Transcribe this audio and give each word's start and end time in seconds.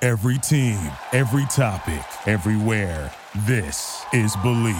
Every 0.00 0.38
team, 0.38 0.78
every 1.12 1.44
topic, 1.46 2.04
everywhere. 2.24 3.12
This 3.46 4.04
is 4.12 4.36
Believe. 4.36 4.76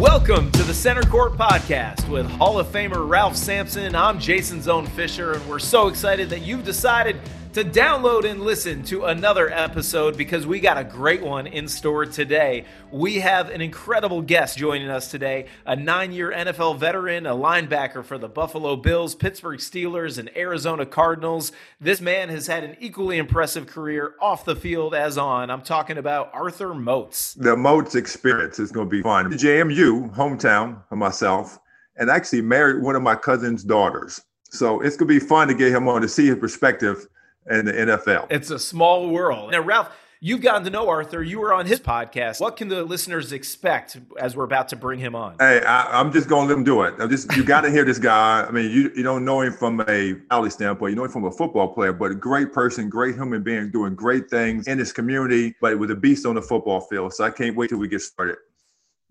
Welcome 0.00 0.50
to 0.50 0.64
the 0.64 0.74
Center 0.74 1.02
Court 1.02 1.34
Podcast 1.34 2.08
with 2.08 2.28
Hall 2.28 2.58
of 2.58 2.66
Famer 2.66 3.08
Ralph 3.08 3.36
Sampson. 3.36 3.94
I'm 3.94 4.18
Jason 4.18 4.60
Zone 4.60 4.86
Fisher, 4.88 5.34
and 5.34 5.48
we're 5.48 5.60
so 5.60 5.86
excited 5.86 6.28
that 6.30 6.40
you've 6.40 6.64
decided 6.64 7.20
to 7.52 7.62
download 7.62 8.24
and 8.24 8.40
listen 8.40 8.82
to 8.82 9.04
another 9.04 9.50
episode 9.52 10.16
because 10.16 10.46
we 10.46 10.58
got 10.58 10.78
a 10.78 10.84
great 10.84 11.20
one 11.20 11.46
in 11.46 11.68
store 11.68 12.06
today. 12.06 12.64
We 12.90 13.16
have 13.16 13.50
an 13.50 13.60
incredible 13.60 14.22
guest 14.22 14.56
joining 14.56 14.88
us 14.88 15.10
today, 15.10 15.48
a 15.66 15.76
nine 15.76 16.12
year 16.12 16.32
NFL 16.32 16.78
veteran, 16.78 17.26
a 17.26 17.34
linebacker 17.34 18.02
for 18.06 18.16
the 18.16 18.28
Buffalo 18.28 18.76
Bills, 18.76 19.14
Pittsburgh 19.14 19.58
Steelers, 19.58 20.16
and 20.16 20.34
Arizona 20.34 20.86
Cardinals. 20.86 21.52
This 21.78 22.00
man 22.00 22.30
has 22.30 22.46
had 22.46 22.64
an 22.64 22.74
equally 22.80 23.18
impressive 23.18 23.66
career 23.66 24.14
off 24.18 24.46
the 24.46 24.56
field 24.56 24.94
as 24.94 25.18
on. 25.18 25.50
I'm 25.50 25.62
talking 25.62 25.98
about 25.98 26.30
Arthur 26.32 26.72
Moats. 26.72 27.34
The 27.34 27.54
Moats 27.54 27.94
experience 27.94 28.58
is 28.60 28.72
going 28.72 28.88
to 28.88 28.90
be 28.90 29.02
fun. 29.02 29.30
JMU, 29.30 30.14
hometown 30.14 30.82
of 30.90 30.96
myself, 30.96 31.58
and 31.96 32.08
actually 32.08 32.40
married 32.40 32.82
one 32.82 32.96
of 32.96 33.02
my 33.02 33.14
cousin's 33.14 33.62
daughters. 33.62 34.22
So 34.48 34.80
it's 34.80 34.96
going 34.96 35.08
to 35.08 35.20
be 35.20 35.26
fun 35.26 35.48
to 35.48 35.54
get 35.54 35.70
him 35.70 35.86
on 35.86 36.00
to 36.00 36.08
see 36.08 36.28
his 36.28 36.36
perspective 36.36 37.08
in 37.50 37.66
the 37.66 37.72
NFL. 37.72 38.26
It's 38.30 38.50
a 38.50 38.58
small 38.58 39.08
world. 39.08 39.50
Now, 39.50 39.60
Ralph, 39.60 39.90
you've 40.20 40.40
gotten 40.40 40.64
to 40.64 40.70
know 40.70 40.88
Arthur. 40.88 41.22
You 41.22 41.40
were 41.40 41.52
on 41.52 41.66
his 41.66 41.80
podcast. 41.80 42.40
What 42.40 42.56
can 42.56 42.68
the 42.68 42.84
listeners 42.84 43.32
expect 43.32 43.98
as 44.18 44.36
we're 44.36 44.44
about 44.44 44.68
to 44.68 44.76
bring 44.76 45.00
him 45.00 45.14
on? 45.14 45.36
Hey, 45.38 45.62
I, 45.62 46.00
am 46.00 46.12
just 46.12 46.28
going 46.28 46.46
to 46.46 46.54
let 46.54 46.58
him 46.58 46.64
do 46.64 46.82
it. 46.82 46.94
I'm 46.98 47.10
just 47.10 47.36
you 47.36 47.44
got 47.44 47.62
to 47.62 47.70
hear 47.70 47.84
this 47.84 47.98
guy. 47.98 48.46
I 48.48 48.50
mean, 48.50 48.70
you 48.70 48.92
you 48.94 49.02
don't 49.02 49.24
know 49.24 49.40
him 49.40 49.52
from 49.52 49.84
a 49.88 50.14
alley 50.30 50.50
standpoint. 50.50 50.90
You 50.90 50.96
know 50.96 51.04
him 51.04 51.10
from 51.10 51.24
a 51.24 51.32
football 51.32 51.68
player, 51.68 51.92
but 51.92 52.12
a 52.12 52.14
great 52.14 52.52
person, 52.52 52.88
great 52.88 53.16
human 53.16 53.42
being, 53.42 53.70
doing 53.70 53.94
great 53.94 54.30
things 54.30 54.68
in 54.68 54.78
his 54.78 54.92
community. 54.92 55.54
But 55.60 55.78
with 55.78 55.90
a 55.90 55.96
beast 55.96 56.24
on 56.24 56.36
the 56.36 56.42
football 56.42 56.80
field. 56.80 57.12
So 57.14 57.24
I 57.24 57.30
can't 57.30 57.56
wait 57.56 57.70
till 57.70 57.78
we 57.78 57.88
get 57.88 58.00
started. 58.00 58.36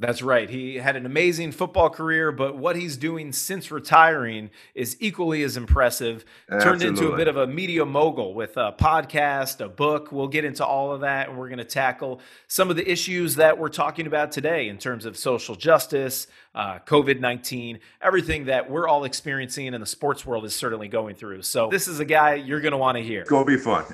That's 0.02 0.24
right. 0.24 0.50
He 0.50 0.78
had 0.78 0.96
an 0.96 1.06
amazing 1.06 1.52
football 1.52 1.92
career, 1.92 2.32
but 2.32 2.58
what 2.58 2.76
he's 2.76 2.98
doing 2.98 3.32
since 3.32 3.70
retiring 3.70 4.50
is 4.74 4.98
equally 5.00 5.44
as 5.44 5.58
impressive. 5.58 6.26
Absolutely. 6.50 6.88
Turned 6.88 6.98
into 6.98 7.14
a 7.14 7.16
bit 7.16 7.28
of 7.28 7.38
a 7.38 7.46
media 7.46 7.86
mogul 7.86 8.34
with 8.34 8.58
a 8.58 8.72
podcast, 8.72 9.64
a 9.64 9.70
book. 9.70 10.12
We'll 10.12 10.28
get 10.28 10.44
into 10.44 10.66
all 10.66 10.92
of 10.92 11.02
that, 11.02 11.30
and 11.30 11.38
we're 11.38 11.50
going 11.50 11.60
to 11.60 11.64
tackle 11.64 12.20
some 12.48 12.72
of 12.72 12.78
the 12.78 12.92
issues 12.92 13.36
that 13.36 13.60
we're 13.60 13.70
talking 13.70 14.08
about 14.08 14.32
today 14.32 14.70
in 14.70 14.80
terms 14.80 15.06
of 15.06 15.16
social 15.16 15.54
justice, 15.56 16.26
uh, 16.54 16.80
COVID 16.80 17.20
19, 17.20 17.80
everything 18.02 18.46
that 18.46 18.70
we're 18.70 18.88
all 18.88 19.04
experiencing 19.04 19.74
and 19.74 19.82
the 19.82 19.88
sports 19.88 20.26
world 20.26 20.46
is 20.46 20.54
certainly 20.54 20.88
going 20.88 21.16
through. 21.16 21.42
So, 21.44 21.70
this 21.70 21.88
is 21.88 22.00
a 22.00 22.06
guy 22.06 22.36
you're 22.36 22.62
going 22.62 22.73
to 22.73 22.78
want 22.78 22.98
to 22.98 23.04
hear. 23.04 23.22
It's 23.22 23.30
going 23.30 23.45
to 23.45 23.52
be 23.52 23.58
fun. 23.58 23.86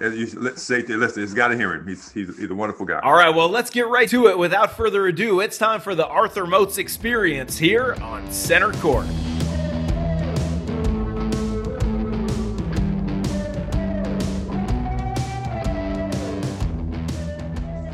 Let's 0.41 0.63
say, 0.63 0.81
listen, 0.81 1.23
he's 1.23 1.33
got 1.33 1.49
to 1.49 1.57
hear 1.57 1.73
him. 1.73 1.87
He's, 1.87 2.11
he's, 2.11 2.37
he's 2.37 2.49
a 2.49 2.55
wonderful 2.55 2.85
guy. 2.85 2.99
All 2.99 3.13
right, 3.13 3.33
well, 3.33 3.49
let's 3.49 3.69
get 3.69 3.87
right 3.87 4.09
to 4.09 4.27
it. 4.27 4.37
Without 4.37 4.75
further 4.75 5.07
ado, 5.07 5.39
it's 5.39 5.57
time 5.57 5.81
for 5.81 5.95
the 5.95 6.07
Arthur 6.07 6.47
Moats 6.47 6.77
experience 6.77 7.57
here 7.57 7.95
on 8.01 8.31
Center 8.31 8.71
Court. 8.73 9.07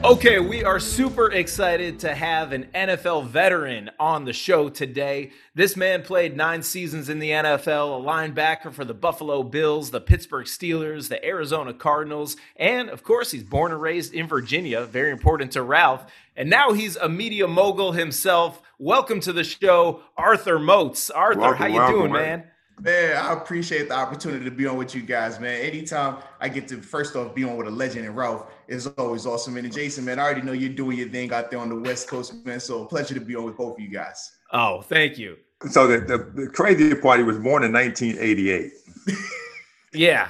Okay, 0.06 0.38
we 0.42 0.66
are 0.66 0.82
super 0.82 1.32
excited 1.32 2.00
to 2.00 2.14
have 2.14 2.52
an 2.52 2.68
NFL 2.76 3.26
veteran 3.28 3.90
on 3.98 4.26
the 4.26 4.34
show 4.34 4.68
today. 4.68 5.32
This 5.56 5.78
man 5.78 6.02
played 6.02 6.36
nine 6.36 6.62
seasons 6.62 7.08
in 7.08 7.20
the 7.20 7.30
NFL, 7.30 8.02
a 8.02 8.06
linebacker 8.06 8.74
for 8.74 8.84
the 8.84 8.94
Buffalo 8.94 9.44
Bills, 9.44 9.92
the 9.92 10.02
Pittsburgh 10.02 10.46
Steelers, 10.46 11.08
the 11.08 11.24
Arizona 11.24 11.74
Cardinals, 11.74 12.36
and 12.58 12.90
of 12.90 13.02
course, 13.04 13.32
he's 13.32 13.46
born 13.46 13.72
and 13.72 13.82
raised 13.82 14.14
in 14.14 14.28
Virginia, 14.28 14.84
very 14.84 15.10
important 15.10 15.54
to 15.54 15.62
Ralph. 15.62 16.12
And 16.36 16.50
now 16.50 16.74
he's 16.74 16.98
a 16.98 17.08
media 17.08 17.48
mogul 17.48 17.94
himself. 17.94 18.62
Welcome 18.78 19.22
to 19.22 19.32
the 19.32 19.46
show, 19.46 20.02
Arthur 20.18 20.60
Moats. 20.60 21.12
Arthur, 21.12 21.40
welcome, 21.40 21.58
how 21.58 21.68
you 21.68 21.76
welcome, 21.76 22.00
doing, 22.00 22.12
man? 22.12 22.44
Man? 22.80 22.94
Man, 22.94 23.18
I 23.18 23.34
appreciate 23.34 23.90
the 23.90 23.96
opportunity 23.96 24.46
to 24.46 24.52
be 24.52 24.66
on 24.66 24.78
with 24.78 24.96
you 24.96 25.02
guys, 25.02 25.40
man. 25.40 25.62
Anytime 25.62 26.18
I 26.40 26.50
get 26.50 26.68
to 26.70 26.82
first 26.82 27.16
off 27.16 27.34
be 27.36 27.44
on 27.44 27.58
with 27.58 27.68
a 27.68 27.72
legend 27.72 28.06
and 28.06 28.16
Ralph 28.16 28.52
is 28.68 28.88
always 28.88 29.26
awesome. 29.26 29.58
And 29.58 29.72
Jason, 29.72 30.06
man, 30.06 30.20
I 30.20 30.24
already 30.24 30.42
know 30.42 30.54
you're 30.54 30.70
doing 30.70 30.98
your 30.98 31.10
thing 31.10 31.32
out 31.34 31.52
there 31.52 31.60
on 31.60 31.70
the 31.70 31.76
West 31.76 32.08
Coast, 32.08 32.46
man. 32.46 32.60
So 32.60 32.86
pleasure 32.86 33.14
to 33.14 33.22
be 33.22 33.36
on 33.36 33.46
with 33.46 33.58
both 33.58 33.78
of 33.78 33.80
you 33.80 33.90
guys. 33.90 34.32
Oh, 34.52 34.82
thank 34.82 35.18
you. 35.18 35.38
So 35.70 35.88
the, 35.88 36.00
the, 36.00 36.44
the 36.44 36.48
crazy 36.48 36.94
part, 36.96 37.20
he 37.20 37.24
was 37.24 37.40
born 37.40 37.64
in 37.64 37.72
1988. 37.72 38.72
yeah. 39.94 40.30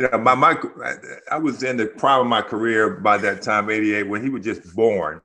Yeah, 0.00 0.16
my, 0.16 0.34
my 0.34 0.56
I 1.30 1.38
was 1.38 1.62
in 1.62 1.76
the 1.76 1.86
prime 1.86 2.20
of 2.20 2.26
my 2.26 2.42
career 2.42 2.90
by 2.90 3.16
that 3.18 3.42
time, 3.42 3.70
88, 3.70 4.02
when 4.04 4.22
he 4.22 4.28
was 4.28 4.44
just 4.44 4.74
born 4.74 5.20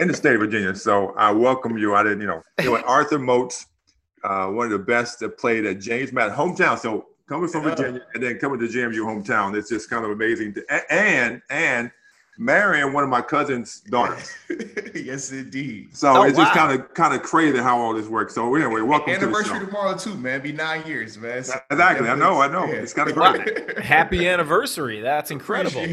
in 0.00 0.08
the 0.08 0.14
state 0.14 0.34
of 0.34 0.40
Virginia. 0.40 0.74
So 0.74 1.14
I 1.16 1.30
welcome 1.30 1.78
you. 1.78 1.94
I 1.94 2.02
didn't, 2.02 2.20
you 2.20 2.26
know, 2.26 2.42
anyway, 2.58 2.82
Arthur 2.84 3.20
Moats 3.20 3.66
uh, 4.24 4.46
one 4.48 4.66
of 4.66 4.72
the 4.72 4.78
best 4.78 5.20
that 5.20 5.38
played 5.38 5.64
at 5.66 5.80
James 5.80 6.12
Madison 6.12 6.38
hometown. 6.38 6.78
So 6.78 7.06
coming 7.26 7.48
from 7.48 7.64
Virginia 7.64 8.02
and 8.14 8.22
then 8.22 8.38
coming 8.38 8.58
to 8.60 8.66
JMU 8.66 9.00
hometown, 9.00 9.56
it's 9.56 9.68
just 9.68 9.90
kind 9.90 10.04
of 10.04 10.10
amazing. 10.10 10.54
To, 10.54 10.92
and 10.92 11.42
and 11.50 11.90
marrying 12.38 12.92
one 12.92 13.02
of 13.02 13.10
my 13.10 13.20
cousin's 13.20 13.80
daughters. 13.80 14.32
yes, 14.94 15.32
indeed. 15.32 15.94
So 15.94 16.16
oh, 16.16 16.22
it's 16.22 16.38
wow. 16.38 16.44
just 16.44 16.56
kind 16.56 16.80
of 16.80 16.94
kind 16.94 17.14
of 17.14 17.22
crazy 17.22 17.58
how 17.58 17.78
all 17.78 17.92
this 17.92 18.06
works. 18.06 18.34
So 18.34 18.54
anyway, 18.54 18.80
welcome 18.80 19.12
to 19.12 19.20
the 19.20 19.26
anniversary 19.26 19.58
to 19.58 19.66
tomorrow 19.66 19.96
too, 19.96 20.14
man. 20.14 20.40
Be 20.40 20.52
nine 20.52 20.86
years, 20.86 21.18
man. 21.18 21.44
So 21.44 21.54
exactly. 21.70 22.08
I 22.08 22.14
know. 22.14 22.40
I 22.40 22.48
know. 22.48 22.64
Yeah. 22.64 22.74
It's 22.74 22.94
kind 22.94 23.10
of 23.10 23.16
great. 23.16 23.78
Happy 23.84 24.28
anniversary. 24.28 25.00
That's 25.00 25.30
incredible. 25.30 25.84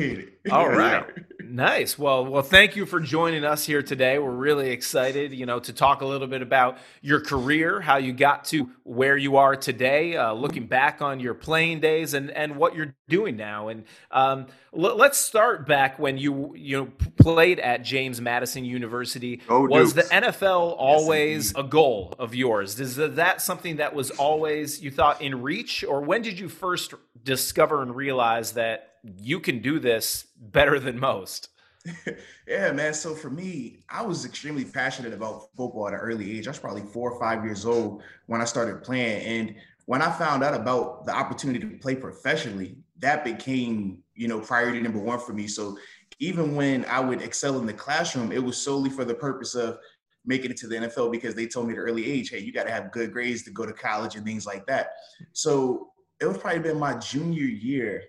All 0.51 0.69
right. 0.69 1.05
Nice. 1.49 1.97
Well, 1.97 2.25
well, 2.25 2.41
thank 2.41 2.75
you 2.75 2.85
for 2.85 2.99
joining 2.99 3.43
us 3.45 3.65
here 3.65 3.83
today. 3.83 4.17
We're 4.17 4.31
really 4.31 4.71
excited, 4.71 5.33
you 5.33 5.45
know, 5.45 5.59
to 5.59 5.73
talk 5.73 6.01
a 6.01 6.05
little 6.05 6.27
bit 6.27 6.41
about 6.41 6.77
your 7.01 7.21
career, 7.21 7.79
how 7.81 7.97
you 7.97 8.13
got 8.13 8.45
to 8.45 8.69
where 8.83 9.15
you 9.15 9.37
are 9.37 9.55
today, 9.55 10.15
uh, 10.15 10.33
looking 10.33 10.65
back 10.67 11.01
on 11.01 11.19
your 11.19 11.33
playing 11.33 11.79
days, 11.81 12.13
and 12.13 12.31
and 12.31 12.55
what 12.55 12.75
you're 12.75 12.95
doing 13.09 13.37
now. 13.37 13.67
And 13.67 13.83
um, 14.11 14.47
l- 14.73 14.95
let's 14.95 15.17
start 15.17 15.67
back 15.67 15.99
when 15.99 16.17
you 16.17 16.55
you 16.55 16.77
know 16.77 16.91
played 17.17 17.59
at 17.59 17.83
James 17.83 18.19
Madison 18.19 18.65
University. 18.65 19.41
Oh, 19.47 19.67
was 19.67 19.93
Dukes. 19.93 20.09
the 20.09 20.15
NFL 20.15 20.75
always 20.77 21.53
yes, 21.55 21.63
a 21.63 21.67
goal 21.67 22.15
of 22.17 22.33
yours? 22.33 22.79
Is 22.79 22.95
that 22.95 23.41
something 23.41 23.77
that 23.77 23.93
was 23.93 24.11
always 24.11 24.81
you 24.81 24.91
thought 24.91 25.21
in 25.21 25.41
reach, 25.41 25.83
or 25.83 26.01
when 26.01 26.21
did 26.21 26.39
you 26.39 26.49
first 26.49 26.93
discover 27.23 27.81
and 27.81 27.95
realize 27.95 28.53
that 28.53 28.94
you 29.17 29.39
can 29.39 29.61
do 29.61 29.79
this 29.79 30.27
better 30.37 30.79
than 30.79 30.99
most. 30.99 31.49
yeah, 32.47 32.71
man. 32.71 32.93
So 32.93 33.13
for 33.13 33.29
me, 33.29 33.83
I 33.89 34.01
was 34.01 34.25
extremely 34.25 34.65
passionate 34.65 35.13
about 35.13 35.49
football 35.55 35.87
at 35.87 35.93
an 35.93 35.99
early 35.99 36.37
age. 36.37 36.47
I 36.47 36.51
was 36.51 36.59
probably 36.59 36.81
four 36.81 37.11
or 37.11 37.19
five 37.19 37.43
years 37.43 37.65
old 37.65 38.01
when 38.25 38.41
I 38.41 38.45
started 38.45 38.83
playing. 38.83 39.21
And 39.23 39.55
when 39.85 40.01
I 40.01 40.11
found 40.11 40.43
out 40.43 40.55
about 40.55 41.05
the 41.05 41.13
opportunity 41.13 41.59
to 41.59 41.77
play 41.77 41.95
professionally, 41.95 42.77
that 42.99 43.23
became, 43.23 43.99
you 44.15 44.27
know, 44.27 44.39
priority 44.39 44.81
number 44.81 44.99
one 44.99 45.19
for 45.19 45.33
me. 45.33 45.47
So 45.47 45.77
even 46.19 46.55
when 46.55 46.85
I 46.85 46.99
would 46.99 47.21
excel 47.21 47.59
in 47.59 47.65
the 47.65 47.73
classroom, 47.73 48.31
it 48.31 48.43
was 48.43 48.57
solely 48.57 48.89
for 48.89 49.05
the 49.05 49.13
purpose 49.13 49.53
of 49.53 49.77
making 50.25 50.49
it 50.49 50.57
to 50.57 50.67
the 50.67 50.75
NFL 50.75 51.11
because 51.11 51.35
they 51.35 51.45
told 51.45 51.67
me 51.67 51.73
at 51.73 51.79
an 51.79 51.85
early 51.85 52.09
age, 52.09 52.31
hey, 52.31 52.39
you 52.39 52.51
got 52.51 52.63
to 52.63 52.71
have 52.71 52.91
good 52.91 53.13
grades 53.13 53.43
to 53.43 53.51
go 53.51 53.65
to 53.65 53.73
college 53.73 54.15
and 54.15 54.25
things 54.25 54.47
like 54.47 54.65
that. 54.65 54.93
So 55.33 55.91
it 56.19 56.25
was 56.25 56.37
probably 56.37 56.59
been 56.59 56.79
my 56.79 56.95
junior 56.95 57.43
year 57.43 58.01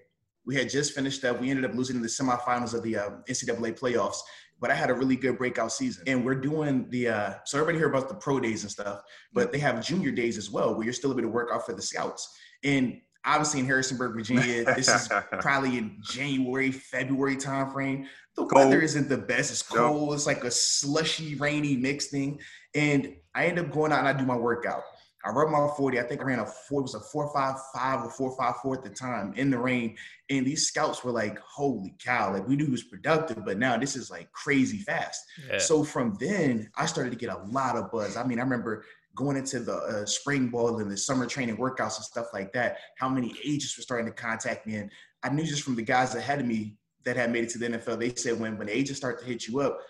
we 0.46 0.54
had 0.54 0.70
just 0.70 0.92
finished 0.92 1.24
up. 1.24 1.40
We 1.40 1.50
ended 1.50 1.64
up 1.64 1.74
losing 1.74 1.96
in 1.96 2.02
the 2.02 2.08
semifinals 2.08 2.72
of 2.72 2.82
the 2.82 2.96
uh, 2.96 3.10
NCAA 3.28 3.78
playoffs, 3.78 4.18
but 4.60 4.70
I 4.70 4.74
had 4.74 4.90
a 4.90 4.94
really 4.94 5.16
good 5.16 5.36
breakout 5.36 5.72
season. 5.72 6.04
And 6.06 6.24
we're 6.24 6.36
doing 6.36 6.88
the 6.90 7.08
uh, 7.08 7.34
so 7.44 7.58
everybody 7.58 7.78
hear 7.78 7.88
about 7.88 8.08
the 8.08 8.14
pro 8.14 8.40
days 8.40 8.62
and 8.62 8.70
stuff, 8.70 9.02
but 9.32 9.52
they 9.52 9.58
have 9.58 9.84
junior 9.84 10.12
days 10.12 10.38
as 10.38 10.50
well, 10.50 10.74
where 10.74 10.84
you're 10.84 10.92
still 10.92 11.10
able 11.10 11.22
to 11.22 11.28
work 11.28 11.50
out 11.52 11.66
for 11.66 11.74
the 11.74 11.82
scouts. 11.82 12.36
And 12.64 13.00
obviously 13.26 13.60
in 13.60 13.66
Harrisonburg, 13.66 14.14
Virginia. 14.14 14.64
This 14.76 14.88
is 14.88 15.08
probably 15.40 15.76
in 15.76 15.98
January, 16.02 16.70
February 16.70 17.36
timeframe. 17.36 18.06
The 18.36 18.46
cold. 18.46 18.52
weather 18.52 18.80
isn't 18.80 19.08
the 19.08 19.18
best. 19.18 19.50
It's 19.50 19.62
cold. 19.62 20.14
It's 20.14 20.26
like 20.26 20.44
a 20.44 20.50
slushy, 20.50 21.34
rainy 21.34 21.76
mix 21.76 22.06
thing. 22.06 22.40
And 22.74 23.16
I 23.34 23.46
end 23.46 23.58
up 23.58 23.70
going 23.70 23.92
out 23.92 24.00
and 24.00 24.08
I 24.08 24.12
do 24.12 24.24
my 24.24 24.36
workout. 24.36 24.82
I 25.26 25.30
run 25.30 25.50
my 25.50 25.68
40. 25.76 25.98
I 25.98 26.04
think 26.04 26.20
I 26.20 26.24
ran 26.24 26.38
a 26.38 26.46
four, 26.46 26.80
it 26.80 26.82
was 26.82 26.94
a 26.94 27.00
455 27.00 28.06
or 28.06 28.10
454 28.10 28.76
at 28.76 28.84
the 28.84 28.90
time 28.90 29.34
in 29.36 29.50
the 29.50 29.58
rain. 29.58 29.96
And 30.30 30.46
these 30.46 30.68
scouts 30.68 31.02
were 31.02 31.10
like, 31.10 31.38
holy 31.40 31.94
cow, 31.98 32.32
like 32.32 32.46
we 32.46 32.54
knew 32.54 32.66
he 32.66 32.70
was 32.70 32.84
productive, 32.84 33.44
but 33.44 33.58
now 33.58 33.76
this 33.76 33.96
is 33.96 34.10
like 34.10 34.30
crazy 34.32 34.78
fast. 34.78 35.24
Yeah. 35.50 35.58
So 35.58 35.82
from 35.82 36.16
then, 36.20 36.70
I 36.76 36.86
started 36.86 37.10
to 37.10 37.16
get 37.16 37.30
a 37.30 37.42
lot 37.48 37.76
of 37.76 37.90
buzz. 37.90 38.16
I 38.16 38.24
mean, 38.24 38.38
I 38.38 38.42
remember 38.42 38.84
going 39.16 39.36
into 39.36 39.60
the 39.60 39.76
uh, 39.76 40.06
spring 40.06 40.48
ball 40.48 40.78
and 40.78 40.90
the 40.90 40.96
summer 40.96 41.26
training 41.26 41.56
workouts 41.56 41.96
and 41.96 42.04
stuff 42.04 42.26
like 42.32 42.52
that, 42.52 42.78
how 42.98 43.08
many 43.08 43.34
agents 43.44 43.76
were 43.76 43.82
starting 43.82 44.06
to 44.06 44.12
contact 44.12 44.66
me. 44.66 44.76
And 44.76 44.90
I 45.24 45.30
knew 45.30 45.44
just 45.44 45.62
from 45.62 45.74
the 45.74 45.82
guys 45.82 46.14
ahead 46.14 46.38
of 46.38 46.46
me 46.46 46.76
that 47.04 47.16
had 47.16 47.32
made 47.32 47.44
it 47.44 47.50
to 47.50 47.58
the 47.58 47.66
NFL, 47.66 47.98
they 47.98 48.14
said 48.14 48.38
when, 48.38 48.58
when 48.58 48.68
agents 48.68 48.98
start 48.98 49.18
to 49.20 49.24
hit 49.24 49.48
you 49.48 49.60
up, 49.60 49.80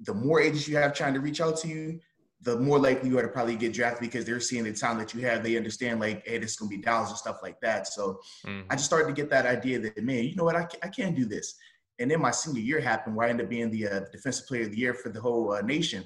the 0.00 0.12
more 0.12 0.40
agents 0.40 0.66
you 0.68 0.76
have 0.76 0.92
trying 0.92 1.14
to 1.14 1.20
reach 1.20 1.40
out 1.40 1.56
to 1.58 1.68
you, 1.68 2.00
the 2.42 2.58
more 2.58 2.78
likely 2.78 3.08
you 3.08 3.18
are 3.18 3.22
to 3.22 3.28
probably 3.28 3.56
get 3.56 3.72
drafted 3.72 4.00
because 4.00 4.24
they're 4.24 4.40
seeing 4.40 4.64
the 4.64 4.72
talent 4.72 5.00
that 5.00 5.14
you 5.14 5.24
have. 5.26 5.42
They 5.42 5.56
understand 5.56 6.00
like, 6.00 6.26
hey, 6.26 6.38
this 6.38 6.52
is 6.52 6.56
gonna 6.56 6.68
be 6.68 6.76
dollars 6.76 7.10
and 7.10 7.18
stuff 7.18 7.38
like 7.42 7.60
that. 7.60 7.86
So 7.86 8.20
mm-hmm. 8.44 8.66
I 8.68 8.74
just 8.74 8.86
started 8.86 9.06
to 9.08 9.12
get 9.12 9.30
that 9.30 9.46
idea 9.46 9.78
that 9.78 10.02
man, 10.02 10.24
you 10.24 10.34
know 10.34 10.44
what, 10.44 10.56
I 10.56 10.64
can, 10.64 10.80
I 10.82 10.88
can 10.88 11.14
do 11.14 11.24
this. 11.24 11.54
And 11.98 12.10
then 12.10 12.20
my 12.20 12.32
senior 12.32 12.60
year 12.60 12.80
happened 12.80 13.14
where 13.14 13.26
I 13.26 13.30
ended 13.30 13.46
up 13.46 13.50
being 13.50 13.70
the 13.70 13.86
uh, 13.86 14.00
defensive 14.10 14.46
player 14.46 14.62
of 14.62 14.72
the 14.72 14.78
year 14.78 14.94
for 14.94 15.10
the 15.10 15.20
whole 15.20 15.52
uh, 15.52 15.60
nation, 15.60 16.04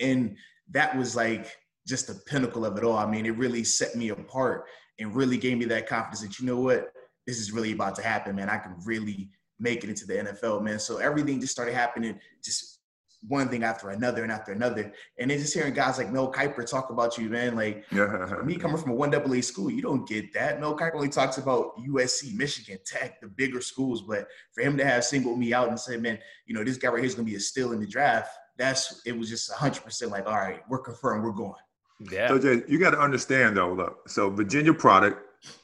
and 0.00 0.36
that 0.70 0.96
was 0.96 1.14
like 1.14 1.56
just 1.86 2.06
the 2.06 2.14
pinnacle 2.26 2.64
of 2.64 2.76
it 2.76 2.84
all. 2.84 2.96
I 2.96 3.06
mean, 3.06 3.26
it 3.26 3.36
really 3.36 3.62
set 3.62 3.94
me 3.94 4.08
apart 4.08 4.64
and 4.98 5.14
really 5.14 5.36
gave 5.36 5.58
me 5.58 5.66
that 5.66 5.88
confidence 5.88 6.22
that 6.22 6.40
you 6.40 6.46
know 6.46 6.58
what, 6.58 6.88
this 7.26 7.38
is 7.38 7.52
really 7.52 7.72
about 7.72 7.94
to 7.96 8.02
happen, 8.02 8.36
man. 8.36 8.48
I 8.48 8.58
can 8.58 8.74
really 8.84 9.30
make 9.58 9.84
it 9.84 9.90
into 9.90 10.06
the 10.06 10.14
NFL, 10.14 10.62
man. 10.62 10.78
So 10.78 10.98
everything 10.98 11.40
just 11.40 11.52
started 11.52 11.74
happening, 11.74 12.18
just 12.42 12.73
one 13.26 13.48
thing 13.48 13.64
after 13.64 13.90
another 13.90 14.22
and 14.22 14.32
after 14.32 14.52
another. 14.52 14.92
And 15.18 15.30
then 15.30 15.38
just 15.38 15.54
hearing 15.54 15.74
guys 15.74 15.98
like 15.98 16.12
Mel 16.12 16.30
Kiper 16.32 16.68
talk 16.68 16.90
about 16.90 17.16
you, 17.16 17.28
man. 17.28 17.56
Like 17.56 17.84
yeah. 17.92 18.36
me 18.44 18.56
coming 18.56 18.76
from 18.76 18.90
a 18.90 18.94
one 18.94 19.14
AA 19.14 19.40
school, 19.40 19.70
you 19.70 19.82
don't 19.82 20.06
get 20.06 20.32
that. 20.34 20.60
Mel 20.60 20.76
Kiper 20.76 20.94
only 20.94 21.08
talks 21.08 21.38
about 21.38 21.76
USC, 21.78 22.34
Michigan, 22.34 22.78
Tech, 22.84 23.20
the 23.20 23.28
bigger 23.28 23.60
schools. 23.60 24.02
But 24.02 24.26
for 24.52 24.62
him 24.62 24.76
to 24.76 24.84
have 24.84 25.04
singled 25.04 25.38
me 25.38 25.52
out 25.54 25.68
and 25.68 25.78
say, 25.78 25.96
man, 25.96 26.18
you 26.46 26.54
know, 26.54 26.64
this 26.64 26.76
guy 26.76 26.88
right 26.88 26.98
here 26.98 27.06
is 27.06 27.14
gonna 27.14 27.26
be 27.26 27.36
a 27.36 27.40
steal 27.40 27.72
in 27.72 27.80
the 27.80 27.86
draft, 27.86 28.30
that's 28.56 29.02
it 29.04 29.16
was 29.16 29.28
just 29.28 29.52
hundred 29.52 29.82
percent 29.82 30.10
like, 30.10 30.26
all 30.26 30.36
right, 30.36 30.60
we're 30.68 30.78
confirmed, 30.78 31.24
we're 31.24 31.32
going. 31.32 31.54
Yeah. 32.10 32.28
So 32.28 32.38
Jay, 32.38 32.62
you 32.68 32.78
got 32.78 32.90
to 32.90 33.00
understand 33.00 33.56
though, 33.56 33.72
look. 33.72 34.08
So 34.08 34.30
Virginia 34.30 34.74
product, 34.74 35.20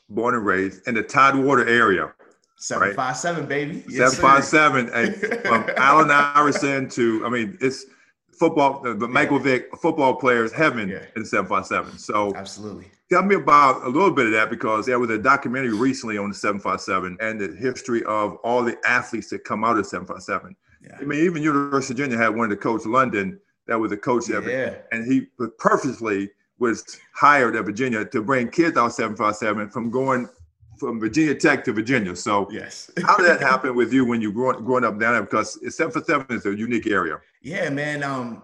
born 0.08 0.34
and 0.34 0.44
raised 0.44 0.86
in 0.88 0.94
the 0.94 1.02
Tidewater 1.02 1.66
area. 1.66 2.12
Seven 2.60 2.94
five 2.94 3.16
seven, 3.16 3.46
baby. 3.46 3.82
757. 3.88 3.96
Yes, 3.96 4.16
seven 4.16 4.22
five 4.22 4.44
seven. 4.44 5.40
from 5.66 5.70
Allen 5.78 6.10
Iverson 6.10 6.90
to, 6.90 7.24
I 7.24 7.30
mean, 7.30 7.56
it's 7.60 7.86
football. 8.32 8.82
The, 8.82 8.98
yeah. 9.00 9.06
Michael 9.06 9.38
Vick 9.38 9.74
football 9.78 10.14
players 10.14 10.52
heaven 10.52 10.90
yeah. 10.90 11.06
in 11.16 11.24
seven 11.24 11.46
five 11.46 11.66
seven. 11.66 11.96
So 11.96 12.34
absolutely. 12.36 12.90
Tell 13.10 13.22
me 13.22 13.34
about 13.34 13.82
a 13.82 13.88
little 13.88 14.10
bit 14.10 14.26
of 14.26 14.32
that 14.32 14.50
because 14.50 14.84
there 14.84 14.98
was 14.98 15.08
a 15.08 15.18
documentary 15.18 15.72
recently 15.72 16.16
on 16.16 16.28
the 16.28 16.34
757 16.34 17.16
and 17.20 17.40
the 17.40 17.56
history 17.56 18.04
of 18.04 18.36
all 18.44 18.62
the 18.62 18.78
athletes 18.86 19.30
that 19.30 19.42
come 19.42 19.64
out 19.64 19.76
of 19.76 19.84
757. 19.84 20.54
Yeah. 20.80 20.96
I 21.00 21.02
mean, 21.02 21.24
even 21.24 21.42
University 21.42 21.94
of 21.94 21.98
Virginia 21.98 22.16
had 22.16 22.36
one 22.36 22.44
of 22.44 22.50
the 22.50 22.56
coach 22.56 22.86
London 22.86 23.40
that 23.66 23.80
was 23.80 23.90
a 23.90 23.96
coach 23.96 24.28
yeah. 24.28 24.38
there, 24.38 24.84
and 24.92 25.10
he 25.10 25.22
purposely 25.58 26.30
was 26.60 26.98
hired 27.14 27.56
at 27.56 27.64
Virginia 27.64 28.04
to 28.04 28.22
bring 28.22 28.48
kids 28.48 28.76
out 28.76 28.92
757 28.92 29.70
from 29.70 29.90
going 29.90 30.28
from 30.81 30.99
Virginia 30.99 31.35
Tech 31.35 31.62
to 31.65 31.73
Virginia. 31.73 32.17
So 32.17 32.49
yes, 32.50 32.91
how 33.05 33.19
did 33.19 33.27
that 33.27 33.41
happen 33.41 33.77
with 33.77 33.93
you 33.93 34.05
when 34.05 34.21
you 34.21 34.32
growing 34.32 34.65
growing 34.65 34.85
up 34.85 34.99
down 34.99 35.12
there? 35.12 35.23
Because 35.23 35.53
757 35.75 36.37
is 36.37 36.47
a 36.47 36.56
unique 36.56 36.87
area. 36.87 37.21
Yeah, 37.43 37.69
man. 37.71 38.03
Um, 38.03 38.43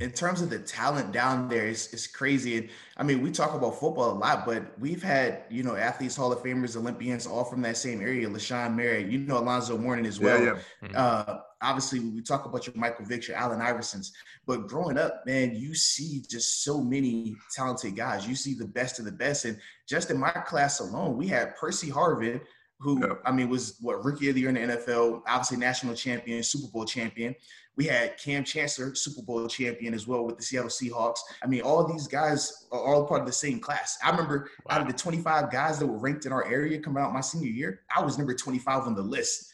in 0.00 0.12
terms 0.12 0.40
of 0.42 0.50
the 0.50 0.60
talent 0.60 1.12
down 1.12 1.48
there, 1.48 1.66
it's, 1.66 1.92
it's 1.92 2.06
crazy. 2.06 2.56
And 2.56 2.68
I 2.96 3.02
mean, 3.02 3.20
we 3.20 3.32
talk 3.32 3.54
about 3.54 3.80
football 3.80 4.12
a 4.12 4.18
lot, 4.18 4.46
but 4.46 4.78
we've 4.78 5.02
had, 5.02 5.42
you 5.50 5.64
know, 5.64 5.74
athletes, 5.74 6.16
Hall 6.16 6.32
of 6.32 6.38
Famers, 6.40 6.76
Olympians, 6.76 7.26
all 7.26 7.44
from 7.44 7.62
that 7.62 7.76
same 7.76 8.00
area. 8.00 8.28
LaShawn 8.28 8.76
Merritt, 8.76 9.08
you 9.08 9.18
know, 9.18 9.38
Alonzo 9.38 9.76
Mourning 9.76 10.06
as 10.06 10.20
well. 10.20 10.38
Yeah, 10.38 10.58
yeah. 10.82 10.88
Mm-hmm. 10.88 10.94
Uh, 10.96 11.38
obviously, 11.62 11.98
we 11.98 12.22
talk 12.22 12.44
about 12.44 12.66
your 12.66 12.76
Michael 12.76 13.06
Vick, 13.06 13.26
your 13.26 13.36
Allen 13.36 13.58
Iversons, 13.58 14.12
but 14.46 14.68
growing 14.68 14.98
up, 14.98 15.26
man, 15.26 15.56
you 15.56 15.74
see 15.74 16.22
just 16.28 16.62
so 16.62 16.80
many 16.80 17.34
talented 17.52 17.96
guys. 17.96 18.26
You 18.26 18.36
see 18.36 18.54
the 18.54 18.66
best 18.66 19.00
of 19.00 19.04
the 19.04 19.12
best. 19.12 19.46
And 19.46 19.58
just 19.88 20.10
in 20.10 20.18
my 20.18 20.30
class 20.30 20.80
alone, 20.80 21.16
we 21.16 21.26
had 21.26 21.56
Percy 21.56 21.90
Harvin, 21.90 22.40
who. 22.80 23.02
I 23.24 23.32
mean 23.32 23.48
was 23.48 23.76
what 23.80 24.04
rookie 24.04 24.28
of 24.28 24.34
the 24.34 24.42
year 24.42 24.50
in 24.50 24.54
the 24.54 24.76
NFL, 24.76 25.22
obviously 25.26 25.56
national 25.56 25.94
champion, 25.94 26.42
Super 26.42 26.70
Bowl 26.70 26.84
champion. 26.84 27.34
We 27.78 27.86
had 27.86 28.18
Kam 28.18 28.42
Chancellor, 28.42 28.94
Super 28.96 29.22
Bowl 29.22 29.46
champion 29.46 29.94
as 29.94 30.06
well 30.06 30.24
with 30.26 30.36
the 30.36 30.42
Seattle 30.42 30.68
Seahawks. 30.68 31.18
I 31.44 31.46
mean, 31.46 31.62
all 31.62 31.86
these 31.86 32.08
guys 32.08 32.66
are 32.72 32.80
all 32.80 33.06
part 33.06 33.20
of 33.20 33.26
the 33.28 33.32
same 33.32 33.60
class. 33.60 33.96
I 34.02 34.10
remember 34.10 34.50
wow. 34.66 34.74
out 34.74 34.80
of 34.82 34.88
the 34.88 34.92
25 34.92 35.50
guys 35.52 35.78
that 35.78 35.86
were 35.86 35.98
ranked 35.98 36.26
in 36.26 36.32
our 36.32 36.44
area 36.44 36.80
coming 36.80 37.00
out 37.02 37.12
my 37.12 37.20
senior 37.20 37.48
year, 37.48 37.82
I 37.94 38.02
was 38.02 38.18
number 38.18 38.34
25 38.34 38.82
on 38.82 38.96
the 38.96 39.02
list. 39.02 39.52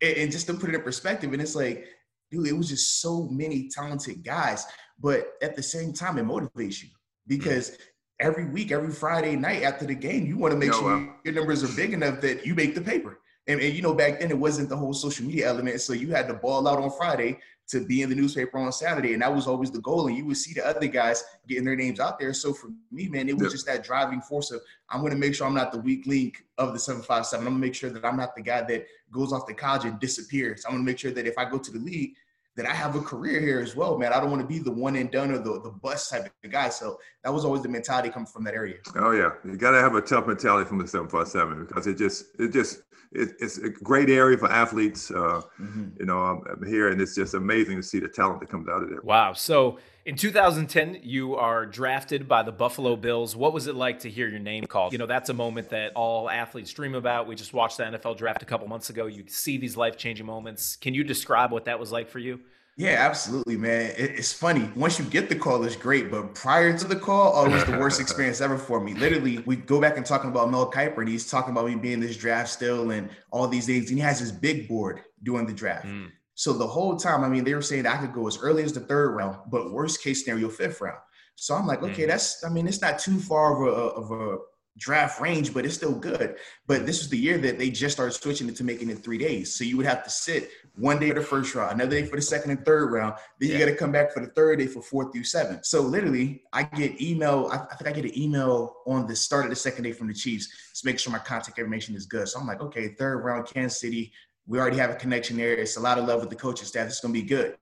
And, 0.00 0.16
and 0.16 0.32
just 0.32 0.46
to 0.46 0.54
put 0.54 0.70
it 0.70 0.76
in 0.76 0.82
perspective, 0.82 1.32
and 1.32 1.42
it's 1.42 1.56
like, 1.56 1.86
dude, 2.30 2.46
it 2.46 2.56
was 2.56 2.68
just 2.68 3.00
so 3.00 3.24
many 3.24 3.68
talented 3.68 4.24
guys. 4.24 4.64
But 5.00 5.32
at 5.42 5.56
the 5.56 5.62
same 5.62 5.92
time, 5.92 6.18
it 6.18 6.26
motivates 6.26 6.82
you 6.82 6.88
mm. 6.88 6.96
because 7.26 7.76
every 8.20 8.44
week, 8.44 8.70
every 8.70 8.92
Friday 8.92 9.34
night 9.34 9.62
after 9.62 9.86
the 9.86 9.94
game, 9.94 10.26
you 10.26 10.36
want 10.36 10.52
to 10.52 10.58
make 10.58 10.72
sure 10.72 10.94
uh 10.94 11.06
your 11.24 11.34
numbers 11.34 11.64
are 11.64 11.74
big 11.74 11.92
enough 11.92 12.20
that 12.20 12.46
you 12.46 12.54
make 12.54 12.74
the 12.74 12.80
paper. 12.80 13.18
And, 13.46 13.60
and, 13.60 13.74
you 13.74 13.82
know, 13.82 13.94
back 13.94 14.20
then 14.20 14.30
it 14.30 14.38
wasn't 14.38 14.68
the 14.68 14.76
whole 14.76 14.92
social 14.92 15.26
media 15.26 15.48
element. 15.48 15.80
So 15.80 15.92
you 15.92 16.10
had 16.10 16.28
to 16.28 16.34
ball 16.34 16.68
out 16.68 16.78
on 16.78 16.90
Friday 16.90 17.40
to 17.68 17.84
be 17.84 18.02
in 18.02 18.10
the 18.10 18.14
newspaper 18.14 18.58
on 18.58 18.70
Saturday. 18.70 19.12
And 19.14 19.22
that 19.22 19.34
was 19.34 19.46
always 19.46 19.70
the 19.70 19.80
goal. 19.80 20.06
And 20.06 20.16
you 20.16 20.26
would 20.26 20.36
see 20.36 20.52
the 20.52 20.66
other 20.66 20.86
guys 20.86 21.24
getting 21.48 21.64
their 21.64 21.74
names 21.74 22.00
out 22.00 22.18
there. 22.18 22.34
So 22.34 22.52
for 22.52 22.68
me, 22.92 23.08
man, 23.08 23.28
it 23.28 23.34
was 23.34 23.44
yep. 23.44 23.52
just 23.52 23.66
that 23.66 23.82
driving 23.82 24.20
force 24.20 24.50
of 24.50 24.60
I'm 24.90 25.00
going 25.00 25.12
to 25.12 25.18
make 25.18 25.34
sure 25.34 25.46
I'm 25.46 25.54
not 25.54 25.72
the 25.72 25.80
weak 25.80 26.06
link 26.06 26.44
of 26.58 26.74
the 26.74 26.78
757. 26.78 27.44
I'm 27.44 27.52
going 27.52 27.60
to 27.60 27.66
make 27.66 27.74
sure 27.74 27.90
that 27.90 28.04
I'm 28.04 28.16
not 28.16 28.36
the 28.36 28.42
guy 28.42 28.62
that 28.62 28.86
goes 29.10 29.32
off 29.32 29.46
to 29.46 29.54
college 29.54 29.84
and 29.84 29.98
disappears. 29.98 30.64
I'm 30.64 30.72
going 30.72 30.84
to 30.84 30.90
make 30.90 30.98
sure 30.98 31.12
that 31.12 31.26
if 31.26 31.38
I 31.38 31.48
go 31.48 31.58
to 31.58 31.70
the 31.72 31.78
league, 31.78 32.14
that 32.60 32.68
I 32.68 32.74
have 32.74 32.94
a 32.94 33.00
career 33.00 33.40
here 33.40 33.60
as 33.60 33.74
well, 33.74 33.96
man. 33.96 34.12
I 34.12 34.20
don't 34.20 34.30
want 34.30 34.42
to 34.42 34.46
be 34.46 34.58
the 34.58 34.70
one 34.70 34.96
and 34.96 35.10
done 35.10 35.30
or 35.30 35.38
the, 35.38 35.62
the 35.62 35.70
bus 35.70 36.10
type 36.10 36.26
of 36.26 36.50
guy. 36.50 36.68
So 36.68 36.98
that 37.24 37.32
was 37.32 37.44
always 37.44 37.62
the 37.62 37.70
mentality 37.70 38.10
coming 38.10 38.26
from 38.26 38.44
that 38.44 38.54
area. 38.54 38.76
Oh 38.96 39.12
yeah. 39.12 39.30
You 39.44 39.56
gotta 39.56 39.80
have 39.80 39.94
a 39.94 40.02
tough 40.02 40.26
mentality 40.26 40.68
from 40.68 40.76
the 40.76 40.86
757 40.86 41.64
because 41.64 41.86
it 41.86 41.96
just 41.96 42.26
it 42.38 42.52
just 42.52 42.82
it, 43.12 43.30
it's 43.40 43.58
a 43.58 43.68
great 43.68 44.08
area 44.08 44.38
for 44.38 44.50
athletes. 44.50 45.10
Uh, 45.10 45.42
mm-hmm. 45.60 45.88
You 45.98 46.06
know, 46.06 46.18
I'm, 46.18 46.42
I'm, 46.50 46.66
here, 46.66 46.88
and 46.88 47.00
it's 47.00 47.14
just 47.14 47.34
amazing 47.34 47.76
to 47.76 47.82
see 47.82 47.98
the 47.98 48.08
talent 48.08 48.40
that 48.40 48.50
comes 48.50 48.68
out 48.68 48.82
of 48.82 48.88
there. 48.88 49.00
Wow! 49.02 49.32
So 49.32 49.78
in 50.06 50.16
2010, 50.16 51.00
you 51.02 51.34
are 51.34 51.66
drafted 51.66 52.28
by 52.28 52.42
the 52.42 52.52
Buffalo 52.52 52.96
Bills. 52.96 53.34
What 53.34 53.52
was 53.52 53.66
it 53.66 53.74
like 53.74 54.00
to 54.00 54.10
hear 54.10 54.28
your 54.28 54.38
name 54.38 54.64
called? 54.64 54.92
You 54.92 54.98
know, 54.98 55.06
that's 55.06 55.28
a 55.28 55.34
moment 55.34 55.70
that 55.70 55.92
all 55.94 56.30
athletes 56.30 56.72
dream 56.72 56.94
about. 56.94 57.26
We 57.26 57.34
just 57.34 57.52
watched 57.52 57.78
the 57.78 57.84
NFL 57.84 58.16
draft 58.16 58.42
a 58.42 58.46
couple 58.46 58.68
months 58.68 58.90
ago. 58.90 59.06
You 59.06 59.24
see 59.26 59.58
these 59.58 59.76
life 59.76 59.96
changing 59.96 60.26
moments. 60.26 60.76
Can 60.76 60.94
you 60.94 61.02
describe 61.02 61.50
what 61.50 61.64
that 61.64 61.78
was 61.78 61.90
like 61.90 62.08
for 62.08 62.18
you? 62.20 62.40
Yeah, 62.80 62.96
absolutely, 62.98 63.58
man. 63.58 63.92
It's 63.98 64.32
funny. 64.32 64.70
Once 64.74 64.98
you 64.98 65.04
get 65.04 65.28
the 65.28 65.34
call, 65.34 65.62
it's 65.64 65.76
great. 65.76 66.10
But 66.10 66.34
prior 66.34 66.76
to 66.78 66.88
the 66.88 66.96
call, 66.96 67.34
oh, 67.36 67.44
it 67.44 67.52
was 67.52 67.64
the 67.66 67.76
worst 67.76 68.00
experience 68.00 68.40
ever 68.40 68.56
for 68.56 68.80
me. 68.80 68.94
Literally, 68.94 69.40
we 69.40 69.56
go 69.56 69.82
back 69.82 69.98
and 69.98 70.06
talking 70.06 70.30
about 70.30 70.50
Mel 70.50 70.70
Kiper, 70.70 70.96
and 70.96 71.08
he's 71.08 71.30
talking 71.30 71.52
about 71.52 71.66
me 71.66 71.74
being 71.74 72.00
this 72.00 72.16
draft 72.16 72.48
still 72.48 72.90
and 72.90 73.10
all 73.30 73.46
these 73.48 73.66
things. 73.66 73.90
And 73.90 73.98
he 73.98 74.02
has 74.02 74.18
his 74.18 74.32
big 74.32 74.66
board 74.66 75.02
doing 75.22 75.44
the 75.44 75.52
draft. 75.52 75.84
Mm. 75.84 76.08
So 76.36 76.54
the 76.54 76.66
whole 76.66 76.96
time, 76.96 77.22
I 77.22 77.28
mean, 77.28 77.44
they 77.44 77.52
were 77.52 77.60
saying 77.60 77.86
I 77.86 77.98
could 77.98 78.14
go 78.14 78.26
as 78.26 78.38
early 78.38 78.62
as 78.62 78.72
the 78.72 78.80
third 78.80 79.10
round, 79.10 79.36
but 79.50 79.72
worst 79.72 80.02
case 80.02 80.24
scenario, 80.24 80.48
fifth 80.48 80.80
round. 80.80 81.00
So 81.34 81.54
I'm 81.54 81.66
like, 81.66 81.82
okay, 81.82 82.04
mm. 82.04 82.08
that's, 82.08 82.42
I 82.46 82.48
mean, 82.48 82.66
it's 82.66 82.80
not 82.80 82.98
too 82.98 83.18
far 83.20 83.62
of 83.62 83.76
a, 83.76 83.76
of 83.76 84.10
a 84.10 84.38
draft 84.80 85.20
range, 85.20 85.52
but 85.52 85.64
it's 85.64 85.74
still 85.74 85.94
good. 85.94 86.36
But 86.66 86.86
this 86.86 87.00
was 87.00 87.10
the 87.10 87.18
year 87.18 87.38
that 87.38 87.58
they 87.58 87.70
just 87.70 87.94
started 87.94 88.12
switching 88.12 88.48
it 88.48 88.56
to 88.56 88.64
making 88.64 88.88
it 88.90 89.04
three 89.04 89.18
days. 89.18 89.54
So 89.54 89.62
you 89.62 89.76
would 89.76 89.86
have 89.86 90.02
to 90.04 90.10
sit 90.10 90.50
one 90.76 90.98
day 90.98 91.10
for 91.10 91.20
the 91.20 91.22
first 91.22 91.54
round, 91.54 91.72
another 91.72 92.00
day 92.00 92.06
for 92.06 92.16
the 92.16 92.22
second 92.22 92.50
and 92.50 92.64
third 92.64 92.90
round. 92.90 93.14
Then 93.38 93.50
yeah. 93.50 93.58
you 93.58 93.64
got 93.66 93.70
to 93.70 93.76
come 93.76 93.92
back 93.92 94.12
for 94.12 94.20
the 94.20 94.32
third 94.32 94.58
day 94.58 94.66
for 94.66 94.82
four 94.82 95.12
through 95.12 95.24
seven. 95.24 95.62
So 95.62 95.82
literally, 95.82 96.42
I 96.52 96.62
get 96.62 97.00
email. 97.00 97.48
I, 97.52 97.58
I, 97.70 97.76
think 97.76 97.88
I 97.88 98.00
get 98.00 98.10
an 98.10 98.18
email 98.18 98.76
on 98.86 99.06
the 99.06 99.14
start 99.14 99.44
of 99.44 99.50
the 99.50 99.56
second 99.56 99.84
day 99.84 99.92
from 99.92 100.08
the 100.08 100.14
Chiefs 100.14 100.48
to 100.80 100.86
make 100.86 100.98
sure 100.98 101.12
my 101.12 101.18
contact 101.18 101.58
information 101.58 101.94
is 101.94 102.06
good. 102.06 102.26
So 102.28 102.40
I'm 102.40 102.46
like, 102.46 102.62
okay, 102.62 102.88
third 102.88 103.18
round, 103.18 103.46
Kansas 103.46 103.80
City. 103.80 104.12
We 104.46 104.58
already 104.58 104.78
have 104.78 104.90
a 104.90 104.96
connection 104.96 105.36
there. 105.36 105.54
It's 105.54 105.76
a 105.76 105.80
lot 105.80 105.98
of 105.98 106.06
love 106.06 106.20
with 106.20 106.30
the 106.30 106.36
coaching 106.36 106.66
staff. 106.66 106.86
It's 106.86 107.00
gonna 107.00 107.12
be 107.12 107.22
good. 107.22 107.56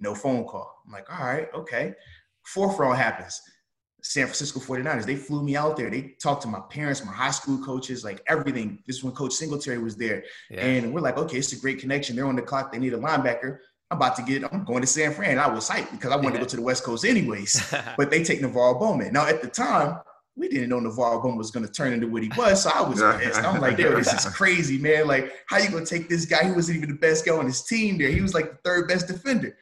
No 0.00 0.14
phone 0.14 0.44
call. 0.44 0.82
I'm 0.84 0.92
like, 0.92 1.10
all 1.10 1.24
right, 1.24 1.48
okay. 1.54 1.94
Fourth 2.44 2.78
round 2.78 2.98
happens. 2.98 3.40
San 4.02 4.26
Francisco 4.26 4.60
49ers. 4.60 5.04
They 5.04 5.16
flew 5.16 5.42
me 5.42 5.56
out 5.56 5.76
there. 5.76 5.90
They 5.90 6.14
talked 6.22 6.42
to 6.42 6.48
my 6.48 6.60
parents, 6.70 7.04
my 7.04 7.12
high 7.12 7.30
school 7.30 7.58
coaches, 7.64 8.04
like 8.04 8.22
everything. 8.28 8.82
This 8.86 8.96
is 8.96 9.04
when 9.04 9.12
Coach 9.14 9.32
Singletary 9.32 9.78
was 9.78 9.96
there. 9.96 10.24
Yeah. 10.50 10.64
And 10.64 10.94
we're 10.94 11.00
like, 11.00 11.18
okay, 11.18 11.38
it's 11.38 11.52
a 11.52 11.58
great 11.58 11.78
connection. 11.78 12.16
They're 12.16 12.26
on 12.26 12.36
the 12.36 12.42
clock. 12.42 12.72
They 12.72 12.78
need 12.78 12.94
a 12.94 12.98
linebacker. 12.98 13.58
I'm 13.90 13.96
about 13.96 14.16
to 14.16 14.22
get, 14.22 14.44
I'm 14.52 14.64
going 14.64 14.82
to 14.82 14.86
San 14.86 15.12
Fran. 15.14 15.38
I 15.38 15.48
was 15.48 15.68
hyped 15.68 15.90
because 15.92 16.12
I 16.12 16.16
wanted 16.16 16.34
yeah. 16.34 16.40
to 16.40 16.44
go 16.44 16.48
to 16.48 16.56
the 16.56 16.62
West 16.62 16.84
Coast 16.84 17.04
anyways. 17.04 17.74
but 17.96 18.10
they 18.10 18.22
take 18.22 18.40
NaVorro 18.40 18.78
Bowman. 18.78 19.12
Now, 19.12 19.26
at 19.26 19.40
the 19.40 19.48
time, 19.48 19.98
we 20.36 20.48
didn't 20.48 20.68
know 20.68 20.78
NaVorro 20.78 21.22
Bowman 21.22 21.38
was 21.38 21.50
going 21.50 21.66
to 21.66 21.72
turn 21.72 21.92
into 21.92 22.06
what 22.06 22.22
he 22.22 22.30
was. 22.36 22.62
So 22.62 22.70
I 22.72 22.82
was 22.82 23.02
pissed. 23.18 23.42
I'm 23.42 23.60
like, 23.60 23.78
yo, 23.78 23.96
this 23.96 24.12
is 24.12 24.24
crazy, 24.34 24.78
man. 24.78 25.06
Like, 25.06 25.32
how 25.46 25.58
you 25.58 25.70
going 25.70 25.84
to 25.84 25.90
take 25.98 26.08
this 26.08 26.26
guy 26.26 26.44
who 26.44 26.54
wasn't 26.54 26.78
even 26.78 26.90
the 26.90 26.96
best 26.96 27.26
guy 27.26 27.34
on 27.34 27.46
his 27.46 27.62
team 27.62 27.98
there? 27.98 28.08
He 28.08 28.20
was 28.20 28.34
like 28.34 28.50
the 28.50 28.58
third 28.64 28.88
best 28.88 29.08
defender. 29.08 29.56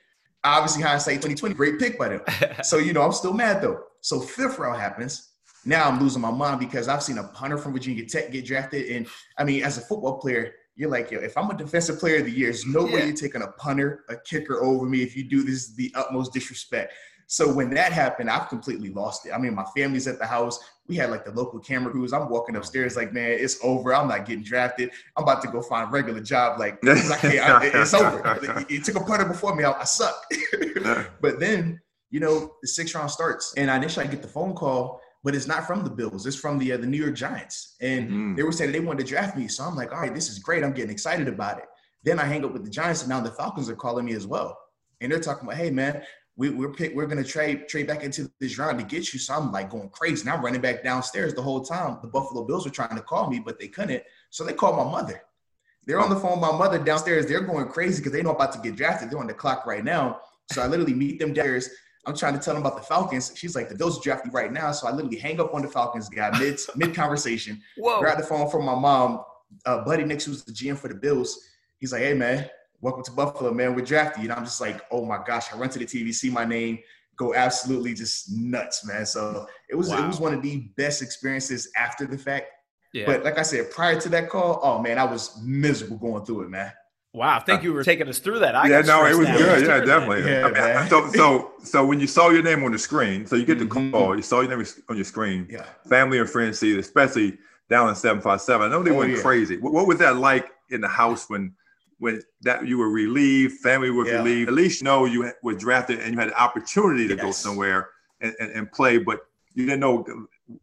Obviously, 0.45 0.83
hindsight 0.83 1.17
2020, 1.17 1.55
great 1.55 1.79
pick 1.79 1.99
by 1.99 2.09
them. 2.09 2.21
so, 2.63 2.79
you 2.79 2.93
know, 2.93 3.03
I'm 3.03 3.13
still 3.13 3.33
mad 3.33 3.63
though. 3.63 3.83
So 4.07 4.21
fifth 4.21 4.61
round 4.61 4.81
happens. 4.81 5.33
Now 5.65 5.89
I'm 5.89 5.99
losing 5.99 6.23
my 6.23 6.31
mind 6.31 6.61
because 6.61 6.87
I've 6.87 7.03
seen 7.03 7.19
a 7.19 7.25
punter 7.25 7.59
from 7.59 7.73
Virginia 7.73 8.07
Tech 8.07 8.31
get 8.31 8.47
drafted. 8.47 8.87
And 8.87 9.09
I 9.37 9.43
mean, 9.43 9.65
as 9.65 9.79
a 9.79 9.81
football 9.81 10.19
player, 10.19 10.53
you're 10.77 10.89
like, 10.89 11.11
yo, 11.11 11.19
if 11.19 11.37
I'm 11.37 11.51
a 11.51 11.57
defensive 11.57 11.99
player 11.99 12.19
of 12.19 12.27
the 12.27 12.31
year, 12.31 12.47
there's 12.47 12.65
no 12.67 12.87
yeah. 12.87 12.95
way 12.95 13.07
you're 13.07 13.17
taking 13.17 13.43
a 13.43 13.49
punter, 13.49 14.05
a 14.09 14.17
kicker 14.19 14.63
over 14.63 14.87
me 14.87 15.03
if 15.03 15.17
you 15.17 15.25
do 15.25 15.43
this 15.43 15.55
is 15.55 15.75
the 15.75 15.91
utmost 15.97 16.33
disrespect. 16.33 16.93
So 17.27 17.53
when 17.53 17.69
that 17.71 17.93
happened, 17.93 18.31
I've 18.31 18.49
completely 18.49 18.91
lost 18.91 19.27
it. 19.27 19.33
I 19.33 19.39
mean, 19.39 19.57
my 19.57 19.65
family's 19.77 20.07
at 20.07 20.21
the 20.21 20.27
house. 20.27 20.61
We 20.87 20.95
had 20.95 21.11
like 21.11 21.25
the 21.25 21.33
local 21.33 21.59
camera 21.59 21.91
crews. 21.91 22.13
I'm 22.13 22.29
walking 22.29 22.55
upstairs 22.55 22.95
like, 22.95 23.13
man, 23.13 23.31
it's 23.33 23.59
over. 23.61 23.93
I'm 23.93 24.07
not 24.07 24.25
getting 24.25 24.45
drafted. 24.45 24.93
I'm 25.17 25.25
about 25.25 25.43
to 25.43 25.49
go 25.49 25.61
find 25.63 25.89
a 25.89 25.91
regular 25.91 26.21
job. 26.21 26.61
Like, 26.61 26.79
I 26.87 27.17
can't, 27.17 27.41
I, 27.41 27.71
it's 27.75 27.93
over. 27.93 28.23
It, 28.71 28.85
took 28.85 28.95
a 28.95 29.01
punter 29.01 29.25
before 29.25 29.57
me. 29.57 29.65
I, 29.65 29.73
I 29.73 29.83
suck. 29.83 30.15
but 31.21 31.41
then, 31.41 31.81
you 32.11 32.21
know, 32.21 32.55
the 32.63 32.69
sixth 32.69 32.95
round 32.95 33.11
starts, 33.11 33.55
and 33.57 33.71
I 33.71 33.77
initially 33.77 34.07
I 34.07 34.11
get 34.11 34.23
the 34.23 34.29
phone 34.29 34.55
call, 34.55 35.01
but 35.25 35.35
it's 35.35 35.47
not 35.47 35.67
from 35.67 35.83
the 35.83 35.91
Bills. 35.91 36.27
It's 36.27 36.37
from 36.37 36.59
the 36.59 36.73
uh, 36.73 36.77
the 36.77 36.87
New 36.87 36.99
York 36.99 37.15
Giants, 37.15 37.77
and 37.81 38.07
mm-hmm. 38.07 38.35
they 38.37 38.43
were 38.43 38.53
saying 38.53 38.73
they 38.73 38.81
wanted 38.81 39.05
to 39.05 39.11
draft 39.11 39.37
me. 39.37 39.49
So 39.49 39.65
I'm 39.65 39.77
like, 39.77 39.93
all 39.93 40.01
right, 40.01 40.15
this 40.15 40.29
is 40.29 40.39
great. 40.39 40.63
I'm 40.63 40.73
getting 40.73 40.91
excited 40.91 41.29
about 41.29 41.59
it. 41.59 41.65
Then 42.05 42.19
I 42.19 42.25
hang 42.25 42.45
up 42.45 42.53
with 42.53 42.65
the 42.65 42.71
Giants, 42.71 43.03
and 43.03 43.09
now 43.09 43.21
the 43.21 43.33
Falcons 43.33 43.69
are 43.69 43.77
calling 43.77 44.05
me 44.05 44.13
as 44.13 44.27
well, 44.27 44.57
and 45.01 45.11
they're 45.11 45.21
talking 45.21 45.49
about, 45.49 45.57
hey 45.57 45.71
man, 45.71 46.03
we, 46.37 46.51
we're 46.51 46.73
pick, 46.73 46.95
we're 46.95 47.07
gonna 47.07 47.25
trade 47.25 47.67
trade 47.67 47.87
back 47.87 48.05
into 48.05 48.31
this 48.41 48.59
round 48.59 48.79
to 48.79 48.85
get 48.85 49.13
you. 49.13 49.19
So 49.19 49.35
I'm 49.35 49.51
like 49.51 49.71
going 49.71 49.89
crazy. 49.89 50.23
And 50.23 50.31
I'm 50.31 50.45
running 50.45 50.61
back 50.61 50.85
downstairs 50.85 51.35
the 51.35 51.43
whole 51.43 51.65
time. 51.65 51.99
The 52.03 52.09
Buffalo 52.09 52.45
Bills 52.45 52.65
were 52.65 52.71
trying 52.71 52.95
to 52.97 53.03
call 53.03 53.31
me, 53.31 53.41
but 53.41 53.59
they 53.59 53.69
couldn't. 53.69 54.03
So 54.31 54.45
they 54.45 54.53
called 54.53 54.77
my 54.77 54.85
mother. 54.85 55.23
They're 55.87 56.01
on 56.01 56.11
the 56.11 56.17
phone 56.17 56.41
with 56.41 56.51
my 56.51 56.57
mother 56.57 56.79
downstairs. 56.79 57.27
They're 57.27 57.41
going 57.41 57.69
crazy 57.69 57.99
because 57.99 58.13
they 58.13 58.23
know 58.23 58.31
I'm 58.31 58.37
about 58.37 58.53
to 58.53 58.59
get 58.59 58.77
drafted. 58.77 59.11
They're 59.11 59.19
on 59.19 59.29
the 59.29 59.35
clock 59.35 59.67
right 59.67 59.85
now. 59.85 60.21
So 60.53 60.63
I 60.63 60.67
literally 60.67 60.95
meet 60.95 61.19
them 61.19 61.33
downstairs. 61.33 61.71
I'm 62.07 62.15
trying 62.15 62.35
to 62.35 62.39
tell 62.39 62.55
them 62.55 62.63
about 62.63 62.77
the 62.77 62.83
Falcons. 62.83 63.33
She's 63.35 63.57
like, 63.57 63.69
the 63.69 63.75
Bills 63.75 63.99
are 63.99 64.03
drafting 64.03 64.31
right 64.31 64.53
now. 64.53 64.71
So 64.73 64.87
I 64.87 64.93
literally 64.93 65.19
hang 65.19 65.41
up 65.41 65.53
on 65.55 65.63
the 65.63 65.69
Falcons 65.69 66.09
guy 66.09 66.37
mid 66.39 66.59
mid 66.77 66.95
conversation. 66.95 67.61
Grab 68.01 68.19
the 68.19 68.25
phone 68.25 68.49
from 68.49 68.65
my 68.65 68.75
mom. 68.75 69.23
Uh, 69.65 69.85
Buddy 69.85 70.05
Nix, 70.05 70.25
who's 70.25 70.45
the 70.45 70.53
GM 70.53 70.77
for 70.77 70.89
the 70.89 70.95
Bills. 70.95 71.39
He's 71.79 71.93
like, 71.93 72.03
hey 72.03 72.15
man, 72.15 72.49
welcome 72.81 73.03
to 73.05 73.11
Buffalo, 73.11 73.53
man. 73.53 73.75
We're 73.75 73.85
drafted. 73.85 74.25
And 74.25 74.33
I'm 74.33 74.45
just 74.45 74.61
like, 74.61 74.83
oh 74.91 75.05
my 75.05 75.21
gosh. 75.27 75.53
I 75.53 75.57
run 75.57 75.69
to 75.71 75.79
the 75.79 75.85
TV, 75.85 76.15
see 76.15 76.31
my 76.31 76.45
name, 76.45 76.79
go 77.17 77.35
absolutely 77.35 77.95
just 77.95 78.31
nuts, 78.33 78.87
man. 78.87 79.05
So 79.05 79.47
it 79.69 79.75
was 79.75 79.89
wow. 79.89 80.05
it 80.05 80.07
was 80.07 80.21
one 80.21 80.33
of 80.33 80.43
the 80.43 80.69
best 80.77 81.03
experiences 81.03 81.71
after 81.77 82.07
the 82.07 82.19
fact. 82.19 82.47
Yeah. 82.93 83.07
But 83.07 83.25
like 83.25 83.39
I 83.39 83.43
said, 83.43 83.71
prior 83.71 84.01
to 84.01 84.09
that 84.11 84.29
call, 84.29 84.61
oh 84.63 84.81
man, 84.81 84.99
I 84.99 85.05
was 85.05 85.41
miserable 85.43 85.97
going 85.97 86.25
through 86.25 86.43
it, 86.43 86.51
man. 86.51 86.73
Wow, 87.17 87.41
thank 87.41 87.63
you 87.63 87.73
for 87.73 87.83
taking 87.83 88.09
us 88.09 88.19
through 88.19 88.41
that. 88.41 88.55
I 88.55 88.69
yeah, 88.69 88.83
no, 88.83 89.07
it 89.07 89.17
was 89.17 89.27
good. 89.27 89.67
Yeah, 89.67 89.81
definitely. 89.81 90.31
Yeah, 90.31 90.53
I 90.55 90.81
mean, 90.81 90.91
so, 90.91 91.11
so, 91.13 91.53
so 91.65 91.87
when 91.87 91.99
you 91.99 92.07
saw 92.07 92.29
your 92.29 92.43
name 92.43 92.63
on 92.63 92.73
the 92.73 92.79
screen, 92.79 93.25
so 93.25 93.37
you 93.37 93.47
get 93.47 93.59
the 93.59 93.65
mm-hmm. 93.65 93.91
call, 93.91 94.15
you 94.15 94.21
saw 94.21 94.43
your 94.43 94.55
name 94.55 94.67
on 94.91 94.97
your 94.97 95.05
screen. 95.07 95.49
Yeah. 95.51 95.65
Family 95.89 96.19
and 96.19 96.29
friends 96.29 96.59
see 96.59 96.75
it, 96.75 96.79
especially 96.79 97.39
down 97.71 97.89
in 97.89 97.95
seven 97.95 98.21
five 98.21 98.43
seven. 98.43 98.69
I 98.69 98.71
know 98.71 98.83
they 98.83 98.91
oh, 98.91 98.99
went 98.99 99.13
yeah. 99.13 99.23
crazy. 99.23 99.57
What, 99.57 99.73
what 99.73 99.87
was 99.87 99.97
that 100.01 100.17
like 100.17 100.51
in 100.69 100.83
the 100.83 100.89
house 100.89 101.31
when 101.31 101.55
when 102.01 102.21
that 102.43 102.67
you 102.67 102.77
were 102.77 102.91
relieved, 102.91 103.61
family 103.61 103.89
was 103.89 104.09
yeah. 104.09 104.17
relieved. 104.17 104.49
At 104.49 104.55
least 104.55 104.83
you 104.83 104.85
know 104.85 105.07
you 105.07 105.33
were 105.43 105.55
drafted 105.55 106.01
and 106.01 106.13
you 106.13 106.21
had 106.21 106.29
the 106.29 106.39
opportunity 106.39 107.09
to 107.09 107.15
yes. 107.15 107.25
go 107.25 107.31
somewhere 107.31 107.89
and, 108.21 108.35
and, 108.41 108.51
and, 108.51 108.71
play, 108.71 108.99
but 108.99 109.21
you 109.55 109.65
didn't 109.65 109.81
know 109.81 110.05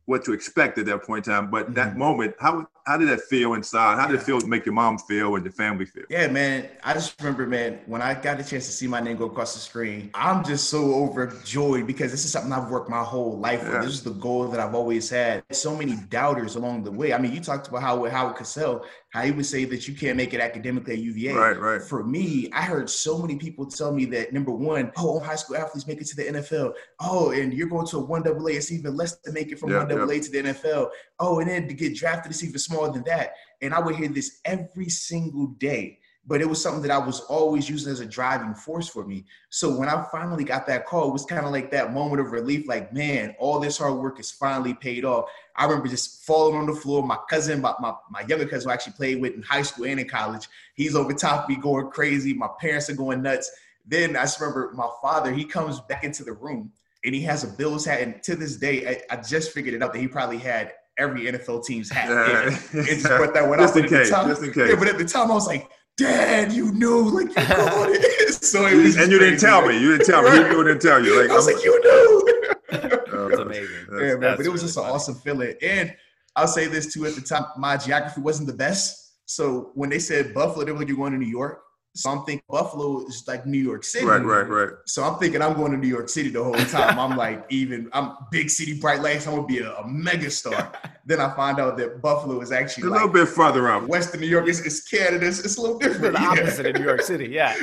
what 0.05 0.23
to 0.25 0.33
expect 0.33 0.77
at 0.77 0.85
that 0.85 1.03
point 1.03 1.27
in 1.27 1.33
time. 1.33 1.51
But 1.51 1.65
mm-hmm. 1.65 1.73
that 1.73 1.97
moment, 1.97 2.35
how 2.39 2.67
how 2.85 2.97
did 2.97 3.07
that 3.07 3.21
feel 3.21 3.53
inside? 3.53 3.97
How 3.97 4.07
did 4.07 4.19
it 4.19 4.23
feel 4.23 4.41
to 4.41 4.47
make 4.47 4.65
your 4.65 4.73
mom 4.73 4.97
feel 4.97 5.35
and 5.35 5.45
your 5.45 5.53
family 5.53 5.85
feel? 5.85 6.03
Yeah, 6.09 6.27
man. 6.27 6.69
I 6.83 6.93
just 6.93 7.19
remember, 7.21 7.47
man, 7.47 7.79
when 7.85 8.01
I 8.01 8.13
got 8.13 8.41
a 8.41 8.43
chance 8.43 8.65
to 8.65 8.71
see 8.73 8.87
my 8.87 8.99
name 8.99 9.15
go 9.15 9.25
across 9.25 9.53
the 9.53 9.61
screen, 9.61 10.09
I'm 10.13 10.43
just 10.43 10.69
so 10.69 10.93
overjoyed 10.93 11.87
because 11.87 12.11
this 12.11 12.25
is 12.25 12.31
something 12.31 12.51
I've 12.51 12.69
worked 12.69 12.89
my 12.89 13.03
whole 13.03 13.37
life 13.37 13.61
yeah. 13.63 13.81
This 13.81 13.93
is 13.93 14.03
the 14.03 14.11
goal 14.11 14.47
that 14.49 14.59
I've 14.59 14.75
always 14.75 15.09
had. 15.09 15.43
So 15.51 15.75
many 15.75 15.95
doubters 16.09 16.55
along 16.55 16.83
the 16.83 16.91
way. 16.91 17.13
I 17.13 17.17
mean, 17.17 17.31
you 17.31 17.39
talked 17.39 17.69
about 17.69 17.81
how 17.81 18.01
with 18.01 18.11
Howard 18.11 18.35
Cosell, 18.35 18.83
how 19.13 19.21
he 19.21 19.31
would 19.31 19.45
say 19.45 19.63
that 19.63 19.87
you 19.87 19.93
can't 19.93 20.17
make 20.17 20.33
it 20.33 20.41
academically 20.41 20.93
at 20.93 20.99
UVA. 20.99 21.33
Right, 21.33 21.59
right. 21.59 21.81
For 21.83 22.03
me, 22.03 22.49
I 22.51 22.63
heard 22.63 22.89
so 22.89 23.19
many 23.19 23.35
people 23.35 23.67
tell 23.67 23.93
me 23.93 24.05
that 24.05 24.33
number 24.33 24.51
one, 24.51 24.91
oh, 24.97 25.19
high 25.19 25.35
school 25.35 25.55
athletes 25.55 25.85
make 25.85 26.01
it 26.01 26.07
to 26.07 26.15
the 26.15 26.23
NFL. 26.23 26.73
Oh, 26.99 27.29
and 27.29 27.53
you're 27.53 27.69
going 27.69 27.85
to 27.87 27.97
a 27.97 28.03
one 28.03 28.27
AA, 28.27 28.47
it's 28.47 28.71
even 28.71 28.97
less 28.97 29.19
to 29.19 29.31
make 29.31 29.51
it 29.51 29.59
from 29.59 29.71
one 29.71 29.91
AA 29.91 30.05
to 30.19 30.31
the 30.31 30.41
NFL. 30.41 30.89
Oh, 31.19 31.39
and 31.39 31.47
then 31.47 31.67
to 31.67 31.75
get 31.75 31.95
drafted, 31.95 32.31
it's 32.31 32.43
even 32.43 32.57
smaller 32.57 32.91
than 32.91 33.03
that. 33.03 33.35
And 33.61 33.71
I 33.71 33.79
would 33.79 33.95
hear 33.95 34.07
this 34.07 34.39
every 34.45 34.89
single 34.89 35.45
day. 35.59 35.99
But 36.25 36.39
it 36.39 36.47
was 36.47 36.61
something 36.61 36.81
that 36.83 36.91
I 36.91 36.97
was 36.97 37.19
always 37.21 37.69
using 37.69 37.91
as 37.91 37.99
a 37.99 38.05
driving 38.05 38.55
force 38.55 38.87
for 38.87 39.05
me. 39.05 39.25
So 39.49 39.75
when 39.77 39.89
I 39.89 40.05
finally 40.09 40.45
got 40.45 40.65
that 40.67 40.85
call, 40.85 41.09
it 41.09 41.11
was 41.11 41.25
kind 41.25 41.45
of 41.45 41.51
like 41.51 41.69
that 41.71 41.93
moment 41.93 42.21
of 42.21 42.31
relief, 42.31 42.65
like, 42.65 42.93
man, 42.93 43.35
all 43.39 43.59
this 43.59 43.77
hard 43.77 43.95
work 43.95 44.21
is 44.21 44.31
finally 44.31 44.73
paid 44.73 45.03
off. 45.03 45.25
I 45.57 45.65
remember 45.65 45.89
just 45.89 46.25
falling 46.25 46.57
on 46.57 46.65
the 46.65 46.73
floor. 46.73 47.05
My 47.05 47.17
cousin, 47.29 47.59
my, 47.59 47.73
my, 47.81 47.93
my 48.09 48.21
younger 48.21 48.45
cousin 48.45 48.67
who 48.67 48.71
I 48.71 48.73
actually 48.75 48.93
played 48.93 49.19
with 49.19 49.33
in 49.33 49.41
high 49.41 49.63
school 49.63 49.85
and 49.85 49.99
in 49.99 50.07
college, 50.07 50.47
he's 50.75 50.95
over 50.95 51.11
top 51.13 51.43
of 51.43 51.49
me 51.49 51.57
going 51.57 51.89
crazy. 51.91 52.33
My 52.33 52.49
parents 52.59 52.89
are 52.89 52.95
going 52.95 53.21
nuts. 53.21 53.51
Then 53.85 54.15
I 54.15 54.21
just 54.21 54.39
remember 54.39 54.71
my 54.73 54.89
father, 55.01 55.33
he 55.33 55.43
comes 55.43 55.81
back 55.81 56.05
into 56.05 56.23
the 56.23 56.31
room 56.31 56.71
and 57.03 57.13
he 57.13 57.21
has 57.23 57.43
a 57.43 57.47
Bills 57.47 57.85
hat. 57.85 58.01
And 58.01 58.23
to 58.23 58.35
this 58.35 58.55
day, 58.55 58.87
I, 58.87 59.15
I 59.15 59.21
just 59.21 59.51
figured 59.51 59.73
it 59.73 59.83
out 59.83 59.93
that 59.93 59.99
he 59.99 60.07
probably 60.07 60.37
had 60.37 60.73
every 60.97 61.21
NFL 61.23 61.65
team's 61.65 61.89
hat. 61.89 62.09
Yeah. 62.09 62.79
It, 62.81 62.85
just 62.85 63.03
brought 63.07 63.33
that 63.33 63.47
one 63.47 63.59
just 63.59 63.75
In 63.75 63.87
case, 63.87 64.09
just 64.09 64.43
in 64.43 64.53
case. 64.53 64.69
Yeah, 64.69 64.75
but 64.75 64.87
at 64.87 64.97
the 64.97 65.05
time 65.05 65.31
I 65.31 65.33
was 65.33 65.47
like, 65.47 65.69
Dad, 65.97 66.51
you 66.51 66.71
knew, 66.71 67.09
like 67.09 67.27
you 67.27 67.55
called 67.55 67.89
it. 67.91 68.33
so 68.43 68.65
it 68.65 68.75
was 68.75 68.97
and 68.97 69.11
you 69.11 69.19
didn't 69.19 69.39
tell 69.39 69.65
me. 69.67 69.79
You 69.79 69.91
didn't 69.91 70.07
tell 70.07 70.23
me. 70.23 70.29
Right. 70.29 70.51
You 70.51 70.63
didn't 70.63 70.81
tell 70.81 71.03
you. 71.03 71.21
Like 71.21 71.29
I 71.29 71.35
was 71.35 71.47
I'm, 71.47 71.53
like, 71.53 71.63
you 71.63 71.81
knew. 71.83 72.49
that's 72.71 73.41
amazing. 73.41 73.67
That's, 73.89 74.01
yeah, 74.01 74.15
man. 74.15 74.37
But 74.37 74.45
it 74.45 74.49
was 74.49 74.61
really 74.61 74.61
just 74.61 74.75
funny. 74.75 74.87
an 74.87 74.93
awesome 74.93 75.15
feeling. 75.15 75.53
And 75.61 75.95
I'll 76.35 76.47
say 76.47 76.67
this 76.67 76.91
too: 76.93 77.05
at 77.05 77.13
the 77.13 77.21
time, 77.21 77.45
my 77.57 77.77
geography 77.77 78.21
wasn't 78.21 78.47
the 78.47 78.55
best. 78.55 79.13
So 79.25 79.71
when 79.75 79.89
they 79.89 79.99
said 79.99 80.33
Buffalo, 80.33 80.65
they 80.65 80.71
were 80.71 80.79
like, 80.79 80.87
"You're 80.87 80.97
going 80.97 81.13
to 81.13 81.19
New 81.19 81.27
York." 81.27 81.61
So 81.95 82.09
I'm 82.09 82.25
thinking 82.25 82.43
Buffalo 82.49 83.05
is 83.05 83.23
like 83.27 83.45
New 83.45 83.59
York 83.59 83.83
City. 83.83 84.05
Right, 84.05 84.23
right, 84.23 84.49
right. 84.49 84.69
So 84.85 85.03
I'm 85.03 85.19
thinking 85.19 85.43
I'm 85.43 85.53
going 85.53 85.71
to 85.73 85.77
New 85.77 85.87
York 85.87 86.09
City 86.09 86.29
the 86.29 86.43
whole 86.43 86.55
time. 86.55 86.97
I'm 86.97 87.15
like, 87.15 87.45
even 87.49 87.87
I'm 87.93 88.17
big 88.31 88.49
city, 88.49 88.79
bright 88.79 89.01
lights. 89.01 89.27
I'm 89.27 89.35
gonna 89.35 89.47
be 89.47 89.59
a, 89.59 89.75
a 89.75 89.87
mega 89.87 90.31
star. 90.31 90.71
then 91.05 91.21
I 91.21 91.35
find 91.35 91.59
out 91.59 91.77
that 91.77 92.01
Buffalo 92.01 92.41
is 92.41 92.51
actually 92.51 92.87
a 92.87 92.89
like, 92.89 93.01
little 93.01 93.13
bit 93.13 93.27
further 93.27 93.69
out. 93.69 93.87
Western 93.87 94.21
New 94.21 94.27
York 94.27 94.47
is, 94.47 94.59
is 94.61 94.81
Canada. 94.81 95.27
It's, 95.27 95.39
it's, 95.39 95.57
a 95.57 95.61
little 95.61 95.77
different. 95.77 96.13
The 96.13 96.21
opposite 96.21 96.65
of 96.65 96.75
New 96.75 96.83
York 96.83 97.01
City. 97.01 97.27
Yeah. 97.29 97.55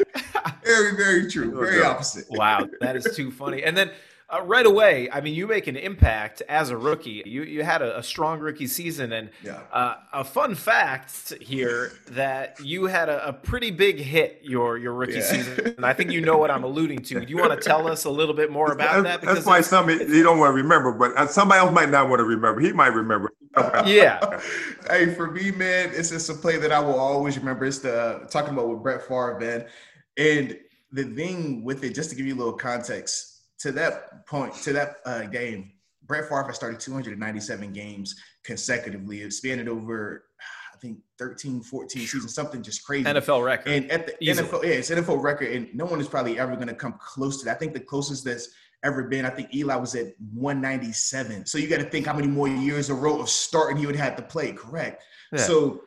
very, 0.62 0.96
very 0.96 1.28
true. 1.28 1.52
Oh, 1.56 1.60
very 1.60 1.82
opposite. 1.82 2.26
Wow, 2.30 2.68
that 2.80 2.94
is 2.94 3.08
too 3.16 3.32
funny. 3.32 3.64
And 3.64 3.76
then 3.76 3.90
uh, 4.32 4.42
right 4.42 4.66
away, 4.66 5.08
I 5.10 5.20
mean, 5.20 5.34
you 5.34 5.46
make 5.46 5.66
an 5.66 5.76
impact 5.76 6.42
as 6.48 6.70
a 6.70 6.76
rookie. 6.76 7.22
You 7.26 7.42
you 7.42 7.64
had 7.64 7.82
a, 7.82 7.98
a 7.98 8.02
strong 8.02 8.38
rookie 8.38 8.66
season, 8.66 9.12
and 9.12 9.30
yeah. 9.42 9.60
uh, 9.72 9.96
a 10.12 10.24
fun 10.24 10.54
fact 10.54 11.32
here 11.40 11.92
that 12.10 12.60
you 12.60 12.86
had 12.86 13.08
a, 13.08 13.28
a 13.28 13.32
pretty 13.32 13.70
big 13.70 13.98
hit 13.98 14.40
your 14.42 14.78
your 14.78 14.94
rookie 14.94 15.14
yeah. 15.14 15.22
season, 15.22 15.74
and 15.76 15.84
I 15.84 15.92
think 15.92 16.12
you 16.12 16.20
know 16.20 16.38
what 16.38 16.50
I'm 16.50 16.64
alluding 16.64 17.00
to. 17.00 17.20
Do 17.20 17.26
you 17.26 17.38
want 17.38 17.60
to 17.60 17.68
tell 17.68 17.88
us 17.88 18.04
a 18.04 18.10
little 18.10 18.34
bit 18.34 18.52
more 18.52 18.72
about 18.72 19.02
that? 19.04 19.20
Because 19.20 19.36
that's 19.36 19.46
why 19.46 19.60
some 19.60 19.90
you 19.90 20.22
don't 20.22 20.38
want 20.38 20.50
to 20.50 20.62
remember, 20.62 20.92
but 20.92 21.16
uh, 21.16 21.26
somebody 21.26 21.58
else 21.58 21.72
might 21.72 21.90
not 21.90 22.08
want 22.08 22.20
to 22.20 22.24
remember. 22.24 22.60
He 22.60 22.72
might 22.72 22.94
remember. 22.94 23.32
yeah. 23.84 24.40
hey, 24.88 25.12
for 25.14 25.30
me, 25.30 25.50
man, 25.50 25.90
it's 25.92 26.10
just 26.10 26.30
a 26.30 26.34
play 26.34 26.56
that 26.56 26.70
I 26.70 26.78
will 26.78 26.98
always 26.98 27.36
remember. 27.36 27.64
It's 27.64 27.80
the 27.80 28.26
talking 28.30 28.54
about 28.54 28.68
with 28.68 28.82
Brett 28.82 29.02
Favre, 29.02 29.38
man, 29.40 29.66
and 30.16 30.56
the 30.92 31.04
thing 31.04 31.64
with 31.64 31.82
it, 31.82 31.94
just 31.94 32.10
to 32.10 32.16
give 32.16 32.26
you 32.26 32.34
a 32.34 32.38
little 32.38 32.52
context 32.52 33.29
to 33.60 33.72
that 33.72 34.26
point, 34.26 34.54
to 34.54 34.72
that 34.72 34.96
uh, 35.04 35.22
game, 35.22 35.72
Brett 36.06 36.24
Favre 36.24 36.44
has 36.44 36.56
started 36.56 36.80
297 36.80 37.72
games 37.72 38.16
consecutively. 38.42 39.20
It 39.20 39.32
spanned 39.32 39.68
over, 39.68 40.24
I 40.74 40.78
think, 40.78 40.98
13, 41.18 41.62
14 41.62 42.02
seasons, 42.06 42.34
something 42.34 42.62
just 42.62 42.84
crazy. 42.84 43.04
NFL 43.04 43.44
record. 43.44 43.70
And 43.70 43.90
at 43.90 44.06
the 44.06 44.24
Easily. 44.24 44.48
NFL, 44.48 44.64
yeah, 44.64 44.70
it's 44.70 44.90
NFL 44.90 45.22
record, 45.22 45.52
and 45.52 45.72
no 45.74 45.84
one 45.84 46.00
is 46.00 46.08
probably 46.08 46.38
ever 46.38 46.56
going 46.56 46.68
to 46.68 46.74
come 46.74 46.94
close 46.98 47.38
to 47.38 47.44
that. 47.44 47.56
I 47.56 47.58
think 47.58 47.74
the 47.74 47.80
closest 47.80 48.24
that's 48.24 48.48
ever 48.82 49.04
been, 49.04 49.26
I 49.26 49.30
think 49.30 49.54
Eli 49.54 49.76
was 49.76 49.94
at 49.94 50.14
197. 50.34 51.44
So 51.44 51.58
you 51.58 51.68
got 51.68 51.78
to 51.78 51.84
think 51.84 52.06
how 52.06 52.14
many 52.14 52.28
more 52.28 52.48
years 52.48 52.88
a 52.88 52.94
row 52.94 53.20
of 53.20 53.28
starting 53.28 53.76
he 53.76 53.86
would 53.86 53.94
have 53.94 54.16
to 54.16 54.22
play, 54.22 54.52
correct? 54.52 55.04
Yeah. 55.32 55.38
So 55.40 55.82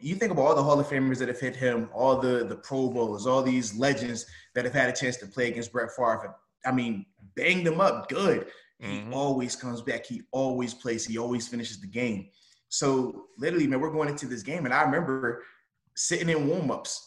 you 0.00 0.16
think 0.16 0.32
about 0.32 0.42
all 0.42 0.54
the 0.56 0.62
Hall 0.62 0.78
of 0.78 0.86
Famers 0.88 1.18
that 1.18 1.28
have 1.28 1.40
hit 1.40 1.54
him, 1.54 1.88
all 1.94 2.18
the 2.18 2.44
the 2.44 2.56
Pro 2.56 2.90
Bowls, 2.90 3.26
all 3.26 3.42
these 3.42 3.78
legends 3.78 4.26
that 4.54 4.64
have 4.64 4.74
had 4.74 4.88
a 4.88 4.92
chance 4.92 5.16
to 5.18 5.26
play 5.26 5.48
against 5.48 5.72
Brett 5.72 5.90
Favre 5.96 6.34
I 6.66 6.72
mean, 6.72 7.06
banged 7.34 7.66
him 7.66 7.80
up 7.80 8.08
good. 8.08 8.46
Mm-hmm. 8.82 9.10
He 9.10 9.14
always 9.14 9.56
comes 9.56 9.80
back. 9.82 10.04
He 10.04 10.22
always 10.32 10.74
plays. 10.74 11.06
He 11.06 11.18
always 11.18 11.48
finishes 11.48 11.80
the 11.80 11.86
game. 11.86 12.28
So 12.68 13.26
literally, 13.38 13.66
man, 13.66 13.80
we're 13.80 13.92
going 13.92 14.08
into 14.08 14.26
this 14.26 14.42
game, 14.42 14.64
and 14.64 14.74
I 14.74 14.82
remember 14.82 15.44
sitting 15.94 16.28
in 16.28 16.48
warmups, 16.48 16.98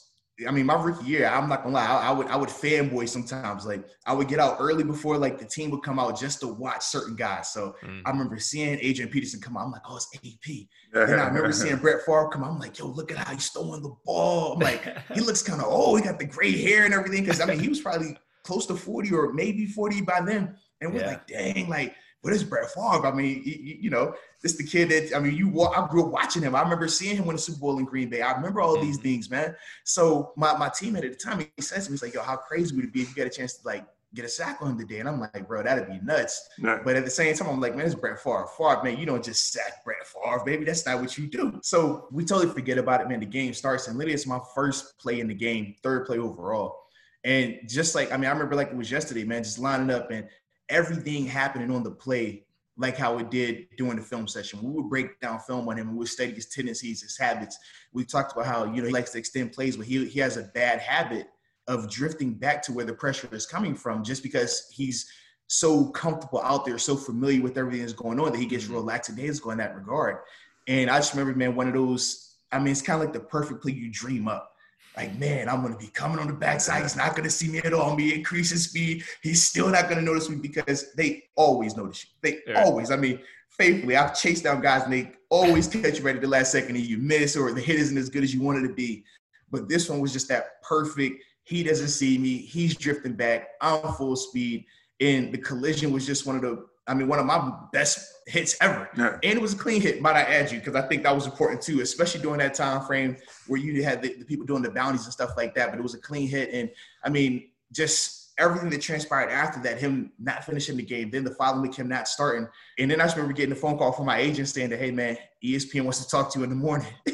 I 0.48 0.52
mean, 0.52 0.66
my 0.66 0.82
rookie 0.82 1.06
year, 1.06 1.28
I'm 1.28 1.50
not 1.50 1.64
gonna 1.64 1.76
lie, 1.76 1.86
I, 1.86 2.10
I, 2.10 2.12
would 2.12 2.28
I 2.28 2.38
would 2.38 2.50
fanboy 2.50 3.10
sometimes. 3.10 3.66
Like 3.66 3.86
I 4.06 4.14
would 4.14 4.28
get 4.28 4.40
out 4.40 4.58
early 4.60 4.84
before 4.84 5.18
like 5.18 5.38
the 5.38 5.46
team 5.46 5.70
would 5.72 5.84
come 5.84 6.00
out 6.00 6.18
just 6.18 6.40
to 6.42 6.48
watch 6.48 6.84
certain 6.84 7.16
guys. 7.16 7.50
So 7.50 7.76
mm. 7.84 8.02
I 8.06 8.10
remember 8.10 8.40
seeing 8.40 8.80
Adrian 8.82 9.12
Peterson 9.12 9.42
come 9.42 9.58
out. 9.58 9.66
I'm 9.66 9.72
like, 9.72 9.82
oh, 9.90 9.98
it's 9.98 10.08
AP. 10.16 10.68
and 10.94 11.20
I 11.20 11.28
remember 11.28 11.52
seeing 11.54 11.76
Brett 11.78 12.06
Favre 12.06 12.30
come 12.30 12.44
out. 12.44 12.52
I'm 12.52 12.60
like, 12.60 12.80
yo, 12.80 12.88
look 12.88 13.12
at 13.12 13.18
how 13.18 13.34
he's 13.34 13.50
throwing 13.50 13.82
the 13.82 13.94
ball. 14.06 14.54
I'm 14.54 14.60
like, 14.60 14.98
he 15.14 15.20
looks 15.20 15.42
kind 15.42 15.62
of 15.62 15.68
old. 15.68 16.00
He 16.00 16.06
got 16.06 16.20
the 16.20 16.26
gray 16.26 16.52
hair 16.52 16.86
and 16.86 16.94
everything. 16.94 17.26
Because 17.26 17.42
I 17.42 17.46
mean, 17.46 17.60
he 17.60 17.68
was 17.68 17.82
probably 17.82 18.18
close 18.50 18.66
to 18.66 18.76
40 18.76 19.14
or 19.14 19.34
maybe 19.34 19.66
40 19.68 20.02
by 20.02 20.22
then. 20.22 20.56
And 20.82 20.94
we're 20.94 21.02
yeah. 21.02 21.08
like, 21.08 21.28
dang, 21.28 21.70
like 21.70 21.96
what 22.22 22.34
is 22.34 22.44
Brett 22.44 22.70
Favre. 22.72 23.06
I 23.06 23.12
mean, 23.12 23.42
you, 23.46 23.78
you 23.82 23.90
know, 23.90 24.14
this 24.42 24.58
the 24.58 24.64
kid 24.64 24.90
that 24.90 25.16
I 25.16 25.20
mean, 25.20 25.36
you 25.36 25.62
I 25.62 25.88
grew 25.88 26.06
up 26.06 26.12
watching 26.12 26.42
him. 26.42 26.56
I 26.56 26.62
remember 26.62 26.88
seeing 26.88 27.16
him 27.16 27.26
win 27.26 27.36
the 27.36 27.42
Super 27.42 27.60
Bowl 27.60 27.80
in 27.80 27.86
Green 27.86 28.10
Bay. 28.10 28.22
I 28.22 28.34
remember 28.34 28.62
all 28.62 28.80
these 28.80 28.98
mm-hmm. 28.98 29.08
things, 29.08 29.30
man. 29.30 29.56
So 29.86 30.34
my 30.36 30.58
my 30.58 30.70
teammate 30.70 31.06
at 31.06 31.12
the 31.12 31.16
time, 31.16 31.40
he 31.40 31.62
says 31.62 31.86
to 31.86 31.92
me, 31.92 31.94
he's 31.94 32.04
like, 32.04 32.14
"Yo, 32.14 32.22
how 32.22 32.36
crazy 32.36 32.76
would 32.76 32.86
it 32.86 32.94
be 32.94 33.02
if 33.02 33.10
you 33.10 33.16
get 33.16 33.28
a 33.28 33.30
chance 33.30 33.56
to 33.56 33.68
like 33.68 33.86
get 34.14 34.26
a 34.26 34.30
sack 34.30 34.58
on 34.62 34.72
him 34.72 34.78
today?" 34.78 35.00
And 35.00 35.08
I'm 35.08 35.20
like, 35.20 35.48
"Bro, 35.48 35.64
that'd 35.64 35.88
be 35.88 36.00
nuts." 36.04 36.50
But 36.62 36.96
at 36.96 37.06
the 37.06 37.12
same 37.12 37.34
time, 37.36 37.50
I'm 37.50 37.62
like, 37.62 37.76
"Man, 37.76 37.86
it's 37.86 37.96
Brett 37.96 38.20
Favre. 38.20 38.48
Favre, 38.58 38.84
man, 38.84 38.98
you 38.98 39.06
don't 39.06 39.24
just 39.24 39.54
sack 39.54 39.84
Brett 39.86 40.06
Favre, 40.06 40.44
baby. 40.46 40.66
That's 40.66 40.86
not 40.86 41.00
what 41.00 41.18
you 41.18 41.28
do." 41.28 41.60
So 41.64 42.08
we 42.12 42.26
totally 42.26 42.52
forget 42.52 42.78
about 42.78 43.02
it, 43.02 43.08
man. 43.08 43.22
The 43.22 43.26
game 43.26 43.54
starts, 43.54 43.88
and 43.88 43.98
literally, 43.98 44.16
it's 44.16 44.28
my 44.28 44.40
first 44.54 44.98
play 45.00 45.22
in 45.22 45.28
the 45.28 45.36
game, 45.36 45.76
third 45.84 46.06
play 46.06 46.18
overall. 46.18 46.76
And 47.24 47.60
just 47.68 47.96
like, 47.96 48.12
I 48.12 48.18
mean, 48.18 48.26
I 48.26 48.32
remember 48.32 48.56
like 48.56 48.70
it 48.70 48.78
was 48.78 48.92
yesterday, 48.92 49.24
man, 49.24 49.44
just 49.44 49.60
lining 49.60 49.92
up 49.92 50.10
and 50.12 50.28
everything 50.70 51.26
happening 51.26 51.72
on 51.72 51.84
the 51.84 51.92
play 51.92 52.46
like 52.78 52.98
how 52.98 53.18
it 53.18 53.30
did 53.30 53.68
during 53.78 53.98
the 53.98 54.02
film 54.02 54.26
session. 54.26 54.60
We 54.64 54.72
would 54.72 54.90
break 54.90 55.20
down 55.20 55.40
film 55.40 55.68
on 55.68 55.78
him 55.78 55.90
and 55.90 55.96
we 55.98 56.00
would 56.00 56.08
study 56.08 56.32
his 56.32 56.48
tendencies, 56.48 57.02
his 57.02 57.18
habits. 57.18 57.58
We 57.92 58.06
talked 58.06 58.32
about 58.32 58.46
how, 58.46 58.64
you 58.74 58.82
know, 58.82 58.88
he 58.88 58.94
likes 58.94 59.12
to 59.12 59.18
extend 59.18 59.52
plays, 59.52 59.76
but 59.76 59.86
he, 59.86 60.06
he 60.06 60.20
has 60.22 60.38
a 60.38 60.44
bad 60.44 60.80
habit 60.80 61.28
of 61.68 61.90
drifting 61.90 62.34
back 62.34 62.64
to 62.64 62.72
where 62.72 62.86
the 62.86 62.94
pressure 62.94 63.28
is 63.34 63.46
coming 63.46 63.76
from 63.76 64.02
just 64.04 64.24
because 64.24 64.68
he's 64.72 65.12
so 65.48 65.90
comfortable 65.90 66.42
out 66.42 66.64
there, 66.64 66.78
so 66.78 66.96
familiar 66.96 67.42
with 67.42 67.58
everything 67.58 67.82
that's 67.82 67.92
going 67.92 68.20
on 68.20 68.32
that 68.32 68.40
he 68.40 68.46
gets 68.46 68.64
mm-hmm. 68.64 68.76
real 68.76 68.84
lackadaisical 68.84 69.52
in 69.52 69.58
that 69.58 69.76
regard. 69.76 70.20
And 70.68 70.90
I 70.90 70.98
just 71.00 71.14
remember, 71.14 71.38
man, 71.38 71.56
one 71.56 71.68
of 71.68 71.74
those, 71.74 72.36
I 72.52 72.60
mean, 72.60 72.72
it's 72.72 72.82
kind 72.82 73.02
of 73.02 73.06
like 73.06 73.14
the 73.14 73.20
perfect 73.20 73.62
play 73.62 73.74
you 73.74 73.92
dream 73.92 74.30
up 74.30 74.54
like, 75.00 75.18
man, 75.18 75.48
I'm 75.48 75.62
gonna 75.62 75.78
be 75.78 75.88
coming 75.88 76.20
on 76.20 76.28
the 76.28 76.34
backside. 76.34 76.84
He's 76.84 76.98
not 76.98 77.16
gonna 77.16 77.30
see 77.30 77.48
me 77.48 77.60
at 77.60 77.74
all. 77.74 77.96
Me 77.96 78.14
increase 78.14 78.50
his 78.50 78.66
speed. 78.66 79.04
He's 79.22 79.48
still 79.48 79.70
not 79.70 79.88
gonna 79.88 80.02
notice 80.02 80.30
me 80.30 80.36
because 80.36 80.94
they 80.94 81.24
always 81.36 81.78
notice 81.78 82.04
you. 82.04 82.10
They 82.22 82.40
yeah. 82.46 82.64
always. 82.64 82.92
I 82.92 82.98
mean, 82.98 83.20
faithfully, 83.50 83.96
I've 83.96 84.20
chased 84.20 84.44
down 84.44 84.62
guys 84.62 84.84
and 84.84 84.92
they 84.92 85.12
always 85.30 85.68
catch 85.68 86.00
you 86.00 86.06
right 86.06 86.16
at 86.16 86.22
the 86.22 86.28
last 86.28 86.52
second 86.52 86.76
and 86.76 86.86
you 86.86 86.98
miss 86.98 87.38
or 87.38 87.54
the 87.54 87.62
hit 87.62 87.78
isn't 87.78 87.98
as 87.98 88.10
good 88.10 88.24
as 88.24 88.34
you 88.34 88.42
wanted 88.42 88.68
to 88.68 88.74
be. 88.74 89.06
But 89.50 89.70
this 89.70 89.90
one 89.90 90.02
was 90.02 90.12
just 90.12 90.28
that 90.28 90.62
perfect. 90.64 91.24
He 91.44 91.64
doesn't 91.64 91.88
see 91.88 92.18
me. 92.18 92.38
He's 92.38 92.76
drifting 92.76 93.14
back. 93.14 93.48
I'm 93.62 93.94
full 93.94 94.18
speed. 94.18 94.66
And 95.00 95.34
the 95.34 95.38
collision 95.38 95.94
was 95.94 96.06
just 96.06 96.26
one 96.26 96.36
of 96.36 96.42
the 96.42 96.66
I 96.90 96.96
mean, 96.96 97.08
one 97.08 97.20
of 97.20 97.26
my 97.28 97.54
best 97.72 98.14
hits 98.26 98.58
ever. 98.62 98.90
Yeah. 98.98 99.20
And 99.24 99.38
it 99.38 99.42
was 99.42 99.54
a 99.54 99.58
clean 99.58 99.80
hit, 99.80 100.02
might 100.02 100.16
I 100.16 100.24
add 100.24 100.52
you, 100.52 100.58
because 100.58 100.76
I 100.76 100.82
think 100.88 101.04
that 101.04 101.14
was 101.14 101.28
important 101.28 101.62
too, 101.62 101.82
especially 101.82 102.22
during 102.22 102.40
that 102.40 102.56
time 102.56 102.82
frame 102.82 103.16
where 103.48 103.60
you 103.60 103.84
had 103.84 104.02
the, 104.02 104.16
the, 104.16 104.26
people 104.26 104.46
doing 104.46 104.64
the 104.64 104.72
bounties 104.72 105.04
and 105.04 105.14
stuff 105.14 105.32
like 105.38 105.54
that. 105.54 105.70
But 105.70 105.80
it 105.80 105.84
was 105.84 105.94
a 105.94 106.00
clean 106.00 106.28
hit. 106.28 106.50
And 106.52 106.70
I 107.04 107.10
mean, 107.10 107.50
just 107.72 108.32
everything 108.40 108.72
that 108.72 108.82
transpired 108.82 109.30
after 109.30 109.62
that, 109.62 109.80
him 109.80 110.12
not 110.18 110.44
finishing 110.44 110.78
the 110.78 110.84
game, 110.84 111.12
then 111.12 111.24
the 111.24 111.36
following 111.36 111.62
week, 111.62 111.76
him 111.76 111.88
not 111.88 112.08
starting. 112.08 112.48
And 112.80 112.90
then 112.90 113.00
I 113.00 113.04
just 113.04 113.16
remember 113.18 113.34
getting 113.34 113.52
a 113.52 113.56
phone 113.56 113.78
call 113.78 113.92
from 113.92 114.08
my 114.08 114.18
agent 114.18 114.48
saying 114.48 114.72
that, 114.72 114.80
hey 114.80 114.90
man, 114.90 115.16
ESPN 115.44 115.84
wants 115.84 116.04
to 116.04 116.10
talk 116.10 116.34
to 116.34 116.40
you 116.40 116.44
in 116.44 116.50
the 116.50 116.56
morning. 116.56 116.88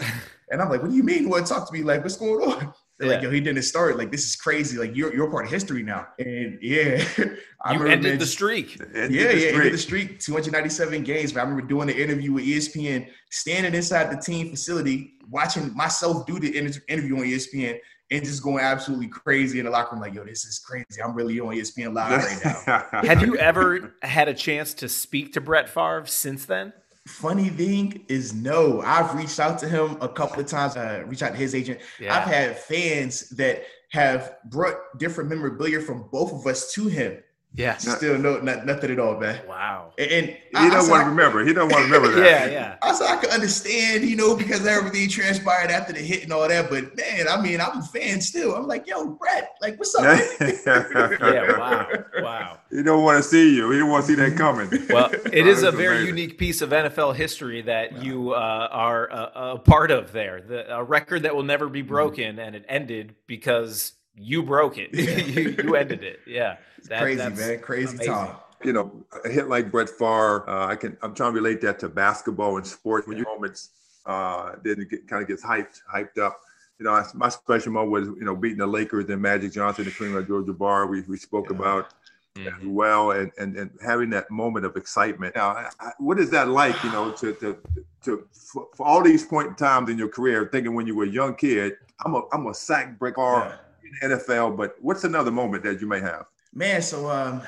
and 0.51 0.61
I'm 0.61 0.69
like, 0.69 0.81
what 0.81 0.91
do 0.91 0.95
you 0.95 1.03
mean? 1.03 1.29
What 1.29 1.45
talk 1.45 1.67
to 1.67 1.73
me? 1.73 1.83
Like, 1.83 2.01
what's 2.01 2.15
going 2.15 2.49
on? 2.49 2.73
They're 2.97 3.09
yeah. 3.09 3.15
like, 3.15 3.23
yo, 3.23 3.29
he 3.29 3.41
didn't 3.41 3.61
start. 3.63 3.97
Like, 3.97 4.09
this 4.09 4.23
is 4.23 4.37
crazy. 4.37 4.77
Like, 4.77 4.95
you're 4.95 5.13
you're 5.13 5.29
part 5.29 5.45
of 5.45 5.51
history 5.51 5.83
now. 5.83 6.07
And 6.17 6.57
yeah, 6.61 7.05
I 7.61 7.73
you 7.73 7.85
ended 7.87 8.19
the 8.19 8.25
streak. 8.25 8.79
Ended 8.79 9.11
yeah, 9.11 9.27
the 9.27 9.39
yeah, 9.39 9.47
ended 9.49 9.73
the 9.73 9.77
streak. 9.77 10.19
297 10.19 11.03
games. 11.03 11.33
But 11.33 11.41
I 11.41 11.43
remember 11.43 11.67
doing 11.67 11.87
the 11.87 12.01
interview 12.01 12.31
with 12.31 12.45
ESPN, 12.45 13.09
standing 13.31 13.73
inside 13.73 14.11
the 14.11 14.21
team 14.21 14.49
facility, 14.49 15.15
watching 15.29 15.75
myself 15.75 16.25
do 16.25 16.39
the 16.39 16.57
interview 16.57 17.17
on 17.17 17.23
ESPN, 17.23 17.79
and 18.11 18.23
just 18.23 18.41
going 18.41 18.63
absolutely 18.63 19.07
crazy 19.07 19.59
in 19.59 19.65
the 19.65 19.71
locker 19.71 19.95
room. 19.95 20.01
Like, 20.01 20.13
yo, 20.13 20.23
this 20.23 20.45
is 20.45 20.59
crazy. 20.59 21.01
I'm 21.03 21.13
really 21.13 21.37
on 21.39 21.53
ESPN 21.53 21.93
live 21.93 22.23
right 22.23 22.57
now. 22.65 23.01
Have 23.01 23.21
you 23.23 23.35
ever 23.37 23.95
had 24.03 24.29
a 24.29 24.33
chance 24.33 24.73
to 24.75 24.87
speak 24.87 25.33
to 25.33 25.41
Brett 25.41 25.67
Favre 25.67 26.05
since 26.05 26.45
then? 26.45 26.71
Funny 27.07 27.49
thing 27.49 28.03
is, 28.07 28.33
no. 28.33 28.81
I've 28.81 29.13
reached 29.15 29.39
out 29.39 29.59
to 29.59 29.69
him 29.69 29.97
a 30.01 30.09
couple 30.09 30.39
of 30.39 30.47
times. 30.47 30.75
Uh, 30.75 31.03
reached 31.05 31.21
out 31.21 31.33
to 31.33 31.37
his 31.37 31.53
agent. 31.53 31.79
Yeah. 31.99 32.15
I've 32.15 32.27
had 32.27 32.57
fans 32.57 33.29
that 33.31 33.63
have 33.91 34.37
brought 34.45 34.75
different 34.97 35.29
memorabilia 35.29 35.81
from 35.81 36.09
both 36.11 36.33
of 36.33 36.47
us 36.47 36.73
to 36.73 36.87
him. 36.87 37.23
Yeah. 37.55 37.77
Still 37.77 38.17
no 38.17 38.39
not, 38.39 38.65
nothing 38.65 38.91
at 38.91 38.99
all, 38.99 39.17
man. 39.17 39.39
Wow. 39.47 39.93
And, 39.97 40.11
and 40.11 40.27
he 40.27 40.39
I, 40.55 40.69
don't 40.69 40.89
want 40.89 41.03
to 41.03 41.09
remember. 41.09 41.45
He 41.45 41.53
don't 41.53 41.71
want 41.71 41.85
to 41.85 41.91
remember 41.91 42.11
that. 42.19 42.25
yeah, 42.25 42.51
yeah. 42.51 42.75
I 42.81 42.93
said 42.93 43.07
I 43.07 43.15
could 43.17 43.29
understand, 43.29 44.03
you 44.03 44.15
know, 44.15 44.35
because 44.35 44.65
everything 44.65 45.07
transpired 45.09 45.71
after 45.71 45.93
the 45.93 45.99
hit 45.99 46.23
and 46.23 46.33
all 46.33 46.47
that. 46.47 46.69
But 46.69 46.95
man, 46.97 47.27
I 47.29 47.41
mean, 47.41 47.61
I'm 47.61 47.79
a 47.79 47.83
fan 47.83 48.19
still. 48.19 48.55
I'm 48.55 48.67
like, 48.67 48.87
yo, 48.87 49.07
Brett, 49.07 49.55
like, 49.61 49.79
what's 49.79 49.95
up? 49.95 50.03
yeah, 50.41 51.57
wow. 51.57 51.87
Wow. 52.19 52.59
He 52.71 52.83
don't 52.83 53.03
want 53.03 53.23
to 53.23 53.29
see 53.29 53.55
you. 53.55 53.71
He 53.71 53.79
don't 53.79 53.89
want 53.89 54.05
to 54.05 54.11
see 54.11 54.15
that 54.15 54.35
coming. 54.35 54.69
Well, 54.89 55.11
it 55.31 55.47
is 55.47 55.63
a 55.63 55.71
very 55.71 55.97
amazing. 55.97 56.17
unique 56.17 56.37
piece 56.37 56.61
of 56.61 56.71
NFL 56.71 57.15
history 57.15 57.61
that 57.61 58.03
you 58.03 58.33
uh, 58.33 58.67
are 58.69 59.07
a, 59.09 59.31
a, 59.35 59.59
part 59.59 59.91
of 59.91 60.11
there. 60.11 60.41
The, 60.41 60.75
a 60.75 60.83
record 60.83 61.23
that 61.23 61.33
will 61.33 61.43
never 61.43 61.69
be 61.69 61.81
broken, 61.81 62.31
mm-hmm. 62.31 62.39
and 62.39 62.55
it 62.55 62.65
ended 62.67 63.15
because 63.27 63.93
you 64.13 64.43
broke 64.43 64.77
it. 64.77 64.93
you, 64.93 65.55
you 65.63 65.75
ended 65.75 66.03
it. 66.03 66.19
Yeah. 66.27 66.57
That, 66.89 67.01
crazy, 67.01 67.29
man. 67.29 67.59
Crazy 67.59 67.95
amazing. 67.95 68.13
time. 68.13 68.35
You 68.63 68.73
know, 68.73 69.05
a 69.23 69.29
hit 69.29 69.47
like 69.47 69.71
Brett 69.71 69.89
Favre, 69.89 70.49
uh, 70.49 70.67
I 70.67 70.75
can. 70.75 70.97
I'm 71.01 71.13
trying 71.13 71.33
to 71.33 71.35
relate 71.35 71.61
that 71.61 71.79
to 71.79 71.89
basketball 71.89 72.57
and 72.57 72.65
sports. 72.65 73.07
When 73.07 73.17
you 73.17 73.23
moments, 73.23 73.69
uh, 74.05 74.53
then 74.63 74.81
it 74.81 74.89
get, 74.89 75.07
kind 75.07 75.21
of 75.21 75.27
gets 75.27 75.43
hyped, 75.43 75.81
hyped 75.93 76.17
up. 76.17 76.39
You 76.79 76.85
know, 76.85 77.03
my 77.13 77.29
special 77.29 77.71
moment 77.71 77.91
was 77.91 78.07
you 78.07 78.25
know 78.25 78.35
beating 78.35 78.57
the 78.57 78.67
Lakers 78.67 79.09
and 79.09 79.21
Magic 79.21 79.53
Johnson, 79.53 79.85
the 79.85 79.91
Kareem 79.91 80.19
Abdul-Jabbar. 80.19 80.89
We 80.89 81.01
we 81.01 81.17
spoke 81.17 81.47
yeah. 81.49 81.57
about 81.57 81.93
mm-hmm. 82.35 82.47
as 82.47 82.67
well, 82.67 83.11
and, 83.11 83.31
and 83.37 83.55
and 83.55 83.71
having 83.83 84.09
that 84.11 84.29
moment 84.29 84.65
of 84.65 84.75
excitement. 84.75 85.35
Now, 85.35 85.69
I, 85.79 85.91
what 85.99 86.19
is 86.19 86.29
that 86.31 86.49
like? 86.49 86.81
You 86.83 86.91
know, 86.91 87.11
to 87.11 87.33
to 87.33 87.57
to 88.03 88.27
for, 88.31 88.67
for, 88.75 88.85
all 88.85 89.03
these 89.03 89.25
point 89.25 89.49
in 89.49 89.55
times 89.55 89.89
in 89.89 89.97
your 89.97 90.09
career, 90.09 90.49
thinking 90.51 90.73
when 90.75 90.87
you 90.87 90.95
were 90.95 91.05
a 91.05 91.09
young 91.09 91.35
kid, 91.35 91.73
I'm 92.03 92.15
a 92.15 92.21
I'm 92.31 92.47
a 92.47 92.53
sack 92.53 92.97
Brett 92.99 93.15
Favre 93.15 93.59
yeah. 93.83 94.03
in 94.03 94.09
the 94.09 94.15
NFL. 94.15 94.57
But 94.57 94.75
what's 94.81 95.03
another 95.03 95.31
moment 95.31 95.63
that 95.63 95.81
you 95.81 95.87
may 95.87 95.99
have? 95.99 96.25
Man, 96.57 96.81
so 96.81 97.09
um, 97.09 97.41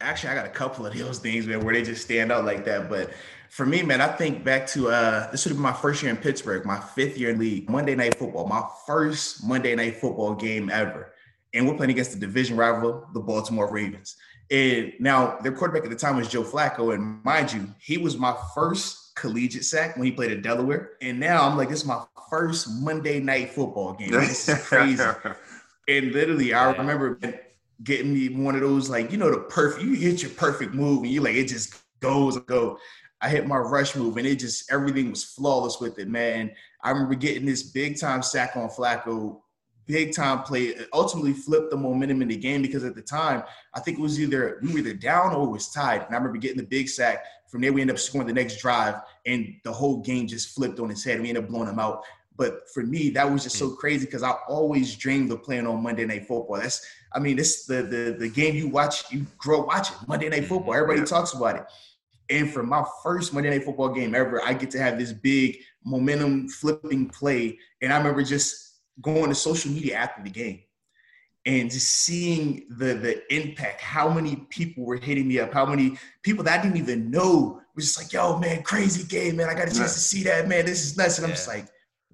actually, 0.00 0.30
I 0.30 0.34
got 0.34 0.46
a 0.46 0.50
couple 0.50 0.86
of 0.86 0.96
those 0.96 1.18
things, 1.18 1.46
man, 1.46 1.62
where 1.62 1.74
they 1.74 1.82
just 1.82 2.02
stand 2.02 2.32
out 2.32 2.46
like 2.46 2.64
that. 2.64 2.88
But 2.88 3.10
for 3.50 3.66
me, 3.66 3.82
man, 3.82 4.00
I 4.00 4.08
think 4.08 4.42
back 4.42 4.66
to 4.68 4.88
uh, 4.88 5.30
this 5.30 5.44
would 5.44 5.50
have 5.50 5.58
been 5.58 5.62
my 5.62 5.74
first 5.74 6.02
year 6.02 6.10
in 6.10 6.16
Pittsburgh, 6.16 6.64
my 6.64 6.80
fifth 6.80 7.18
year 7.18 7.28
in 7.28 7.38
league, 7.38 7.68
Monday 7.68 7.94
Night 7.94 8.16
Football, 8.16 8.46
my 8.46 8.62
first 8.86 9.44
Monday 9.44 9.74
Night 9.74 9.96
Football 9.96 10.34
game 10.34 10.70
ever, 10.70 11.12
and 11.52 11.68
we're 11.68 11.76
playing 11.76 11.90
against 11.90 12.12
the 12.12 12.18
division 12.18 12.56
rival, 12.56 13.06
the 13.12 13.20
Baltimore 13.20 13.70
Ravens. 13.70 14.16
And 14.50 14.94
now 14.98 15.36
their 15.42 15.52
quarterback 15.52 15.84
at 15.84 15.90
the 15.90 15.96
time 15.96 16.16
was 16.16 16.28
Joe 16.28 16.42
Flacco, 16.42 16.94
and 16.94 17.22
mind 17.24 17.52
you, 17.52 17.68
he 17.78 17.98
was 17.98 18.16
my 18.16 18.34
first 18.54 19.14
collegiate 19.14 19.66
sack 19.66 19.96
when 19.96 20.06
he 20.06 20.12
played 20.12 20.32
at 20.32 20.40
Delaware. 20.40 20.92
And 21.02 21.20
now 21.20 21.46
I'm 21.46 21.58
like, 21.58 21.68
this 21.68 21.80
is 21.80 21.86
my 21.86 22.02
first 22.30 22.68
Monday 22.80 23.20
Night 23.20 23.50
Football 23.50 23.92
game. 23.92 24.12
This 24.12 24.48
is 24.48 24.58
crazy. 24.66 25.04
and 25.86 26.12
literally, 26.12 26.54
I 26.54 26.72
remember 26.72 27.18
getting 27.84 28.12
me 28.12 28.28
one 28.28 28.54
of 28.54 28.60
those 28.60 28.88
like 28.88 29.10
you 29.10 29.18
know 29.18 29.30
the 29.30 29.38
perfect 29.38 29.82
you 29.82 29.94
hit 29.94 30.22
your 30.22 30.30
perfect 30.32 30.74
move 30.74 31.02
and 31.02 31.12
you 31.12 31.20
like 31.20 31.34
it 31.34 31.48
just 31.48 31.74
goes 32.00 32.36
and 32.36 32.46
go. 32.46 32.78
I 33.20 33.28
hit 33.28 33.46
my 33.46 33.56
rush 33.56 33.94
move 33.94 34.16
and 34.16 34.26
it 34.26 34.36
just 34.40 34.70
everything 34.70 35.10
was 35.10 35.24
flawless 35.24 35.80
with 35.80 35.98
it, 35.98 36.08
man. 36.08 36.50
I 36.82 36.90
remember 36.90 37.14
getting 37.14 37.46
this 37.46 37.62
big 37.62 37.98
time 37.98 38.20
sack 38.20 38.56
on 38.56 38.68
Flacco, 38.68 39.40
big 39.86 40.12
time 40.12 40.42
play. 40.42 40.64
It 40.64 40.88
ultimately 40.92 41.32
flipped 41.32 41.70
the 41.70 41.76
momentum 41.76 42.20
in 42.22 42.28
the 42.28 42.36
game 42.36 42.62
because 42.62 42.82
at 42.82 42.96
the 42.96 43.02
time 43.02 43.44
I 43.74 43.80
think 43.80 43.98
it 43.98 44.02
was 44.02 44.20
either 44.20 44.58
we 44.62 44.72
were 44.72 44.78
either 44.80 44.94
down 44.94 45.34
or 45.34 45.46
it 45.46 45.50
was 45.50 45.70
tied. 45.70 46.02
And 46.02 46.14
I 46.14 46.18
remember 46.18 46.38
getting 46.38 46.58
the 46.58 46.64
big 46.64 46.88
sack. 46.88 47.24
From 47.46 47.60
there, 47.60 47.72
we 47.72 47.82
ended 47.82 47.96
up 47.96 48.00
scoring 48.00 48.26
the 48.26 48.32
next 48.32 48.62
drive, 48.62 48.94
and 49.26 49.54
the 49.62 49.72
whole 49.72 50.00
game 50.00 50.26
just 50.26 50.54
flipped 50.54 50.80
on 50.80 50.90
its 50.90 51.04
head. 51.04 51.20
We 51.20 51.28
ended 51.28 51.44
up 51.44 51.50
blowing 51.50 51.66
them 51.66 51.78
out. 51.78 52.02
But 52.36 52.70
for 52.72 52.82
me, 52.82 53.10
that 53.10 53.30
was 53.30 53.42
just 53.42 53.58
so 53.58 53.70
mm. 53.70 53.76
crazy 53.76 54.06
because 54.06 54.22
I 54.22 54.32
always 54.48 54.96
dreamed 54.96 55.30
of 55.32 55.42
playing 55.42 55.66
on 55.66 55.82
Monday 55.82 56.06
Night 56.06 56.26
Football. 56.26 56.56
That's, 56.56 56.84
I 57.12 57.18
mean, 57.18 57.38
it's 57.38 57.66
the 57.66 57.82
the 57.82 58.16
the 58.18 58.28
game 58.28 58.54
you 58.54 58.68
watch, 58.68 59.12
you 59.12 59.26
grow 59.38 59.64
watching 59.64 59.96
Monday 60.06 60.28
Night 60.28 60.46
Football. 60.46 60.74
Everybody 60.74 61.00
yeah. 61.00 61.06
talks 61.06 61.34
about 61.34 61.56
it. 61.56 61.64
And 62.30 62.50
for 62.50 62.62
my 62.62 62.84
first 63.02 63.34
Monday 63.34 63.50
Night 63.50 63.64
Football 63.64 63.90
game 63.90 64.14
ever, 64.14 64.42
I 64.42 64.54
get 64.54 64.70
to 64.70 64.78
have 64.78 64.98
this 64.98 65.12
big 65.12 65.58
momentum 65.84 66.48
flipping 66.48 67.08
play. 67.10 67.58
And 67.82 67.92
I 67.92 67.98
remember 67.98 68.22
just 68.22 68.78
going 69.02 69.28
to 69.28 69.34
social 69.34 69.70
media 69.70 69.96
after 69.96 70.22
the 70.22 70.30
game 70.30 70.60
and 71.44 71.70
just 71.70 71.88
seeing 71.88 72.66
the 72.70 72.94
the 72.94 73.34
impact, 73.34 73.80
how 73.80 74.08
many 74.08 74.36
people 74.48 74.84
were 74.84 74.96
hitting 74.96 75.28
me 75.28 75.40
up, 75.40 75.52
how 75.52 75.66
many 75.66 75.98
people 76.22 76.44
that 76.44 76.60
I 76.60 76.62
didn't 76.62 76.78
even 76.78 77.10
know 77.10 77.60
was 77.74 77.86
just 77.86 77.98
like, 77.98 78.12
yo, 78.12 78.38
man, 78.38 78.62
crazy 78.62 79.04
game, 79.04 79.36
man. 79.36 79.48
I 79.48 79.54
got 79.54 79.68
a 79.68 79.74
chance 79.74 79.94
to 79.94 80.00
see 80.00 80.22
that, 80.24 80.48
man. 80.48 80.66
This 80.66 80.84
is 80.84 80.96
nuts. 80.96 81.18
And 81.18 81.26
yeah. 81.26 81.30
I'm 81.30 81.36
just 81.36 81.48
like, 81.48 81.66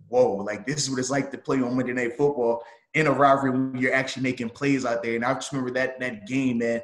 whoa, 0.09 0.37
like 0.37 0.67
this 0.67 0.83
is 0.83 0.91
what 0.91 0.99
it's 0.99 1.11
like 1.11 1.31
to 1.31 1.39
play 1.39 1.61
on 1.63 1.77
Monday 1.77 1.93
Night 1.93 2.17
Football. 2.17 2.63
in 2.95 3.07
a 3.07 3.13
rivalry 3.13 3.51
when 3.51 3.77
you're 3.77 3.93
actually 3.93 4.23
making 4.23 4.49
plays 4.51 4.85
out 4.87 5.03
there. 5.03 5.15
And 5.15 5.25
I 5.25 5.35
just 5.35 5.53
remember 5.53 5.73
that 5.73 6.01
that 6.01 6.27
game, 6.27 6.59
man, 6.59 6.81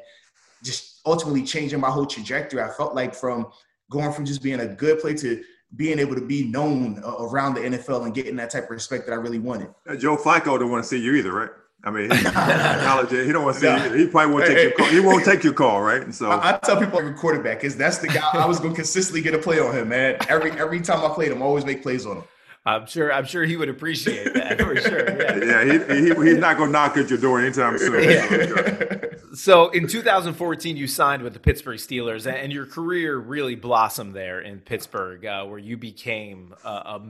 just 0.63 1.01
ultimately 1.05 1.43
changing 1.43 1.79
my 1.79 1.89
whole 1.89 2.05
trajectory. 2.05 2.61
I 2.61 2.69
felt 2.69 2.95
like 2.95 3.15
from 3.15 3.47
going 3.89 4.11
from 4.11 4.25
just 4.25 4.41
being 4.43 4.59
a 4.59 4.67
good 4.67 4.99
player 4.99 5.15
to 5.17 5.43
being 5.75 5.99
able 5.99 6.15
to 6.15 6.21
be 6.21 6.43
known 6.43 7.01
uh, 7.03 7.15
around 7.19 7.55
the 7.55 7.61
NFL 7.61 8.05
and 8.05 8.13
getting 8.13 8.35
that 8.37 8.49
type 8.49 8.65
of 8.65 8.69
respect 8.69 9.05
that 9.07 9.13
I 9.13 9.17
really 9.17 9.39
wanted. 9.39 9.73
Uh, 9.87 9.95
Joe 9.95 10.15
Flacco 10.15 10.57
don't 10.59 10.71
want 10.71 10.83
to 10.83 10.87
see 10.87 10.97
you 10.97 11.15
either, 11.15 11.33
right? 11.33 11.49
I 11.83 11.91
mean, 11.91 12.09
he, 12.09 12.23
college, 12.23 13.11
he 13.11 13.31
don't 13.31 13.43
want 13.43 13.55
to 13.55 13.61
see 13.61 13.67
no. 13.67 13.85
you. 13.85 13.93
He 13.93 14.07
probably 14.07 14.33
won't 14.33 14.47
take 14.47 14.63
your 14.63 14.71
call. 14.71 14.87
He 14.87 14.99
won't 14.99 15.25
take 15.25 15.43
your 15.43 15.53
call, 15.53 15.81
right? 15.81 16.01
And 16.01 16.15
so 16.15 16.31
I, 16.31 16.55
I 16.55 16.57
tell 16.57 16.79
people 16.79 16.97
I'm 16.97 17.07
a 17.07 17.13
quarterback 17.13 17.63
is 17.63 17.75
that's 17.75 17.99
the 17.99 18.07
guy 18.07 18.27
I 18.33 18.45
was 18.45 18.59
going 18.59 18.71
to 18.71 18.75
consistently 18.75 19.21
get 19.21 19.35
a 19.35 19.37
play 19.37 19.59
on 19.59 19.75
him, 19.75 19.89
man. 19.89 20.17
Every 20.27 20.51
every 20.51 20.81
time 20.81 21.03
I 21.05 21.13
played 21.13 21.31
him, 21.31 21.43
I 21.43 21.45
always 21.45 21.63
make 21.65 21.83
plays 21.83 22.05
on 22.07 22.17
him. 22.17 22.23
I'm 22.67 22.87
sure. 22.87 23.13
I'm 23.13 23.25
sure 23.25 23.45
he 23.45 23.57
would 23.57 23.69
appreciate 23.69 24.33
that 24.33 24.59
for 24.59 24.75
sure. 24.75 25.07
Yeah, 25.21 25.63
yeah 25.63 25.87
he, 25.87 26.07
he, 26.07 26.29
he's 26.29 26.37
not 26.39 26.57
going 26.57 26.69
to 26.69 26.73
knock 26.73 26.97
at 26.97 27.09
your 27.09 27.19
door 27.19 27.39
anytime 27.39 27.77
soon. 27.77 28.03
Yeah. 28.03 28.95
so 29.35 29.69
in 29.69 29.87
2014, 29.87 30.75
you 30.75 30.87
signed 30.87 31.21
with 31.21 31.33
the 31.33 31.39
Pittsburgh 31.39 31.77
Steelers, 31.77 32.25
and 32.25 32.51
your 32.51 32.65
career 32.65 33.17
really 33.17 33.53
blossomed 33.53 34.15
there 34.15 34.41
in 34.41 34.61
Pittsburgh, 34.61 35.23
uh, 35.25 35.45
where 35.45 35.59
you 35.59 35.77
became 35.77 36.55
a, 36.63 36.69
a, 36.69 37.01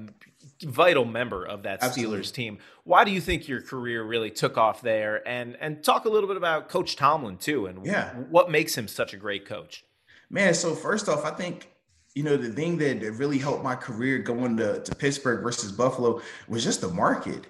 vital 0.64 1.06
member 1.06 1.46
of 1.46 1.64
that 1.64 1.82
Absolutely. 1.82 2.20
Steelers 2.20 2.34
team. 2.34 2.58
Why 2.84 3.06
do 3.06 3.12
you 3.12 3.22
think 3.22 3.48
your 3.48 3.62
career 3.62 4.04
really 4.04 4.32
took 4.32 4.58
off 4.58 4.82
there? 4.82 5.26
And 5.26 5.56
and 5.62 5.82
talk 5.82 6.04
a 6.04 6.10
little 6.10 6.28
bit 6.28 6.38
about 6.38 6.68
Coach 6.68 6.98
Tomlin 6.98 7.38
too, 7.38 7.66
and 7.66 7.86
yeah. 7.86 8.14
what 8.14 8.52
makes 8.52 8.78
him 8.78 8.90
such 8.90 9.14
a 9.14 9.18
great 9.18 9.46
coach. 9.46 9.86
Man, 10.30 10.54
so 10.54 10.76
first 10.76 11.08
off, 11.08 11.24
I 11.24 11.32
think 11.32 11.70
you 12.16 12.24
know, 12.24 12.38
the 12.38 12.50
thing 12.50 12.78
that, 12.78 13.02
that 13.02 13.12
really 13.12 13.38
helped 13.38 13.64
my 13.64 13.76
career 13.76 14.20
going 14.20 14.56
to, 14.58 14.82
to 14.82 14.96
Pittsburgh 14.96 15.44
versus 15.44 15.72
Buffalo 15.72 16.22
was 16.48 16.64
just 16.64 16.80
the 16.82 16.88
market. 16.88 17.46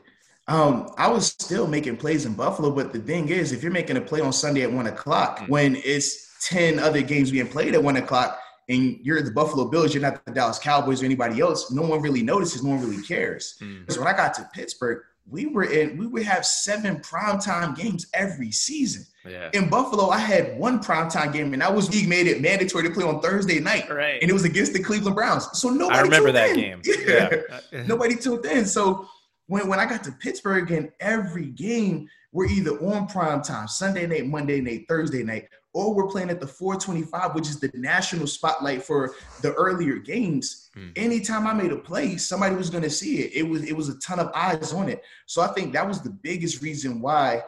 Um, 0.48 0.90
I 0.98 1.08
was 1.08 1.28
still 1.28 1.68
making 1.68 1.98
plays 1.98 2.26
in 2.26 2.34
Buffalo, 2.34 2.72
but 2.72 2.92
the 2.92 3.00
thing 3.00 3.30
is, 3.30 3.52
if 3.52 3.64
you're 3.64 3.72
making 3.72 3.98
a 3.98 4.02
play 4.02 4.22
on 4.22 4.34
Sunday 4.34 4.64
at 4.64 4.72
one 4.72 4.88
o'clock 4.88 5.40
mm-hmm. 5.40 5.52
when 5.52 5.76
it's 5.78 6.48
10 6.50 6.80
other 6.80 7.02
games 7.02 7.32
being 7.32 7.48
played 7.48 7.76
at 7.76 7.84
one 7.84 7.98
o'clock 7.98 8.40
and 8.68 8.98
you're 9.04 9.22
the 9.22 9.32
Buffalo 9.32 9.66
Bills, 9.66 9.94
you're 9.94 10.02
not 10.02 10.26
the 10.26 10.32
Dallas 10.32 10.60
Cowboys 10.60 11.02
or 11.02 11.06
anybody 11.06 11.40
else, 11.40 11.72
no 11.72 11.84
one 11.84 12.02
really 12.02 12.24
notices, 12.24 12.64
no 12.64 12.72
one 12.72 12.82
really 12.82 13.04
cares. 13.04 13.58
Mm-hmm. 13.62 13.92
So 13.92 14.02
when 14.02 14.14
I 14.14 14.18
got 14.18 14.34
to 14.36 14.50
Pittsburgh, 14.54 15.04
we 15.28 15.48
were 15.48 15.64
in, 15.64 15.98
we 15.98 16.06
would 16.08 16.24
have 16.24 16.46
seven 16.46 16.98
primetime 16.98 17.76
games 17.76 18.08
every 18.14 18.52
season. 18.52 19.06
Yeah. 19.28 19.50
In 19.54 19.70
Buffalo, 19.70 20.10
I 20.10 20.20
had 20.20 20.58
one 20.58 20.80
primetime 20.80 21.34
game, 21.34 21.54
and 21.54 21.62
that 21.62 21.74
was 21.74 21.90
league 21.90 22.08
made 22.08 22.28
it 22.28 22.42
mandatory 22.42 22.84
to 22.84 22.92
play 22.92 23.04
on 23.04 23.22
Thursday 23.22 23.60
night. 23.60 23.90
Right. 23.90 24.22
And 24.22 24.30
it 24.30 24.34
was 24.34 24.46
against 24.46 24.74
the 24.74 24.84
Cleveland 24.84 25.16
Browns. 25.16 25.48
So 25.54 25.70
nobody 25.70 25.98
I 25.98 26.02
remember 26.02 26.32
that 26.32 26.52
in. 26.52 26.56
game. 26.56 26.82
Yeah. 27.08 27.30
yeah. 27.72 27.84
nobody 27.88 28.16
tuned 28.16 28.46
in. 28.46 28.66
So 28.66 29.08
when, 29.48 29.68
when 29.68 29.80
I 29.80 29.86
got 29.86 30.04
to 30.04 30.12
Pittsburgh 30.12 30.72
and 30.72 30.92
every 31.00 31.48
game, 31.48 32.08
we're 32.32 32.46
either 32.46 32.72
on 32.86 33.08
prime 33.08 33.42
time, 33.42 33.68
Sunday 33.68 34.06
night, 34.06 34.28
Monday 34.28 34.62
night, 34.62 34.86
Thursday 34.88 35.24
night, 35.24 35.48
or 35.76 35.94
we're 35.94 36.08
playing 36.08 36.30
at 36.30 36.40
the 36.40 36.48
425, 36.48 37.36
which 37.36 37.50
is 37.50 37.60
the 37.60 37.70
national 37.74 38.28
spotlight 38.28 38.82
for 38.82 39.14
the 39.42 39.52
earlier 39.56 39.98
games. 39.98 40.70
Mm-hmm. 40.78 40.92
Anytime 40.96 41.46
I 41.46 41.54
made 41.54 41.74
a 41.74 41.76
play, 41.76 42.16
somebody 42.16 42.56
was 42.56 42.70
going 42.70 42.84
to 42.84 42.90
see 42.90 43.20
it. 43.20 43.34
It 43.36 43.44
was 43.44 43.64
it 43.66 43.76
was 43.76 43.90
a 43.90 44.00
ton 44.00 44.20
of 44.20 44.32
eyes 44.34 44.72
on 44.72 44.88
it. 44.88 45.04
So 45.26 45.42
I 45.42 45.48
think 45.48 45.74
that 45.74 45.86
was 45.86 46.00
the 46.00 46.12
biggest 46.12 46.62
reason 46.62 47.02
why 47.02 47.44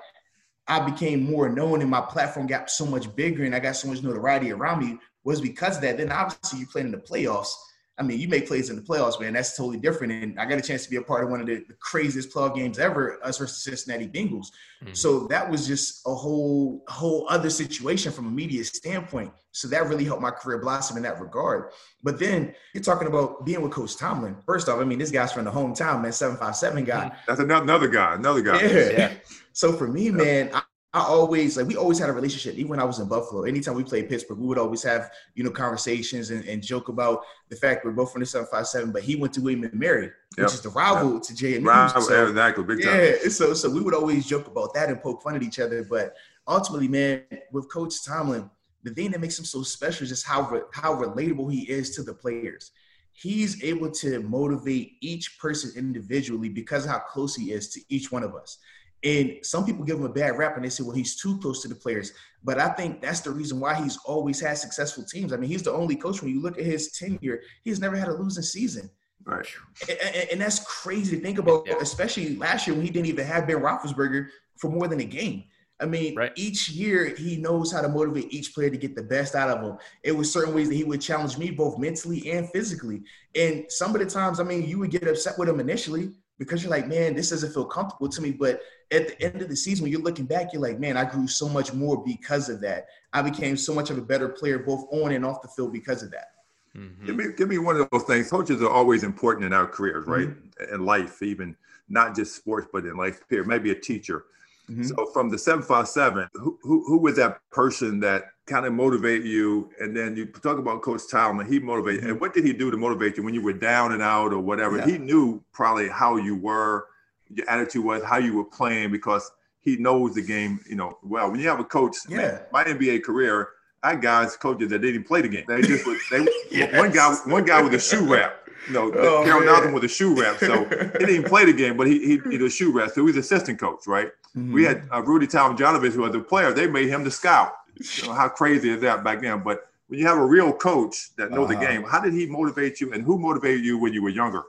I 0.67 0.81
became 0.81 1.23
more 1.23 1.47
known 1.47 1.79
and 1.79 1.89
my 1.89 2.01
platform 2.01 2.47
got 2.47 2.69
so 2.69 2.85
much 2.85 3.15
bigger 3.15 3.45
and 3.45 3.55
I 3.55 3.59
got 3.59 3.77
so 3.77 3.87
much 3.87 4.03
notoriety 4.03 4.51
around 4.51 4.85
me 4.85 4.99
was 5.23 5.39
because 5.39 5.77
of 5.77 5.83
that. 5.83 5.97
Then 5.97 6.11
obviously 6.11 6.59
you 6.59 6.67
played 6.67 6.85
in 6.85 6.91
the 6.91 6.97
playoffs. 6.97 7.51
I 7.99 8.03
mean, 8.03 8.19
you 8.19 8.27
make 8.27 8.47
plays 8.47 8.69
in 8.69 8.75
the 8.75 8.81
playoffs, 8.81 9.19
man. 9.19 9.33
That's 9.33 9.57
totally 9.57 9.79
different. 9.79 10.13
And 10.13 10.39
I 10.39 10.45
got 10.45 10.59
a 10.59 10.61
chance 10.61 10.83
to 10.83 10.89
be 10.89 10.97
a 10.97 11.01
part 11.01 11.23
of 11.23 11.31
one 11.31 11.41
of 11.41 11.47
the, 11.47 11.63
the 11.67 11.73
craziest 11.79 12.29
playoff 12.29 12.55
games 12.55 12.77
ever, 12.77 13.17
us 13.23 13.39
versus 13.39 13.63
Cincinnati 13.63 14.07
Bengals. 14.07 14.47
Mm-hmm. 14.83 14.93
So 14.93 15.25
that 15.27 15.49
was 15.49 15.65
just 15.65 16.03
a 16.05 16.13
whole 16.13 16.83
whole 16.87 17.25
other 17.29 17.49
situation 17.49 18.11
from 18.11 18.27
a 18.27 18.31
media 18.31 18.63
standpoint. 18.63 19.31
So 19.51 19.67
that 19.69 19.87
really 19.87 20.05
helped 20.05 20.21
my 20.21 20.29
career 20.29 20.59
blossom 20.59 20.97
in 20.97 21.03
that 21.03 21.19
regard. 21.19 21.71
But 22.03 22.19
then 22.19 22.53
you're 22.75 22.83
talking 22.83 23.07
about 23.07 23.43
being 23.45 23.61
with 23.61 23.71
Coach 23.71 23.97
Tomlin. 23.97 24.37
First 24.45 24.69
off, 24.69 24.79
I 24.79 24.83
mean, 24.83 24.99
this 24.99 25.09
guy's 25.09 25.31
from 25.31 25.45
the 25.45 25.51
hometown, 25.51 26.03
man, 26.03 26.11
757 26.11 26.83
guy. 26.83 27.11
That's 27.27 27.39
another 27.39 27.87
guy, 27.87 28.13
another 28.13 28.41
guy. 28.41 28.61
Yeah. 28.61 28.89
yeah. 28.91 29.13
So 29.53 29.73
for 29.73 29.87
me, 29.87 30.11
man, 30.11 30.51
I, 30.53 30.61
I 30.93 31.01
always 31.01 31.57
like 31.57 31.67
we 31.67 31.75
always 31.75 31.99
had 31.99 32.09
a 32.09 32.13
relationship. 32.13 32.55
Even 32.55 32.69
when 32.69 32.79
I 32.79 32.85
was 32.85 32.99
in 32.99 33.07
Buffalo, 33.09 33.43
anytime 33.43 33.75
we 33.75 33.83
played 33.83 34.07
Pittsburgh, 34.07 34.37
we 34.37 34.47
would 34.47 34.57
always 34.57 34.81
have 34.83 35.11
you 35.35 35.43
know 35.43 35.51
conversations 35.51 36.29
and, 36.29 36.45
and 36.45 36.63
joke 36.63 36.87
about 36.87 37.23
the 37.49 37.57
fact 37.57 37.83
we're 37.83 37.91
both 37.91 38.13
from 38.13 38.21
the 38.21 38.25
seven 38.25 38.47
five 38.49 38.67
seven. 38.67 38.91
But 38.91 39.03
he 39.03 39.15
went 39.15 39.33
to 39.33 39.41
William 39.41 39.65
and 39.65 39.73
Mary, 39.73 40.05
yep. 40.05 40.45
which 40.45 40.53
is 40.53 40.61
the 40.61 40.69
rival 40.69 41.15
yep. 41.15 41.23
to 41.23 41.33
JMU. 41.33 41.65
Rival, 41.65 42.01
so, 42.01 42.27
exactly, 42.27 42.63
big 42.63 42.83
time. 42.83 42.99
Yeah, 42.99 43.29
so 43.29 43.53
so 43.53 43.69
we 43.69 43.81
would 43.81 43.93
always 43.93 44.25
joke 44.25 44.47
about 44.47 44.73
that 44.75 44.89
and 44.89 45.01
poke 45.01 45.21
fun 45.21 45.35
at 45.35 45.43
each 45.43 45.59
other. 45.59 45.83
But 45.83 46.15
ultimately, 46.47 46.87
man, 46.87 47.23
with 47.51 47.69
Coach 47.69 48.05
Tomlin, 48.05 48.49
the 48.83 48.93
thing 48.93 49.11
that 49.11 49.19
makes 49.19 49.37
him 49.37 49.45
so 49.45 49.63
special 49.63 50.03
is 50.03 50.09
just 50.09 50.25
how 50.25 50.49
re- 50.49 50.61
how 50.71 50.95
relatable 50.95 51.51
he 51.51 51.69
is 51.69 51.95
to 51.97 52.03
the 52.03 52.13
players. 52.13 52.71
He's 53.11 53.63
able 53.63 53.91
to 53.91 54.21
motivate 54.21 54.93
each 55.01 55.37
person 55.39 55.71
individually 55.75 56.49
because 56.49 56.85
of 56.85 56.91
how 56.91 56.99
close 56.99 57.35
he 57.35 57.51
is 57.51 57.69
to 57.73 57.81
each 57.89 58.11
one 58.11 58.23
of 58.23 58.35
us. 58.35 58.59
And 59.03 59.37
some 59.43 59.65
people 59.65 59.85
give 59.85 59.97
him 59.97 60.05
a 60.05 60.09
bad 60.09 60.37
rap 60.37 60.55
and 60.55 60.65
they 60.65 60.69
say, 60.69 60.83
well, 60.83 60.95
he's 60.95 61.15
too 61.15 61.37
close 61.39 61.61
to 61.61 61.67
the 61.67 61.75
players. 61.75 62.13
But 62.43 62.59
I 62.59 62.69
think 62.69 63.01
that's 63.01 63.21
the 63.21 63.31
reason 63.31 63.59
why 63.59 63.75
he's 63.75 63.97
always 63.97 64.39
had 64.39 64.57
successful 64.57 65.03
teams. 65.03 65.33
I 65.33 65.37
mean, 65.37 65.49
he's 65.49 65.63
the 65.63 65.71
only 65.71 65.95
coach 65.95 66.21
when 66.21 66.31
you 66.31 66.41
look 66.41 66.57
at 66.57 66.65
his 66.65 66.91
tenure, 66.91 67.41
he's 67.63 67.79
never 67.79 67.95
had 67.95 68.07
a 68.07 68.13
losing 68.13 68.43
season. 68.43 68.89
Right. 69.23 69.45
And, 69.89 70.29
and 70.31 70.41
that's 70.41 70.59
crazy 70.59 71.17
to 71.17 71.21
think 71.21 71.37
about, 71.37 71.67
yeah. 71.67 71.75
especially 71.81 72.35
last 72.37 72.65
year 72.65 72.75
when 72.75 72.85
he 72.85 72.91
didn't 72.91 73.07
even 73.07 73.25
have 73.25 73.45
Ben 73.45 73.57
Roethlisberger 73.57 74.29
for 74.57 74.69
more 74.69 74.87
than 74.87 75.01
a 75.01 75.05
game. 75.05 75.43
I 75.79 75.85
mean, 75.85 76.15
right. 76.15 76.31
each 76.35 76.69
year 76.69 77.13
he 77.15 77.37
knows 77.37 77.71
how 77.71 77.81
to 77.81 77.89
motivate 77.89 78.33
each 78.33 78.55
player 78.55 78.69
to 78.69 78.77
get 78.77 78.95
the 78.95 79.03
best 79.03 79.35
out 79.35 79.49
of 79.49 79.63
them. 79.63 79.77
It 80.03 80.11
was 80.11 80.31
certain 80.31 80.55
ways 80.55 80.69
that 80.69 80.75
he 80.75 80.83
would 80.83 81.01
challenge 81.01 81.37
me 81.37 81.51
both 81.51 81.77
mentally 81.77 82.31
and 82.31 82.49
physically. 82.49 83.03
And 83.35 83.65
some 83.69 83.93
of 83.93 84.01
the 84.01 84.09
times, 84.09 84.39
I 84.39 84.43
mean, 84.43 84.67
you 84.67 84.79
would 84.79 84.89
get 84.89 85.07
upset 85.07 85.37
with 85.37 85.49
him 85.49 85.59
initially, 85.59 86.13
because 86.37 86.61
you're 86.61 86.71
like, 86.71 86.87
man, 86.87 87.15
this 87.15 87.29
doesn't 87.29 87.53
feel 87.53 87.65
comfortable 87.65 88.09
to 88.09 88.21
me. 88.21 88.31
But 88.31 88.61
at 88.91 89.07
the 89.07 89.21
end 89.21 89.41
of 89.41 89.49
the 89.49 89.55
season, 89.55 89.83
when 89.83 89.91
you're 89.91 90.01
looking 90.01 90.25
back, 90.25 90.53
you're 90.53 90.61
like, 90.61 90.79
man, 90.79 90.97
I 90.97 91.05
grew 91.05 91.27
so 91.27 91.49
much 91.49 91.73
more 91.73 92.03
because 92.03 92.49
of 92.49 92.61
that. 92.61 92.87
I 93.13 93.21
became 93.21 93.57
so 93.57 93.73
much 93.73 93.89
of 93.89 93.97
a 93.97 94.01
better 94.01 94.29
player, 94.29 94.59
both 94.59 94.85
on 94.91 95.11
and 95.11 95.25
off 95.25 95.41
the 95.41 95.47
field, 95.47 95.73
because 95.73 96.03
of 96.03 96.11
that. 96.11 96.27
Mm-hmm. 96.75 97.05
Give 97.05 97.15
me, 97.15 97.25
give 97.35 97.49
me 97.49 97.57
one 97.57 97.77
of 97.77 97.89
those 97.89 98.03
things. 98.03 98.29
Coaches 98.29 98.61
are 98.61 98.69
always 98.69 99.03
important 99.03 99.45
in 99.45 99.53
our 99.53 99.65
careers, 99.65 100.05
right? 100.05 100.29
Mm-hmm. 100.29 100.75
In 100.75 100.85
life, 100.85 101.23
even 101.23 101.55
not 101.89 102.15
just 102.15 102.35
sports, 102.35 102.67
but 102.71 102.85
in 102.85 102.95
life. 102.95 103.27
Period. 103.29 103.47
Maybe 103.47 103.71
a 103.71 103.79
teacher. 103.79 104.25
Mm-hmm. 104.69 104.83
So 104.83 105.07
from 105.07 105.29
the 105.29 105.39
757, 105.39 106.29
who, 106.33 106.59
who, 106.61 106.83
who 106.85 106.97
was 106.97 107.15
that 107.15 107.39
person 107.51 107.99
that 108.01 108.25
kind 108.47 108.65
of 108.65 108.73
motivate 108.73 109.23
you? 109.23 109.69
And 109.79 109.95
then 109.95 110.15
you 110.15 110.25
talk 110.25 110.57
about 110.57 110.81
Coach 110.81 111.01
Tomlin, 111.09 111.47
he 111.47 111.59
motivated. 111.59 112.01
Mm-hmm. 112.01 112.09
And 112.11 112.21
what 112.21 112.33
did 112.33 112.45
he 112.45 112.53
do 112.53 112.71
to 112.71 112.77
motivate 112.77 113.17
you 113.17 113.23
when 113.23 113.33
you 113.33 113.41
were 113.41 113.53
down 113.53 113.91
and 113.91 114.01
out 114.01 114.33
or 114.33 114.39
whatever? 114.39 114.77
Yeah. 114.77 114.87
He 114.87 114.97
knew 114.97 115.43
probably 115.51 115.87
how 115.87 116.15
you 116.15 116.35
were, 116.35 116.87
your 117.29 117.49
attitude 117.49 117.85
was, 117.85 118.03
how 118.03 118.17
you 118.17 118.35
were 118.35 118.45
playing 118.45 118.91
because 118.91 119.29
he 119.59 119.75
knows 119.75 120.15
the 120.15 120.21
game, 120.21 120.61
you 120.67 120.75
know, 120.75 120.97
well. 121.03 121.29
When 121.29 121.39
you 121.39 121.47
have 121.49 121.59
a 121.59 121.65
coach, 121.65 121.97
yeah. 122.07 122.17
Man, 122.17 122.41
my 122.53 122.63
NBA 122.63 123.03
career, 123.03 123.49
I 123.83 123.91
had 123.91 124.01
guys, 124.01 124.37
coaches 124.37 124.69
that 124.69 124.79
didn't 124.79 125.03
play 125.03 125.21
the 125.21 125.27
game. 125.27 125.43
They 125.47 125.61
just 125.61 125.85
they 126.09 126.25
yes. 126.51 126.73
one 126.77 126.91
guy, 126.91 127.15
one 127.25 127.45
guy 127.45 127.61
with 127.61 127.73
a 127.73 127.79
shoe 127.79 128.05
wrap. 128.05 128.47
You 128.67 128.73
know, 128.73 128.91
oh, 128.93 129.23
Carol 129.23 129.45
Nelson 129.45 129.73
with 129.73 129.83
a 129.83 129.87
shoe 129.87 130.19
wrap. 130.19 130.37
So 130.37 130.65
he 130.99 131.05
didn't 131.05 131.25
play 131.25 131.45
the 131.45 131.53
game, 131.53 131.77
but 131.77 131.87
he 131.87 131.99
he, 131.99 132.21
he 132.29 132.37
was 132.37 132.53
a 132.53 132.55
shoe 132.55 132.71
wrap. 132.71 132.89
So 132.89 133.01
he 133.01 133.01
was 133.01 133.17
assistant 133.17 133.59
coach, 133.59 133.87
right? 133.87 134.07
Mm-hmm. 134.35 134.53
We 134.53 134.63
had 134.63 134.87
uh, 134.91 135.01
Rudy 135.03 135.27
Tomjanovich, 135.27 135.93
who 135.93 136.01
was 136.01 136.15
a 136.15 136.19
player. 136.19 136.53
They 136.53 136.67
made 136.67 136.87
him 136.87 137.03
the 137.03 137.11
scout. 137.11 137.53
You 137.79 138.07
know, 138.07 138.13
how 138.13 138.29
crazy 138.29 138.69
is 138.69 138.81
that 138.81 139.03
back 139.03 139.21
then? 139.21 139.43
But 139.43 139.69
when 139.87 139.99
you 139.99 140.07
have 140.07 140.17
a 140.17 140.25
real 140.25 140.51
coach 140.53 141.15
that 141.15 141.31
knows 141.31 141.49
uh-huh. 141.49 141.59
the 141.59 141.65
game, 141.65 141.83
how 141.83 141.99
did 141.99 142.13
he 142.13 142.25
motivate 142.25 142.81
you, 142.81 142.93
and 142.93 143.03
who 143.03 143.17
motivated 143.17 143.63
you 143.63 143.77
when 143.77 143.93
you 143.93 144.03
were 144.03 144.09
younger? 144.09 144.43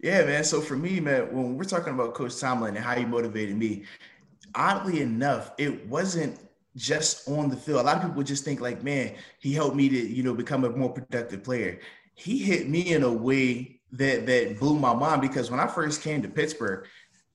Yeah, 0.00 0.24
man. 0.24 0.42
So 0.44 0.60
for 0.60 0.76
me, 0.76 0.98
man, 0.98 1.32
when 1.32 1.56
we're 1.56 1.64
talking 1.64 1.94
about 1.94 2.14
Coach 2.14 2.38
Tomlin 2.38 2.76
and 2.76 2.84
how 2.84 2.94
he 2.94 3.04
motivated 3.04 3.56
me, 3.56 3.84
oddly 4.54 5.00
enough, 5.00 5.52
it 5.58 5.86
wasn't 5.86 6.38
just 6.76 7.28
on 7.28 7.48
the 7.48 7.56
field. 7.56 7.80
A 7.80 7.84
lot 7.84 7.98
of 7.98 8.02
people 8.02 8.22
just 8.22 8.44
think 8.44 8.60
like, 8.60 8.82
man, 8.82 9.14
he 9.38 9.52
helped 9.52 9.76
me 9.76 9.88
to, 9.88 9.96
you 9.96 10.22
know, 10.22 10.34
become 10.34 10.64
a 10.64 10.70
more 10.70 10.90
productive 10.90 11.44
player. 11.44 11.78
He 12.14 12.38
hit 12.38 12.68
me 12.68 12.92
in 12.92 13.02
a 13.04 13.12
way 13.12 13.80
that 13.92 14.26
that 14.26 14.58
blew 14.58 14.78
my 14.78 14.94
mind 14.94 15.20
because 15.20 15.50
when 15.50 15.60
I 15.60 15.66
first 15.66 16.02
came 16.02 16.22
to 16.22 16.28
Pittsburgh, 16.28 16.86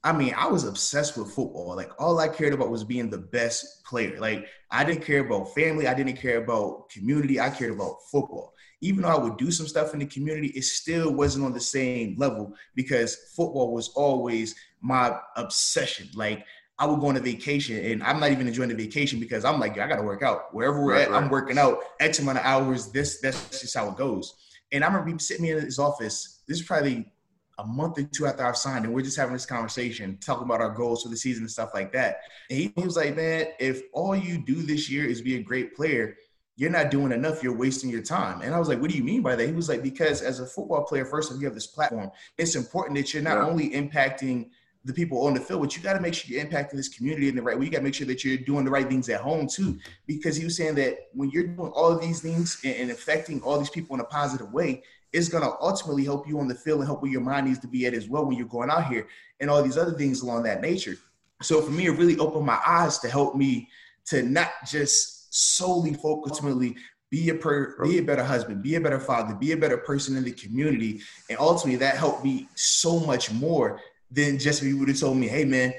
I 0.07 0.13
mean, 0.13 0.33
I 0.37 0.47
was 0.47 0.63
obsessed 0.63 1.17
with 1.17 1.33
football. 1.33 1.75
Like 1.75 1.91
all 1.99 2.17
I 2.17 2.29
cared 2.29 2.53
about 2.53 2.69
was 2.69 2.85
being 2.85 3.09
the 3.09 3.17
best 3.17 3.83
player. 3.83 4.17
Like 4.21 4.47
I 4.71 4.85
didn't 4.85 5.03
care 5.03 5.19
about 5.19 5.53
family, 5.53 5.85
I 5.85 5.93
didn't 5.93 6.15
care 6.15 6.41
about 6.41 6.87
community, 6.89 7.41
I 7.41 7.49
cared 7.49 7.73
about 7.73 7.97
football. 8.09 8.53
Even 8.79 9.01
though 9.01 9.09
I 9.09 9.17
would 9.17 9.35
do 9.35 9.51
some 9.51 9.67
stuff 9.67 9.93
in 9.93 9.99
the 9.99 10.05
community, 10.05 10.47
it 10.55 10.63
still 10.63 11.13
wasn't 11.13 11.43
on 11.43 11.51
the 11.51 11.59
same 11.59 12.15
level 12.17 12.53
because 12.73 13.17
football 13.35 13.73
was 13.73 13.89
always 13.97 14.55
my 14.79 15.13
obsession. 15.35 16.07
Like 16.15 16.45
I 16.79 16.85
would 16.85 17.01
go 17.01 17.07
on 17.07 17.17
a 17.17 17.19
vacation 17.19 17.75
and 17.91 18.01
I'm 18.01 18.21
not 18.21 18.31
even 18.31 18.47
enjoying 18.47 18.69
the 18.69 18.75
vacation 18.75 19.19
because 19.19 19.43
I'm 19.43 19.59
like, 19.59 19.77
I 19.77 19.89
gotta 19.89 20.03
work 20.03 20.23
out. 20.23 20.53
Wherever 20.55 20.85
we're 20.85 20.93
right, 20.93 21.01
at, 21.01 21.11
right. 21.11 21.21
I'm 21.21 21.29
working 21.29 21.57
out 21.57 21.79
X 21.99 22.19
amount 22.19 22.37
of 22.37 22.45
hours. 22.45 22.93
This 22.93 23.19
that's 23.19 23.59
just 23.59 23.75
how 23.75 23.89
it 23.89 23.97
goes. 23.97 24.35
And 24.71 24.85
I 24.85 24.87
remember 24.87 25.09
him 25.09 25.19
sitting 25.19 25.43
me 25.43 25.51
in 25.51 25.59
his 25.59 25.79
office. 25.79 26.43
This 26.47 26.61
is 26.61 26.65
probably 26.65 27.11
a 27.59 27.65
month 27.65 27.97
or 27.97 28.03
two 28.03 28.25
after 28.25 28.45
I've 28.45 28.57
signed, 28.57 28.85
and 28.85 28.93
we're 28.93 29.01
just 29.01 29.17
having 29.17 29.33
this 29.33 29.45
conversation, 29.45 30.17
talking 30.21 30.45
about 30.45 30.61
our 30.61 30.69
goals 30.69 31.03
for 31.03 31.09
the 31.09 31.17
season 31.17 31.43
and 31.43 31.51
stuff 31.51 31.71
like 31.73 31.91
that. 31.93 32.19
And 32.49 32.59
he, 32.59 32.73
was 32.75 32.95
like, 32.95 33.15
"Man, 33.15 33.47
if 33.59 33.81
all 33.93 34.15
you 34.15 34.37
do 34.37 34.61
this 34.61 34.89
year 34.89 35.05
is 35.05 35.21
be 35.21 35.35
a 35.35 35.43
great 35.43 35.75
player." 35.75 36.17
You're 36.59 36.71
not 36.71 36.89
doing 36.89 37.11
enough. 37.11 37.43
You're 37.43 37.55
wasting 37.55 37.91
your 37.91 38.01
time. 38.01 38.41
And 38.41 38.55
I 38.55 38.57
was 38.57 38.67
like, 38.67 38.81
What 38.81 38.89
do 38.89 38.97
you 38.97 39.03
mean 39.03 39.21
by 39.21 39.35
that? 39.35 39.45
He 39.45 39.53
was 39.53 39.69
like, 39.69 39.83
Because 39.83 40.23
as 40.23 40.39
a 40.39 40.45
football 40.47 40.85
player, 40.85 41.05
first, 41.05 41.31
if 41.31 41.39
you 41.39 41.45
have 41.45 41.53
this 41.53 41.67
platform, 41.67 42.09
it's 42.39 42.55
important 42.55 42.97
that 42.97 43.13
you're 43.13 43.21
not 43.21 43.37
yeah. 43.37 43.45
only 43.45 43.69
impacting 43.69 44.49
the 44.87 44.93
people 44.93 45.25
on 45.25 45.33
the 45.33 45.39
field, 45.39 45.61
but 45.61 45.75
you 45.75 45.83
got 45.83 45.93
to 45.93 45.99
make 45.99 46.13
sure 46.13 46.33
you're 46.33 46.43
impacting 46.43 46.71
this 46.71 46.87
community 46.87 47.27
in 47.27 47.35
the 47.35 47.41
right 47.41 47.59
way. 47.59 47.65
You 47.65 47.71
got 47.71 47.79
to 47.79 47.83
make 47.83 47.93
sure 47.93 48.07
that 48.07 48.23
you're 48.23 48.37
doing 48.37 48.63
the 48.63 48.71
right 48.71 48.87
things 48.87 49.09
at 49.09 49.19
home 49.19 49.47
too, 49.47 49.77
because 50.07 50.37
he 50.37 50.45
was 50.45 50.55
saying 50.55 50.75
that 50.75 50.97
when 51.13 51.29
you're 51.29 51.47
doing 51.47 51.71
all 51.73 51.91
of 51.91 52.01
these 52.01 52.21
things 52.21 52.59
and 52.63 52.89
affecting 52.89 53.41
all 53.41 53.59
these 53.59 53.69
people 53.69 53.95
in 53.95 53.99
a 53.99 54.05
positive 54.05 54.51
way, 54.53 54.81
it's 55.13 55.29
going 55.29 55.43
to 55.43 55.53
ultimately 55.61 56.03
help 56.03 56.27
you 56.27 56.39
on 56.39 56.47
the 56.47 56.55
field 56.55 56.79
and 56.79 56.87
help 56.87 57.01
where 57.01 57.11
your 57.11 57.21
mind 57.21 57.47
needs 57.47 57.59
to 57.59 57.67
be 57.67 57.85
at 57.85 57.93
as 57.93 58.09
well 58.09 58.25
when 58.25 58.37
you're 58.37 58.47
going 58.47 58.69
out 58.69 58.87
here 58.87 59.07
and 59.39 59.49
all 59.49 59.63
these 59.63 59.77
other 59.77 59.93
things 59.93 60.21
along 60.21 60.43
that 60.43 60.61
nature. 60.61 60.97
So 61.41 61.61
for 61.61 61.71
me, 61.71 61.85
it 61.85 61.91
really 61.91 62.17
opened 62.17 62.45
my 62.45 62.59
eyes 62.65 62.99
to 62.99 63.09
help 63.09 63.35
me 63.35 63.69
to 64.07 64.23
not 64.23 64.49
just 64.65 65.33
solely 65.33 65.93
focus 65.93 66.31
ultimately 66.31 66.75
be 67.09 67.29
a 67.29 67.35
per, 67.35 67.81
be 67.83 67.99
a 67.99 68.03
better 68.03 68.23
husband, 68.23 68.61
be 68.61 68.75
a 68.75 68.81
better 68.81 68.99
father, 68.99 69.33
be 69.33 69.53
a 69.53 69.57
better 69.57 69.77
person 69.77 70.17
in 70.17 70.23
the 70.23 70.31
community, 70.31 71.01
and 71.29 71.39
ultimately 71.39 71.77
that 71.77 71.95
helped 71.95 72.23
me 72.23 72.47
so 72.55 72.99
much 72.99 73.31
more 73.31 73.79
than 74.11 74.37
just 74.37 74.61
if 74.61 74.67
you 74.67 74.77
would 74.77 74.89
have 74.89 74.99
told 74.99 75.17
me, 75.17 75.27
hey 75.27 75.45
man, 75.45 75.73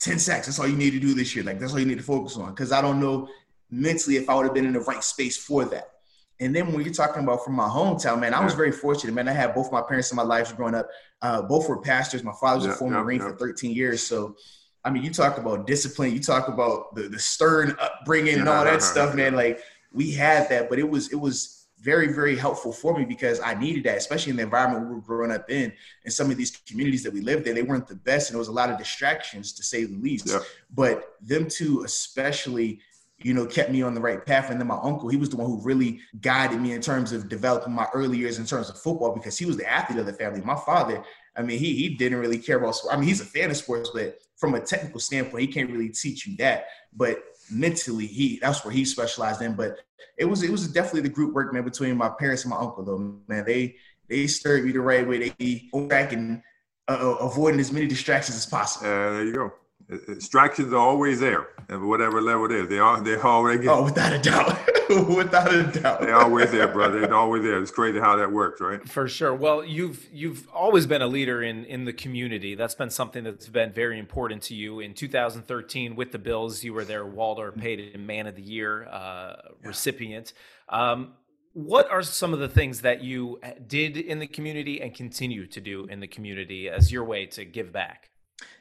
10 0.00 0.18
sacks, 0.18 0.46
that's 0.46 0.58
all 0.58 0.68
you 0.68 0.76
need 0.76 0.90
to 0.90 1.00
do 1.00 1.14
this 1.14 1.34
year. 1.34 1.44
Like 1.44 1.58
that's 1.58 1.72
all 1.72 1.78
you 1.78 1.86
need 1.86 1.98
to 1.98 2.04
focus 2.04 2.36
on. 2.36 2.54
Cause 2.54 2.72
I 2.72 2.82
don't 2.82 3.00
know 3.00 3.28
mentally 3.70 4.16
if 4.16 4.28
I 4.28 4.34
would 4.34 4.44
have 4.44 4.54
been 4.54 4.66
in 4.66 4.72
the 4.72 4.80
right 4.80 5.02
space 5.02 5.36
for 5.36 5.64
that. 5.66 5.93
And 6.40 6.54
then 6.54 6.72
when 6.72 6.84
you're 6.84 6.92
talking 6.92 7.22
about 7.22 7.44
from 7.44 7.54
my 7.54 7.68
hometown, 7.68 8.20
man, 8.20 8.34
I 8.34 8.44
was 8.44 8.54
very 8.54 8.72
fortunate, 8.72 9.14
man. 9.14 9.28
I 9.28 9.32
had 9.32 9.54
both 9.54 9.70
my 9.70 9.82
parents 9.82 10.10
in 10.10 10.16
my 10.16 10.22
life 10.22 10.56
growing 10.56 10.74
up. 10.74 10.88
Uh, 11.22 11.42
both 11.42 11.68
were 11.68 11.80
pastors. 11.80 12.24
My 12.24 12.34
father 12.40 12.66
was 12.66 12.66
a 12.66 12.78
former 12.78 13.02
Marine 13.02 13.20
for 13.20 13.36
13 13.36 13.72
years. 13.72 14.02
So, 14.02 14.36
I 14.84 14.90
mean, 14.90 15.04
you 15.04 15.10
talk 15.10 15.38
about 15.38 15.66
discipline, 15.66 16.12
you 16.12 16.20
talk 16.20 16.48
about 16.48 16.94
the, 16.94 17.08
the 17.08 17.18
stern 17.18 17.76
upbringing 17.80 18.40
and 18.40 18.48
all 18.48 18.64
that 18.64 18.82
stuff, 18.82 19.14
man. 19.14 19.34
Like 19.34 19.60
we 19.92 20.10
had 20.10 20.48
that, 20.50 20.68
but 20.68 20.78
it 20.78 20.88
was, 20.88 21.12
it 21.12 21.16
was 21.16 21.64
very, 21.84 22.12
very 22.12 22.34
helpful 22.34 22.72
for 22.72 22.98
me 22.98 23.04
because 23.04 23.40
I 23.40 23.54
needed 23.54 23.84
that, 23.84 23.98
especially 23.98 24.30
in 24.30 24.36
the 24.36 24.42
environment 24.42 24.88
we 24.88 24.94
were 24.94 25.02
growing 25.02 25.30
up 25.30 25.50
in. 25.50 25.70
And 26.04 26.12
some 26.12 26.30
of 26.30 26.36
these 26.38 26.50
communities 26.66 27.02
that 27.04 27.12
we 27.12 27.20
lived 27.20 27.46
in, 27.46 27.54
they 27.54 27.62
weren't 27.62 27.86
the 27.86 27.94
best, 27.94 28.30
and 28.30 28.34
there 28.34 28.38
was 28.38 28.48
a 28.48 28.52
lot 28.52 28.70
of 28.70 28.78
distractions 28.78 29.52
to 29.52 29.62
say 29.62 29.84
the 29.84 29.96
least. 29.96 30.28
Yeah. 30.28 30.40
But 30.74 31.16
them 31.20 31.46
two, 31.46 31.84
especially, 31.84 32.80
you 33.24 33.32
know, 33.32 33.46
kept 33.46 33.70
me 33.70 33.80
on 33.80 33.94
the 33.94 34.00
right 34.02 34.24
path. 34.24 34.50
And 34.50 34.60
then 34.60 34.66
my 34.66 34.78
uncle, 34.82 35.08
he 35.08 35.16
was 35.16 35.30
the 35.30 35.36
one 35.36 35.46
who 35.46 35.58
really 35.62 35.98
guided 36.20 36.60
me 36.60 36.72
in 36.72 36.82
terms 36.82 37.10
of 37.10 37.30
developing 37.30 37.72
my 37.72 37.88
early 37.94 38.18
years 38.18 38.38
in 38.38 38.44
terms 38.44 38.68
of 38.68 38.78
football 38.78 39.14
because 39.14 39.38
he 39.38 39.46
was 39.46 39.56
the 39.56 39.66
athlete 39.66 39.98
of 39.98 40.04
the 40.04 40.12
family. 40.12 40.42
My 40.42 40.56
father, 40.56 41.02
I 41.34 41.40
mean, 41.40 41.58
he 41.58 41.74
he 41.74 41.96
didn't 41.96 42.18
really 42.18 42.36
care 42.36 42.58
about 42.58 42.76
sports. 42.76 42.94
I 42.94 42.98
mean, 42.98 43.08
he's 43.08 43.22
a 43.22 43.24
fan 43.24 43.50
of 43.50 43.56
sports, 43.56 43.90
but 43.94 44.18
from 44.36 44.54
a 44.54 44.60
technical 44.60 45.00
standpoint, 45.00 45.40
he 45.40 45.46
can't 45.46 45.70
really 45.70 45.88
teach 45.88 46.26
you 46.26 46.36
that. 46.36 46.66
But 46.94 47.24
mentally, 47.50 48.06
he 48.06 48.38
that's 48.42 48.62
where 48.62 48.74
he 48.74 48.84
specialized 48.84 49.40
in. 49.40 49.54
But 49.54 49.78
it 50.18 50.26
was 50.26 50.42
it 50.42 50.50
was 50.50 50.68
definitely 50.68 51.00
the 51.00 51.08
group 51.08 51.34
work, 51.34 51.50
man, 51.54 51.64
between 51.64 51.96
my 51.96 52.10
parents 52.10 52.44
and 52.44 52.50
my 52.50 52.58
uncle, 52.58 52.84
though. 52.84 53.20
Man, 53.26 53.46
they 53.46 53.76
they 54.10 54.26
stirred 54.26 54.66
me 54.66 54.72
the 54.72 54.82
right 54.82 55.08
way. 55.08 55.32
They 55.38 55.70
back 55.88 56.12
and 56.12 56.42
uh, 56.88 57.16
avoiding 57.20 57.58
as 57.58 57.72
many 57.72 57.86
distractions 57.86 58.36
as 58.36 58.44
possible. 58.44 58.86
Uh, 58.86 59.12
there 59.12 59.24
you 59.24 59.32
go. 59.32 59.52
Distractions 59.88 60.72
are 60.72 60.78
always 60.78 61.20
there, 61.20 61.48
at 61.68 61.78
whatever 61.78 62.22
level 62.22 62.46
it 62.46 62.52
is. 62.52 62.68
They 62.68 62.78
are 62.78 63.00
they 63.02 63.16
already. 63.16 63.68
Oh, 63.68 63.84
without 63.84 64.14
a 64.14 64.18
doubt. 64.18 64.58
without 65.08 65.54
a 65.54 65.64
doubt. 65.64 66.00
They're 66.00 66.16
always 66.16 66.50
there, 66.52 66.68
brother. 66.68 67.00
They're 67.00 67.14
always 67.14 67.42
there. 67.42 67.60
It's 67.60 67.70
crazy 67.70 67.98
how 67.98 68.16
that 68.16 68.32
works, 68.32 68.62
right? 68.62 68.86
For 68.88 69.06
sure. 69.08 69.34
Well, 69.34 69.62
you've 69.62 70.08
you've 70.10 70.48
always 70.48 70.86
been 70.86 71.02
a 71.02 71.06
leader 71.06 71.42
in 71.42 71.66
in 71.66 71.84
the 71.84 71.92
community. 71.92 72.54
That's 72.54 72.74
been 72.74 72.88
something 72.88 73.24
that's 73.24 73.48
been 73.48 73.72
very 73.72 73.98
important 73.98 74.42
to 74.44 74.54
you. 74.54 74.80
In 74.80 74.94
2013, 74.94 75.96
with 75.96 76.12
the 76.12 76.18
Bills, 76.18 76.64
you 76.64 76.72
were 76.72 76.84
their 76.84 77.04
Walter 77.04 77.52
Payton 77.52 78.06
Man 78.06 78.26
of 78.26 78.36
the 78.36 78.42
Year 78.42 78.86
uh, 78.86 79.36
yeah. 79.36 79.68
recipient. 79.68 80.32
Um, 80.70 81.12
what 81.52 81.90
are 81.90 82.02
some 82.02 82.32
of 82.32 82.40
the 82.40 82.48
things 82.48 82.80
that 82.80 83.02
you 83.02 83.38
did 83.66 83.98
in 83.98 84.18
the 84.18 84.26
community 84.26 84.80
and 84.80 84.94
continue 84.94 85.46
to 85.46 85.60
do 85.60 85.84
in 85.84 86.00
the 86.00 86.08
community 86.08 86.68
as 86.68 86.90
your 86.90 87.04
way 87.04 87.26
to 87.26 87.44
give 87.44 87.70
back? 87.72 88.10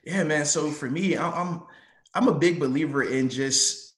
Yeah, 0.03 0.23
man. 0.23 0.45
So 0.45 0.71
for 0.71 0.89
me, 0.89 1.17
I'm 1.17 1.63
I'm 2.13 2.27
a 2.27 2.33
big 2.33 2.59
believer 2.59 3.03
in 3.03 3.29
just 3.29 3.93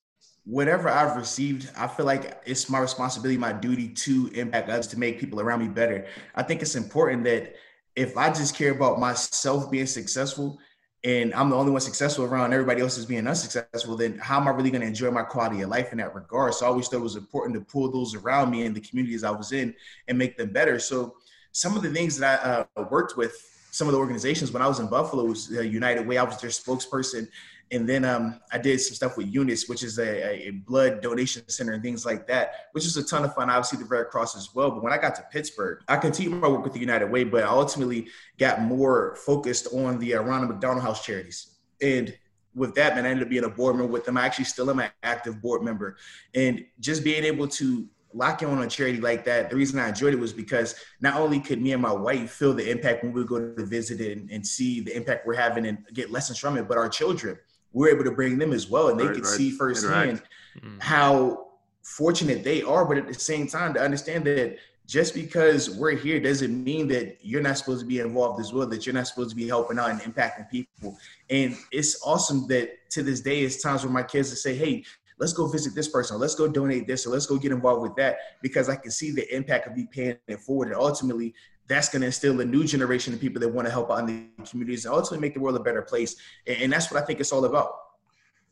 whatever 0.46 0.88
I've 0.88 1.18
received, 1.18 1.72
I 1.76 1.88
feel 1.88 2.06
like 2.06 2.42
it's 2.46 2.70
my 2.70 2.80
responsibility, 2.80 3.38
my 3.38 3.52
duty 3.52 3.90
to 3.90 4.30
impact 4.34 4.70
others 4.70 4.88
to 4.88 5.00
make 5.00 5.20
people 5.20 5.42
around 5.42 5.60
me 5.60 5.68
better. 5.68 6.06
I 6.36 6.44
think 6.44 6.62
it's 6.62 6.76
important 6.76 7.24
that 7.24 7.56
if 7.96 8.16
I 8.16 8.32
just 8.32 8.56
care 8.56 8.72
about 8.72 9.00
myself 9.00 9.72
being 9.72 9.88
successful 9.88 10.60
and 11.04 11.34
I'm 11.34 11.50
the 11.50 11.56
only 11.56 11.72
one 11.72 11.82
successful 11.82 12.26
around 12.26 12.54
everybody 12.54 12.82
else 12.82 12.98
is 12.98 13.06
being 13.06 13.28
unsuccessful, 13.28 13.96
then 13.96 14.20
how 14.20 14.40
am 14.40 14.48
I 14.48 14.52
really 14.52 14.70
going 14.70 14.82
to 14.82 14.88
enjoy 14.88 15.10
my 15.12 15.24
quality 15.24 15.62
of 15.62 15.70
life 15.70 15.92
in 15.92 15.98
that 15.98 16.14
regard? 16.14 16.54
So 16.54 16.66
I 16.66 16.70
always 16.70 16.88
thought 16.88 16.98
it 16.98 17.04
was 17.04 17.16
important 17.16 17.56
to 17.56 17.62
pull 17.62 17.92
those 17.92 18.14
around 18.14 18.52
me 18.52 18.66
and 18.66 18.76
the 18.76 18.82
communities 18.82 19.24
I 19.24 19.32
was 19.32 19.52
in 19.52 19.74
and 20.08 20.18
make 20.18 20.38
them 20.38 20.52
better. 20.52 20.78
So 20.80 21.16
some 21.52 21.76
of 21.76 21.82
the 21.82 21.90
things 21.92 22.18
that 22.20 22.46
I 22.46 22.80
uh, 22.82 22.86
worked 22.90 23.18
with, 23.18 23.36
some 23.76 23.88
of 23.88 23.94
the 23.94 24.00
organizations 24.00 24.52
when 24.52 24.62
I 24.62 24.68
was 24.68 24.80
in 24.80 24.88
Buffalo 24.88 25.26
was 25.26 25.52
uh, 25.56 25.62
United 25.62 26.08
Way. 26.08 26.18
I 26.18 26.24
was 26.24 26.40
their 26.40 26.50
spokesperson 26.50 27.28
and 27.72 27.90
then 27.90 28.06
um, 28.06 28.40
I 28.52 28.58
did 28.58 28.80
some 28.80 28.94
stuff 28.94 29.18
with 29.18 29.34
Unyts, 29.34 29.68
which 29.68 29.82
is 29.84 29.98
a, 29.98 30.48
a, 30.48 30.52
blood 30.52 31.02
donation 31.02 31.48
center 31.50 31.74
and 31.74 31.82
things 31.82 32.06
like 32.06 32.28
that, 32.28 32.68
which 32.74 32.86
is 32.86 32.96
a 32.96 33.04
ton 33.04 33.26
of 33.26 33.34
fun. 33.34 33.50
Obviously, 33.50 33.80
the 33.80 33.86
Red 33.86 34.08
Cross 34.10 34.38
as 34.38 34.54
well. 34.54 34.70
But 34.70 34.84
when 34.84 34.94
I 34.94 34.98
got 34.98 35.16
to 35.16 35.26
Pittsburgh, 35.32 35.82
I 35.88 35.98
continued 35.98 36.40
my 36.40 36.48
work 36.48 36.64
with 36.64 36.74
the 36.74 36.80
United 36.80 37.10
Way, 37.10 37.24
but 37.24 37.44
I 37.44 37.48
ultimately 37.48 38.08
got 38.38 38.62
more 38.62 39.16
focused 39.16 39.68
on 39.74 39.98
the 39.98 40.16
uh, 40.16 40.22
Ronald 40.22 40.52
McDonald 40.52 40.84
House 40.84 41.04
charities. 41.04 41.56
And 41.82 42.16
with 42.54 42.76
that, 42.76 42.96
man, 42.96 43.06
I 43.06 43.10
ended 43.10 43.24
up 43.24 43.30
being 43.30 43.44
a 43.46 43.50
board 43.50 43.76
member 43.76 43.92
with 43.92 44.06
them. 44.06 44.16
I 44.16 44.26
actually 44.26 44.46
still 44.46 44.70
am 44.70 44.80
an 44.80 44.92
active 45.02 45.42
board 45.42 45.64
member. 45.64 45.98
And 46.36 46.66
just 46.80 47.04
being 47.04 47.24
able 47.24 47.48
to 47.48 47.88
lock 48.16 48.42
in 48.42 48.50
on 48.50 48.64
a 48.64 48.68
charity 48.68 49.02
like 49.02 49.26
that, 49.26 49.50
the 49.50 49.56
reason 49.56 49.80
I 49.80 49.90
enjoyed 49.90 50.14
it 50.14 50.20
was 50.20 50.34
because 50.34 50.76
not 51.02 51.20
only 51.20 51.40
could 51.40 51.62
me 51.62 51.74
and 51.74 51.82
my 51.82 51.92
wife 51.92 52.32
feel 52.32 52.54
the 52.54 52.70
impact 52.70 53.04
when 53.04 53.14
we 53.14 53.22
would 53.22 53.30
go 53.30 53.54
to 53.56 53.66
visit 53.66 54.00
and, 54.00 54.30
and 54.32 54.46
see 54.46 54.80
the 54.80 54.96
impact 54.96 55.28
we're 55.28 55.36
having 55.36 55.66
and 55.66 55.86
get 55.94 56.12
lessons 56.12 56.40
from 56.40 56.58
it, 56.58 56.68
but 56.68 56.78
our 56.78 56.90
children– 56.90 57.38
we're 57.76 57.90
able 57.90 58.06
to 58.06 58.12
bring 58.12 58.38
them 58.38 58.54
as 58.54 58.70
well, 58.70 58.88
and 58.88 58.98
they 58.98 59.06
right, 59.06 59.16
could 59.16 59.26
right. 59.26 59.34
see 59.34 59.52
firsthand 59.52 60.22
mm-hmm. 60.58 60.80
how 60.80 61.48
fortunate 61.84 62.42
they 62.42 62.64
are. 62.64 62.86
But 62.86 62.98
at 62.98 63.08
the 63.08 63.14
same 63.14 63.48
time, 63.48 63.74
to 63.74 63.82
understand 63.82 64.24
that 64.26 64.58
just 64.88 65.14
because 65.14 65.70
we're 65.70 65.92
here 65.92 66.22
doesn't 66.22 66.64
mean 66.64 66.88
that 66.88 67.18
you're 67.22 67.42
not 67.42 67.58
supposed 67.58 67.82
to 67.82 67.86
be 67.86 68.00
involved 68.00 68.40
as 68.40 68.54
well, 68.54 68.66
that 68.68 68.86
you're 68.86 68.96
not 68.96 69.08
supposed 69.08 69.32
to 69.32 69.36
be 69.36 69.46
helping 69.46 69.78
out 69.78 69.90
and 69.90 70.00
impacting 70.02 70.50
people. 70.50 70.98
And 71.30 71.58
it's 71.74 72.02
awesome 72.02 72.48
that 72.48 72.90
to 72.92 73.04
this 73.04 73.20
day, 73.20 73.42
it's 73.42 73.62
times 73.62 73.84
where 73.84 73.92
my 73.92 74.04
kids 74.04 74.30
will 74.30 74.38
say, 74.38 74.56
Hey, 74.56 74.86
let's 75.20 75.34
go 75.34 75.48
visit 75.48 75.74
this 75.76 75.88
person, 75.88 76.18
or 76.18 76.20
let's 76.20 76.36
go 76.36 76.48
donate 76.48 76.88
this, 76.88 77.06
or 77.06 77.12
let's 77.12 77.26
go 77.26 77.38
get 77.38 77.52
involved 77.52 77.82
with 77.82 77.96
that, 77.96 78.18
because 78.42 78.70
I 78.70 78.76
can 78.76 78.92
see 78.92 79.12
the 79.12 79.34
impact 79.36 79.68
of 79.68 79.76
me 79.76 79.88
paying 79.90 80.18
it 80.28 80.40
forward. 80.42 80.68
And 80.70 80.78
ultimately, 80.78 81.34
that's 81.68 81.90
going 81.90 82.02
to 82.02 82.08
instill 82.08 82.40
a 82.42 82.46
new 82.46 82.64
generation 82.64 83.14
of 83.14 83.20
people 83.20 83.40
that 83.42 83.50
want 83.50 83.68
to 83.68 83.72
help 83.72 83.90
out 83.90 84.08
in 84.08 84.30
the 84.38 84.46
communities 84.48 84.86
and 84.86 84.94
ultimately 84.94 85.20
make 85.20 85.34
the 85.34 85.40
world 85.40 85.56
a 85.56 85.60
better 85.60 85.82
place. 85.82 86.16
And, 86.46 86.58
and 86.64 86.74
that's 86.74 86.92
what 86.92 87.02
I 87.02 87.06
think 87.06 87.20
it's 87.20 87.32
all 87.32 87.46
about. 87.46 87.72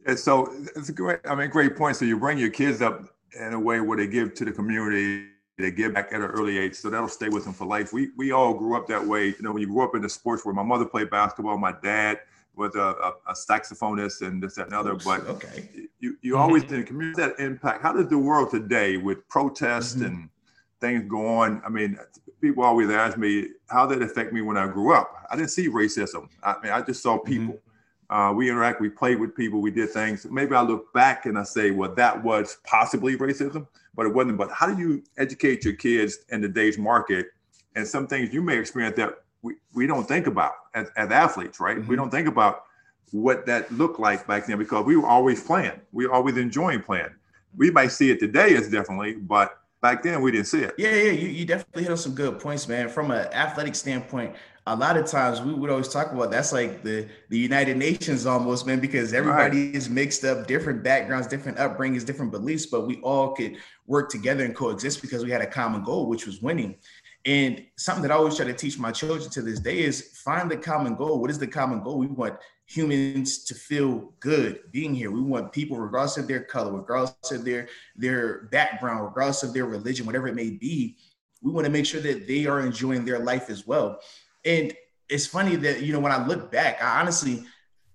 And 0.06 0.18
so 0.18 0.52
it's 0.76 0.90
a 0.90 0.94
great, 0.94 1.20
I 1.26 1.36
mean, 1.36 1.50
great 1.50 1.76
point. 1.76 1.96
So 1.96 2.06
you 2.06 2.18
bring 2.18 2.38
your 2.38 2.50
kids 2.50 2.82
up 2.82 3.04
in 3.40 3.54
a 3.54 3.60
way 3.60 3.80
where 3.80 3.98
they 3.98 4.08
give 4.08 4.34
to 4.36 4.46
the 4.46 4.52
community, 4.52 5.28
they 5.58 5.72
give 5.72 5.94
back 5.94 6.08
at 6.12 6.22
an 6.22 6.28
early 6.28 6.58
age. 6.58 6.76
So 6.76 6.90
that'll 6.90 7.08
stay 7.08 7.30
with 7.30 7.46
them 7.46 7.54
for 7.54 7.66
life. 7.66 7.94
We, 7.94 8.10
we 8.18 8.32
all 8.32 8.54
grew 8.54 8.76
up 8.76 8.88
that 8.88 9.06
way. 9.06 9.28
You 9.28 9.42
know, 9.42 9.52
when 9.52 9.62
you 9.62 9.68
grew 9.68 9.84
up 9.84 9.96
in 9.96 10.02
the 10.02 10.10
sports 10.10 10.44
where 10.44 10.54
my 10.54 10.64
mother 10.64 10.86
played 10.86 11.10
basketball, 11.10 11.58
my 11.58 11.76
dad 11.84 12.20
was 12.56 12.76
a, 12.76 12.80
a, 12.80 13.14
a 13.28 13.34
saxophonist 13.34 14.26
and 14.26 14.42
this, 14.42 14.56
that, 14.56 14.68
and 14.68 14.76
other. 14.76 14.96
But 14.96 15.22
okay. 15.28 15.70
you, 16.00 16.18
you 16.22 16.38
always 16.38 16.64
mm-hmm. 16.64 16.76
in 16.76 16.84
community 16.86 17.22
that 17.22 17.40
impact. 17.40 17.82
How 17.82 17.94
does 17.94 18.08
the 18.08 18.18
world 18.18 18.52
today 18.52 18.98
with 18.98 19.28
protests 19.28 19.96
mm-hmm. 19.96 20.06
and 20.06 20.30
things 20.80 21.10
go 21.10 21.26
on? 21.26 21.62
I 21.66 21.70
mean, 21.70 21.98
people 22.42 22.64
always 22.64 22.90
ask 22.90 23.18
me 23.18 23.50
how 23.70 23.88
did 23.88 24.02
it 24.02 24.06
affect 24.06 24.34
me 24.34 24.42
when 24.42 24.58
I 24.58 24.68
grew 24.68 24.94
up. 24.94 25.26
I 25.30 25.36
didn't 25.36 25.52
see 25.52 25.68
racism. 25.68 26.28
I 26.44 26.56
mean, 26.62 26.72
I 26.72 26.82
just 26.82 27.02
saw 27.02 27.18
mm-hmm. 27.18 27.28
people. 27.28 27.54
Mm-hmm. 27.56 27.60
Uh, 28.10 28.32
we 28.32 28.48
interact, 28.48 28.80
we 28.80 28.90
played 28.90 29.20
with 29.20 29.36
people, 29.36 29.60
we 29.60 29.72
did 29.72 29.90
things. 29.90 30.28
Maybe 30.30 30.54
I 30.54 30.62
look 30.62 30.94
back 30.94 31.26
and 31.26 31.36
I 31.36 31.44
say, 31.44 31.72
well, 31.72 31.96
that 31.96 32.22
was 32.22 32.58
possibly 32.64 33.18
racism, 33.18 33.66
but 33.96 34.06
it 34.06 34.14
wasn't. 34.14 34.38
But 34.38 34.52
how 34.52 34.68
do 34.68 34.80
you 34.80 35.04
educate 35.18 35.64
your 35.64 35.74
kids 35.74 36.20
in 36.30 36.42
today's 36.42 36.78
market? 36.78 37.28
And 37.76 37.88
some 37.88 38.06
things 38.06 38.32
you 38.32 38.44
may 38.44 38.58
experience 38.60 38.98
that 38.98 39.23
we, 39.44 39.56
we 39.74 39.86
don't 39.86 40.08
think 40.08 40.26
about 40.26 40.54
as, 40.74 40.90
as 40.98 41.12
athletes, 41.12 41.60
right? 41.60 41.78
Mm-hmm. 41.78 41.88
We 41.88 41.96
don't 41.96 42.10
think 42.10 42.28
about 42.28 42.64
what 43.12 43.46
that 43.46 43.72
looked 43.72 44.00
like 44.00 44.26
back 44.26 44.48
then 44.48 44.58
because 44.58 44.86
we 44.86 44.98
were 44.98 45.08
always 45.08 45.44
playing. 45.44 45.80
We 45.92 46.08
were 46.08 46.14
always 46.14 46.38
enjoying 46.38 46.82
playing. 46.82 47.10
We 47.56 47.70
might 47.70 47.90
see 47.90 48.10
it 48.10 48.20
today 48.20 48.56
as 48.56 48.70
differently, 48.70 49.14
but 49.14 49.60
back 49.82 50.02
then 50.02 50.22
we 50.22 50.32
didn't 50.32 50.48
see 50.48 50.62
it. 50.62 50.74
Yeah, 50.80 50.96
yeah, 50.96 51.12
you, 51.12 51.28
you 51.28 51.46
definitely 51.46 51.84
hit 51.84 51.92
on 51.92 51.98
some 51.98 52.16
good 52.16 52.40
points, 52.40 52.68
man. 52.68 52.90
From 52.90 53.12
an 53.12 53.28
athletic 53.32 53.76
standpoint, 53.76 54.36
a 54.66 54.76
lot 54.76 54.96
of 54.98 55.06
times 55.06 55.42
we 55.42 55.54
would 55.54 55.70
always 55.70 55.90
talk 55.90 56.12
about 56.14 56.32
that's 56.32 56.54
like 56.54 56.84
the 56.84 57.08
the 57.30 57.38
United 57.38 57.78
Nations 57.78 58.26
almost, 58.26 58.66
man, 58.66 58.80
because 58.80 59.14
everybody 59.14 59.68
right. 59.68 59.76
is 59.76 59.90
mixed 59.90 60.24
up, 60.24 60.48
different 60.48 60.82
backgrounds, 60.82 61.28
different 61.28 61.58
upbringings, 61.58 62.06
different 62.06 62.32
beliefs, 62.32 62.66
but 62.66 62.88
we 62.88 63.00
all 63.02 63.36
could 63.36 63.58
work 63.86 64.10
together 64.10 64.46
and 64.46 64.56
coexist 64.56 65.02
because 65.02 65.24
we 65.24 65.30
had 65.30 65.42
a 65.42 65.48
common 65.48 65.84
goal, 65.84 66.08
which 66.08 66.26
was 66.26 66.42
winning. 66.42 66.78
And 67.26 67.66
something 67.78 68.02
that 68.02 68.12
I 68.12 68.16
always 68.16 68.36
try 68.36 68.46
to 68.46 68.54
teach 68.54 68.78
my 68.78 68.92
children 68.92 69.30
to 69.30 69.42
this 69.42 69.60
day 69.60 69.80
is 69.80 70.20
find 70.24 70.52
the 70.52 70.58
common 70.58 70.96
goal. 70.96 71.22
What 71.22 71.30
is 71.30 71.40
the 71.40 71.48
common 71.48 71.82
goal? 71.82 71.98
We 71.98 72.08
want 72.08 72.38
humans 72.66 73.46
to 73.46 73.56
feel 73.56 74.14
good 74.20 74.60
being 74.72 74.94
here. 74.94 75.10
We 75.10 75.22
want 75.22 75.54
people, 75.54 75.78
regardless 75.78 76.18
of 76.18 76.28
their 76.28 76.44
color, 76.44 76.74
regardless 76.74 77.32
of 77.32 77.46
their 77.46 77.70
their 77.96 78.44
background, 78.52 79.04
regardless 79.04 79.44
of 79.44 79.54
their 79.54 79.66
religion, 79.66 80.06
whatever 80.06 80.28
it 80.28 80.36
may 80.36 80.50
be, 80.50 80.98
we 81.42 81.52
want 81.52 81.66
to 81.66 81.72
make 81.72 81.86
sure 81.86 82.02
that 82.02 82.28
they 82.28 82.46
are 82.46 82.60
enjoying 82.60 83.06
their 83.06 83.20
life 83.20 83.50
as 83.50 83.66
well. 83.66 84.00
And 84.44 84.74
it's 85.08 85.26
funny 85.26 85.56
that 85.58 85.82
you 85.82 85.94
know 85.94 86.00
when 86.00 86.12
I 86.12 86.26
look 86.26 86.52
back, 86.52 86.84
I 86.84 87.00
honestly 87.00 87.46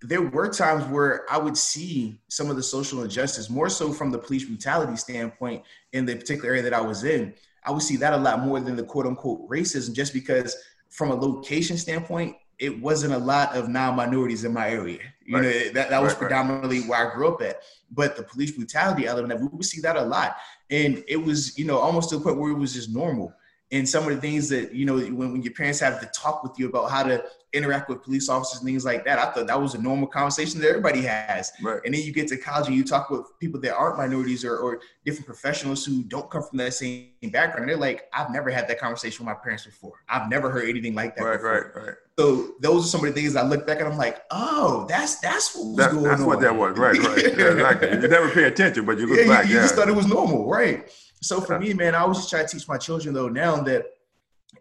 there 0.00 0.22
were 0.22 0.48
times 0.48 0.84
where 0.84 1.26
I 1.30 1.38
would 1.38 1.56
see 1.56 2.20
some 2.28 2.50
of 2.50 2.56
the 2.56 2.62
social 2.62 3.02
injustice, 3.02 3.50
more 3.50 3.68
so 3.68 3.92
from 3.92 4.10
the 4.10 4.18
police 4.18 4.44
brutality 4.44 4.96
standpoint 4.96 5.64
in 5.92 6.06
the 6.06 6.14
particular 6.14 6.50
area 6.50 6.62
that 6.62 6.72
I 6.72 6.80
was 6.80 7.04
in. 7.04 7.34
I 7.68 7.70
would 7.70 7.82
see 7.82 7.96
that 7.96 8.14
a 8.14 8.16
lot 8.16 8.40
more 8.40 8.58
than 8.60 8.76
the 8.76 8.82
quote 8.82 9.06
unquote 9.06 9.46
racism, 9.46 9.92
just 9.92 10.14
because 10.14 10.56
from 10.88 11.10
a 11.10 11.14
location 11.14 11.76
standpoint, 11.76 12.34
it 12.58 12.80
wasn't 12.80 13.12
a 13.12 13.18
lot 13.18 13.54
of 13.54 13.68
non-minorities 13.68 14.44
in 14.44 14.54
my 14.54 14.70
area. 14.70 15.00
You 15.26 15.36
right. 15.36 15.42
know, 15.42 15.72
that, 15.74 15.90
that 15.90 16.02
was 16.02 16.12
right, 16.14 16.20
predominantly 16.20 16.80
right. 16.80 16.88
where 16.88 17.10
I 17.10 17.14
grew 17.14 17.28
up 17.28 17.42
at. 17.42 17.60
But 17.90 18.16
the 18.16 18.22
police 18.22 18.52
brutality 18.52 19.06
element, 19.06 19.40
we 19.42 19.48
would 19.48 19.64
see 19.66 19.82
that 19.82 19.96
a 19.96 20.02
lot. 20.02 20.36
And 20.70 21.04
it 21.06 21.18
was, 21.18 21.58
you 21.58 21.66
know, 21.66 21.76
almost 21.76 22.08
to 22.08 22.16
the 22.16 22.24
point 22.24 22.38
where 22.38 22.50
it 22.50 22.58
was 22.58 22.72
just 22.72 22.88
normal 22.90 23.34
and 23.70 23.88
some 23.88 24.08
of 24.08 24.14
the 24.14 24.20
things 24.20 24.48
that 24.48 24.72
you 24.72 24.84
know 24.84 24.94
when, 24.94 25.32
when 25.32 25.42
your 25.42 25.52
parents 25.52 25.80
have 25.80 26.00
to 26.00 26.06
talk 26.06 26.42
with 26.42 26.58
you 26.58 26.68
about 26.68 26.90
how 26.90 27.02
to 27.02 27.22
interact 27.52 27.88
with 27.88 28.02
police 28.02 28.28
officers 28.28 28.60
and 28.60 28.66
things 28.66 28.84
like 28.84 29.04
that 29.04 29.18
i 29.18 29.30
thought 29.32 29.46
that 29.46 29.60
was 29.60 29.74
a 29.74 29.80
normal 29.80 30.06
conversation 30.06 30.60
that 30.60 30.68
everybody 30.68 31.02
has 31.02 31.52
right. 31.62 31.80
and 31.84 31.94
then 31.94 32.02
you 32.02 32.12
get 32.12 32.28
to 32.28 32.36
college 32.36 32.66
and 32.66 32.76
you 32.76 32.84
talk 32.84 33.10
with 33.10 33.26
people 33.40 33.60
that 33.60 33.74
aren't 33.74 33.96
minorities 33.96 34.44
or, 34.44 34.58
or 34.58 34.80
different 35.04 35.26
professionals 35.26 35.84
who 35.84 36.02
don't 36.04 36.30
come 36.30 36.42
from 36.42 36.58
that 36.58 36.74
same 36.74 37.08
background 37.30 37.62
and 37.62 37.68
they're 37.68 37.76
like 37.76 38.08
i've 38.12 38.30
never 38.30 38.50
had 38.50 38.68
that 38.68 38.78
conversation 38.78 39.24
with 39.24 39.34
my 39.34 39.42
parents 39.42 39.64
before 39.64 39.92
i've 40.08 40.28
never 40.28 40.50
heard 40.50 40.68
anything 40.68 40.94
like 40.94 41.16
that 41.16 41.24
right 41.24 41.36
before. 41.36 41.72
right 41.74 41.86
right 41.86 41.94
so 42.18 42.54
those 42.58 42.84
are 42.84 42.88
some 42.88 43.06
of 43.06 43.14
the 43.14 43.20
things 43.20 43.36
I 43.36 43.42
look 43.42 43.64
back 43.64 43.78
and 43.78 43.86
I'm 43.88 43.96
like, 43.96 44.20
oh, 44.32 44.86
that's 44.88 45.20
that's 45.20 45.54
what 45.54 45.66
was 45.66 45.76
that, 45.76 45.92
going 45.92 46.02
that's 46.02 46.20
on. 46.20 46.28
That's 46.28 46.36
what 46.36 46.40
that 46.40 46.56
was, 46.56 46.76
right, 46.76 46.98
right. 46.98 47.38
yeah, 47.38 47.52
exactly. 47.52 47.90
You 47.90 48.08
never 48.08 48.28
pay 48.30 48.42
attention, 48.42 48.84
but 48.84 48.98
you 48.98 49.06
look 49.06 49.20
yeah, 49.20 49.28
back. 49.28 49.44
You, 49.44 49.50
you 49.50 49.56
yeah. 49.58 49.62
just 49.62 49.76
thought 49.76 49.88
it 49.88 49.94
was 49.94 50.08
normal, 50.08 50.50
right? 50.50 50.90
So 51.20 51.40
for 51.40 51.58
me, 51.58 51.74
man, 51.74 51.94
I 51.94 52.00
always 52.00 52.18
just 52.18 52.30
try 52.30 52.42
to 52.42 52.48
teach 52.48 52.68
my 52.68 52.78
children 52.78 53.14
though 53.14 53.28
now 53.28 53.60
that 53.62 53.86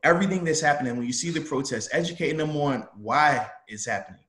everything 0.03 0.43
that's 0.43 0.61
happening, 0.61 0.95
when 0.97 1.05
you 1.05 1.13
see 1.13 1.29
the 1.29 1.41
protests, 1.41 1.89
educating 1.91 2.37
them 2.37 2.55
on 2.57 2.87
why 2.95 3.47
it's 3.67 3.85
happening. 3.85 4.21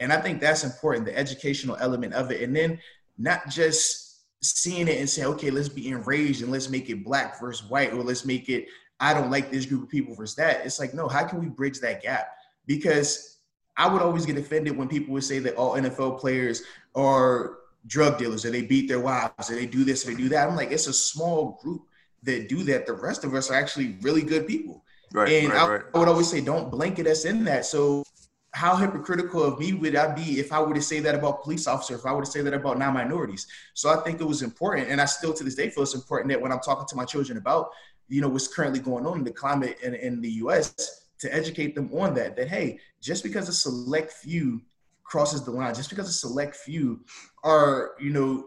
And 0.00 0.12
I 0.12 0.20
think 0.20 0.40
that's 0.40 0.64
important, 0.64 1.06
the 1.06 1.16
educational 1.16 1.76
element 1.80 2.14
of 2.14 2.30
it. 2.30 2.42
And 2.42 2.54
then 2.54 2.78
not 3.16 3.48
just 3.48 4.20
seeing 4.42 4.86
it 4.86 4.98
and 4.98 5.10
saying, 5.10 5.28
okay, 5.28 5.50
let's 5.50 5.68
be 5.68 5.88
enraged 5.88 6.42
and 6.42 6.52
let's 6.52 6.68
make 6.68 6.88
it 6.88 7.04
black 7.04 7.40
versus 7.40 7.68
white, 7.68 7.92
or 7.92 8.02
let's 8.02 8.24
make 8.24 8.48
it, 8.48 8.66
I 9.00 9.12
don't 9.12 9.30
like 9.30 9.50
this 9.50 9.66
group 9.66 9.84
of 9.84 9.88
people 9.88 10.14
versus 10.14 10.36
that. 10.36 10.64
It's 10.64 10.78
like, 10.78 10.94
no, 10.94 11.08
how 11.08 11.24
can 11.24 11.40
we 11.40 11.48
bridge 11.48 11.80
that 11.80 12.02
gap? 12.02 12.28
Because 12.66 13.38
I 13.76 13.88
would 13.88 14.02
always 14.02 14.26
get 14.26 14.36
offended 14.36 14.76
when 14.76 14.88
people 14.88 15.14
would 15.14 15.24
say 15.24 15.38
that 15.40 15.56
all 15.56 15.74
NFL 15.74 16.20
players 16.20 16.62
are 16.94 17.58
drug 17.86 18.18
dealers 18.18 18.44
or 18.44 18.50
they 18.50 18.62
beat 18.62 18.88
their 18.88 19.00
wives 19.00 19.50
or 19.50 19.54
they 19.54 19.66
do 19.66 19.84
this 19.84 20.04
or 20.04 20.10
they 20.10 20.16
do 20.16 20.28
that. 20.28 20.48
I'm 20.48 20.56
like, 20.56 20.70
it's 20.70 20.86
a 20.86 20.92
small 20.92 21.58
group 21.62 21.82
that 22.24 22.48
do 22.48 22.62
that. 22.64 22.86
The 22.86 22.92
rest 22.92 23.24
of 23.24 23.34
us 23.34 23.50
are 23.50 23.54
actually 23.54 23.96
really 24.02 24.22
good 24.22 24.46
people. 24.46 24.84
Right, 25.12 25.28
and 25.32 25.52
right, 25.52 25.60
I, 25.60 25.68
right. 25.68 25.82
I 25.94 25.98
would 25.98 26.08
always 26.08 26.28
say, 26.28 26.40
don't 26.40 26.70
blanket 26.70 27.06
us 27.06 27.24
in 27.24 27.44
that. 27.44 27.64
So 27.64 28.04
how 28.52 28.76
hypocritical 28.76 29.42
of 29.42 29.58
me 29.58 29.72
would 29.72 29.96
I 29.96 30.14
be 30.14 30.40
if 30.40 30.52
I 30.52 30.60
were 30.60 30.74
to 30.74 30.82
say 30.82 31.00
that 31.00 31.14
about 31.14 31.42
police 31.42 31.66
officers, 31.66 32.00
if 32.00 32.06
I 32.06 32.12
were 32.12 32.24
to 32.24 32.30
say 32.30 32.42
that 32.42 32.54
about 32.54 32.78
non-minorities? 32.78 33.46
So 33.74 33.90
I 33.90 34.02
think 34.02 34.20
it 34.20 34.24
was 34.24 34.42
important, 34.42 34.88
and 34.88 35.00
I 35.00 35.04
still 35.04 35.32
to 35.34 35.44
this 35.44 35.54
day 35.54 35.70
feel 35.70 35.82
it's 35.82 35.94
important 35.94 36.30
that 36.30 36.40
when 36.40 36.52
I'm 36.52 36.60
talking 36.60 36.86
to 36.88 36.96
my 36.96 37.04
children 37.04 37.38
about, 37.38 37.70
you 38.08 38.20
know, 38.20 38.28
what's 38.28 38.48
currently 38.48 38.80
going 38.80 39.06
on 39.06 39.18
in 39.18 39.24
the 39.24 39.30
climate 39.30 39.78
in, 39.82 39.94
in 39.94 40.20
the 40.20 40.30
U.S. 40.42 41.04
to 41.20 41.34
educate 41.34 41.74
them 41.74 41.90
on 41.92 42.14
that. 42.14 42.36
That 42.36 42.48
hey, 42.48 42.78
just 43.00 43.22
because 43.22 43.48
a 43.48 43.52
select 43.52 44.12
few 44.12 44.62
crosses 45.08 45.42
the 45.42 45.50
line, 45.50 45.74
just 45.74 45.90
because 45.90 46.08
a 46.08 46.12
select 46.12 46.54
few 46.54 47.00
are, 47.42 47.92
you 47.98 48.10
know, 48.10 48.46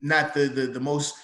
not 0.00 0.34
the 0.34 0.46
the, 0.48 0.66
the 0.66 0.80
most 0.80 1.14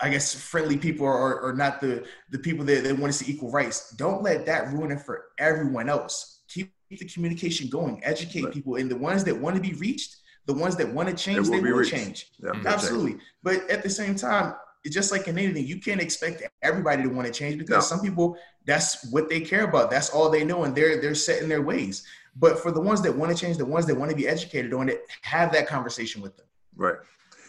I 0.00 0.10
guess 0.10 0.34
friendly 0.34 0.76
people 0.76 1.06
are, 1.06 1.42
are 1.44 1.54
not 1.54 1.80
the 1.80 2.04
the 2.30 2.38
people 2.38 2.64
that, 2.66 2.84
that 2.84 2.98
want 2.98 3.12
to 3.12 3.24
see 3.24 3.32
equal 3.32 3.50
rights. 3.50 3.94
Don't 3.96 4.22
let 4.22 4.46
that 4.46 4.72
ruin 4.72 4.92
it 4.92 5.00
for 5.00 5.24
everyone 5.38 5.88
else. 5.88 6.42
Keep 6.48 6.72
the 6.90 7.04
communication 7.06 7.68
going. 7.68 8.00
Educate 8.04 8.44
right. 8.44 8.52
people, 8.52 8.76
and 8.76 8.90
the 8.90 8.96
ones 8.96 9.24
that 9.24 9.36
want 9.36 9.56
to 9.56 9.62
be 9.62 9.74
reached, 9.74 10.16
the 10.46 10.54
ones 10.54 10.76
that 10.76 10.88
want 10.88 11.08
to 11.08 11.14
change, 11.14 11.48
they 11.48 11.60
will 11.60 11.78
reached. 11.78 11.90
change. 11.90 12.30
Yeah, 12.38 12.52
Absolutely. 12.64 13.12
Change. 13.12 13.22
But 13.42 13.70
at 13.70 13.82
the 13.82 13.90
same 13.90 14.14
time, 14.14 14.54
it's 14.84 14.94
just 14.94 15.10
like 15.10 15.26
in 15.26 15.36
anything, 15.36 15.66
you 15.66 15.80
can't 15.80 16.00
expect 16.00 16.42
everybody 16.62 17.02
to 17.02 17.08
want 17.08 17.26
to 17.26 17.32
change 17.32 17.58
because 17.58 17.90
no. 17.90 17.96
some 17.96 18.00
people 18.00 18.36
that's 18.64 19.10
what 19.10 19.28
they 19.28 19.40
care 19.40 19.64
about. 19.64 19.90
That's 19.90 20.10
all 20.10 20.30
they 20.30 20.44
know, 20.44 20.64
and 20.64 20.74
they're 20.74 21.00
they're 21.00 21.14
set 21.14 21.42
in 21.42 21.48
their 21.48 21.62
ways. 21.62 22.06
But 22.36 22.58
for 22.58 22.70
the 22.70 22.80
ones 22.80 23.02
that 23.02 23.14
want 23.14 23.36
to 23.36 23.38
change, 23.38 23.56
the 23.56 23.64
ones 23.64 23.86
that 23.86 23.96
want 23.96 24.10
to 24.10 24.16
be 24.16 24.28
educated 24.28 24.72
on 24.72 24.88
it, 24.88 25.02
have 25.22 25.52
that 25.52 25.66
conversation 25.66 26.22
with 26.22 26.36
them. 26.36 26.46
Right. 26.76 26.96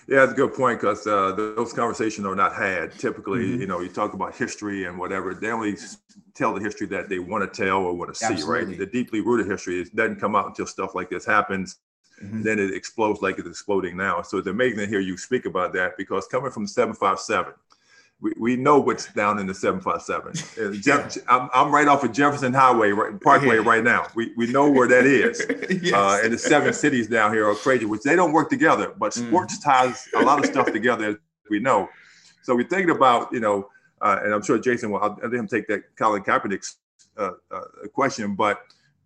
Yeah, 0.10 0.22
that's 0.22 0.32
a 0.32 0.36
good 0.36 0.56
point 0.56 0.82
because 0.82 1.06
uh, 1.06 1.34
those 1.34 1.72
conversations 1.72 2.26
are 2.26 2.36
not 2.36 2.56
had. 2.56 2.98
Typically, 2.98 3.42
mm-hmm. 3.42 3.62
you 3.62 3.68
know, 3.68 3.80
you 3.80 3.90
talk 3.90 4.14
about 4.14 4.36
history 4.36 4.86
and 4.86 4.98
whatever. 4.98 5.36
They 5.36 5.52
only 5.52 5.78
tell 6.34 6.52
the 6.56 6.62
history 6.62 6.88
that 6.88 7.10
they 7.10 7.20
want 7.20 7.44
to 7.44 7.64
tell 7.64 7.78
or 7.78 7.94
want 7.94 8.12
to 8.12 8.16
see, 8.16 8.34
Absolutely. 8.34 8.66
right? 8.66 8.78
The 8.80 8.88
deeply 8.88 9.22
rooted 9.22 9.46
history 9.46 9.82
it 9.82 9.96
doesn't 9.96 10.20
come 10.20 10.36
out 10.36 10.48
until 10.48 10.66
stuff 10.66 10.96
like 10.96 11.12
this 11.12 11.28
happens. 11.28 11.78
Mm-hmm. 12.24 12.42
Then 12.42 12.58
it 12.58 12.74
explodes 12.74 13.22
like 13.22 13.38
it's 13.38 13.48
exploding 13.48 13.96
now. 13.96 14.24
So 14.24 14.40
it's 14.40 14.48
amazing 14.48 14.80
to 14.80 14.88
hear 14.88 15.00
you 15.00 15.16
speak 15.16 15.46
about 15.46 15.74
that 15.74 15.96
because 15.96 16.26
coming 16.26 16.52
from 16.52 16.66
757, 16.66 17.54
we, 18.22 18.34
we 18.38 18.56
know 18.56 18.80
what's 18.80 19.12
down 19.14 19.40
in 19.40 19.48
the 19.48 19.54
757. 19.54 20.82
Jeff, 20.82 21.18
I'm, 21.28 21.50
I'm 21.54 21.74
right 21.74 21.88
off 21.88 22.04
of 22.04 22.12
Jefferson 22.12 22.54
Highway, 22.54 22.92
right, 22.92 23.20
Parkway 23.22 23.58
right 23.58 23.84
now. 23.84 24.08
We, 24.14 24.34
we 24.36 24.52
know 24.52 24.70
where 24.70 24.88
that 24.88 25.06
is. 25.06 25.42
yes. 25.82 25.94
uh, 25.94 26.20
and 26.24 26.34
the 26.34 26.38
seven 26.38 26.74
cities 26.84 27.08
down 27.08 27.34
here 27.34 27.48
are 27.48 27.56
crazy, 27.56 27.86
which 27.86 28.02
they 28.02 28.16
don't 28.16 28.34
work 28.34 28.50
together, 28.50 28.94
but 28.98 29.14
mm. 29.14 29.28
sports 29.28 29.60
mm. 29.60 29.64
ties 29.64 30.08
a 30.16 30.22
lot 30.22 30.40
of 30.40 30.46
stuff 30.46 30.72
together, 30.72 31.06
as 31.10 31.16
we 31.50 31.60
know. 31.60 31.88
So 32.44 32.56
we're 32.56 32.68
thinking 32.68 32.90
about, 32.90 33.32
you 33.32 33.40
know, 33.40 33.70
uh, 34.02 34.20
and 34.24 34.34
I'm 34.34 34.42
sure 34.42 34.58
Jason 34.60 34.92
will, 34.92 35.00
I'll 35.00 35.18
let 35.22 35.34
him 35.34 35.48
take 35.48 35.68
that 35.68 35.84
Colin 35.98 36.24
Kaepernick's 36.24 36.78
uh, 37.18 37.32
uh, 37.52 37.62
question, 37.94 38.36
but 38.36 38.62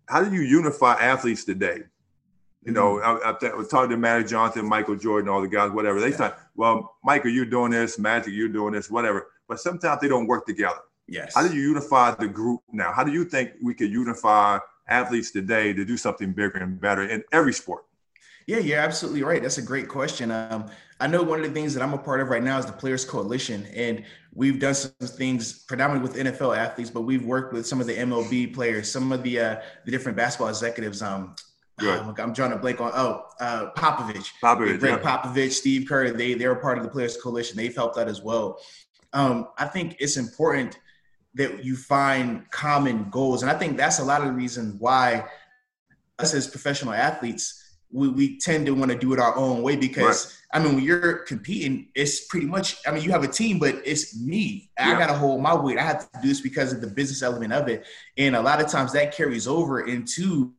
how 0.08 0.22
do 0.22 0.32
you 0.34 0.42
unify 0.42 0.94
athletes 0.94 1.44
today? 1.44 1.82
You 2.64 2.72
know, 2.72 2.94
mm-hmm. 2.96 3.46
I, 3.46 3.48
I, 3.48 3.54
was 3.54 3.68
talking 3.68 3.90
to 3.90 3.96
Magic 3.96 4.28
Johnson, 4.28 4.66
Michael 4.66 4.96
Jordan, 4.96 5.28
all 5.28 5.42
the 5.42 5.48
guys, 5.48 5.70
whatever. 5.70 6.00
They 6.00 6.10
yeah. 6.10 6.16
thought, 6.16 6.38
well, 6.56 6.96
Michael, 7.04 7.30
you're 7.30 7.44
doing 7.44 7.72
this, 7.72 7.98
Magic, 7.98 8.32
you're 8.32 8.48
doing 8.48 8.72
this, 8.72 8.90
whatever. 8.90 9.28
But 9.48 9.60
sometimes 9.60 10.00
they 10.00 10.08
don't 10.08 10.26
work 10.26 10.46
together. 10.46 10.80
Yes. 11.06 11.34
How 11.34 11.46
do 11.46 11.54
you 11.54 11.60
unify 11.60 12.14
the 12.14 12.28
group 12.28 12.62
now? 12.72 12.92
How 12.92 13.04
do 13.04 13.12
you 13.12 13.24
think 13.24 13.52
we 13.62 13.74
could 13.74 13.90
unify 13.90 14.58
athletes 14.88 15.30
today 15.30 15.72
to 15.72 15.84
do 15.84 15.96
something 15.96 16.32
bigger 16.32 16.58
and 16.58 16.80
better 16.80 17.02
in 17.02 17.22
every 17.32 17.52
sport? 17.52 17.84
Yeah, 18.46 18.58
you're 18.58 18.78
absolutely 18.78 19.22
right. 19.22 19.40
That's 19.40 19.58
a 19.58 19.62
great 19.62 19.88
question. 19.88 20.30
Um, 20.30 20.66
I 21.00 21.06
know 21.06 21.22
one 21.22 21.40
of 21.40 21.46
the 21.46 21.52
things 21.52 21.74
that 21.74 21.82
I'm 21.82 21.94
a 21.94 21.98
part 21.98 22.20
of 22.20 22.28
right 22.28 22.42
now 22.42 22.58
is 22.58 22.66
the 22.66 22.72
Players 22.72 23.04
Coalition, 23.04 23.66
and 23.74 24.04
we've 24.34 24.60
done 24.60 24.74
some 24.74 24.92
things 25.00 25.64
predominantly 25.64 26.08
with 26.08 26.34
NFL 26.34 26.56
athletes, 26.56 26.90
but 26.90 27.02
we've 27.02 27.24
worked 27.24 27.54
with 27.54 27.66
some 27.66 27.80
of 27.80 27.86
the 27.86 27.94
MLB 27.94 28.52
players, 28.52 28.90
some 28.90 29.12
of 29.12 29.22
the 29.22 29.40
uh, 29.40 29.56
the 29.86 29.90
different 29.90 30.16
basketball 30.16 30.48
executives. 30.48 31.00
Um, 31.00 31.34
I'm 31.80 32.34
trying 32.34 32.50
to 32.50 32.56
blank 32.56 32.80
on. 32.80 32.92
Oh, 32.94 33.24
uh, 33.40 33.70
Popovich, 33.76 34.30
Popovich, 34.42 34.78
Greg 34.78 35.00
yeah. 35.02 35.16
Popovich, 35.18 35.52
Steve 35.52 35.88
Kerr. 35.88 36.10
They 36.12 36.34
they're 36.34 36.54
part 36.54 36.78
of 36.78 36.84
the 36.84 36.90
Players 36.90 37.16
Coalition. 37.16 37.56
They've 37.56 37.74
helped 37.74 37.98
out 37.98 38.08
as 38.08 38.22
well. 38.22 38.60
Um, 39.12 39.48
I 39.58 39.66
think 39.66 39.96
it's 39.98 40.16
important 40.16 40.78
that 41.34 41.64
you 41.64 41.76
find 41.76 42.48
common 42.50 43.08
goals, 43.10 43.42
and 43.42 43.50
I 43.50 43.58
think 43.58 43.76
that's 43.76 43.98
a 43.98 44.04
lot 44.04 44.20
of 44.20 44.28
the 44.28 44.32
reason 44.34 44.76
why 44.78 45.24
us 46.18 46.32
as 46.32 46.46
professional 46.46 46.94
athletes 46.94 47.64
we, 47.94 48.08
we 48.08 48.38
tend 48.38 48.66
to 48.66 48.74
want 48.74 48.90
to 48.90 48.98
do 48.98 49.12
it 49.12 49.20
our 49.20 49.36
own 49.36 49.62
way 49.62 49.76
because 49.76 50.26
right. 50.52 50.60
I 50.60 50.64
mean 50.64 50.74
when 50.74 50.84
you're 50.84 51.18
competing, 51.18 51.88
it's 51.94 52.26
pretty 52.26 52.46
much 52.46 52.76
I 52.86 52.90
mean 52.90 53.04
you 53.04 53.12
have 53.12 53.22
a 53.22 53.28
team, 53.28 53.60
but 53.60 53.76
it's 53.84 54.20
me. 54.20 54.70
Yeah. 54.78 54.90
I 54.90 54.98
gotta 54.98 55.14
hold 55.14 55.40
my 55.40 55.54
weight. 55.54 55.78
I 55.78 55.82
have 55.82 56.10
to 56.10 56.20
do 56.20 56.28
this 56.28 56.40
because 56.40 56.72
of 56.72 56.80
the 56.80 56.88
business 56.88 57.22
element 57.22 57.52
of 57.52 57.68
it, 57.68 57.86
and 58.18 58.34
a 58.34 58.42
lot 58.42 58.60
of 58.60 58.68
times 58.68 58.92
that 58.92 59.14
carries 59.14 59.46
over 59.46 59.86
into 59.86 60.52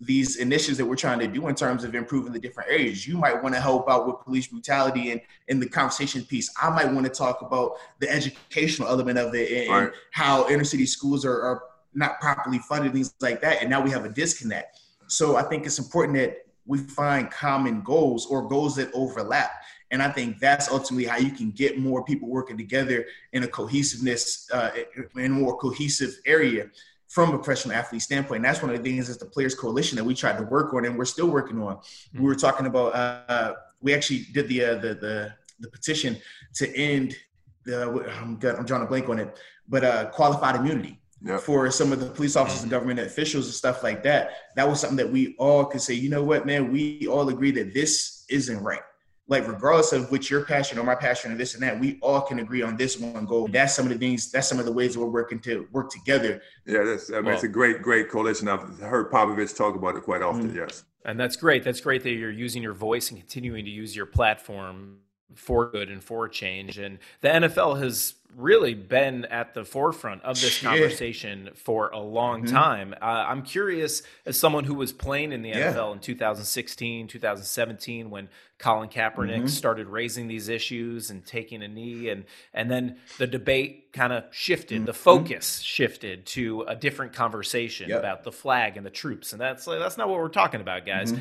these 0.00 0.36
initiatives 0.36 0.78
that 0.78 0.86
we're 0.86 0.96
trying 0.96 1.18
to 1.18 1.26
do 1.26 1.48
in 1.48 1.54
terms 1.54 1.82
of 1.82 1.94
improving 1.94 2.32
the 2.32 2.38
different 2.38 2.70
areas. 2.70 3.06
You 3.06 3.16
might 3.16 3.42
want 3.42 3.54
to 3.54 3.60
help 3.60 3.88
out 3.88 4.06
with 4.06 4.20
police 4.20 4.46
brutality 4.46 5.10
and 5.10 5.20
in 5.48 5.58
the 5.58 5.68
conversation 5.68 6.24
piece. 6.24 6.52
I 6.60 6.70
might 6.70 6.92
want 6.92 7.04
to 7.06 7.12
talk 7.12 7.42
about 7.42 7.78
the 7.98 8.08
educational 8.08 8.88
element 8.88 9.18
of 9.18 9.34
it 9.34 9.66
and, 9.66 9.70
right. 9.70 9.92
how 10.12 10.48
inner 10.48 10.64
city 10.64 10.86
schools 10.86 11.24
are, 11.24 11.40
are 11.42 11.62
not 11.94 12.20
properly 12.20 12.60
funded, 12.60 12.92
things 12.92 13.12
like 13.20 13.40
that. 13.40 13.60
And 13.60 13.68
now 13.68 13.80
we 13.80 13.90
have 13.90 14.04
a 14.04 14.08
disconnect. 14.08 14.80
So 15.08 15.36
I 15.36 15.42
think 15.42 15.66
it's 15.66 15.80
important 15.80 16.16
that 16.18 16.46
we 16.66 16.78
find 16.78 17.30
common 17.30 17.80
goals 17.80 18.26
or 18.26 18.46
goals 18.46 18.76
that 18.76 18.90
overlap. 18.94 19.50
And 19.90 20.02
I 20.02 20.12
think 20.12 20.38
that's 20.38 20.70
ultimately 20.70 21.06
how 21.06 21.16
you 21.16 21.30
can 21.32 21.50
get 21.50 21.78
more 21.78 22.04
people 22.04 22.28
working 22.28 22.58
together 22.58 23.06
in 23.32 23.42
a 23.42 23.48
cohesiveness, 23.48 24.48
uh, 24.52 24.70
in 25.16 25.24
a 25.24 25.34
more 25.34 25.56
cohesive 25.56 26.20
area 26.26 26.70
from 27.08 27.34
a 27.34 27.38
professional 27.38 27.74
athlete 27.74 28.02
standpoint. 28.02 28.36
And 28.36 28.44
that's 28.44 28.62
one 28.62 28.70
of 28.70 28.76
the 28.76 28.90
things 28.90 29.08
is 29.08 29.16
the 29.16 29.26
Players 29.26 29.54
Coalition 29.54 29.96
that 29.96 30.04
we 30.04 30.14
tried 30.14 30.36
to 30.38 30.44
work 30.44 30.74
on 30.74 30.84
and 30.84 30.96
we're 30.96 31.06
still 31.06 31.28
working 31.28 31.60
on. 31.60 31.76
Mm-hmm. 31.76 32.18
We 32.18 32.24
were 32.26 32.34
talking 32.34 32.66
about, 32.66 32.94
uh, 32.94 33.54
we 33.80 33.94
actually 33.94 34.26
did 34.32 34.48
the, 34.48 34.64
uh, 34.64 34.74
the, 34.74 34.94
the, 34.94 35.34
the, 35.60 35.70
petition 35.70 36.18
to 36.54 36.76
end 36.76 37.16
the, 37.64 38.06
I'm, 38.20 38.38
I'm 38.42 38.64
drawing 38.64 38.82
a 38.82 38.86
blank 38.86 39.08
on 39.08 39.18
it, 39.18 39.38
but 39.68 39.84
uh, 39.84 40.10
qualified 40.10 40.56
immunity. 40.56 41.00
yep. 41.22 41.40
for 41.40 41.70
some 41.70 41.92
of 41.92 42.00
the 42.00 42.06
police 42.06 42.36
officers 42.36 42.62
and 42.62 42.70
government 42.70 43.00
officials 43.00 43.46
and 43.46 43.54
stuff 43.54 43.82
like 43.82 44.02
that. 44.02 44.32
That 44.56 44.68
was 44.68 44.80
something 44.80 44.98
that 44.98 45.10
we 45.10 45.34
all 45.38 45.64
could 45.64 45.80
say, 45.80 45.94
you 45.94 46.10
know 46.10 46.22
what, 46.22 46.46
man, 46.46 46.70
we 46.70 47.06
all 47.06 47.28
agree 47.28 47.50
that 47.52 47.74
this 47.74 48.24
isn't 48.28 48.62
right. 48.62 48.82
Like 49.28 49.46
regardless 49.46 49.92
of 49.92 50.10
which 50.10 50.30
your 50.30 50.44
passion 50.44 50.78
or 50.78 50.84
my 50.84 50.94
passion 50.94 51.30
or 51.30 51.36
this 51.36 51.54
and 51.54 51.62
that, 51.62 51.78
we 51.78 51.98
all 52.00 52.22
can 52.22 52.38
agree 52.38 52.62
on 52.62 52.76
this 52.76 52.98
one 52.98 53.26
goal. 53.26 53.46
That's 53.46 53.74
some 53.74 53.84
of 53.84 53.92
the 53.92 53.98
things. 53.98 54.30
That's 54.30 54.48
some 54.48 54.58
of 54.58 54.64
the 54.64 54.72
ways 54.72 54.96
we're 54.96 55.06
working 55.06 55.38
to 55.40 55.68
work 55.70 55.90
together. 55.90 56.40
Yeah, 56.66 56.82
that's. 56.84 57.10
I 57.10 57.16
mean, 57.16 57.26
well, 57.26 57.34
it's 57.34 57.44
a 57.44 57.48
great, 57.48 57.82
great 57.82 58.10
coalition. 58.10 58.48
I've 58.48 58.78
heard 58.78 59.12
Popovich 59.12 59.54
talk 59.56 59.76
about 59.76 59.96
it 59.96 60.02
quite 60.02 60.22
often. 60.22 60.48
Mm-hmm. 60.48 60.56
Yes, 60.56 60.84
and 61.04 61.20
that's 61.20 61.36
great. 61.36 61.62
That's 61.62 61.80
great 61.80 62.02
that 62.04 62.10
you're 62.10 62.30
using 62.30 62.62
your 62.62 62.72
voice 62.72 63.10
and 63.10 63.20
continuing 63.20 63.66
to 63.66 63.70
use 63.70 63.94
your 63.94 64.06
platform 64.06 64.98
for 65.34 65.70
good 65.70 65.90
and 65.90 66.02
for 66.02 66.28
change. 66.28 66.78
And 66.78 66.98
the 67.20 67.28
NFL 67.28 67.80
has 67.80 68.14
really 68.36 68.74
been 68.74 69.24
at 69.26 69.54
the 69.54 69.64
forefront 69.64 70.22
of 70.22 70.40
this 70.40 70.60
conversation 70.62 71.50
for 71.54 71.88
a 71.88 71.98
long 71.98 72.42
mm-hmm. 72.42 72.54
time. 72.54 72.94
Uh, 73.00 73.04
I'm 73.04 73.42
curious, 73.42 74.02
as 74.26 74.38
someone 74.38 74.64
who 74.64 74.74
was 74.74 74.92
playing 74.92 75.32
in 75.32 75.42
the 75.42 75.50
yeah. 75.50 75.72
NFL 75.72 75.94
in 75.94 75.98
2016, 76.00 77.08
2017, 77.08 78.10
when 78.10 78.28
Colin 78.58 78.88
Kaepernick 78.88 79.36
mm-hmm. 79.36 79.46
started 79.46 79.86
raising 79.88 80.28
these 80.28 80.48
issues 80.48 81.10
and 81.10 81.24
taking 81.24 81.62
a 81.62 81.68
knee, 81.68 82.08
and 82.08 82.24
and 82.52 82.70
then 82.70 82.98
the 83.18 83.26
debate 83.26 83.92
kind 83.92 84.12
of 84.12 84.24
shifted, 84.30 84.78
mm-hmm. 84.78 84.86
the 84.86 84.94
focus 84.94 85.60
shifted 85.60 86.26
to 86.26 86.62
a 86.62 86.76
different 86.76 87.12
conversation 87.12 87.88
yep. 87.88 87.98
about 88.00 88.24
the 88.24 88.32
flag 88.32 88.76
and 88.76 88.84
the 88.84 88.90
troops, 88.90 89.32
and 89.32 89.40
that's 89.40 89.66
like 89.66 89.78
that's 89.78 89.96
not 89.96 90.08
what 90.08 90.18
we're 90.18 90.28
talking 90.28 90.60
about, 90.60 90.84
guys. 90.84 91.14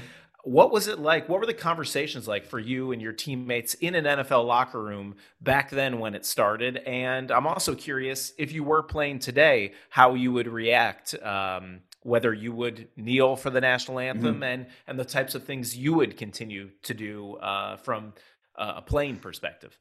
Mm-hmm. 0.48 0.56
What 0.56 0.72
was 0.72 0.88
it 0.88 1.00
like? 1.00 1.28
What 1.28 1.40
were 1.40 1.46
the 1.46 1.54
conversations 1.54 2.28
like 2.28 2.46
for 2.46 2.60
you 2.60 2.92
and 2.92 3.02
your 3.02 3.14
teammates 3.14 3.74
in 3.76 3.96
an 3.96 4.06
NFL 4.06 4.46
locker 4.46 4.82
room 4.82 5.16
back 5.42 5.70
then 5.70 6.00
when 6.00 6.16
it 6.16 6.26
started? 6.26 6.78
And 6.78 7.32
I'm 7.32 7.48
also 7.48 7.76
curious 7.76 8.34
if 8.38 8.52
you 8.52 8.64
were 8.64 8.84
playing 8.84 9.20
today, 9.20 9.74
how 9.90 10.14
you 10.14 10.32
would 10.34 10.48
react, 10.48 11.14
um, 11.22 11.82
whether 12.04 12.34
you 12.34 12.54
would 12.54 12.88
kneel 12.96 13.36
for 13.36 13.50
the 13.50 13.62
national 13.62 14.00
anthem 14.00 14.36
mm-hmm. 14.36 14.44
and 14.44 14.68
and 14.88 15.00
the 15.00 15.06
types 15.06 15.36
of 15.36 15.44
things 15.44 15.78
you 15.78 15.94
would 15.94 16.16
continue 16.16 16.70
to 16.84 16.94
do 16.94 17.36
uh, 17.36 17.76
from 17.78 18.14
a 18.56 18.82
playing 18.82 19.18
perspective. 19.18 19.78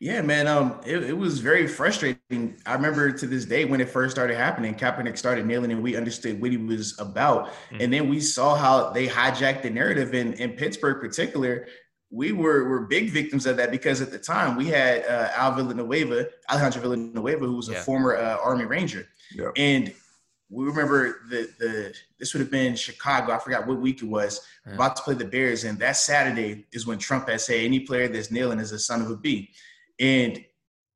Yeah, 0.00 0.22
man. 0.22 0.46
Um, 0.46 0.80
it, 0.86 1.02
it, 1.02 1.18
was 1.18 1.40
very 1.40 1.66
frustrating. 1.66 2.56
I 2.64 2.72
remember 2.72 3.12
to 3.12 3.26
this 3.26 3.44
day 3.44 3.66
when 3.66 3.82
it 3.82 3.90
first 3.90 4.16
started 4.16 4.34
happening, 4.34 4.74
Kaepernick 4.74 5.18
started 5.18 5.44
nailing 5.44 5.72
and 5.72 5.82
we 5.82 5.94
understood 5.94 6.40
what 6.40 6.50
he 6.50 6.56
was 6.56 6.98
about. 6.98 7.48
Mm-hmm. 7.48 7.76
And 7.80 7.92
then 7.92 8.08
we 8.08 8.18
saw 8.18 8.54
how 8.54 8.90
they 8.90 9.06
hijacked 9.06 9.60
the 9.60 9.68
narrative 9.68 10.14
in, 10.14 10.32
in 10.34 10.52
Pittsburgh, 10.52 11.02
particular. 11.02 11.66
We 12.10 12.32
were 12.32 12.66
were 12.66 12.86
big 12.86 13.10
victims 13.10 13.44
of 13.44 13.58
that 13.58 13.70
because 13.70 14.00
at 14.00 14.10
the 14.10 14.18
time 14.18 14.56
we 14.56 14.66
had 14.68 15.04
uh, 15.04 15.28
Al 15.36 15.54
Villanueva, 15.54 16.28
Alejandro 16.50 16.80
Villanueva, 16.80 17.44
who 17.44 17.56
was 17.56 17.68
a 17.68 17.72
yeah. 17.72 17.82
former 17.82 18.16
uh, 18.16 18.38
Army 18.42 18.64
Ranger, 18.64 19.06
yeah. 19.32 19.50
and 19.56 19.94
we 20.48 20.64
remember 20.64 21.20
the 21.28 21.48
the 21.60 21.94
this 22.18 22.34
would 22.34 22.40
have 22.40 22.50
been 22.50 22.74
Chicago. 22.74 23.32
I 23.32 23.38
forgot 23.38 23.64
what 23.64 23.78
week 23.78 24.02
it 24.02 24.08
was. 24.08 24.44
Yeah. 24.66 24.74
About 24.74 24.96
to 24.96 25.02
play 25.02 25.14
the 25.14 25.24
Bears, 25.24 25.62
and 25.62 25.78
that 25.78 25.92
Saturday 25.92 26.66
is 26.72 26.84
when 26.84 26.98
Trump 26.98 27.28
had 27.28 27.40
said 27.40 27.60
any 27.60 27.80
player 27.80 28.08
that's 28.08 28.32
kneeling 28.32 28.58
is 28.58 28.72
a 28.72 28.78
son 28.78 29.02
of 29.02 29.10
a 29.10 29.16
b. 29.16 29.50
And 30.00 30.44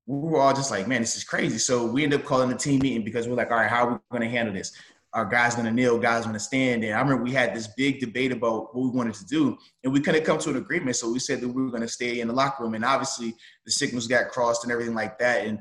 we 0.06 0.28
were 0.30 0.40
all 0.40 0.54
just 0.54 0.70
like, 0.70 0.88
man, 0.88 1.00
this 1.00 1.16
is 1.16 1.24
crazy. 1.24 1.58
So 1.58 1.86
we 1.86 2.02
ended 2.02 2.20
up 2.20 2.26
calling 2.26 2.48
the 2.48 2.56
team 2.56 2.80
meeting 2.80 3.04
because 3.04 3.28
we're 3.28 3.36
like, 3.36 3.50
all 3.50 3.58
right, 3.58 3.70
how 3.70 3.86
are 3.86 3.92
we 3.92 4.18
going 4.18 4.28
to 4.28 4.36
handle 4.36 4.54
this? 4.54 4.72
Our 5.12 5.24
guys 5.24 5.54
going 5.54 5.66
to 5.66 5.72
kneel, 5.72 5.98
guys 5.98 6.24
going 6.24 6.34
to 6.34 6.40
stand. 6.40 6.82
And 6.82 6.94
I 6.94 7.00
remember 7.00 7.22
we 7.22 7.30
had 7.30 7.54
this 7.54 7.68
big 7.68 8.00
debate 8.00 8.32
about 8.32 8.74
what 8.74 8.84
we 8.84 8.90
wanted 8.90 9.14
to 9.14 9.26
do, 9.26 9.56
and 9.84 9.92
we 9.92 10.00
couldn't 10.00 10.24
come 10.24 10.38
to 10.38 10.50
an 10.50 10.56
agreement. 10.56 10.96
So 10.96 11.12
we 11.12 11.20
said 11.20 11.40
that 11.40 11.48
we 11.48 11.62
were 11.62 11.70
going 11.70 11.82
to 11.82 11.88
stay 11.88 12.20
in 12.20 12.28
the 12.28 12.34
locker 12.34 12.64
room. 12.64 12.74
And 12.74 12.84
obviously, 12.84 13.34
the 13.64 13.70
signals 13.70 14.08
got 14.08 14.28
crossed 14.28 14.64
and 14.64 14.72
everything 14.72 14.94
like 14.94 15.18
that. 15.20 15.46
And 15.46 15.60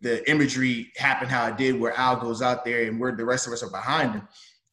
the 0.00 0.28
imagery 0.30 0.90
happened 0.96 1.30
how 1.30 1.46
it 1.48 1.58
did, 1.58 1.78
where 1.78 1.92
Al 1.92 2.16
goes 2.16 2.40
out 2.40 2.64
there 2.64 2.84
and 2.88 2.98
where 2.98 3.14
the 3.14 3.24
rest 3.24 3.46
of 3.46 3.52
us 3.52 3.62
are 3.62 3.70
behind 3.70 4.14
him. 4.14 4.28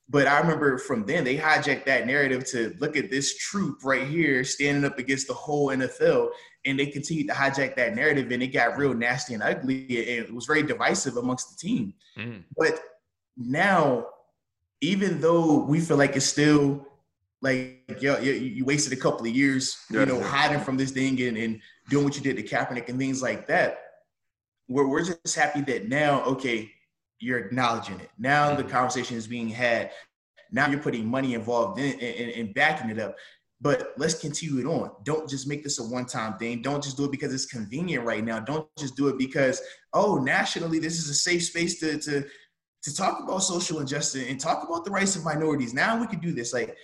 But 0.09 0.28
I 0.28 0.39
remember 0.39 0.78
from 0.78 1.05
then 1.05 1.24
they 1.24 1.38
hijacked 1.38 1.86
that 1.86 2.05
narrative 2.05 2.45
to 2.51 2.76
look 2.80 2.97
at 2.97 3.09
this 3.09 3.38
troop 3.38 3.80
right 3.84 4.05
here 4.05 4.43
standing 4.43 4.84
up 4.84 4.99
against 4.99 5.28
the 5.28 5.34
whole 5.34 5.67
NFL 5.67 6.30
and 6.66 6.80
they 6.80 6.86
continued 6.86 7.28
to 7.28 7.34
hijack 7.34 7.76
that 7.76 7.95
narrative 7.95 8.32
and 8.32 8.43
it 8.43 8.47
got 8.47 8.78
real 8.78 8.93
nasty 8.93 9.34
and 9.34 9.43
ugly 9.43 9.86
and 9.89 10.26
it 10.28 10.34
was 10.34 10.45
very 10.45 10.64
divisive 10.64 11.18
amongst 11.18 11.49
the 11.49 11.68
team 11.68 11.93
mm. 12.18 12.43
but 12.57 12.80
now 13.38 14.05
even 14.82 15.22
though 15.22 15.59
we 15.64 15.80
feel 15.80 15.97
like 15.97 16.16
it's 16.16 16.26
still 16.26 16.86
like 17.41 17.84
yo, 17.99 18.20
you, 18.20 18.34
you 18.34 18.66
wasted 18.66 18.93
a 18.93 19.01
couple 19.01 19.26
of 19.26 19.36
years 19.36 19.78
yeah. 19.89 20.01
you 20.01 20.05
know 20.05 20.22
hiding 20.22 20.59
from 20.59 20.78
this 20.78 20.91
thing 20.91 21.20
and, 21.22 21.38
and 21.38 21.59
doing 21.89 22.03
what 22.03 22.16
you 22.16 22.22
did 22.22 22.38
to 22.38 22.43
Kaepernick 22.43 22.89
and 22.89 22.99
things 22.99 23.22
like 23.22 23.47
that 23.47 23.80
we're, 24.68 24.88
we're 24.88 25.03
just 25.03 25.36
happy 25.36 25.62
that 25.62 25.88
now 25.88 26.24
okay 26.24 26.72
you're 27.20 27.39
acknowledging 27.39 27.99
it 27.99 28.09
now 28.18 28.53
the 28.55 28.64
mm. 28.64 28.70
conversation 28.70 29.18
is 29.18 29.28
being 29.28 29.49
had 29.49 29.91
now 30.51 30.68
you're 30.68 30.80
putting 30.80 31.07
money 31.07 31.34
involved 31.34 31.80
in 31.80 31.99
and 31.99 32.53
backing 32.53 32.89
it 32.89 32.99
up 32.99 33.16
but 33.62 33.93
let's 33.97 34.16
continue 34.16 34.59
it 34.59 34.66
on. 34.66 34.91
Don't 35.03 35.30
just 35.30 35.47
make 35.47 35.64
this 35.64 35.80
a 35.80 35.84
one 35.84 36.05
time 36.05 36.38
thing. 36.38 36.64
Don't 36.64 36.84
just 36.84 36.97
do 36.97 37.05
it 37.05 37.12
because 37.12 37.34
it's 37.34 37.45
convenient 37.45 38.03
right 38.03 38.24
now. 38.24 38.39
Don't 38.39 38.68
just 38.78 38.95
do 38.95 39.07
it 39.07 39.20
because, 39.20 39.62
oh, 39.93 40.16
nationally, 40.18 40.80
this 40.80 40.97
is 40.97 41.09
a 41.09 41.14
safe 41.14 41.43
space 41.43 41.80
to, 41.80 41.99
to, 41.99 42.26
to 42.82 42.95
talk 42.95 43.22
about 43.24 43.39
social 43.39 43.80
injustice 43.80 44.28
and 44.28 44.39
talk 44.39 44.68
about 44.68 44.84
the 44.84 44.91
rights 44.91 45.16
of 45.16 45.24
minorities. 45.24 45.76
Now 45.76 45.99
we 45.99 46.07
can 46.07 46.20
do 46.20 46.34
this. 46.34 46.53
Like 46.53 46.76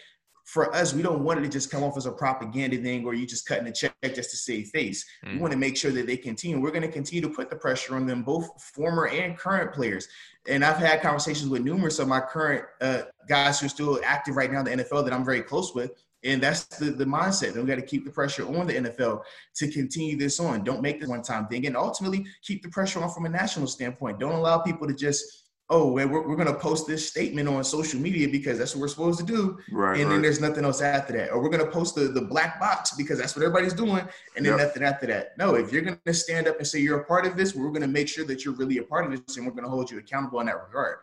for 0.45 0.73
us, 0.75 0.93
we 0.93 1.01
don't 1.01 1.23
want 1.23 1.39
it 1.39 1.41
to 1.43 1.49
just 1.49 1.71
come 1.71 1.83
off 1.83 1.97
as 1.97 2.05
a 2.05 2.11
propaganda 2.11 2.77
thing 2.77 3.05
or 3.05 3.15
you 3.15 3.25
just 3.25 3.47
cutting 3.47 3.65
a 3.65 3.71
check 3.71 3.95
just 4.03 4.29
to 4.29 4.37
save 4.37 4.67
face. 4.67 5.03
Mm. 5.25 5.33
We 5.33 5.39
want 5.39 5.53
to 5.53 5.57
make 5.57 5.75
sure 5.75 5.89
that 5.91 6.05
they 6.05 6.15
continue. 6.15 6.59
We're 6.59 6.69
going 6.69 6.83
to 6.83 6.91
continue 6.91 7.27
to 7.27 7.33
put 7.33 7.49
the 7.49 7.55
pressure 7.55 7.95
on 7.95 8.05
them, 8.05 8.21
both 8.21 8.49
former 8.61 9.07
and 9.07 9.35
current 9.35 9.73
players. 9.73 10.07
And 10.47 10.63
I've 10.63 10.77
had 10.77 11.01
conversations 11.01 11.49
with 11.49 11.63
numerous 11.63 11.97
of 11.97 12.07
my 12.07 12.19
current 12.19 12.65
uh, 12.81 13.01
guys 13.27 13.59
who 13.59 13.65
are 13.65 13.69
still 13.69 13.99
active 14.05 14.35
right 14.35 14.51
now 14.51 14.59
in 14.59 14.65
the 14.65 14.83
NFL 14.83 15.03
that 15.05 15.13
I'm 15.13 15.25
very 15.25 15.41
close 15.41 15.73
with 15.73 15.91
and 16.27 16.43
that's 16.43 16.65
the, 16.65 16.91
the 16.91 17.05
mindset. 17.05 17.55
We 17.55 17.63
got 17.63 17.75
to 17.75 17.81
keep 17.81 18.03
the 18.03 18.11
pressure 18.11 18.45
on 18.45 18.67
the 18.67 18.73
NFL 18.73 19.21
to 19.55 19.71
continue 19.71 20.17
this 20.17 20.39
on. 20.39 20.63
Don't 20.63 20.81
make 20.81 20.99
this 20.99 21.09
one 21.09 21.21
time 21.21 21.47
thing. 21.47 21.65
And 21.65 21.77
ultimately, 21.77 22.25
keep 22.43 22.61
the 22.61 22.69
pressure 22.69 23.01
on 23.01 23.09
from 23.09 23.25
a 23.25 23.29
national 23.29 23.67
standpoint. 23.67 24.19
Don't 24.19 24.33
allow 24.33 24.59
people 24.59 24.87
to 24.87 24.93
just, 24.93 25.45
oh, 25.69 25.89
we're, 25.93 26.07
we're 26.07 26.35
going 26.35 26.47
to 26.47 26.59
post 26.59 26.85
this 26.85 27.07
statement 27.07 27.47
on 27.47 27.63
social 27.63 27.99
media 27.99 28.27
because 28.27 28.57
that's 28.59 28.75
what 28.75 28.81
we're 28.81 28.87
supposed 28.89 29.19
to 29.19 29.25
do. 29.25 29.57
Right, 29.71 29.99
and 29.99 30.09
right. 30.09 30.15
then 30.15 30.21
there's 30.21 30.41
nothing 30.41 30.65
else 30.65 30.81
after 30.81 31.13
that. 31.13 31.31
Or 31.31 31.41
we're 31.41 31.49
going 31.49 31.65
to 31.65 31.71
post 31.71 31.95
the, 31.95 32.09
the 32.09 32.21
black 32.21 32.59
box 32.59 32.91
because 32.97 33.19
that's 33.19 33.35
what 33.35 33.45
everybody's 33.45 33.73
doing. 33.73 34.05
And 34.35 34.45
then 34.45 34.57
yep. 34.57 34.67
nothing 34.67 34.83
after 34.83 35.07
that. 35.07 35.37
No, 35.37 35.55
if 35.55 35.71
you're 35.71 35.81
going 35.81 35.97
to 36.05 36.13
stand 36.13 36.49
up 36.49 36.57
and 36.57 36.67
say 36.67 36.79
you're 36.79 36.99
a 36.99 37.05
part 37.05 37.25
of 37.25 37.37
this, 37.37 37.55
we're 37.55 37.69
going 37.69 37.81
to 37.81 37.87
make 37.87 38.09
sure 38.09 38.25
that 38.25 38.43
you're 38.43 38.55
really 38.55 38.79
a 38.79 38.83
part 38.83 39.05
of 39.05 39.11
this 39.25 39.37
and 39.37 39.45
we're 39.45 39.53
going 39.53 39.63
to 39.63 39.69
hold 39.69 39.89
you 39.89 39.97
accountable 39.97 40.41
in 40.41 40.47
that 40.47 40.61
regard. 40.61 40.97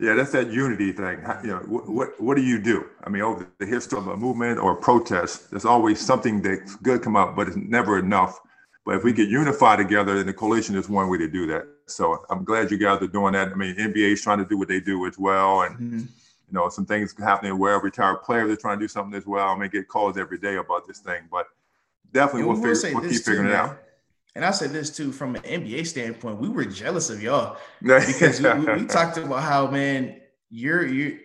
Yeah, 0.00 0.14
that's 0.14 0.32
that 0.32 0.50
unity 0.50 0.92
thing. 0.92 1.20
You 1.42 1.50
know, 1.50 1.58
what, 1.66 1.88
what, 1.88 2.20
what 2.20 2.36
do 2.36 2.42
you 2.42 2.60
do? 2.60 2.86
I 3.04 3.10
mean, 3.10 3.22
over 3.22 3.48
the 3.58 3.66
history 3.66 3.98
of 3.98 4.08
a 4.08 4.16
movement 4.16 4.58
or 4.58 4.72
a 4.72 4.76
protest, 4.76 5.50
there's 5.50 5.64
always 5.64 6.00
something 6.00 6.42
that's 6.42 6.76
good 6.76 7.02
come 7.02 7.16
up, 7.16 7.36
but 7.36 7.48
it's 7.48 7.56
never 7.56 7.98
enough. 7.98 8.40
But 8.84 8.96
if 8.96 9.04
we 9.04 9.12
get 9.12 9.28
unified 9.28 9.78
together, 9.78 10.16
then 10.16 10.26
the 10.26 10.32
coalition 10.32 10.74
is 10.74 10.88
one 10.88 11.08
way 11.08 11.18
to 11.18 11.28
do 11.28 11.46
that. 11.46 11.66
So 11.86 12.24
I'm 12.28 12.44
glad 12.44 12.70
you 12.70 12.76
guys 12.76 13.00
are 13.02 13.06
doing 13.06 13.32
that. 13.34 13.48
I 13.48 13.54
mean, 13.54 13.76
NBA 13.76 14.12
is 14.12 14.22
trying 14.22 14.38
to 14.38 14.44
do 14.44 14.58
what 14.58 14.68
they 14.68 14.80
do 14.80 15.06
as 15.06 15.18
well, 15.18 15.62
and 15.62 15.74
mm-hmm. 15.76 15.98
you 15.98 16.52
know, 16.52 16.68
some 16.68 16.86
things 16.86 17.14
happening 17.18 17.56
where 17.58 17.78
retired 17.78 18.22
players 18.22 18.50
are 18.50 18.56
trying 18.56 18.78
to 18.78 18.84
do 18.84 18.88
something 18.88 19.16
as 19.16 19.26
well. 19.26 19.48
I 19.48 19.56
mean, 19.56 19.70
get 19.70 19.88
calls 19.88 20.18
every 20.18 20.38
day 20.38 20.56
about 20.56 20.86
this 20.86 20.98
thing, 20.98 21.22
but 21.30 21.46
definitely 22.12 22.44
we'll, 22.44 22.60
we'll, 22.60 22.74
figure, 22.74 23.00
we'll 23.00 23.08
keep 23.08 23.22
figuring 23.22 23.48
it 23.50 23.54
out 23.54 23.78
and 24.34 24.44
I 24.44 24.50
said 24.50 24.70
this 24.70 24.94
too 24.94 25.12
from 25.12 25.36
an 25.36 25.42
NBA 25.42 25.86
standpoint, 25.86 26.40
we 26.40 26.48
were 26.48 26.64
jealous 26.64 27.10
of 27.10 27.22
y'all 27.22 27.56
because 27.82 28.40
we, 28.40 28.50
we, 28.74 28.86
talked 28.86 29.16
about 29.16 29.42
how 29.42 29.70
man, 29.70 30.20
your 30.50 30.86
your 30.86 31.18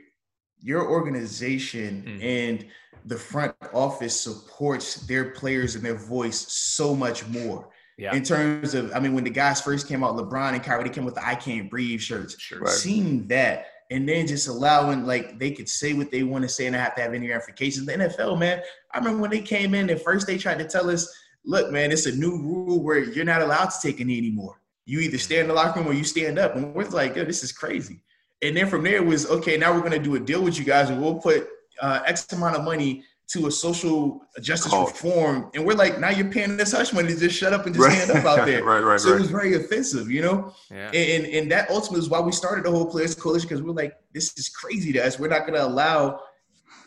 your 0.61 0.89
organization 0.89 2.03
mm. 2.05 2.23
and 2.23 2.65
the 3.05 3.17
front 3.17 3.55
office 3.73 4.19
supports 4.19 4.95
their 5.07 5.31
players 5.31 5.75
and 5.75 5.83
their 5.83 5.95
voice 5.95 6.51
so 6.51 6.93
much 6.93 7.25
more. 7.27 7.69
Yeah. 7.97 8.15
In 8.15 8.23
terms 8.23 8.75
of, 8.75 8.93
I 8.95 8.99
mean, 8.99 9.13
when 9.13 9.25
the 9.25 9.29
guys 9.29 9.59
first 9.59 9.87
came 9.87 10.05
out, 10.05 10.15
LeBron 10.15 10.53
and 10.53 10.63
Kyrie, 10.63 10.85
they 10.85 10.89
came 10.89 11.03
with 11.03 11.15
the 11.15 11.27
"I 11.27 11.35
Can't 11.35 11.69
Breathe" 11.69 11.99
shirts. 11.99 12.39
Sure. 12.39 12.59
Right. 12.59 12.69
Seeing 12.69 13.27
that, 13.27 13.65
and 13.91 14.07
then 14.07 14.25
just 14.25 14.47
allowing 14.47 15.05
like 15.05 15.37
they 15.37 15.51
could 15.51 15.67
say 15.67 15.93
what 15.93 16.09
they 16.11 16.23
want 16.23 16.43
to 16.43 16.49
say 16.49 16.67
and 16.67 16.73
not 16.73 16.83
have 16.83 16.95
to 16.95 17.01
have 17.01 17.13
any 17.13 17.27
ramifications. 17.27 17.85
The 17.85 17.93
NFL, 17.93 18.39
man, 18.39 18.61
I 18.93 18.99
remember 18.99 19.21
when 19.21 19.31
they 19.31 19.41
came 19.41 19.73
in 19.73 19.89
and 19.89 19.99
first 19.99 20.27
they 20.27 20.37
tried 20.37 20.59
to 20.59 20.65
tell 20.65 20.89
us 20.89 21.13
look, 21.45 21.71
man, 21.71 21.91
it's 21.91 22.05
a 22.05 22.11
new 22.11 22.31
rule 22.31 22.81
where 22.81 22.99
you're 22.99 23.25
not 23.25 23.41
allowed 23.41 23.69
to 23.69 23.81
take 23.81 23.99
a 23.99 24.05
knee 24.05 24.17
anymore. 24.17 24.61
You 24.85 24.99
either 24.99 25.17
stay 25.17 25.39
in 25.39 25.47
the 25.47 25.53
locker 25.53 25.79
room 25.79 25.89
or 25.89 25.93
you 25.93 26.03
stand 26.03 26.39
up. 26.39 26.55
And 26.55 26.73
we're 26.73 26.85
like, 26.85 27.15
yo, 27.15 27.23
this 27.23 27.43
is 27.43 27.51
crazy. 27.51 28.01
And 28.41 28.55
then 28.55 28.67
from 28.67 28.83
there 28.83 28.95
it 28.95 29.05
was, 29.05 29.29
okay, 29.29 29.57
now 29.57 29.73
we're 29.73 29.81
going 29.81 29.91
to 29.91 29.99
do 29.99 30.15
a 30.15 30.19
deal 30.19 30.41
with 30.41 30.57
you 30.57 30.65
guys 30.65 30.89
and 30.89 31.01
we'll 31.01 31.15
put 31.15 31.47
uh, 31.81 32.01
X 32.05 32.31
amount 32.33 32.55
of 32.55 32.63
money 32.63 33.03
to 33.29 33.45
a 33.45 33.51
social 33.51 34.21
justice 34.41 34.73
oh. 34.73 34.87
reform. 34.87 35.51
And 35.53 35.63
we're 35.63 35.75
like, 35.75 35.99
now 35.99 36.09
you're 36.09 36.31
paying 36.31 36.57
this 36.57 36.71
hush 36.71 36.93
money 36.93 37.09
to 37.09 37.19
just 37.19 37.35
shut 37.35 37.53
up 37.53 37.67
and 37.67 37.75
just 37.75 37.87
right. 37.87 37.97
stand 37.97 38.19
up 38.19 38.25
out 38.25 38.45
there. 38.47 38.63
right, 38.65 38.79
right, 38.79 38.99
so 38.99 39.11
right. 39.11 39.17
it 39.17 39.21
was 39.21 39.29
very 39.29 39.53
offensive, 39.53 40.09
you 40.09 40.21
know? 40.21 40.53
Yeah. 40.71 40.91
And, 40.91 41.27
and 41.27 41.51
that 41.51 41.69
ultimately 41.69 41.99
is 41.99 42.09
why 42.09 42.19
we 42.21 42.31
started 42.31 42.65
the 42.65 42.71
whole 42.71 42.87
Players 42.87 43.13
Coalition 43.13 43.47
because 43.47 43.61
we're 43.61 43.73
like, 43.73 43.95
this 44.13 44.35
is 44.37 44.49
crazy 44.49 44.91
to 44.93 45.05
us. 45.05 45.19
We're 45.19 45.27
not 45.27 45.41
going 45.41 45.53
to 45.53 45.63
allow, 45.63 46.21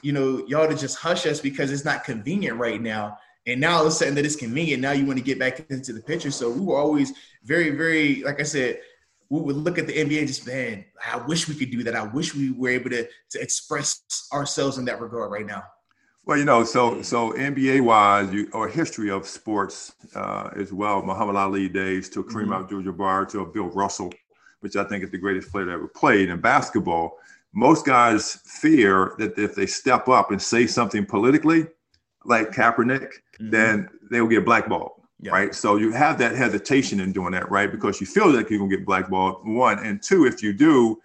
you 0.03 0.13
know, 0.13 0.45
y'all 0.49 0.69
to 0.69 0.75
just 0.75 0.99
hush 0.99 1.27
us 1.27 1.41
because 1.41 1.71
it's 1.71 1.85
not 1.85 2.03
convenient 2.03 2.59
right 2.59 2.83
now. 2.83 3.19
And 3.47 3.61
now 3.61 3.77
all 3.77 3.83
of 3.83 3.89
a 3.89 3.91
sudden 3.91 4.15
that 4.15 4.25
it's 4.25 4.37
convenient, 4.37 4.83
now 4.83 4.93
you 4.93 5.05
want 5.05 5.19
to 5.19 5.25
get 5.25 5.39
back 5.39 5.69
into 5.71 5.93
the 5.93 6.03
picture. 6.03 6.31
So 6.31 6.51
we 6.51 6.61
were 6.61 6.77
always 6.77 7.13
very, 7.45 7.71
very, 7.71 8.23
like 8.23 8.41
I 8.41 8.45
said, 8.45 8.81
we 9.31 9.41
would 9.41 9.57
look 9.57 9.79
at 9.79 9.87
the 9.87 9.95
NBA 9.95 10.19
and 10.19 10.29
just, 10.29 10.47
man, 10.47 10.85
I 11.11 11.17
wish 11.17 11.49
we 11.49 11.55
could 11.55 11.71
do 11.71 11.83
that. 11.85 11.97
I 11.97 12.05
wish 12.05 12.35
we 12.35 12.53
were 12.53 12.69
able 12.69 12.91
to, 12.91 13.09
to 13.31 13.41
express 13.41 14.03
ourselves 14.33 14.79
in 14.79 14.85
that 14.85 15.01
regard 15.01 15.33
right 15.33 15.47
now. 15.47 15.65
Well, 16.25 16.39
you 16.39 16.45
know, 16.45 16.63
so 16.63 17.03
so 17.03 17.33
NBA 17.33 17.81
wise, 17.81 18.33
you, 18.33 18.49
or 18.53 18.69
history 18.69 19.11
of 19.11 19.27
sports 19.27 19.95
uh, 20.15 20.51
as 20.55 20.73
well. 20.73 21.03
Muhammad 21.03 21.35
Ali 21.35 21.69
days 21.69 22.09
to 22.11 22.23
Kareem 22.23 22.45
mm-hmm. 22.45 22.53
Abdul-Jabbar 22.53 23.29
to 23.31 23.47
Bill 23.47 23.71
Russell, 23.71 24.13
which 24.61 24.77
I 24.77 24.85
think 24.85 25.03
is 25.03 25.11
the 25.11 25.19
greatest 25.19 25.51
player 25.51 25.65
that 25.65 25.73
ever 25.73 25.89
played 25.89 26.29
in 26.29 26.41
basketball. 26.41 27.19
Most 27.53 27.85
guys 27.85 28.39
fear 28.45 29.15
that 29.19 29.37
if 29.37 29.57
they 29.57 29.67
step 29.67 30.09
up 30.09 30.31
and 30.31 30.41
say 30.41 30.67
something 30.67 31.05
politically, 31.05 31.67
like 32.25 32.53
Kaepernick, 32.53 33.15
mm-hmm. 33.35 33.51
then 33.51 33.89
they 34.11 34.21
will 34.21 34.29
get 34.29 34.45
blackballed. 34.45 34.93
Yeah. 35.21 35.31
Right. 35.31 35.55
So 35.55 35.77
you 35.77 35.93
have 35.93 36.19
that 36.19 36.35
hesitation 36.35 36.99
in 36.99 37.13
doing 37.13 37.31
that, 37.33 37.49
right? 37.49 37.71
Because 37.71 38.01
you 38.01 38.09
feel 38.09 38.29
like 38.29 38.51
you're 38.51 38.59
gonna 38.59 38.77
get 38.77 38.85
blackballed. 38.85 39.47
One 39.47 39.79
and 39.79 40.03
two, 40.03 40.27
if 40.27 40.43
you 40.43 40.53
do, 40.53 41.01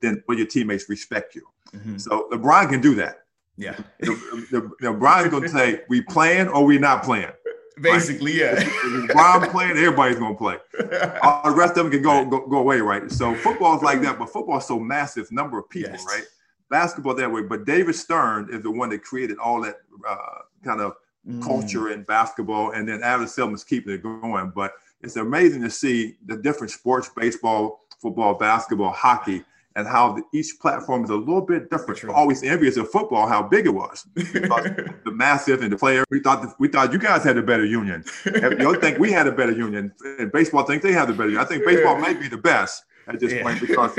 then 0.00 0.22
will 0.28 0.38
your 0.38 0.46
teammates 0.46 0.88
respect 0.88 1.34
you? 1.34 1.42
Mm-hmm. 1.72 1.98
So 1.98 2.28
LeBron 2.30 2.70
can 2.70 2.80
do 2.80 2.94
that. 2.94 3.24
Yeah. 3.56 3.76
The, 3.98 4.70
the 4.80 4.92
Bron's 4.92 5.30
gonna 5.30 5.48
say, 5.48 5.82
we 5.88 6.00
playing 6.02 6.46
or 6.48 6.64
we 6.64 6.78
not 6.78 7.02
playing. 7.02 7.32
Basically, 7.80 8.40
right? 8.40 8.58
yeah. 8.58 8.70
If 8.84 9.08
Brian 9.08 9.50
playing, 9.50 9.72
everybody's 9.72 10.18
gonna 10.18 10.34
play. 10.34 10.56
All 11.22 11.42
the 11.44 11.56
rest 11.56 11.76
of 11.76 11.84
them 11.84 11.90
can 11.90 12.02
go, 12.02 12.24
go 12.24 12.46
go 12.46 12.58
away, 12.58 12.80
right? 12.80 13.10
So 13.10 13.34
football's 13.34 13.82
like 13.82 14.00
that, 14.02 14.18
but 14.18 14.30
football's 14.30 14.66
so 14.66 14.78
massive, 14.78 15.30
number 15.30 15.58
of 15.58 15.68
people, 15.68 15.92
yes. 15.92 16.04
right? 16.06 16.24
Basketball 16.70 17.14
that 17.14 17.30
way, 17.30 17.42
but 17.42 17.64
David 17.64 17.94
Stern 17.94 18.48
is 18.52 18.62
the 18.62 18.70
one 18.70 18.90
that 18.90 19.02
created 19.02 19.38
all 19.38 19.60
that 19.62 19.76
uh, 20.08 20.38
kind 20.64 20.80
of 20.80 20.94
mm. 21.26 21.42
culture 21.42 21.90
in 21.90 22.02
basketball, 22.02 22.72
and 22.72 22.88
then 22.88 23.02
Adam 23.02 23.26
Silver's 23.26 23.64
keeping 23.64 23.94
it 23.94 24.02
going. 24.02 24.52
But 24.54 24.72
it's 25.02 25.16
amazing 25.16 25.62
to 25.62 25.70
see 25.70 26.16
the 26.26 26.36
different 26.36 26.70
sports: 26.70 27.10
baseball, 27.16 27.80
football, 28.00 28.34
basketball, 28.34 28.92
hockey 28.92 29.44
and 29.78 29.86
how 29.86 30.12
the, 30.12 30.22
each 30.36 30.58
platform 30.60 31.04
is 31.04 31.10
a 31.10 31.14
little 31.14 31.40
bit 31.40 31.70
different. 31.70 32.02
We're 32.02 32.12
always 32.12 32.42
envious 32.42 32.76
of 32.76 32.90
football 32.90 33.28
how 33.28 33.44
big 33.44 33.64
it 33.64 33.70
was, 33.70 34.06
the 34.14 35.12
massive 35.12 35.62
and 35.62 35.72
the 35.72 35.76
player. 35.76 36.04
We 36.10 36.18
thought 36.18 36.54
we 36.58 36.66
thought 36.66 36.92
you 36.92 36.98
guys 36.98 37.22
had 37.22 37.38
a 37.38 37.42
better 37.42 37.64
union. 37.64 38.04
you 38.26 38.80
think 38.80 38.98
we 38.98 39.12
had 39.12 39.28
a 39.28 39.32
better 39.32 39.52
union, 39.52 39.92
and 40.18 40.32
baseball 40.32 40.64
think 40.64 40.82
they 40.82 40.92
have 40.92 41.06
the 41.06 41.14
better. 41.14 41.28
Union. 41.30 41.44
I 41.44 41.48
think 41.48 41.64
baseball 41.64 41.94
yeah. 41.94 42.12
may 42.12 42.14
be 42.14 42.28
the 42.28 42.38
best 42.38 42.84
at 43.08 43.20
this 43.20 43.32
yeah. 43.32 43.42
point 43.42 43.60
because 43.60 43.98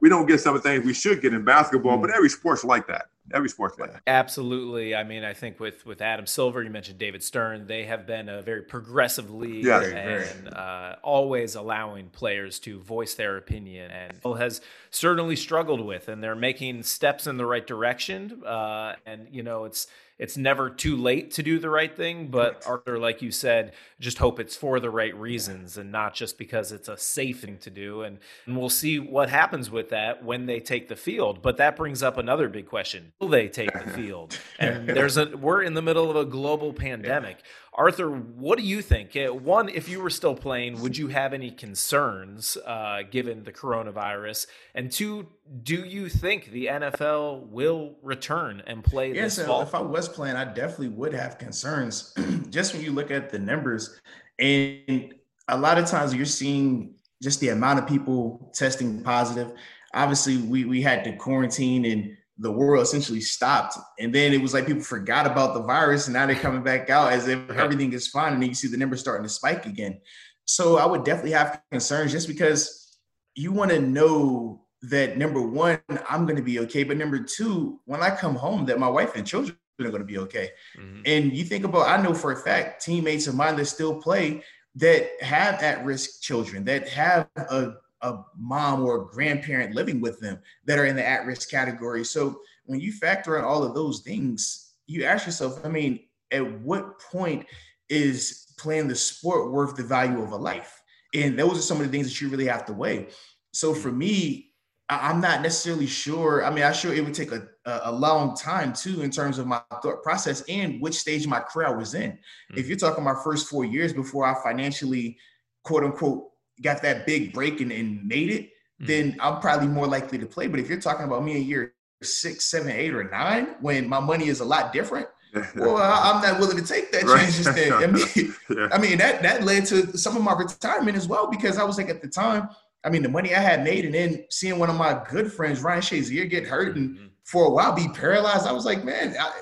we 0.00 0.08
don't 0.08 0.26
get 0.26 0.40
some 0.40 0.54
of 0.54 0.62
the 0.62 0.68
things 0.68 0.84
we 0.84 0.94
should 0.94 1.20
get 1.20 1.34
in 1.34 1.44
basketball, 1.44 1.98
mm. 1.98 2.02
but 2.02 2.10
every 2.10 2.28
sport's 2.28 2.64
like 2.64 2.86
that 2.86 3.06
every 3.32 3.48
sports 3.48 3.78
like 3.78 3.92
that. 3.92 4.02
Absolutely. 4.06 4.94
I 4.94 5.04
mean, 5.04 5.24
I 5.24 5.32
think 5.32 5.60
with 5.60 5.86
with 5.86 6.02
Adam 6.02 6.26
Silver, 6.26 6.62
you 6.62 6.70
mentioned 6.70 6.98
David 6.98 7.22
Stern. 7.22 7.66
They 7.66 7.84
have 7.84 8.06
been 8.06 8.28
a 8.28 8.42
very 8.42 8.62
progressive 8.62 9.32
league 9.32 9.66
and 9.66 10.48
uh, 10.48 10.96
always 11.02 11.54
allowing 11.54 12.10
players 12.10 12.58
to 12.60 12.80
voice 12.80 13.14
their 13.14 13.36
opinion. 13.36 13.90
And 13.90 14.38
has 14.38 14.60
certainly 14.90 15.36
struggled 15.36 15.84
with, 15.84 16.08
and 16.08 16.22
they're 16.22 16.34
making 16.34 16.82
steps 16.82 17.26
in 17.26 17.36
the 17.36 17.46
right 17.46 17.66
direction. 17.66 18.42
Uh, 18.44 18.94
and 19.06 19.28
you 19.30 19.42
know, 19.42 19.64
it's 19.64 19.86
it's 20.18 20.36
never 20.36 20.70
too 20.70 20.96
late 20.96 21.32
to 21.32 21.42
do 21.42 21.58
the 21.58 21.70
right 21.70 21.94
thing. 21.94 22.28
But 22.28 22.64
Arthur, 22.66 22.98
like 22.98 23.22
you 23.22 23.30
said, 23.30 23.72
just 23.98 24.18
hope 24.18 24.38
it's 24.38 24.56
for 24.56 24.78
the 24.80 24.90
right 24.90 25.14
reasons 25.14 25.76
and 25.76 25.90
not 25.90 26.14
just 26.14 26.38
because 26.38 26.72
it's 26.72 26.88
a 26.88 26.96
safe 26.96 27.40
thing 27.40 27.58
to 27.58 27.70
do. 27.70 28.02
And, 28.02 28.18
and 28.46 28.56
we'll 28.56 28.68
see 28.68 28.98
what 28.98 29.28
happens 29.28 29.70
with 29.70 29.90
that 29.90 30.24
when 30.24 30.46
they 30.46 30.60
take 30.60 30.88
the 30.88 30.96
field. 30.96 31.42
But 31.42 31.56
that 31.56 31.76
brings 31.76 32.02
up 32.02 32.16
another 32.16 32.48
big 32.48 32.66
question: 32.66 33.12
Will 33.20 33.28
they 33.28 33.48
take 33.48 33.72
the 33.72 33.90
field? 33.90 34.38
And 34.58 34.88
there's 34.88 35.16
a 35.16 35.36
we're 35.36 35.62
in 35.62 35.74
the 35.74 35.82
middle 35.82 36.10
of 36.10 36.16
a 36.16 36.24
global 36.24 36.72
pandemic. 36.72 37.38
Arthur, 37.76 38.08
what 38.08 38.56
do 38.56 38.64
you 38.64 38.80
think? 38.82 39.16
Uh, 39.16 39.34
one, 39.34 39.68
if 39.68 39.88
you 39.88 40.00
were 40.00 40.10
still 40.10 40.36
playing, 40.36 40.80
would 40.80 40.96
you 40.96 41.08
have 41.08 41.32
any 41.32 41.50
concerns 41.50 42.56
uh, 42.64 43.02
given 43.10 43.42
the 43.42 43.52
coronavirus? 43.52 44.46
And 44.76 44.92
two, 44.92 45.26
do 45.64 45.84
you 45.84 46.08
think 46.08 46.52
the 46.52 46.66
NFL 46.66 47.48
will 47.48 47.96
return 48.00 48.62
and 48.68 48.84
play 48.84 49.12
yeah, 49.12 49.22
this 49.22 49.34
so 49.34 49.46
fall? 49.46 49.62
If 49.62 49.74
I 49.74 49.80
was 49.80 50.08
playing, 50.08 50.36
I 50.36 50.44
definitely 50.44 50.88
would 50.88 51.12
have 51.14 51.38
concerns. 51.38 52.14
just 52.50 52.74
when 52.74 52.82
you 52.82 52.92
look 52.92 53.10
at 53.10 53.30
the 53.30 53.40
numbers, 53.40 54.00
and 54.38 55.14
a 55.48 55.58
lot 55.58 55.76
of 55.76 55.86
times 55.86 56.14
you're 56.14 56.26
seeing 56.26 56.94
just 57.22 57.40
the 57.40 57.48
amount 57.48 57.80
of 57.80 57.88
people 57.88 58.52
testing 58.54 59.02
positive. 59.02 59.52
Obviously, 59.94 60.36
we 60.38 60.64
we 60.64 60.80
had 60.80 61.02
to 61.04 61.16
quarantine 61.16 61.84
and 61.86 62.16
the 62.38 62.50
world 62.50 62.82
essentially 62.82 63.20
stopped. 63.20 63.78
And 63.98 64.12
then 64.14 64.32
it 64.32 64.40
was 64.40 64.52
like 64.54 64.66
people 64.66 64.82
forgot 64.82 65.26
about 65.26 65.54
the 65.54 65.62
virus 65.62 66.06
and 66.06 66.14
now 66.14 66.26
they're 66.26 66.34
coming 66.34 66.62
back 66.62 66.90
out 66.90 67.12
as 67.12 67.28
if 67.28 67.48
everything 67.50 67.92
is 67.92 68.08
fine. 68.08 68.32
And 68.32 68.42
then 68.42 68.48
you 68.48 68.54
see 68.54 68.68
the 68.68 68.76
numbers 68.76 69.00
starting 69.00 69.24
to 69.24 69.28
spike 69.28 69.66
again. 69.66 70.00
So 70.44 70.76
I 70.76 70.86
would 70.86 71.04
definitely 71.04 71.32
have 71.32 71.62
concerns 71.70 72.12
just 72.12 72.28
because 72.28 72.98
you 73.34 73.52
want 73.52 73.70
to 73.70 73.80
know 73.80 74.64
that 74.82 75.16
number 75.16 75.40
one, 75.40 75.80
I'm 76.08 76.24
going 76.24 76.36
to 76.36 76.42
be 76.42 76.58
okay. 76.60 76.84
But 76.84 76.96
number 76.96 77.18
two, 77.18 77.80
when 77.84 78.02
I 78.02 78.14
come 78.14 78.34
home, 78.34 78.66
that 78.66 78.78
my 78.78 78.88
wife 78.88 79.16
and 79.16 79.26
children 79.26 79.56
are 79.80 79.88
going 79.88 79.98
to 79.98 80.04
be 80.04 80.18
okay. 80.18 80.50
Mm-hmm. 80.78 81.02
And 81.06 81.32
you 81.32 81.44
think 81.44 81.64
about, 81.64 81.88
I 81.88 82.02
know 82.02 82.14
for 82.14 82.32
a 82.32 82.36
fact, 82.36 82.84
teammates 82.84 83.26
of 83.26 83.34
mine 83.34 83.56
that 83.56 83.66
still 83.66 84.00
play 84.00 84.42
that 84.76 85.08
have 85.20 85.62
at 85.62 85.84
risk 85.84 86.20
children, 86.20 86.64
that 86.64 86.88
have 86.88 87.28
a 87.36 87.74
a 88.04 88.22
mom 88.38 88.84
or 88.84 89.02
a 89.02 89.06
grandparent 89.06 89.74
living 89.74 90.00
with 90.00 90.20
them 90.20 90.38
that 90.66 90.78
are 90.78 90.86
in 90.86 90.94
the 90.94 91.04
at-risk 91.06 91.50
category. 91.50 92.04
So 92.04 92.38
when 92.66 92.78
you 92.80 92.92
factor 92.92 93.36
in 93.38 93.44
all 93.44 93.64
of 93.64 93.74
those 93.74 94.00
things, 94.00 94.74
you 94.86 95.04
ask 95.04 95.26
yourself, 95.26 95.64
I 95.64 95.68
mean, 95.68 96.00
at 96.30 96.60
what 96.60 97.00
point 97.00 97.46
is 97.88 98.52
playing 98.58 98.88
the 98.88 98.94
sport 98.94 99.50
worth 99.50 99.74
the 99.74 99.82
value 99.82 100.22
of 100.22 100.32
a 100.32 100.36
life? 100.36 100.80
And 101.12 101.38
those 101.38 101.58
are 101.58 101.62
some 101.62 101.80
of 101.80 101.86
the 101.86 101.92
things 101.92 102.06
that 102.08 102.20
you 102.20 102.28
really 102.28 102.46
have 102.46 102.66
to 102.66 102.72
weigh. 102.72 103.08
So 103.52 103.74
for 103.74 103.90
me, 103.90 104.50
I'm 104.90 105.20
not 105.20 105.40
necessarily 105.40 105.86
sure. 105.86 106.44
I 106.44 106.50
mean, 106.50 106.62
I'm 106.62 106.74
sure 106.74 106.92
it 106.92 107.02
would 107.02 107.14
take 107.14 107.32
a, 107.32 107.48
a 107.64 107.90
long 107.90 108.36
time 108.36 108.74
too, 108.74 109.00
in 109.00 109.10
terms 109.10 109.38
of 109.38 109.46
my 109.46 109.62
thought 109.82 110.02
process 110.02 110.42
and 110.48 110.80
which 110.82 110.94
stage 110.94 111.24
of 111.24 111.30
my 111.30 111.40
career 111.40 111.68
I 111.68 111.70
was 111.70 111.94
in. 111.94 112.10
Mm-hmm. 112.10 112.58
If 112.58 112.68
you're 112.68 112.76
talking 112.76 113.02
my 113.02 113.16
first 113.24 113.48
four 113.48 113.64
years 113.64 113.94
before 113.94 114.26
I 114.26 114.34
financially, 114.42 115.16
quote 115.62 115.84
unquote, 115.84 116.24
got 116.62 116.82
that 116.82 117.06
big 117.06 117.32
break 117.32 117.60
and, 117.60 117.72
and 117.72 118.06
made 118.06 118.30
it, 118.30 118.44
mm-hmm. 118.44 118.86
then 118.86 119.16
I'm 119.20 119.40
probably 119.40 119.68
more 119.68 119.86
likely 119.86 120.18
to 120.18 120.26
play. 120.26 120.46
But 120.46 120.60
if 120.60 120.68
you're 120.68 120.80
talking 120.80 121.04
about 121.04 121.24
me 121.24 121.36
a 121.36 121.40
year 121.40 121.74
six, 122.02 122.44
seven, 122.46 122.70
eight, 122.70 122.94
or 122.94 123.04
nine, 123.04 123.56
when 123.60 123.88
my 123.88 124.00
money 124.00 124.28
is 124.28 124.40
a 124.40 124.44
lot 124.44 124.72
different, 124.72 125.06
well, 125.56 125.76
I'm 125.78 126.22
not 126.22 126.38
willing 126.38 126.56
to 126.56 126.64
take 126.64 126.92
that 126.92 127.02
change. 127.02 127.36
Just 127.36 127.54
then. 127.54 127.72
I 127.72 127.86
mean, 127.86 128.34
yeah. 128.56 128.68
I 128.70 128.78
mean 128.78 128.98
that 128.98 129.20
that 129.22 129.42
led 129.42 129.66
to 129.66 129.96
some 129.98 130.16
of 130.16 130.22
my 130.22 130.32
retirement 130.32 130.96
as 130.96 131.08
well 131.08 131.26
because 131.28 131.58
I 131.58 131.64
was 131.64 131.76
like 131.76 131.88
at 131.88 132.02
the 132.02 132.08
time, 132.08 132.48
I 132.84 132.90
mean, 132.90 133.02
the 133.02 133.08
money 133.08 133.34
I 133.34 133.40
had 133.40 133.64
made, 133.64 133.84
and 133.84 133.94
then 133.94 134.24
seeing 134.30 134.58
one 134.58 134.70
of 134.70 134.76
my 134.76 135.02
good 135.10 135.32
friends, 135.32 135.62
Ryan 135.62 135.80
Shazier, 135.80 136.28
get 136.28 136.46
hurt 136.46 136.76
and 136.76 136.90
mm-hmm. 136.90 137.06
for 137.24 137.46
a 137.46 137.50
while 137.50 137.74
be 137.74 137.88
paralyzed, 137.88 138.46
I 138.46 138.52
was 138.52 138.64
like, 138.64 138.84
man, 138.84 139.16
I, 139.18 139.32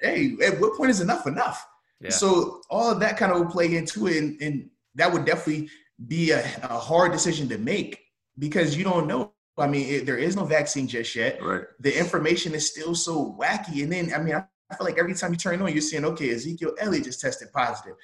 hey, 0.00 0.36
at 0.44 0.58
what 0.60 0.76
point 0.76 0.90
is 0.90 1.00
enough 1.00 1.26
enough? 1.26 1.64
Yeah. 2.00 2.10
So 2.10 2.62
all 2.70 2.90
of 2.90 3.00
that 3.00 3.16
kind 3.16 3.32
of 3.32 3.38
would 3.38 3.50
play 3.50 3.76
into 3.76 4.06
it, 4.08 4.16
and, 4.16 4.40
and 4.42 4.70
that 4.96 5.12
would 5.12 5.24
definitely 5.24 5.68
be 6.04 6.30
a, 6.30 6.40
a 6.62 6.78
hard 6.78 7.12
decision 7.12 7.48
to 7.48 7.58
make 7.58 8.00
because 8.38 8.76
you 8.76 8.84
don't 8.84 9.06
know. 9.06 9.32
I 9.58 9.66
mean, 9.66 9.88
it, 9.88 10.06
there 10.06 10.18
is 10.18 10.36
no 10.36 10.44
vaccine 10.44 10.86
just 10.86 11.14
yet. 11.16 11.42
Right. 11.42 11.62
The 11.80 11.98
information 11.98 12.54
is 12.54 12.70
still 12.70 12.94
so 12.94 13.36
wacky. 13.40 13.82
And 13.82 13.90
then, 13.90 14.12
I 14.14 14.18
mean, 14.18 14.34
I, 14.34 14.44
I 14.70 14.76
feel 14.76 14.84
like 14.84 14.98
every 14.98 15.14
time 15.14 15.32
you 15.32 15.38
turn 15.38 15.62
on, 15.62 15.72
you're 15.72 15.80
seeing, 15.80 16.04
okay, 16.04 16.30
Ezekiel 16.30 16.74
Elliott 16.78 17.04
just 17.04 17.20
tested 17.20 17.52
positive. 17.52 17.94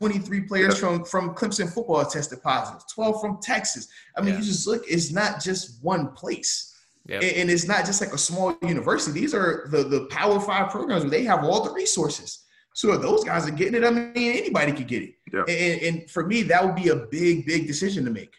23 0.00 0.42
players 0.42 0.74
yeah. 0.74 0.80
from, 0.80 1.04
from 1.04 1.34
Clemson 1.34 1.72
football 1.72 2.04
tested 2.04 2.42
positive. 2.42 2.82
12 2.92 3.20
from 3.20 3.38
Texas. 3.40 3.88
I 4.16 4.20
mean, 4.20 4.34
yeah. 4.34 4.40
you 4.40 4.44
just 4.44 4.66
look, 4.66 4.82
it's 4.88 5.12
not 5.12 5.40
just 5.40 5.82
one 5.82 6.12
place. 6.12 6.66
Yep. 7.06 7.22
And, 7.22 7.32
and, 7.32 7.50
it's 7.50 7.66
not 7.66 7.86
just 7.86 8.00
like 8.00 8.12
a 8.12 8.18
small 8.18 8.56
university. 8.62 9.20
These 9.20 9.34
are 9.34 9.68
the, 9.70 9.84
the 9.84 10.06
Power 10.10 10.38
Five 10.38 10.70
programs 10.70 11.04
where 11.04 11.10
they 11.10 11.24
have 11.24 11.44
all 11.44 11.64
the 11.64 11.72
resources. 11.72 12.44
So 12.74 12.92
if 12.92 13.02
those 13.02 13.24
guys 13.24 13.48
are 13.48 13.52
getting 13.52 13.74
it, 13.74 13.84
I 13.84 13.90
mean, 13.90 14.12
anybody 14.14 14.72
could 14.72 14.86
get 14.86 15.02
it. 15.02 15.14
Yeah. 15.32 15.44
And, 15.48 15.82
and 15.82 16.10
for 16.10 16.26
me, 16.26 16.42
that 16.44 16.64
would 16.64 16.76
be 16.76 16.88
a 16.88 16.96
big, 16.96 17.46
big 17.46 17.66
decision 17.66 18.04
to 18.04 18.10
make. 18.10 18.34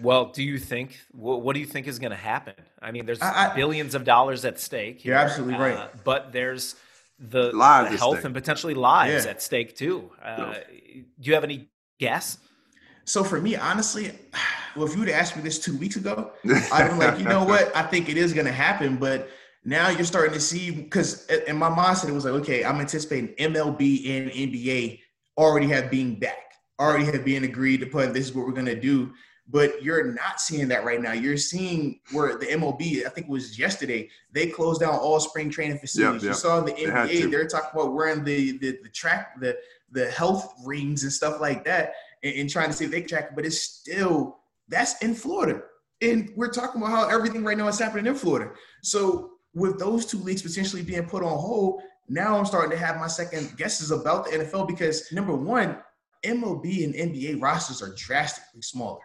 Well, 0.00 0.26
do 0.26 0.42
you 0.42 0.58
think 0.58 0.98
what, 1.10 1.42
what 1.42 1.52
do 1.54 1.60
you 1.60 1.66
think 1.66 1.86
is 1.86 1.98
going 1.98 2.12
to 2.12 2.16
happen? 2.16 2.54
I 2.80 2.92
mean, 2.92 3.04
there's 3.04 3.20
I, 3.20 3.54
billions 3.54 3.94
of 3.94 4.04
dollars 4.04 4.44
at 4.44 4.58
stake. 4.58 5.00
Here, 5.00 5.12
you're 5.12 5.20
absolutely 5.20 5.54
right. 5.54 5.76
Uh, 5.76 5.88
but 6.02 6.32
there's 6.32 6.76
the, 7.18 7.52
the 7.52 7.96
health 7.98 8.24
and 8.24 8.34
potentially 8.34 8.74
lives 8.74 9.24
yeah. 9.24 9.30
at 9.30 9.42
stake 9.42 9.76
too. 9.76 10.10
Uh, 10.22 10.54
do 10.94 11.04
you 11.20 11.34
have 11.34 11.44
any 11.44 11.68
guess? 11.98 12.38
So 13.04 13.22
for 13.22 13.40
me, 13.40 13.56
honestly, 13.56 14.12
well, 14.76 14.86
if 14.86 14.92
you 14.92 15.00
would 15.00 15.08
have 15.08 15.20
asked 15.20 15.36
me 15.36 15.42
this 15.42 15.58
two 15.58 15.76
weeks 15.76 15.96
ago, 15.96 16.32
I'd 16.72 16.90
be 16.90 16.96
like, 16.96 17.18
you 17.18 17.24
know 17.24 17.44
what? 17.44 17.74
I 17.76 17.82
think 17.82 18.08
it 18.08 18.16
is 18.16 18.32
going 18.32 18.46
to 18.46 18.52
happen, 18.52 18.96
but 18.96 19.28
now 19.64 19.88
you're 19.90 20.04
starting 20.04 20.34
to 20.34 20.40
see 20.40 20.70
because 20.70 21.26
in 21.26 21.56
my 21.56 21.70
mindset 21.70 22.08
it 22.08 22.12
was 22.12 22.24
like, 22.24 22.34
okay, 22.34 22.64
I'm 22.64 22.80
anticipating 22.80 23.34
MLB 23.36 24.10
and 24.10 24.30
NBA 24.30 25.00
already 25.38 25.68
have 25.68 25.90
being 25.90 26.18
back, 26.18 26.54
already 26.80 27.04
have 27.04 27.24
been 27.24 27.44
agreed 27.44 27.80
to 27.80 27.86
put 27.86 28.12
this 28.12 28.26
is 28.28 28.34
what 28.34 28.46
we're 28.46 28.52
gonna 28.52 28.78
do. 28.78 29.12
But 29.48 29.82
you're 29.82 30.12
not 30.14 30.40
seeing 30.40 30.68
that 30.68 30.84
right 30.84 31.00
now. 31.00 31.12
You're 31.12 31.36
seeing 31.36 32.00
where 32.12 32.38
the 32.38 32.46
MLB, 32.46 33.04
I 33.04 33.08
think 33.08 33.26
it 33.26 33.30
was 33.30 33.58
yesterday, 33.58 34.08
they 34.32 34.46
closed 34.46 34.80
down 34.80 34.94
all 34.94 35.20
spring 35.20 35.50
training 35.50 35.78
facilities. 35.78 36.22
Yep, 36.22 36.30
yep. 36.30 36.34
You 36.34 36.38
saw 36.38 36.60
the 36.60 36.72
NBA, 36.72 37.30
they 37.30 37.36
are 37.36 37.46
talking 37.46 37.70
about 37.74 37.92
wearing 37.92 38.24
the, 38.24 38.58
the 38.58 38.78
the 38.82 38.88
track, 38.88 39.40
the 39.40 39.56
the 39.90 40.10
health 40.10 40.54
rings 40.64 41.02
and 41.02 41.12
stuff 41.12 41.40
like 41.40 41.64
that, 41.64 41.92
and, 42.22 42.34
and 42.34 42.50
trying 42.50 42.68
to 42.68 42.72
see 42.72 42.84
if 42.86 42.90
they 42.90 43.02
track. 43.02 43.34
But 43.36 43.44
it's 43.44 43.60
still 43.60 44.38
That's 44.68 45.00
in 45.02 45.14
Florida. 45.14 45.62
And 46.00 46.32
we're 46.34 46.50
talking 46.50 46.80
about 46.80 46.90
how 46.90 47.08
everything 47.08 47.44
right 47.44 47.56
now 47.56 47.68
is 47.68 47.78
happening 47.78 48.06
in 48.06 48.14
Florida. 48.14 48.52
So 48.82 49.32
with 49.54 49.78
those 49.78 50.06
two 50.06 50.18
leagues 50.18 50.42
potentially 50.42 50.82
being 50.82 51.06
put 51.06 51.22
on 51.22 51.38
hold, 51.38 51.82
now 52.08 52.38
I'm 52.38 52.46
starting 52.46 52.70
to 52.70 52.76
have 52.76 52.98
my 52.98 53.06
second 53.06 53.56
guesses 53.56 53.90
about 53.90 54.24
the 54.24 54.38
NFL 54.38 54.66
because 54.66 55.10
number 55.12 55.34
one, 55.34 55.78
MLB 56.24 56.84
and 56.84 56.94
NBA 56.94 57.40
rosters 57.40 57.82
are 57.82 57.94
drastically 57.96 58.62
smaller. 58.62 59.00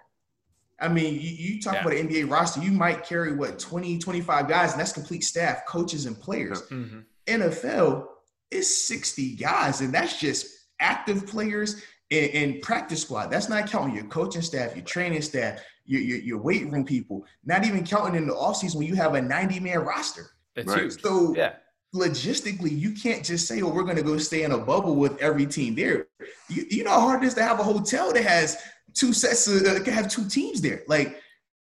I 0.79 0.87
mean, 0.87 1.15
you, 1.15 1.29
you 1.29 1.61
talk 1.61 1.75
yeah. 1.75 1.81
about 1.81 1.93
an 1.93 2.07
NBA 2.07 2.29
roster, 2.29 2.61
you 2.61 2.71
might 2.71 3.03
carry 3.03 3.33
what 3.35 3.57
20, 3.57 3.97
25 3.97 4.47
guys, 4.47 4.71
and 4.71 4.79
that's 4.79 4.93
complete 4.93 5.23
staff, 5.23 5.65
coaches, 5.65 6.05
and 6.05 6.19
players. 6.19 6.61
Mm-hmm. 6.63 6.99
NFL 7.27 8.05
is 8.51 8.87
60 8.87 9.35
guys, 9.35 9.81
and 9.81 9.93
that's 9.93 10.19
just 10.19 10.47
active 10.79 11.25
players 11.25 11.81
and, 12.11 12.31
and, 12.31 12.61
practice 12.61 13.01
squad. 13.01 13.27
That's 13.27 13.49
not 13.49 13.67
counting 13.67 13.95
your 13.95 14.05
coaching 14.05 14.43
staff, 14.43 14.75
your 14.75 14.85
training 14.85 15.23
staff, 15.23 15.61
your, 15.85 16.01
your, 16.01 16.19
your 16.19 16.37
weight 16.37 16.71
room 16.71 16.85
people, 16.85 17.25
not 17.43 17.65
even 17.65 17.83
counting 17.85 18.15
in 18.15 18.27
the 18.27 18.33
offseason 18.33 18.75
when 18.75 18.87
you 18.87 18.95
have 18.95 19.15
a 19.15 19.21
90 19.21 19.59
man 19.59 19.79
roster. 19.79 20.29
That's 20.57 20.67
right. 20.67 20.81
huge. 20.81 21.01
So, 21.01 21.33
yeah 21.35 21.53
logistically, 21.95 22.77
you 22.77 22.91
can't 22.91 23.23
just 23.23 23.47
say, 23.47 23.61
"Oh, 23.61 23.69
we're 23.69 23.83
going 23.83 23.95
to 23.95 24.03
go 24.03 24.17
stay 24.17 24.43
in 24.43 24.51
a 24.51 24.57
bubble 24.57 24.95
with 24.95 25.17
every 25.19 25.45
team 25.45 25.73
there." 25.73 26.07
You, 26.49 26.65
you 26.69 26.83
know 26.83 26.91
how 26.91 26.99
hard 26.99 27.23
it 27.23 27.27
is 27.27 27.33
to 27.35 27.43
have 27.43 27.59
a 27.59 27.63
hotel 27.63 28.13
that 28.13 28.23
has 28.23 28.57
two 28.93 29.13
sets 29.13 29.47
of 29.47 29.65
uh, 29.65 29.83
can 29.83 29.93
have 29.93 30.09
two 30.09 30.27
teams 30.27 30.61
there. 30.61 30.83
Like 30.87 31.21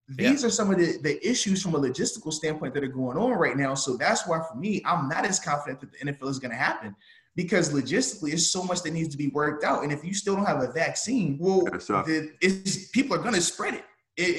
these 0.07 0.41
yeah. 0.41 0.47
are 0.47 0.51
some 0.51 0.71
of 0.71 0.77
the, 0.77 0.97
the 1.01 1.27
issues 1.27 1.61
from 1.61 1.75
a 1.75 1.79
logistical 1.79 2.33
standpoint 2.33 2.73
that 2.73 2.83
are 2.83 2.87
going 2.87 3.17
on 3.17 3.31
right 3.31 3.55
now. 3.55 3.73
So 3.73 3.95
that's 3.95 4.27
why 4.27 4.39
for 4.39 4.57
me, 4.57 4.81
I'm 4.85 5.07
not 5.07 5.25
as 5.25 5.39
confident 5.39 5.79
that 5.81 5.91
the 5.91 6.11
NFL 6.11 6.29
is 6.29 6.39
going 6.39 6.51
to 6.51 6.57
happen 6.57 6.95
because 7.35 7.73
logistically, 7.73 8.33
it's 8.33 8.51
so 8.51 8.63
much 8.63 8.81
that 8.83 8.91
needs 8.91 9.09
to 9.09 9.17
be 9.17 9.29
worked 9.29 9.63
out. 9.63 9.83
And 9.83 9.91
if 9.91 10.03
you 10.03 10.13
still 10.13 10.35
don't 10.35 10.45
have 10.45 10.61
a 10.61 10.71
vaccine, 10.71 11.37
well, 11.39 11.61
the, 11.61 12.89
people 12.91 13.15
are 13.15 13.21
going 13.21 13.35
to 13.35 13.41
spread 13.41 13.75
it. 13.75 13.85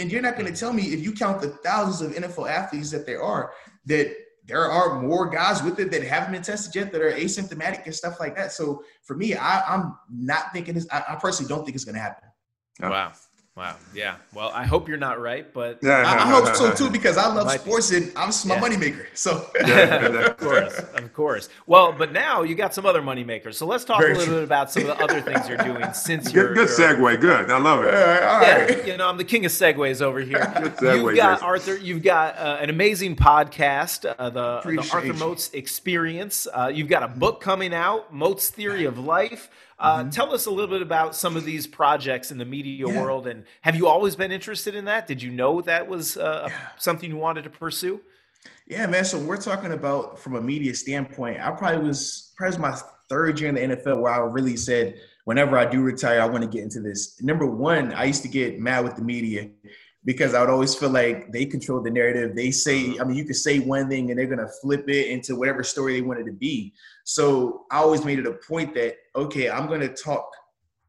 And 0.00 0.12
you're 0.12 0.20
not 0.20 0.36
going 0.36 0.52
to 0.52 0.58
tell 0.58 0.72
me 0.72 0.82
if 0.82 1.02
you 1.02 1.12
count 1.12 1.40
the 1.40 1.48
thousands 1.48 2.02
of 2.02 2.22
NFL 2.22 2.50
athletes 2.50 2.90
that 2.90 3.06
there 3.06 3.22
are 3.22 3.52
that 3.86 4.14
there 4.46 4.70
are 4.70 5.00
more 5.00 5.28
guys 5.28 5.62
with 5.62 5.78
it 5.78 5.90
that 5.92 6.02
haven't 6.02 6.32
been 6.32 6.42
tested 6.42 6.74
yet 6.74 6.92
that 6.92 7.00
are 7.00 7.12
asymptomatic 7.12 7.84
and 7.86 7.94
stuff 7.94 8.18
like 8.18 8.34
that. 8.36 8.52
So 8.52 8.82
for 9.02 9.16
me, 9.16 9.34
I, 9.34 9.74
am 9.74 9.96
not 10.10 10.52
thinking 10.52 10.74
this. 10.74 10.86
I, 10.90 11.04
I, 11.10 11.14
personally 11.14 11.48
don't 11.48 11.64
think 11.64 11.76
it's 11.76 11.84
going 11.84 11.94
to 11.94 12.00
happen. 12.00 12.28
Wow. 12.80 13.12
Wow. 13.54 13.76
Yeah. 13.94 14.16
Well, 14.32 14.50
I 14.54 14.64
hope 14.64 14.88
you're 14.88 14.96
not 14.96 15.20
right, 15.20 15.52
but 15.52 15.80
yeah, 15.82 16.04
I, 16.06 16.22
I 16.22 16.30
hope 16.30 16.56
so 16.56 16.72
too 16.72 16.88
because 16.90 17.18
I 17.18 17.34
love 17.34 17.50
sports 17.60 17.90
be. 17.90 17.98
and 17.98 18.12
I'm 18.16 18.30
my 18.46 18.54
yeah. 18.54 18.60
moneymaker. 18.62 19.06
So 19.12 19.46
of 19.60 20.36
course, 20.38 20.78
of 20.78 21.12
course. 21.12 21.50
Well, 21.66 21.92
but 21.92 22.12
now 22.12 22.44
you 22.44 22.54
got 22.54 22.72
some 22.72 22.86
other 22.86 23.02
moneymakers. 23.02 23.54
So 23.56 23.66
let's 23.66 23.84
talk 23.84 24.00
Very 24.00 24.12
a 24.12 24.16
little 24.16 24.32
true. 24.32 24.36
bit 24.36 24.44
about 24.44 24.72
some 24.72 24.88
of 24.88 24.96
the 24.96 25.04
other 25.04 25.20
things 25.20 25.46
you're 25.46 25.58
doing 25.58 25.84
since 25.92 26.32
you're 26.32 26.54
good, 26.54 26.66
good 26.66 26.68
segue. 26.68 27.20
Good. 27.20 27.50
I 27.50 27.58
love 27.58 27.84
it. 27.84 27.92
yeah, 27.92 28.86
you 28.86 28.96
know, 28.96 29.06
I'm 29.06 29.18
the 29.18 29.24
king 29.24 29.44
of 29.44 29.52
segues 29.52 30.00
over 30.00 30.20
here. 30.20 30.50
you've 30.80 31.16
got 31.16 31.42
Arthur. 31.42 31.76
You've 31.76 32.02
got 32.02 32.38
uh, 32.38 32.56
an 32.58 32.70
amazing 32.70 33.16
podcast, 33.16 34.06
uh, 34.18 34.30
the, 34.30 34.62
the, 34.62 34.90
Arthur 34.94 35.12
Moats 35.12 35.50
Experience. 35.52 36.46
Uh, 36.50 36.70
you've 36.72 36.88
got 36.88 37.02
a 37.02 37.08
book 37.08 37.42
coming 37.42 37.74
out, 37.74 38.14
Moats 38.14 38.48
Theory 38.48 38.86
of 38.86 38.98
Life. 38.98 39.50
Uh, 39.82 39.98
mm-hmm. 39.98 40.10
Tell 40.10 40.32
us 40.32 40.46
a 40.46 40.50
little 40.50 40.70
bit 40.70 40.80
about 40.80 41.16
some 41.16 41.36
of 41.36 41.44
these 41.44 41.66
projects 41.66 42.30
in 42.30 42.38
the 42.38 42.44
media 42.44 42.86
yeah. 42.86 43.02
world, 43.02 43.26
and 43.26 43.44
have 43.62 43.74
you 43.74 43.88
always 43.88 44.14
been 44.14 44.30
interested 44.30 44.76
in 44.76 44.84
that? 44.84 45.08
Did 45.08 45.20
you 45.20 45.32
know 45.32 45.60
that 45.62 45.88
was 45.88 46.16
uh, 46.16 46.46
yeah. 46.48 46.56
something 46.78 47.10
you 47.10 47.16
wanted 47.16 47.42
to 47.44 47.50
pursue? 47.50 48.00
Yeah, 48.68 48.86
man. 48.86 49.04
So 49.04 49.18
we're 49.18 49.40
talking 49.40 49.72
about 49.72 50.20
from 50.20 50.36
a 50.36 50.40
media 50.40 50.72
standpoint. 50.74 51.40
I 51.40 51.50
probably 51.50 51.84
was 51.84 52.32
probably 52.36 52.58
my 52.58 52.78
third 53.08 53.40
year 53.40 53.48
in 53.48 53.56
the 53.56 53.76
NFL 53.76 54.00
where 54.00 54.12
I 54.12 54.18
really 54.18 54.56
said, 54.56 55.00
whenever 55.24 55.58
I 55.58 55.64
do 55.64 55.80
retire, 55.80 56.20
I 56.20 56.26
want 56.26 56.44
to 56.44 56.48
get 56.48 56.62
into 56.62 56.80
this. 56.80 57.20
Number 57.20 57.46
one, 57.46 57.92
I 57.92 58.04
used 58.04 58.22
to 58.22 58.28
get 58.28 58.60
mad 58.60 58.84
with 58.84 58.94
the 58.94 59.02
media 59.02 59.50
because 60.04 60.34
I 60.34 60.40
would 60.40 60.50
always 60.50 60.74
feel 60.74 60.90
like 60.90 61.30
they 61.30 61.46
control 61.46 61.80
the 61.80 61.90
narrative. 61.90 62.34
They 62.34 62.50
say, 62.50 62.90
uh-huh. 62.90 62.96
I 63.00 63.04
mean, 63.04 63.16
you 63.16 63.24
could 63.24 63.36
say 63.36 63.60
one 63.60 63.88
thing 63.88 64.10
and 64.10 64.18
they're 64.18 64.26
gonna 64.26 64.50
flip 64.60 64.88
it 64.88 65.08
into 65.08 65.36
whatever 65.36 65.62
story 65.62 65.94
they 65.94 66.02
wanted 66.02 66.26
to 66.26 66.32
be. 66.32 66.72
So 67.04 67.66
I 67.70 67.78
always 67.78 68.04
made 68.04 68.18
it 68.18 68.26
a 68.26 68.32
point 68.32 68.74
that 68.74 68.96
okay, 69.14 69.50
I'm 69.50 69.68
gonna 69.68 69.88
talk 69.88 70.28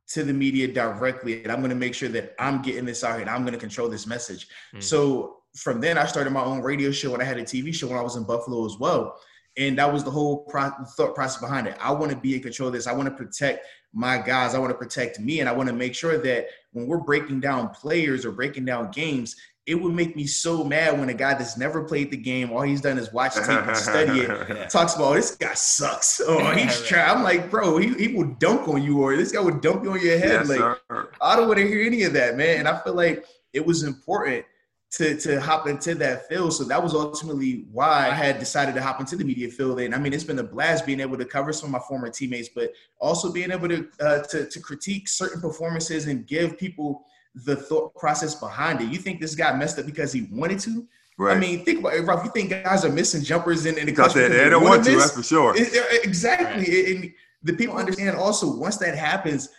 to 0.10 0.24
the 0.24 0.34
media 0.34 0.68
directly 0.68 1.44
and 1.44 1.52
I'm 1.52 1.62
gonna 1.62 1.76
make 1.76 1.94
sure 1.94 2.10
that 2.10 2.34
I'm 2.40 2.62
getting 2.62 2.86
this 2.86 3.04
out 3.04 3.14
here 3.14 3.22
and 3.22 3.30
I'm 3.30 3.46
gonna 3.46 3.58
control 3.58 3.90
this 3.90 4.08
message. 4.08 4.48
Mm-hmm. 4.48 4.82
So 4.82 5.38
from 5.56 5.80
then 5.80 5.98
I 5.98 6.06
started 6.06 6.32
my 6.32 6.44
own 6.44 6.62
radio 6.62 6.92
show 6.92 7.14
and 7.14 7.22
I 7.22 7.26
had 7.26 7.38
a 7.38 7.44
TV 7.44 7.74
show 7.74 7.88
when 7.88 7.98
I 7.98 8.02
was 8.02 8.16
in 8.16 8.24
Buffalo 8.24 8.66
as 8.66 8.78
well. 8.80 9.20
And 9.58 9.78
that 9.78 9.92
was 9.92 10.04
the 10.04 10.12
whole 10.12 10.46
pro- 10.46 10.72
thought 10.98 11.14
process 11.14 11.40
behind 11.40 11.68
it. 11.68 11.78
I 11.80 11.92
want 11.92 12.12
to 12.12 12.18
be 12.18 12.36
in 12.36 12.42
control 12.42 12.68
of 12.68 12.74
this. 12.74 12.88
I 12.88 12.94
want 12.94 13.08
to 13.08 13.16
protect 13.16 13.66
my 13.94 14.18
guys. 14.18 14.56
I 14.56 14.60
want 14.60 14.72
to 14.72 14.78
protect 14.78 15.20
me. 15.20 15.42
And 15.42 15.50
I 15.50 15.52
want 15.52 15.70
to 15.70 15.76
make 15.76 15.94
sure 15.94 16.18
that 16.18 16.48
when 16.72 16.88
we're 16.88 16.98
breaking 16.98 17.40
down 17.40 17.70
players 17.70 18.26
or 18.26 18.32
breaking 18.32 18.66
down 18.66 18.90
games, 18.92 19.36
it 19.66 19.76
would 19.76 19.94
make 19.94 20.16
me 20.16 20.26
so 20.28 20.64
mad 20.64 21.00
when 21.00 21.10
a 21.10 21.14
guy 21.14 21.34
that's 21.36 21.58
never 21.58 21.84
played 21.84 22.12
the 22.12 22.18
game, 22.18 22.52
all 22.52 22.64
he's 22.64 22.82
done 22.82 22.98
is 22.98 23.14
watch 23.14 23.36
tape 23.36 23.48
and 23.48 23.78
study 23.78 24.22
it, 24.22 24.70
talks 24.70 24.96
about 24.96 25.12
oh, 25.12 25.14
this 25.14 25.36
guy 25.36 25.54
sucks. 25.54 26.20
Oh, 26.28 26.52
he's 26.52 26.82
trying. 26.84 27.10
I'm 27.10 27.24
like, 27.24 27.50
bro, 27.50 27.78
he, 27.78 27.94
he 27.94 28.10
will 28.10 28.36
dunk 28.40 28.68
on 28.68 28.84
you, 28.84 29.02
or 29.02 29.16
this 29.16 29.32
guy 29.32 29.40
would 29.40 29.62
dunk 29.62 29.84
you 29.84 29.92
on 29.92 30.02
your 30.02 30.18
head. 30.18 30.48
Yes, 30.48 30.50
like, 30.50 30.60
sir. 30.60 31.12
I 31.22 31.36
don't 31.36 31.48
want 31.48 31.60
to 31.60 31.68
hear 31.68 31.86
any 31.86 32.04
of 32.04 32.14
that, 32.14 32.36
man. 32.36 32.60
And 32.60 32.68
I 32.68 32.78
feel 32.82 32.94
like 32.94 33.26
it 33.54 33.66
was 33.66 33.84
important 33.84 34.46
to 34.94 35.18
to 35.18 35.42
hop 35.42 35.68
into 35.68 35.96
that 35.96 36.28
field. 36.28 36.54
So 36.54 36.64
that 36.66 36.82
was 36.82 36.94
ultimately 36.94 37.66
why 37.72 38.08
I 38.10 38.14
had 38.14 38.38
decided 38.40 38.76
to 38.76 38.82
hop 38.82 39.00
into 39.00 39.16
the 39.16 39.24
media 39.24 39.50
field. 39.50 39.80
And 39.80 39.96
I 39.96 39.98
mean, 39.98 40.14
it's 40.14 40.24
been 40.24 40.40
a 40.40 40.44
blast 40.44 40.86
being 40.86 41.00
able 41.00 41.18
to 41.18 41.26
cover 41.26 41.52
some 41.52 41.68
of 41.68 41.72
my 41.72 41.80
former 41.88 42.10
teammates, 42.10 42.50
but 42.50 42.72
also 43.00 43.32
being 43.32 43.52
able 43.52 43.68
to 43.70 43.88
uh, 44.00 44.20
to, 44.20 44.46
to 44.48 44.60
critique 44.60 45.08
certain 45.08 45.42
performances 45.42 46.06
and 46.06 46.28
give 46.28 46.58
people 46.58 47.06
the 47.34 47.56
thought 47.56 47.96
process 47.96 48.36
behind 48.36 48.82
it. 48.82 48.90
You 48.90 49.00
think 49.00 49.20
this 49.20 49.34
guy 49.34 49.56
messed 49.56 49.80
up 49.80 49.88
because 49.88 50.14
he 50.14 50.28
wanted 50.32 50.60
to? 50.60 50.88
Right. 51.18 51.38
I 51.38 51.40
mean, 51.40 51.66
think 51.66 51.80
about 51.80 51.96
it, 51.96 52.02
Ralph. 52.02 52.24
You 52.24 52.32
think 52.32 52.52
guys 52.52 52.86
are 52.86 52.92
missing 52.92 53.24
jumpers 53.24 53.66
in, 53.66 53.78
in 53.78 53.88
the 53.88 53.94
clutch 53.94 54.14
they, 54.14 54.28
they 54.28 54.50
don't 54.50 54.64
want 54.64 54.84
to, 54.86 54.96
that's 54.96 55.12
for 55.12 55.24
sure. 55.24 55.56
It, 55.56 55.70
it, 55.72 56.06
exactly. 56.06 56.48
Right. 56.62 56.96
And 56.96 57.14
the 57.44 57.54
people 57.54 57.78
understand 57.78 58.16
also 58.16 58.56
once 58.56 58.78
that 58.78 58.96
happens, 58.96 59.50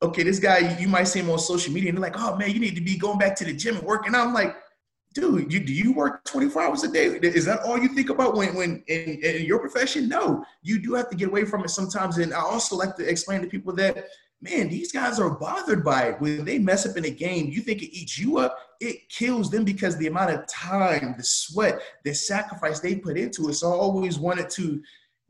okay, 0.00 0.22
this 0.22 0.38
guy, 0.38 0.76
you 0.78 0.88
might 0.88 1.04
see 1.04 1.20
him 1.20 1.30
on 1.30 1.38
social 1.38 1.72
media 1.72 1.90
and 1.90 1.98
they're 1.98 2.02
like, 2.02 2.18
oh 2.18 2.36
man, 2.36 2.50
you 2.50 2.60
need 2.60 2.76
to 2.76 2.80
be 2.80 2.96
going 2.96 3.18
back 3.18 3.34
to 3.36 3.44
the 3.44 3.52
gym 3.52 3.76
and 3.76 3.84
working 3.84 4.14
out. 4.14 4.26
I'm 4.26 4.34
like, 4.34 4.56
dude, 5.12 5.52
you 5.52 5.60
do 5.60 5.72
you 5.72 5.92
work 5.92 6.24
24 6.24 6.62
hours 6.62 6.84
a 6.84 6.88
day? 6.88 7.06
Is 7.06 7.44
that 7.44 7.60
all 7.60 7.78
you 7.78 7.88
think 7.88 8.10
about 8.10 8.34
when 8.34 8.54
when 8.54 8.82
in, 8.86 9.20
in, 9.22 9.44
your 9.44 9.58
profession? 9.58 10.08
No, 10.08 10.44
you 10.62 10.78
do 10.78 10.94
have 10.94 11.10
to 11.10 11.16
get 11.16 11.28
away 11.28 11.44
from 11.44 11.64
it 11.64 11.70
sometimes. 11.70 12.18
And 12.18 12.32
I 12.32 12.40
also 12.40 12.76
like 12.76 12.96
to 12.96 13.08
explain 13.08 13.40
to 13.42 13.46
people 13.46 13.74
that 13.76 14.06
man, 14.42 14.68
these 14.68 14.90
guys 14.90 15.20
are 15.20 15.30
bothered 15.30 15.84
by 15.84 16.08
it. 16.08 16.20
When 16.20 16.44
they 16.44 16.58
mess 16.58 16.84
up 16.84 16.96
in 16.96 17.04
a 17.04 17.10
game, 17.10 17.46
you 17.46 17.60
think 17.60 17.80
it 17.80 17.96
eats 17.96 18.18
you 18.18 18.38
up, 18.38 18.58
it 18.80 19.08
kills 19.08 19.50
them 19.50 19.64
because 19.64 19.96
the 19.96 20.08
amount 20.08 20.32
of 20.32 20.46
time, 20.48 21.14
the 21.16 21.22
sweat, 21.22 21.80
the 22.04 22.12
sacrifice 22.12 22.80
they 22.80 22.96
put 22.96 23.16
into 23.16 23.48
it. 23.48 23.54
So 23.54 23.72
I 23.72 23.76
always 23.76 24.18
wanted 24.18 24.50
to 24.50 24.82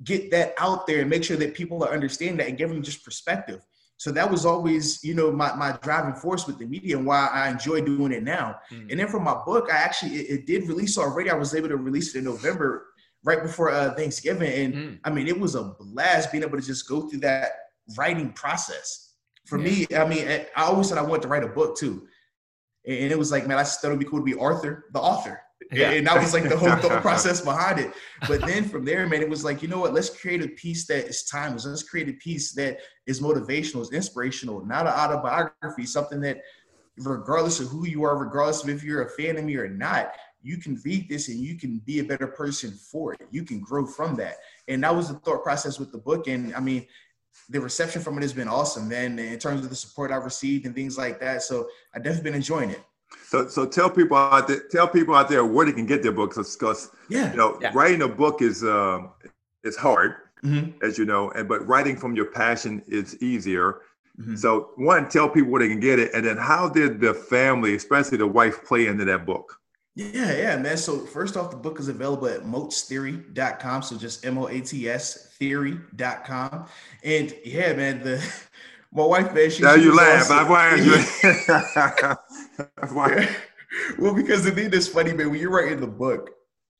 get 0.02 0.30
that 0.30 0.54
out 0.58 0.86
there 0.86 1.02
and 1.02 1.10
make 1.10 1.24
sure 1.24 1.36
that 1.36 1.54
people 1.54 1.84
are 1.84 1.92
understanding 1.92 2.38
that 2.38 2.48
and 2.48 2.58
give 2.58 2.70
them 2.70 2.82
just 2.82 3.04
perspective. 3.04 3.60
So 4.02 4.10
that 4.10 4.28
was 4.28 4.44
always, 4.44 4.98
you 5.04 5.14
know, 5.14 5.30
my, 5.30 5.54
my 5.54 5.78
driving 5.80 6.14
force 6.14 6.44
with 6.44 6.58
the 6.58 6.66
media 6.66 6.96
and 6.96 7.06
why 7.06 7.28
I 7.32 7.48
enjoy 7.48 7.82
doing 7.82 8.10
it 8.10 8.24
now. 8.24 8.56
Mm. 8.72 8.90
And 8.90 8.98
then 8.98 9.06
for 9.06 9.20
my 9.20 9.40
book, 9.46 9.68
I 9.72 9.76
actually, 9.76 10.16
it, 10.16 10.40
it, 10.40 10.44
did 10.44 10.66
release 10.66 10.98
already. 10.98 11.30
I 11.30 11.34
was 11.34 11.54
able 11.54 11.68
to 11.68 11.76
release 11.76 12.12
it 12.12 12.18
in 12.18 12.24
November, 12.24 12.88
right 13.22 13.40
before 13.40 13.70
uh, 13.70 13.94
Thanksgiving. 13.94 14.52
And 14.52 14.74
mm. 14.74 14.98
I 15.04 15.10
mean, 15.10 15.28
it 15.28 15.38
was 15.38 15.54
a 15.54 15.76
blast 15.78 16.32
being 16.32 16.42
able 16.42 16.58
to 16.58 16.66
just 16.66 16.88
go 16.88 17.08
through 17.08 17.20
that 17.20 17.52
writing 17.96 18.32
process. 18.32 19.14
For 19.46 19.56
yeah. 19.56 19.64
me, 19.64 19.86
I 19.96 20.04
mean, 20.04 20.46
I 20.56 20.64
always 20.64 20.88
said 20.88 20.98
I 20.98 21.02
wanted 21.02 21.22
to 21.22 21.28
write 21.28 21.44
a 21.44 21.48
book 21.48 21.76
too. 21.76 22.08
And 22.84 23.12
it 23.12 23.16
was 23.16 23.30
like, 23.30 23.46
man, 23.46 23.60
I 23.60 23.62
thought 23.62 23.86
it'd 23.86 24.00
be 24.00 24.04
cool 24.04 24.18
to 24.18 24.24
be 24.24 24.34
Arthur, 24.34 24.86
the 24.92 24.98
author. 24.98 25.40
Yeah. 25.70 25.90
And 25.90 26.06
that 26.06 26.20
was 26.20 26.32
like 26.34 26.48
the 26.48 26.56
whole 26.56 26.74
thought 26.76 27.02
process 27.02 27.40
behind 27.40 27.78
it. 27.78 27.92
But 28.26 28.40
then 28.46 28.64
from 28.64 28.84
there, 28.84 29.06
man, 29.08 29.22
it 29.22 29.28
was 29.28 29.44
like, 29.44 29.62
you 29.62 29.68
know 29.68 29.80
what? 29.80 29.94
Let's 29.94 30.10
create 30.10 30.42
a 30.42 30.48
piece 30.48 30.86
that 30.86 31.06
is 31.06 31.24
timeless. 31.24 31.66
Let's 31.66 31.82
create 31.82 32.08
a 32.08 32.14
piece 32.14 32.52
that 32.52 32.78
is 33.06 33.20
motivational, 33.20 33.82
is 33.82 33.92
inspirational, 33.92 34.64
not 34.64 34.86
an 34.86 34.92
autobiography, 34.92 35.86
something 35.86 36.20
that 36.22 36.42
regardless 36.98 37.60
of 37.60 37.68
who 37.68 37.86
you 37.86 38.02
are, 38.04 38.16
regardless 38.16 38.62
of 38.62 38.68
if 38.68 38.82
you're 38.82 39.02
a 39.02 39.10
fan 39.10 39.36
of 39.36 39.44
me 39.44 39.56
or 39.56 39.68
not, 39.68 40.12
you 40.42 40.58
can 40.58 40.80
read 40.84 41.08
this 41.08 41.28
and 41.28 41.38
you 41.38 41.56
can 41.56 41.78
be 41.84 42.00
a 42.00 42.04
better 42.04 42.26
person 42.26 42.72
for 42.72 43.12
it. 43.14 43.20
You 43.30 43.44
can 43.44 43.60
grow 43.60 43.86
from 43.86 44.16
that. 44.16 44.36
And 44.68 44.82
that 44.82 44.94
was 44.94 45.08
the 45.08 45.14
thought 45.14 45.42
process 45.42 45.78
with 45.78 45.92
the 45.92 45.98
book. 45.98 46.26
And 46.26 46.54
I 46.54 46.60
mean, 46.60 46.86
the 47.48 47.60
reception 47.60 48.02
from 48.02 48.18
it 48.18 48.22
has 48.22 48.32
been 48.32 48.48
awesome, 48.48 48.88
man, 48.88 49.18
in 49.18 49.38
terms 49.38 49.62
of 49.62 49.70
the 49.70 49.76
support 49.76 50.10
I've 50.10 50.24
received 50.24 50.66
and 50.66 50.74
things 50.74 50.98
like 50.98 51.20
that. 51.20 51.42
So 51.42 51.68
I've 51.94 52.02
definitely 52.02 52.30
been 52.30 52.36
enjoying 52.36 52.70
it. 52.70 52.82
So, 53.26 53.48
so 53.48 53.66
tell 53.66 53.88
people 53.88 54.16
out 54.16 54.48
there, 54.48 54.62
tell 54.70 54.88
people 54.88 55.14
out 55.14 55.28
there 55.28 55.44
where 55.44 55.66
they 55.66 55.72
can 55.72 55.86
get 55.86 56.02
their 56.02 56.12
books 56.12 56.36
because, 56.36 56.90
yeah. 57.08 57.30
you 57.30 57.36
know, 57.36 57.58
yeah. 57.60 57.70
writing 57.74 58.02
a 58.02 58.08
book 58.08 58.42
is 58.42 58.62
uh, 58.62 59.00
is 59.64 59.76
hard, 59.76 60.16
mm-hmm. 60.44 60.70
as 60.84 60.98
you 60.98 61.04
know, 61.04 61.30
and 61.30 61.48
but 61.48 61.66
writing 61.66 61.96
from 61.96 62.14
your 62.14 62.26
passion 62.26 62.82
is 62.86 63.20
easier. 63.22 63.80
Mm-hmm. 64.20 64.36
So, 64.36 64.70
one, 64.76 65.08
tell 65.08 65.28
people 65.28 65.50
where 65.50 65.62
they 65.62 65.68
can 65.68 65.80
get 65.80 65.98
it, 65.98 66.12
and 66.12 66.26
then 66.26 66.36
how 66.36 66.68
did 66.68 67.00
the 67.00 67.14
family, 67.14 67.74
especially 67.74 68.18
the 68.18 68.26
wife, 68.26 68.64
play 68.64 68.86
into 68.86 69.04
that 69.06 69.24
book? 69.24 69.58
Yeah, 69.94 70.34
yeah, 70.34 70.56
man. 70.56 70.78
So 70.78 71.00
first 71.00 71.36
off, 71.36 71.50
the 71.50 71.56
book 71.56 71.78
is 71.78 71.88
available 71.88 72.26
at 72.26 72.42
moatstheory.com. 72.42 73.82
So 73.82 73.98
just 73.98 74.24
M-O-A-T-S 74.24 75.34
theory.com. 75.38 76.66
And 77.04 77.34
yeah, 77.44 77.74
man, 77.74 78.02
the 78.02 78.24
my 78.92 79.04
wife, 79.04 79.34
man, 79.34 79.50
she. 79.50 79.62
Now 79.62 79.76
she 79.76 79.82
you 79.82 79.94
laugh. 79.94 80.28
Why? 82.92 83.28
well, 83.98 84.14
because 84.14 84.44
the 84.44 84.50
thing 84.50 84.70
that's 84.70 84.88
funny, 84.88 85.12
man, 85.12 85.30
when 85.30 85.40
you're 85.40 85.50
writing 85.50 85.80
the 85.80 85.86
book, 85.86 86.30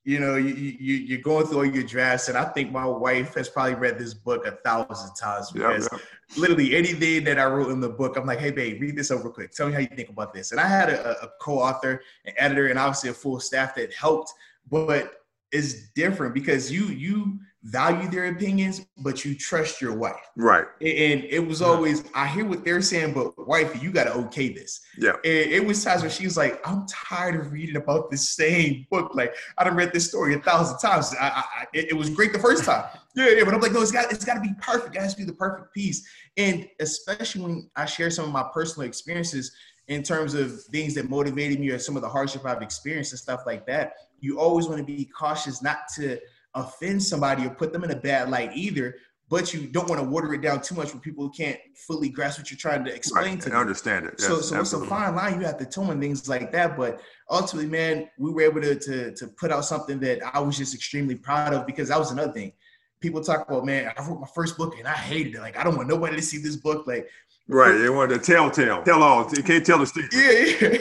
you 0.04 0.18
know, 0.18 0.34
you, 0.34 0.52
you 0.52 0.94
you're 0.96 1.20
going 1.20 1.46
through 1.46 1.58
all 1.58 1.64
your 1.64 1.84
drafts, 1.84 2.28
and 2.28 2.36
I 2.36 2.44
think 2.44 2.72
my 2.72 2.84
wife 2.84 3.34
has 3.34 3.48
probably 3.48 3.74
read 3.74 3.98
this 3.98 4.14
book 4.14 4.46
a 4.46 4.50
thousand 4.50 5.14
times 5.14 5.52
because 5.52 5.88
yep. 5.92 6.00
literally 6.36 6.74
anything 6.74 7.22
that 7.24 7.38
I 7.38 7.44
wrote 7.44 7.70
in 7.70 7.80
the 7.80 7.88
book, 7.88 8.16
I'm 8.16 8.26
like, 8.26 8.40
hey, 8.40 8.50
babe, 8.50 8.80
read 8.80 8.96
this 8.96 9.12
over 9.12 9.30
quick. 9.30 9.52
Tell 9.52 9.68
me 9.68 9.74
how 9.74 9.78
you 9.78 9.86
think 9.86 10.08
about 10.08 10.34
this. 10.34 10.50
And 10.50 10.60
I 10.60 10.66
had 10.66 10.90
a, 10.90 11.22
a 11.22 11.30
co-author, 11.40 12.02
an 12.24 12.32
editor, 12.36 12.66
and 12.66 12.80
obviously 12.80 13.10
a 13.10 13.14
full 13.14 13.38
staff 13.38 13.76
that 13.76 13.92
helped, 13.94 14.32
but 14.68 15.22
it's 15.52 15.90
different 15.90 16.34
because 16.34 16.72
you 16.72 16.86
you 16.86 17.38
value 17.64 18.08
their 18.08 18.26
opinions, 18.26 18.84
but 18.98 19.24
you 19.24 19.36
trust 19.36 19.80
your 19.80 19.94
wife. 19.94 20.30
Right. 20.36 20.64
And 20.80 21.24
it 21.24 21.46
was 21.46 21.62
always, 21.62 22.04
I 22.12 22.26
hear 22.26 22.44
what 22.44 22.64
they're 22.64 22.82
saying, 22.82 23.14
but 23.14 23.46
wife, 23.46 23.80
you 23.80 23.92
got 23.92 24.04
to 24.04 24.14
okay 24.14 24.52
this. 24.52 24.80
Yeah. 24.98 25.12
And 25.12 25.24
it 25.24 25.64
was 25.64 25.82
times 25.84 26.02
where 26.02 26.10
she 26.10 26.24
was 26.24 26.36
like, 26.36 26.60
I'm 26.66 26.86
tired 26.88 27.36
of 27.40 27.52
reading 27.52 27.76
about 27.76 28.10
this 28.10 28.28
same 28.30 28.86
book. 28.90 29.14
Like, 29.14 29.34
I 29.58 29.64
done 29.64 29.76
read 29.76 29.92
this 29.92 30.08
story 30.08 30.34
a 30.34 30.40
thousand 30.40 30.78
times. 30.78 31.14
I, 31.20 31.28
I, 31.28 31.66
it, 31.72 31.96
was 31.96 32.10
great 32.10 32.32
the 32.32 32.38
first 32.38 32.64
time. 32.64 32.84
Yeah, 33.14 33.28
yeah. 33.28 33.44
But 33.44 33.52
I'm 33.52 33.60
like, 33.60 33.72
no, 33.72 33.82
it's 33.82 33.92
got, 33.92 34.10
it's 34.10 34.24
got 34.24 34.36
to 34.36 34.40
be 34.40 34.54
perfect. 34.58 34.96
It 34.96 35.02
has 35.02 35.12
to 35.12 35.20
be 35.20 35.26
the 35.26 35.34
perfect 35.34 35.74
piece. 35.74 36.08
And 36.38 36.66
especially 36.80 37.42
when 37.42 37.70
I 37.76 37.84
share 37.84 38.10
some 38.10 38.24
of 38.24 38.30
my 38.30 38.46
personal 38.54 38.88
experiences 38.88 39.52
in 39.88 40.02
terms 40.02 40.32
of 40.32 40.62
things 40.72 40.94
that 40.94 41.10
motivated 41.10 41.60
me 41.60 41.68
or 41.68 41.78
some 41.78 41.94
of 41.94 42.00
the 42.00 42.08
hardship 42.08 42.46
I've 42.46 42.62
experienced 42.62 43.12
and 43.12 43.20
stuff 43.20 43.42
like 43.44 43.66
that, 43.66 43.92
you 44.20 44.40
always 44.40 44.66
want 44.66 44.78
to 44.78 44.84
be 44.84 45.04
cautious 45.04 45.62
not 45.62 45.80
to– 45.96 46.18
offend 46.54 47.02
somebody 47.02 47.46
or 47.46 47.50
put 47.50 47.72
them 47.72 47.84
in 47.84 47.90
a 47.90 47.96
bad 47.96 48.30
light 48.30 48.50
either. 48.54 48.96
But 49.28 49.54
you 49.54 49.66
don't 49.66 49.88
want 49.88 49.98
to 49.98 50.06
water 50.06 50.34
it 50.34 50.42
down 50.42 50.60
too 50.60 50.74
much 50.74 50.92
when 50.92 51.00
people 51.00 51.24
who 51.24 51.32
can't 51.32 51.58
fully 51.86 52.10
grasp 52.10 52.38
what 52.38 52.50
you're 52.50 52.58
trying 52.58 52.84
to 52.84 52.94
explain 52.94 53.24
right. 53.24 53.40
to 53.40 53.48
them. 53.48 53.58
understand 53.58 54.04
it. 54.04 54.16
Yes, 54.18 54.28
so, 54.28 54.40
so 54.42 54.60
it's 54.60 54.74
a 54.74 54.84
fine 54.84 55.14
line 55.14 55.40
you 55.40 55.46
have 55.46 55.56
to 55.56 55.64
tone 55.64 55.88
and 55.88 56.02
things 56.02 56.28
like 56.28 56.52
that. 56.52 56.76
But 56.76 57.00
ultimately, 57.30 57.70
man, 57.70 58.10
we 58.18 58.30
were 58.30 58.42
able 58.42 58.60
to, 58.60 58.74
to 58.74 59.14
to 59.14 59.26
put 59.28 59.50
out 59.50 59.64
something 59.64 59.98
that 60.00 60.20
I 60.34 60.40
was 60.40 60.58
just 60.58 60.74
extremely 60.74 61.14
proud 61.14 61.54
of 61.54 61.66
because 61.66 61.88
that 61.88 61.98
was 61.98 62.10
another 62.10 62.32
thing. 62.32 62.52
People 63.00 63.22
talk 63.22 63.48
about, 63.48 63.64
man, 63.64 63.90
I 63.96 64.06
wrote 64.06 64.20
my 64.20 64.28
first 64.34 64.58
book 64.58 64.78
and 64.78 64.86
I 64.86 64.92
hated 64.92 65.34
it. 65.34 65.40
Like, 65.40 65.56
I 65.56 65.64
don't 65.64 65.76
want 65.76 65.88
nobody 65.88 66.14
to 66.16 66.22
see 66.22 66.36
this 66.36 66.56
book. 66.56 66.86
Like, 66.86 67.08
Right, 67.48 67.76
they 67.76 67.90
want 67.90 68.10
to 68.10 68.18
telltale, 68.18 68.82
tell, 68.84 69.02
all. 69.02 69.28
You 69.34 69.42
can't 69.42 69.66
tell 69.66 69.78
the 69.78 69.86
secret. 69.86 70.12
Yeah, 70.12 70.68
yeah, 70.68 70.78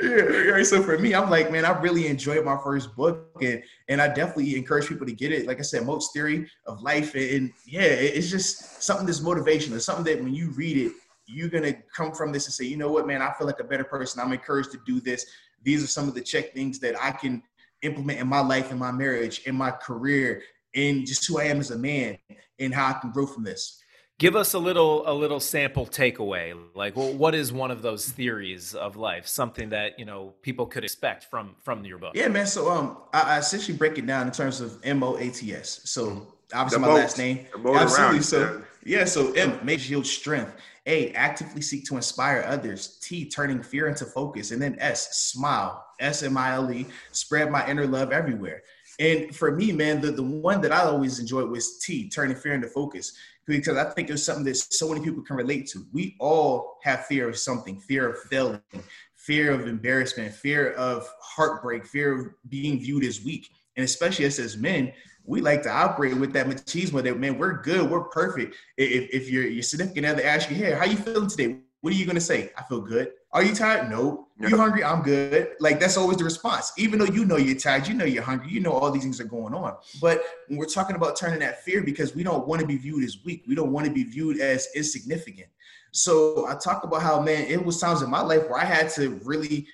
yeah. 0.16 0.50
Right. 0.52 0.66
So 0.66 0.82
for 0.82 0.98
me, 0.98 1.14
I'm 1.14 1.28
like, 1.28 1.52
man, 1.52 1.66
I 1.66 1.78
really 1.80 2.06
enjoyed 2.06 2.44
my 2.46 2.56
first 2.64 2.96
book, 2.96 3.30
and 3.42 3.62
and 3.88 4.00
I 4.00 4.08
definitely 4.08 4.56
encourage 4.56 4.88
people 4.88 5.06
to 5.06 5.12
get 5.12 5.32
it. 5.32 5.46
Like 5.46 5.58
I 5.58 5.62
said, 5.62 5.84
Moats 5.84 6.10
Theory 6.14 6.50
of 6.66 6.80
Life, 6.82 7.14
and 7.14 7.52
yeah, 7.66 7.82
it's 7.82 8.30
just 8.30 8.82
something 8.82 9.04
that's 9.04 9.20
motivational. 9.20 9.80
Something 9.82 10.04
that 10.04 10.22
when 10.24 10.34
you 10.34 10.50
read 10.52 10.78
it, 10.78 10.92
you're 11.26 11.50
gonna 11.50 11.74
come 11.94 12.12
from 12.12 12.32
this 12.32 12.46
and 12.46 12.54
say, 12.54 12.64
you 12.64 12.78
know 12.78 12.90
what, 12.90 13.06
man, 13.06 13.20
I 13.20 13.32
feel 13.34 13.46
like 13.46 13.60
a 13.60 13.64
better 13.64 13.84
person. 13.84 14.20
I'm 14.20 14.32
encouraged 14.32 14.72
to 14.72 14.80
do 14.86 15.00
this. 15.00 15.26
These 15.62 15.84
are 15.84 15.88
some 15.88 16.08
of 16.08 16.14
the 16.14 16.22
check 16.22 16.54
things 16.54 16.78
that 16.80 17.00
I 17.00 17.10
can 17.10 17.42
implement 17.82 18.18
in 18.18 18.28
my 18.28 18.40
life, 18.40 18.72
in 18.72 18.78
my 18.78 18.92
marriage, 18.92 19.42
in 19.44 19.54
my 19.54 19.72
career, 19.72 20.42
and 20.74 21.06
just 21.06 21.26
who 21.26 21.38
I 21.38 21.44
am 21.44 21.60
as 21.60 21.70
a 21.70 21.78
man, 21.78 22.16
and 22.58 22.74
how 22.74 22.88
I 22.88 22.94
can 22.94 23.10
grow 23.10 23.26
from 23.26 23.44
this 23.44 23.82
give 24.18 24.34
us 24.36 24.52
a 24.54 24.58
little 24.58 25.08
a 25.08 25.14
little 25.14 25.40
sample 25.40 25.86
takeaway. 25.86 26.58
Like 26.74 26.96
well, 26.96 27.12
what 27.12 27.34
is 27.34 27.52
one 27.52 27.70
of 27.70 27.82
those 27.82 28.08
theories 28.08 28.74
of 28.74 28.96
life? 28.96 29.26
Something 29.26 29.70
that 29.70 29.98
you 29.98 30.04
know 30.04 30.34
people 30.42 30.66
could 30.66 30.84
expect 30.84 31.24
from 31.24 31.54
from 31.62 31.84
your 31.84 31.98
book. 31.98 32.12
Yeah 32.14 32.28
man. 32.28 32.46
So 32.46 32.70
um 32.70 32.98
i, 33.12 33.36
I 33.36 33.38
essentially 33.38 33.76
break 33.76 33.96
it 33.98 34.06
down 34.06 34.26
in 34.26 34.32
terms 34.32 34.60
of 34.60 34.78
m-o-a-t-s 34.84 35.80
so 35.84 36.26
obviously 36.52 36.82
the 36.82 36.86
my 36.86 36.94
last 36.94 37.18
name. 37.18 37.46
Absolutely. 37.64 38.22
so 38.22 38.62
yeah. 38.84 38.98
yeah 38.98 39.04
so 39.04 39.32
m 39.32 39.58
makes 39.64 39.88
yield 39.88 40.06
strength. 40.06 40.54
A 40.86 41.12
actively 41.12 41.60
seek 41.60 41.84
to 41.86 41.96
inspire 41.96 42.42
others. 42.46 42.98
T 43.02 43.28
turning 43.28 43.62
fear 43.62 43.88
into 43.88 44.04
focus. 44.06 44.50
And 44.50 44.60
then 44.60 44.76
s 44.78 45.16
smile. 45.18 45.84
S-m-i-l-e 46.00 46.86
spread 47.10 47.50
my 47.50 47.68
inner 47.68 47.84
love 47.84 48.12
everywhere. 48.12 48.62
And 49.00 49.34
for 49.34 49.50
me, 49.50 49.72
man, 49.72 50.00
the, 50.00 50.12
the 50.12 50.22
one 50.22 50.60
that 50.60 50.72
I 50.72 50.82
always 50.82 51.18
enjoyed 51.18 51.50
was 51.50 51.78
T, 51.78 52.08
turning 52.08 52.36
fear 52.36 52.54
into 52.54 52.68
focus 52.68 53.12
because 53.56 53.76
I 53.76 53.84
think 53.90 54.10
it's 54.10 54.22
something 54.22 54.44
that 54.44 54.56
so 54.56 54.88
many 54.88 55.04
people 55.04 55.22
can 55.22 55.36
relate 55.36 55.66
to. 55.68 55.86
We 55.92 56.16
all 56.20 56.78
have 56.84 57.06
fear 57.06 57.28
of 57.28 57.38
something 57.38 57.80
fear 57.80 58.10
of 58.10 58.18
failing, 58.30 58.60
fear 59.16 59.52
of 59.52 59.66
embarrassment, 59.66 60.34
fear 60.34 60.72
of 60.72 61.08
heartbreak, 61.20 61.86
fear 61.86 62.18
of 62.18 62.26
being 62.48 62.78
viewed 62.78 63.04
as 63.04 63.24
weak. 63.24 63.48
And 63.76 63.84
especially 63.84 64.26
us 64.26 64.38
as 64.38 64.56
men, 64.56 64.92
we 65.24 65.40
like 65.40 65.62
to 65.62 65.70
operate 65.70 66.16
with 66.16 66.32
that 66.32 66.46
machismo 66.46 67.02
that, 67.02 67.18
man, 67.18 67.38
we're 67.38 67.62
good, 67.62 67.88
we're 67.88 68.04
perfect. 68.04 68.56
If, 68.76 69.10
if 69.12 69.30
your, 69.30 69.46
your 69.46 69.62
significant 69.62 70.06
other 70.06 70.24
asks 70.24 70.50
you, 70.50 70.56
hey, 70.56 70.72
how 70.72 70.84
you 70.84 70.96
feeling 70.96 71.28
today? 71.28 71.58
What 71.80 71.92
are 71.92 71.96
you 71.96 72.04
to 72.16 72.20
say? 72.20 72.50
I 72.56 72.62
feel 72.64 72.80
good. 72.80 73.12
Are 73.32 73.42
you 73.42 73.54
tired? 73.54 73.90
No. 73.90 74.28
You 74.40 74.56
hungry? 74.56 74.82
I'm 74.84 75.02
good. 75.02 75.50
Like 75.60 75.80
that's 75.80 75.96
always 75.96 76.16
the 76.16 76.24
response. 76.24 76.72
Even 76.78 76.98
though 76.98 77.06
you 77.06 77.24
know 77.24 77.36
you're 77.36 77.58
tired, 77.58 77.86
you 77.86 77.94
know 77.94 78.04
you're 78.04 78.22
hungry, 78.22 78.50
you 78.50 78.60
know 78.60 78.72
all 78.72 78.90
these 78.90 79.02
things 79.02 79.20
are 79.20 79.24
going 79.24 79.52
on. 79.52 79.76
But 80.00 80.22
when 80.46 80.58
we're 80.58 80.66
talking 80.66 80.96
about 80.96 81.16
turning 81.16 81.40
that 81.40 81.62
fear, 81.64 81.82
because 81.82 82.14
we 82.14 82.22
don't 82.22 82.46
want 82.46 82.60
to 82.60 82.66
be 82.66 82.76
viewed 82.76 83.04
as 83.04 83.18
weak, 83.24 83.44
we 83.46 83.54
don't 83.54 83.72
want 83.72 83.86
to 83.86 83.92
be 83.92 84.04
viewed 84.04 84.40
as 84.40 84.68
insignificant. 84.74 85.48
So 85.90 86.46
I 86.46 86.54
talk 86.54 86.84
about 86.84 87.02
how 87.02 87.20
man, 87.20 87.46
it 87.48 87.62
was 87.62 87.80
times 87.80 88.02
in 88.02 88.10
my 88.10 88.20
life 88.20 88.48
where 88.48 88.58
I 88.58 88.64
had 88.64 88.88
to 88.90 89.20
really 89.24 89.66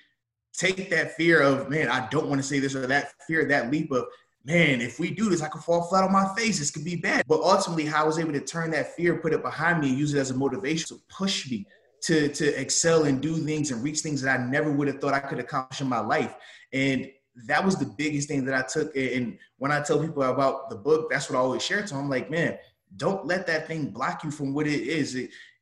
take 0.53 0.89
that 0.89 1.15
fear 1.15 1.41
of 1.41 1.69
man, 1.69 1.87
I 1.87 2.07
don't 2.09 2.27
want 2.27 2.41
to 2.41 2.47
say 2.47 2.59
this 2.59 2.75
or 2.75 2.87
that 2.87 3.11
fear, 3.27 3.45
that 3.45 3.71
leap 3.71 3.91
of 3.91 4.05
man, 4.45 4.81
if 4.81 4.99
we 4.99 5.11
do 5.11 5.29
this, 5.29 5.41
I 5.41 5.47
could 5.47 5.61
fall 5.61 5.83
flat 5.83 6.03
on 6.03 6.11
my 6.11 6.33
face. 6.35 6.59
This 6.59 6.71
could 6.71 6.85
be 6.85 6.95
bad. 6.95 7.23
But 7.27 7.41
ultimately, 7.41 7.85
how 7.85 8.03
I 8.03 8.07
was 8.07 8.19
able 8.19 8.33
to 8.33 8.39
turn 8.41 8.71
that 8.71 8.95
fear, 8.95 9.17
put 9.17 9.33
it 9.33 9.41
behind 9.41 9.81
me, 9.81 9.89
and 9.89 9.97
use 9.97 10.13
it 10.13 10.19
as 10.19 10.31
a 10.31 10.35
motivation 10.35 10.87
to 10.89 11.03
push 11.09 11.49
me 11.49 11.65
to 12.05 12.29
to 12.29 12.61
excel 12.61 13.05
and 13.05 13.19
do 13.19 13.35
things 13.37 13.71
and 13.71 13.83
reach 13.83 13.99
things 13.99 14.21
that 14.21 14.39
I 14.39 14.43
never 14.43 14.71
would 14.71 14.87
have 14.87 15.01
thought 15.01 15.13
I 15.13 15.19
could 15.19 15.39
accomplish 15.39 15.81
in 15.81 15.89
my 15.89 15.99
life. 15.99 16.35
And 16.71 17.09
that 17.47 17.65
was 17.65 17.75
the 17.75 17.85
biggest 17.85 18.27
thing 18.27 18.45
that 18.45 18.53
I 18.55 18.61
took. 18.61 18.95
And 18.95 19.37
when 19.57 19.71
I 19.71 19.81
tell 19.81 19.99
people 19.99 20.23
about 20.23 20.69
the 20.69 20.75
book, 20.75 21.09
that's 21.09 21.29
what 21.29 21.37
I 21.37 21.41
always 21.41 21.63
share 21.63 21.81
to 21.81 21.87
them. 21.87 22.03
I'm 22.03 22.09
like, 22.09 22.29
man, 22.29 22.57
don't 22.95 23.25
let 23.25 23.47
that 23.47 23.67
thing 23.67 23.89
block 23.89 24.23
you 24.23 24.31
from 24.31 24.53
what 24.53 24.67
it 24.67 24.81
is. 24.81 25.15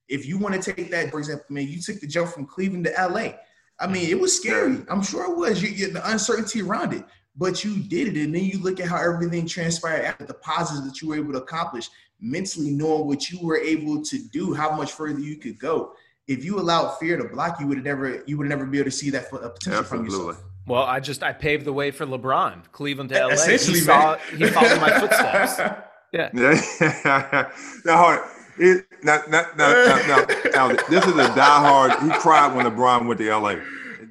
if 0.09 0.25
you 0.25 0.37
want 0.37 0.61
to 0.61 0.73
take 0.73 0.91
that, 0.91 1.11
for 1.11 1.19
example, 1.19 1.45
man, 1.49 1.67
you 1.67 1.81
took 1.81 1.99
the 1.99 2.07
jump 2.07 2.29
from 2.29 2.45
Cleveland 2.45 2.85
to 2.85 3.07
LA. 3.07 3.33
I 3.79 3.87
mean, 3.87 4.09
it 4.09 4.19
was 4.19 4.35
scary. 4.35 4.83
I'm 4.89 5.01
sure 5.01 5.31
it 5.31 5.35
was. 5.35 5.63
You, 5.63 5.69
you, 5.69 5.93
the 5.93 6.11
uncertainty 6.11 6.61
around 6.61 6.93
it, 6.93 7.03
but 7.35 7.63
you 7.63 7.81
did 7.81 8.09
it, 8.09 8.23
and 8.23 8.35
then 8.35 8.43
you 8.43 8.59
look 8.59 8.79
at 8.79 8.87
how 8.87 8.97
everything 8.97 9.47
transpired 9.47 10.03
after 10.03 10.25
the 10.25 10.35
positives 10.35 10.85
that 10.87 11.01
you 11.01 11.07
were 11.07 11.15
able 11.15 11.33
to 11.33 11.41
accomplish 11.41 11.89
mentally, 12.19 12.69
knowing 12.69 13.07
what 13.07 13.31
you 13.31 13.39
were 13.41 13.57
able 13.57 14.03
to 14.03 14.19
do, 14.29 14.53
how 14.53 14.75
much 14.75 14.91
further 14.91 15.19
you 15.19 15.37
could 15.37 15.57
go 15.57 15.93
if 16.28 16.43
you 16.43 16.59
allowed 16.59 16.97
fear 16.97 17.17
to 17.17 17.26
block 17.26 17.59
you, 17.59 17.67
would 17.67 17.78
have 17.78 17.86
never 17.86 18.24
you 18.26 18.38
would 18.38 18.47
never 18.47 18.65
be 18.65 18.80
able 18.80 18.89
to 18.89 18.95
see 18.95 19.09
that 19.09 19.26
uh, 19.34 19.49
potential 19.49 19.80
Absolutely. 19.80 19.86
from 19.86 20.05
yourself. 20.05 20.43
Well, 20.65 20.84
I 20.84 20.99
just 20.99 21.24
I 21.24 21.34
paved 21.34 21.65
the 21.65 21.74
way 21.74 21.91
for 21.91 22.05
LeBron, 22.05 22.71
Cleveland 22.71 23.09
to 23.09 23.19
LA. 23.19 23.34
Essentially, 23.34 23.80
he 23.80 23.84
saw 23.84 24.17
he 24.17 24.45
followed 24.47 24.82
my 24.82 24.99
footsteps. 24.99 25.59
Yeah. 26.13 26.30
Yeah. 26.80 27.51
now, 27.86 28.24
it, 28.59 28.86
now, 29.01 29.24
now, 29.30 29.47
now, 29.57 30.26
now, 30.53 30.67
this 30.67 31.03
is 31.07 31.15
a 31.15 31.28
diehard. 31.30 31.99
He 32.03 32.09
cried 32.19 32.55
when 32.55 32.67
LeBron 32.67 33.07
went 33.07 33.19
to 33.19 33.36
LA. 33.36 33.55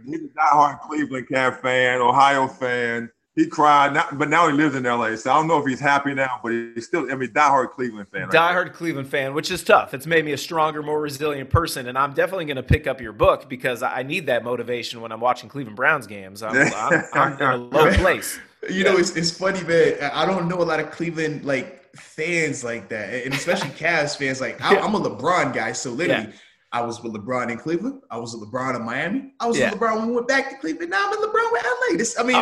He's 0.05 0.19
a 0.19 0.29
diehard 0.37 0.81
Cleveland 0.81 1.29
Cavs 1.29 1.61
fan, 1.61 2.01
Ohio 2.01 2.49
fan 2.49 3.09
he 3.35 3.47
cried, 3.47 3.95
not, 3.95 4.18
but 4.18 4.28
now 4.28 4.47
he 4.47 4.53
lives 4.53 4.74
in 4.74 4.83
LA. 4.83 5.16
So 5.16 5.30
I 5.30 5.35
don't 5.37 5.49
know 5.49 5.59
if 5.59 5.66
he's 5.66 5.80
happy 5.80 6.12
now, 6.12 6.39
but 6.43 6.53
he's 6.53 6.87
still, 6.87 7.11
I 7.11 7.14
mean, 7.14 7.30
diehard 7.30 7.70
Cleveland 7.70 8.09
fan. 8.09 8.22
Right 8.22 8.30
diehard 8.30 8.64
there. 8.64 8.74
Cleveland 8.74 9.09
fan, 9.09 9.33
which 9.33 9.51
is 9.51 9.64
tough. 9.64 9.95
It's 9.95 10.07
made 10.07 10.24
me 10.24 10.33
a 10.33 10.39
stronger, 10.39 10.83
more 10.83 11.01
resilient 11.01 11.49
person. 11.49 11.89
And 11.89 11.97
I'm 11.97 12.12
definitely 12.12 12.45
going 12.45 12.57
to 12.57 12.62
pick 12.62 12.87
up 12.87 13.01
your 13.01 13.12
book 13.12 13.49
because 13.49 13.83
I 13.83 14.03
need 14.03 14.26
that 14.26 14.45
motivation 14.45 15.01
when 15.01 15.12
I'm 15.12 15.20
watching 15.20 15.49
Cleveland 15.49 15.76
Browns 15.76 16.07
games. 16.07 16.43
I'm, 16.43 16.55
I'm, 16.55 17.05
I'm 17.14 17.33
in 17.33 17.43
a 17.43 17.57
low 17.57 17.93
place. 17.95 18.39
You 18.68 18.85
know, 18.85 18.99
it's, 18.99 19.16
it's 19.16 19.30
funny, 19.30 19.62
man. 19.64 19.95
I 20.12 20.26
don't 20.26 20.47
know 20.47 20.61
a 20.61 20.62
lot 20.62 20.78
of 20.78 20.91
Cleveland, 20.91 21.45
like, 21.45 21.83
fans 21.97 22.64
like 22.64 22.89
that, 22.89 23.24
and 23.24 23.35
especially 23.35 23.68
Cavs 23.78 24.16
fans. 24.16 24.41
Like, 24.41 24.61
I, 24.62 24.76
am 24.76 24.95
a 24.95 25.01
LeBron 25.01 25.55
guy. 25.55 25.72
So 25.72 25.91
literally, 25.91 26.24
yeah. 26.24 26.39
I 26.70 26.83
was 26.83 27.03
with 27.03 27.12
LeBron 27.12 27.51
in 27.51 27.59
Cleveland. 27.59 28.03
I 28.11 28.18
was 28.18 28.35
with 28.35 28.49
LeBron 28.49 28.76
in 28.76 28.83
Miami. 28.83 29.33
I 29.41 29.47
was 29.47 29.59
yeah. 29.59 29.70
with 29.70 29.80
LeBron 29.80 29.97
when 29.97 30.09
we 30.09 30.14
went 30.14 30.28
back 30.28 30.51
to 30.51 30.57
Cleveland. 30.57 30.91
Now 30.91 31.07
I'm 31.07 31.12
in 31.12 31.18
LeBron 31.18 31.53
with 31.53 31.64
LA. 31.64 31.97
This, 31.97 32.18
I 32.18 32.22
mean, 32.22 32.37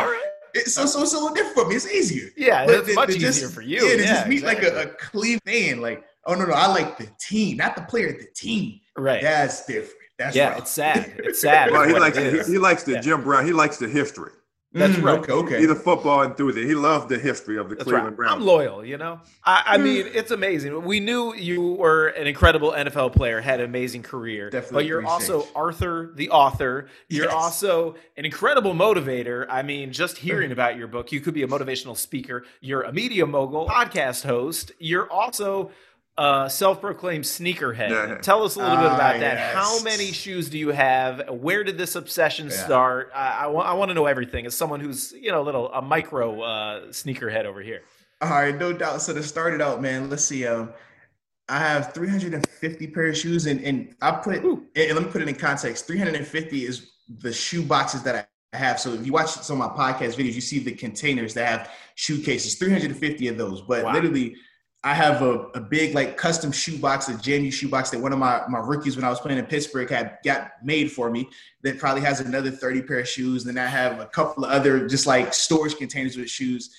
so, 0.65 0.85
so 0.85 1.01
it's 1.01 1.13
a 1.13 1.17
little 1.17 1.33
different 1.33 1.55
for 1.55 1.67
me. 1.67 1.75
It's 1.75 1.87
easier. 1.87 2.29
Yeah, 2.35 2.65
but 2.65 2.75
it's 2.75 2.95
much 2.95 3.09
easier 3.09 3.31
just, 3.31 3.53
for 3.53 3.61
you. 3.61 3.83
Yeah, 3.83 3.95
to 3.95 4.01
yeah, 4.01 4.13
just 4.15 4.27
meet 4.27 4.39
exactly. 4.39 4.69
like 4.69 4.85
a, 4.85 4.89
a 4.89 4.93
clean 4.95 5.39
fan. 5.45 5.81
Like, 5.81 6.05
oh 6.25 6.33
no, 6.33 6.45
no, 6.45 6.53
I 6.53 6.67
like 6.67 6.97
the 6.97 7.09
team, 7.19 7.57
not 7.57 7.75
the 7.75 7.83
player, 7.83 8.11
the 8.11 8.27
team. 8.35 8.79
Right. 8.97 9.21
That's 9.21 9.65
different. 9.65 9.97
That's 10.17 10.35
yeah, 10.35 10.57
it's 10.57 10.71
sad. 10.71 11.13
It's 11.17 11.41
sad. 11.41 11.71
well, 11.71 11.87
he 11.87 11.93
likes 11.93 12.17
he, 12.17 12.53
he, 12.53 12.57
likes 12.57 12.83
the 12.83 12.93
yeah. 12.93 13.01
Jim 13.01 13.23
Brown. 13.23 13.45
He 13.45 13.53
likes 13.53 13.77
the 13.77 13.87
history. 13.87 14.31
That's 14.73 14.93
mm, 14.93 15.03
right. 15.03 15.19
Okay, 15.19 15.33
okay. 15.33 15.59
He's 15.59 15.69
a 15.69 15.75
football 15.75 16.23
enthusiast. 16.23 16.65
He 16.65 16.75
loved 16.75 17.09
the 17.09 17.19
history 17.19 17.57
of 17.57 17.67
the 17.67 17.75
That's 17.75 17.83
Cleveland 17.83 18.17
right. 18.17 18.27
Browns. 18.27 18.41
I'm 18.41 18.45
loyal, 18.45 18.85
you 18.85 18.97
know. 18.97 19.19
I, 19.43 19.63
I, 19.65 19.77
mean, 19.77 20.07
it's 20.13 20.31
amazing. 20.31 20.83
We 20.85 21.01
knew 21.01 21.35
you 21.35 21.73
were 21.73 22.07
an 22.07 22.25
incredible 22.25 22.71
NFL 22.71 23.13
player, 23.13 23.41
had 23.41 23.59
an 23.59 23.65
amazing 23.65 24.03
career. 24.03 24.49
Definitely 24.49 24.75
but 24.75 24.85
you're 24.85 25.05
also 25.05 25.45
Arthur, 25.55 26.13
the 26.15 26.29
author. 26.29 26.87
You're 27.09 27.25
yes. 27.25 27.33
also 27.33 27.95
an 28.15 28.23
incredible 28.23 28.73
motivator. 28.73 29.45
I 29.49 29.61
mean, 29.61 29.91
just 29.91 30.17
hearing 30.17 30.53
about 30.53 30.77
your 30.77 30.87
book, 30.87 31.11
you 31.11 31.19
could 31.19 31.33
be 31.33 31.43
a 31.43 31.47
motivational 31.47 31.97
speaker. 31.97 32.45
You're 32.61 32.83
a 32.83 32.93
media 32.93 33.25
mogul, 33.25 33.67
podcast 33.67 34.25
host. 34.25 34.71
You're 34.79 35.11
also 35.11 35.71
uh, 36.17 36.47
self-proclaimed 36.49 37.23
sneakerhead. 37.23 37.89
Yeah. 37.89 38.17
Tell 38.21 38.43
us 38.43 38.55
a 38.55 38.59
little 38.59 38.77
uh, 38.77 38.81
bit 38.81 38.91
about 38.91 39.19
that. 39.19 39.37
Yes. 39.37 39.53
How 39.55 39.81
many 39.81 40.11
shoes 40.11 40.49
do 40.49 40.57
you 40.57 40.69
have? 40.69 41.29
Where 41.29 41.63
did 41.63 41.77
this 41.77 41.95
obsession 41.95 42.47
yeah. 42.47 42.65
start? 42.65 43.11
I, 43.15 43.39
I, 43.39 43.43
w- 43.43 43.63
I 43.63 43.73
want 43.73 43.89
to 43.89 43.95
know 43.95 44.05
everything. 44.05 44.45
As 44.45 44.55
someone 44.55 44.79
who's 44.79 45.13
you 45.13 45.31
know 45.31 45.41
a 45.41 45.43
little 45.43 45.71
a 45.71 45.81
micro 45.81 46.41
uh, 46.41 46.81
sneakerhead 46.87 47.45
over 47.45 47.61
here. 47.61 47.81
All 48.21 48.29
right, 48.29 48.55
no 48.55 48.71
doubt. 48.71 49.01
So 49.01 49.13
to 49.13 49.23
start 49.23 49.53
it 49.53 49.61
out, 49.61 49.81
man, 49.81 50.09
let's 50.09 50.23
see. 50.23 50.45
Um, 50.45 50.73
I 51.49 51.57
have 51.57 51.93
350 51.93 52.87
pair 52.87 53.07
of 53.07 53.17
shoes, 53.17 53.45
and 53.45 53.61
and 53.61 53.95
I 54.01 54.11
put 54.11 54.35
it. 54.35 54.43
And 54.43 54.65
let 54.75 55.03
me 55.03 55.09
put 55.09 55.21
it 55.21 55.27
in 55.27 55.35
context. 55.35 55.87
350 55.87 56.65
is 56.65 56.91
the 57.19 57.33
shoe 57.33 57.63
boxes 57.63 58.03
that 58.03 58.29
I 58.53 58.57
have. 58.57 58.79
So 58.79 58.93
if 58.93 59.05
you 59.05 59.13
watch 59.13 59.29
some 59.29 59.61
of 59.61 59.75
my 59.75 59.93
podcast 59.93 60.15
videos, 60.15 60.33
you 60.33 60.41
see 60.41 60.59
the 60.59 60.73
containers 60.73 61.33
that 61.33 61.47
have 61.47 61.71
shoe 61.95 62.21
cases. 62.21 62.55
350 62.55 63.27
of 63.29 63.37
those, 63.37 63.61
but 63.61 63.85
wow. 63.85 63.93
literally 63.93 64.35
I 64.83 64.95
have 64.95 65.21
a, 65.21 65.41
a 65.53 65.59
big 65.59 65.93
like 65.93 66.17
custom 66.17 66.51
shoebox, 66.51 67.07
a 67.07 67.13
JMU 67.13 67.53
shoebox 67.53 67.91
that 67.91 67.99
one 67.99 68.13
of 68.13 68.19
my, 68.19 68.41
my 68.49 68.57
rookies 68.57 68.95
when 68.95 69.05
I 69.05 69.09
was 69.09 69.19
playing 69.19 69.37
in 69.37 69.45
Pittsburgh 69.45 69.89
had 69.89 70.17
got 70.25 70.53
made 70.63 70.91
for 70.91 71.11
me 71.11 71.29
that 71.61 71.77
probably 71.77 72.01
has 72.01 72.19
another 72.19 72.49
30 72.49 72.81
pair 72.83 72.99
of 72.99 73.07
shoes. 73.07 73.43
Then 73.43 73.59
I 73.59 73.67
have 73.67 73.99
a 73.99 74.07
couple 74.07 74.43
of 74.43 74.51
other 74.51 74.87
just 74.87 75.05
like 75.05 75.33
storage 75.35 75.75
containers 75.75 76.17
with 76.17 76.29
shoes. 76.29 76.75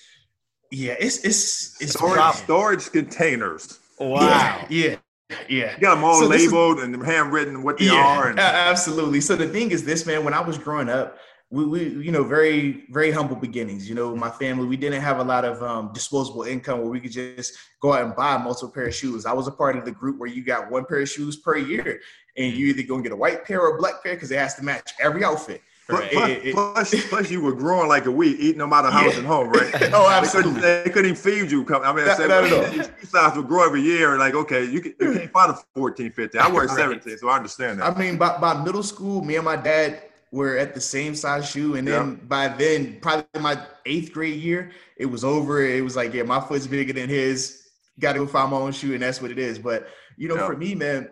Yeah, 0.72 0.96
it's 0.98 1.18
it's 1.18 1.80
it's 1.80 1.92
storage, 1.92 2.34
storage 2.34 2.90
containers. 2.90 3.78
Wow. 4.00 4.66
Yeah. 4.68 4.96
Yeah. 5.30 5.36
yeah. 5.48 5.74
You 5.76 5.80
got 5.80 5.94
them 5.94 6.04
all 6.04 6.20
so 6.20 6.26
labeled 6.26 6.78
is, 6.78 6.84
and 6.84 7.04
handwritten 7.04 7.62
what 7.62 7.78
they 7.78 7.86
yeah, 7.86 8.04
are. 8.04 8.30
And- 8.30 8.38
absolutely. 8.40 9.20
So 9.20 9.36
the 9.36 9.48
thing 9.48 9.70
is 9.70 9.84
this, 9.84 10.06
man, 10.06 10.24
when 10.24 10.34
I 10.34 10.40
was 10.40 10.58
growing 10.58 10.88
up, 10.88 11.18
we, 11.52 11.66
we 11.66 11.88
you 12.04 12.10
know 12.10 12.24
very 12.24 12.84
very 12.90 13.10
humble 13.10 13.36
beginnings 13.36 13.88
you 13.88 13.94
know 13.94 14.16
my 14.16 14.30
family 14.30 14.66
we 14.66 14.76
didn't 14.76 15.02
have 15.02 15.18
a 15.18 15.22
lot 15.22 15.44
of 15.44 15.62
um, 15.62 15.92
disposable 15.92 16.42
income 16.44 16.80
where 16.80 16.88
we 16.88 16.98
could 16.98 17.12
just 17.12 17.56
go 17.80 17.92
out 17.92 18.02
and 18.04 18.16
buy 18.16 18.36
multiple 18.38 18.70
pair 18.70 18.86
of 18.86 18.94
shoes 18.94 19.26
i 19.26 19.32
was 19.32 19.46
a 19.46 19.52
part 19.52 19.76
of 19.76 19.84
the 19.84 19.92
group 19.92 20.18
where 20.18 20.28
you 20.28 20.42
got 20.42 20.70
one 20.70 20.84
pair 20.84 21.00
of 21.00 21.08
shoes 21.08 21.36
per 21.36 21.56
year 21.56 22.00
and 22.36 22.54
you 22.54 22.66
either 22.66 22.82
gonna 22.82 23.02
get 23.02 23.12
a 23.12 23.16
white 23.16 23.44
pair 23.44 23.60
or 23.60 23.76
a 23.76 23.78
black 23.78 24.02
pair 24.02 24.14
because 24.14 24.30
it 24.30 24.38
has 24.38 24.54
to 24.54 24.64
match 24.64 24.92
every 24.98 25.22
outfit 25.22 25.62
Right. 25.88 26.12
Plus, 26.12 26.30
it, 26.30 26.46
it, 26.46 26.54
plus, 26.54 26.94
plus, 27.08 27.30
you 27.30 27.40
were 27.40 27.52
growing 27.52 27.88
like 27.88 28.06
a 28.06 28.10
weed, 28.10 28.36
eating 28.38 28.58
them 28.58 28.72
out 28.72 28.84
of 28.84 28.92
house 28.92 29.12
yeah. 29.12 29.18
and 29.18 29.26
home, 29.26 29.50
right? 29.50 29.74
oh, 29.92 30.08
absolutely. 30.08 30.60
They 30.60 30.60
couldn't, 30.60 30.84
they 30.84 30.90
couldn't 30.90 31.10
even 31.10 31.16
feed 31.16 31.50
you. 31.50 31.66
I 31.68 31.92
mean, 31.92 32.08
I 32.08 32.14
said, 32.14 32.28
not 32.28 32.42
well, 32.44 32.70
these 32.70 33.10
size 33.10 33.36
would 33.36 33.48
grow 33.48 33.66
every 33.66 33.82
year. 33.82 34.16
Like, 34.16 34.34
okay, 34.34 34.64
you, 34.64 34.80
can, 34.80 34.94
you 35.00 35.12
can't 35.12 35.32
find 35.32 35.50
a 35.50 35.58
14, 35.74 36.12
15. 36.12 36.40
I 36.40 36.48
wear 36.48 36.68
17, 36.68 37.18
so 37.18 37.28
I 37.28 37.36
understand 37.36 37.80
that. 37.80 37.94
I 37.94 37.98
mean, 37.98 38.16
by, 38.16 38.38
by 38.38 38.62
middle 38.62 38.82
school, 38.82 39.22
me 39.22 39.36
and 39.36 39.44
my 39.44 39.56
dad 39.56 40.02
were 40.32 40.56
at 40.56 40.74
the 40.74 40.80
same 40.80 41.14
size 41.14 41.48
shoe. 41.48 41.76
And 41.76 41.86
then 41.86 42.10
yep. 42.12 42.28
by 42.28 42.48
then, 42.48 42.98
probably 43.00 43.40
my 43.40 43.60
eighth 43.86 44.12
grade 44.12 44.40
year, 44.40 44.72
it 44.96 45.06
was 45.06 45.22
over. 45.22 45.62
It 45.62 45.84
was 45.84 45.94
like, 45.94 46.12
yeah, 46.12 46.24
my 46.24 46.40
foot's 46.40 46.66
bigger 46.66 46.92
than 46.92 47.08
his. 47.08 47.68
Got 48.00 48.14
to 48.14 48.20
go 48.20 48.26
find 48.26 48.50
my 48.50 48.56
own 48.56 48.72
shoe, 48.72 48.94
and 48.94 49.02
that's 49.02 49.20
what 49.20 49.30
it 49.30 49.38
is. 49.38 49.58
But 49.58 49.86
you 50.16 50.26
know, 50.26 50.36
yep. 50.36 50.46
for 50.46 50.56
me, 50.56 50.74
man, 50.74 51.10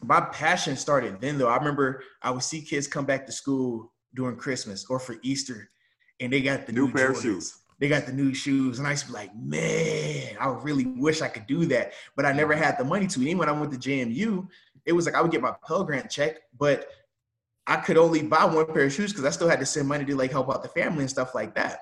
my 0.00 0.20
passion 0.20 0.76
started 0.76 1.20
then. 1.20 1.36
Though 1.36 1.48
I 1.48 1.56
remember 1.56 2.04
I 2.22 2.30
would 2.30 2.44
see 2.44 2.62
kids 2.62 2.86
come 2.86 3.04
back 3.04 3.26
to 3.26 3.32
school 3.32 3.92
during 4.14 4.36
Christmas 4.36 4.86
or 4.88 5.00
for 5.00 5.16
Easter, 5.22 5.68
and 6.20 6.32
they 6.32 6.40
got 6.40 6.66
the 6.66 6.72
new, 6.72 6.86
new 6.86 6.92
pair 6.92 7.10
Jordans. 7.10 7.16
of 7.16 7.22
shoes. 7.22 7.58
They 7.80 7.88
got 7.88 8.06
the 8.06 8.12
new 8.12 8.32
shoes, 8.32 8.78
and 8.78 8.86
I 8.86 8.92
used 8.92 9.06
to 9.06 9.08
be 9.08 9.14
like, 9.14 9.34
man, 9.34 10.36
I 10.40 10.46
really 10.46 10.86
wish 10.86 11.20
I 11.20 11.28
could 11.28 11.48
do 11.48 11.66
that, 11.66 11.92
but 12.14 12.24
I 12.24 12.32
never 12.32 12.54
had 12.54 12.78
the 12.78 12.84
money 12.84 13.08
to. 13.08 13.18
And 13.18 13.26
Even 13.26 13.38
when 13.38 13.48
I 13.48 13.52
went 13.52 13.72
to 13.72 13.78
JMU, 13.78 14.46
it 14.86 14.92
was 14.92 15.06
like 15.06 15.16
I 15.16 15.20
would 15.20 15.32
get 15.32 15.42
my 15.42 15.54
Pell 15.66 15.82
Grant 15.82 16.08
check, 16.08 16.36
but 16.56 16.86
I 17.66 17.76
could 17.76 17.96
only 17.96 18.22
buy 18.22 18.44
one 18.44 18.66
pair 18.66 18.84
of 18.84 18.92
shoes 18.92 19.12
because 19.12 19.24
I 19.24 19.30
still 19.30 19.48
had 19.48 19.60
to 19.60 19.66
send 19.66 19.88
money 19.88 20.04
to 20.04 20.16
like 20.16 20.30
help 20.30 20.50
out 20.50 20.62
the 20.62 20.68
family 20.68 21.00
and 21.00 21.10
stuff 21.10 21.34
like 21.34 21.54
that. 21.54 21.80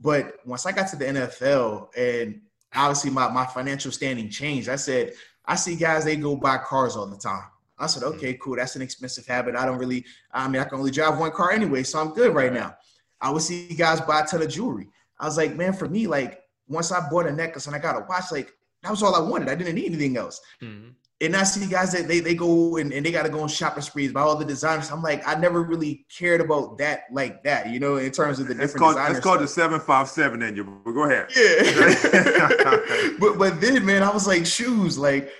But 0.00 0.36
once 0.44 0.66
I 0.66 0.72
got 0.72 0.88
to 0.88 0.96
the 0.96 1.04
NFL 1.06 1.88
and 1.96 2.40
obviously 2.74 3.10
my, 3.10 3.28
my 3.28 3.46
financial 3.46 3.90
standing 3.90 4.30
changed, 4.30 4.68
I 4.68 4.76
said, 4.76 5.12
I 5.44 5.56
see 5.56 5.76
guys, 5.76 6.04
they 6.04 6.16
go 6.16 6.36
buy 6.36 6.58
cars 6.58 6.96
all 6.96 7.06
the 7.06 7.16
time. 7.16 7.44
I 7.78 7.86
said, 7.86 8.04
mm-hmm. 8.04 8.16
okay, 8.16 8.34
cool. 8.34 8.56
That's 8.56 8.76
an 8.76 8.82
expensive 8.82 9.26
habit. 9.26 9.56
I 9.56 9.66
don't 9.66 9.78
really, 9.78 10.04
I 10.32 10.46
mean, 10.48 10.62
I 10.62 10.64
can 10.64 10.78
only 10.78 10.92
drive 10.92 11.18
one 11.18 11.32
car 11.32 11.50
anyway, 11.50 11.82
so 11.82 12.00
I'm 12.00 12.14
good 12.14 12.34
right 12.34 12.52
now. 12.52 12.76
I 13.20 13.30
would 13.30 13.42
see 13.42 13.68
guys 13.68 14.00
buy 14.00 14.20
a 14.20 14.26
ton 14.26 14.42
of 14.42 14.48
jewelry. 14.48 14.88
I 15.18 15.26
was 15.26 15.36
like, 15.36 15.56
man, 15.56 15.72
for 15.72 15.88
me, 15.88 16.06
like 16.06 16.42
once 16.68 16.92
I 16.92 17.08
bought 17.08 17.26
a 17.26 17.32
necklace 17.32 17.66
and 17.66 17.74
I 17.74 17.78
got 17.80 17.96
a 17.96 18.06
watch, 18.08 18.30
like 18.30 18.52
that 18.82 18.90
was 18.90 19.02
all 19.02 19.14
I 19.14 19.28
wanted. 19.28 19.48
I 19.48 19.54
didn't 19.54 19.74
need 19.74 19.86
anything 19.86 20.16
else. 20.16 20.40
Mm-hmm 20.62 20.90
and 21.20 21.36
I 21.36 21.44
see 21.44 21.66
guys 21.66 21.92
that 21.92 22.08
they, 22.08 22.20
they 22.20 22.34
go 22.34 22.76
and, 22.76 22.92
and 22.92 23.06
they 23.06 23.12
got 23.12 23.22
to 23.22 23.28
go 23.28 23.40
on 23.40 23.48
shopping 23.48 23.82
sprees 23.82 24.12
by 24.12 24.20
all 24.20 24.36
the 24.36 24.44
designers. 24.44 24.90
I'm 24.90 25.02
like, 25.02 25.26
I 25.26 25.36
never 25.36 25.62
really 25.62 26.04
cared 26.16 26.40
about 26.40 26.76
that 26.78 27.04
like 27.12 27.44
that, 27.44 27.70
you 27.70 27.78
know, 27.78 27.96
in 27.96 28.10
terms 28.10 28.40
of 28.40 28.48
the 28.48 28.54
different 28.54 28.78
called, 28.78 28.94
designers. 28.96 29.18
It's 29.18 29.24
called 29.24 29.40
the 29.40 29.48
757 29.48 30.42
in 30.42 30.56
you, 30.56 30.64
but 30.64 30.92
go 30.92 31.04
ahead. 31.04 31.28
Yeah. 31.36 33.14
but 33.20 33.38
but 33.38 33.60
then, 33.60 33.86
man, 33.86 34.02
I 34.02 34.12
was 34.12 34.26
like, 34.26 34.44
shoes, 34.44 34.98
like, 34.98 35.30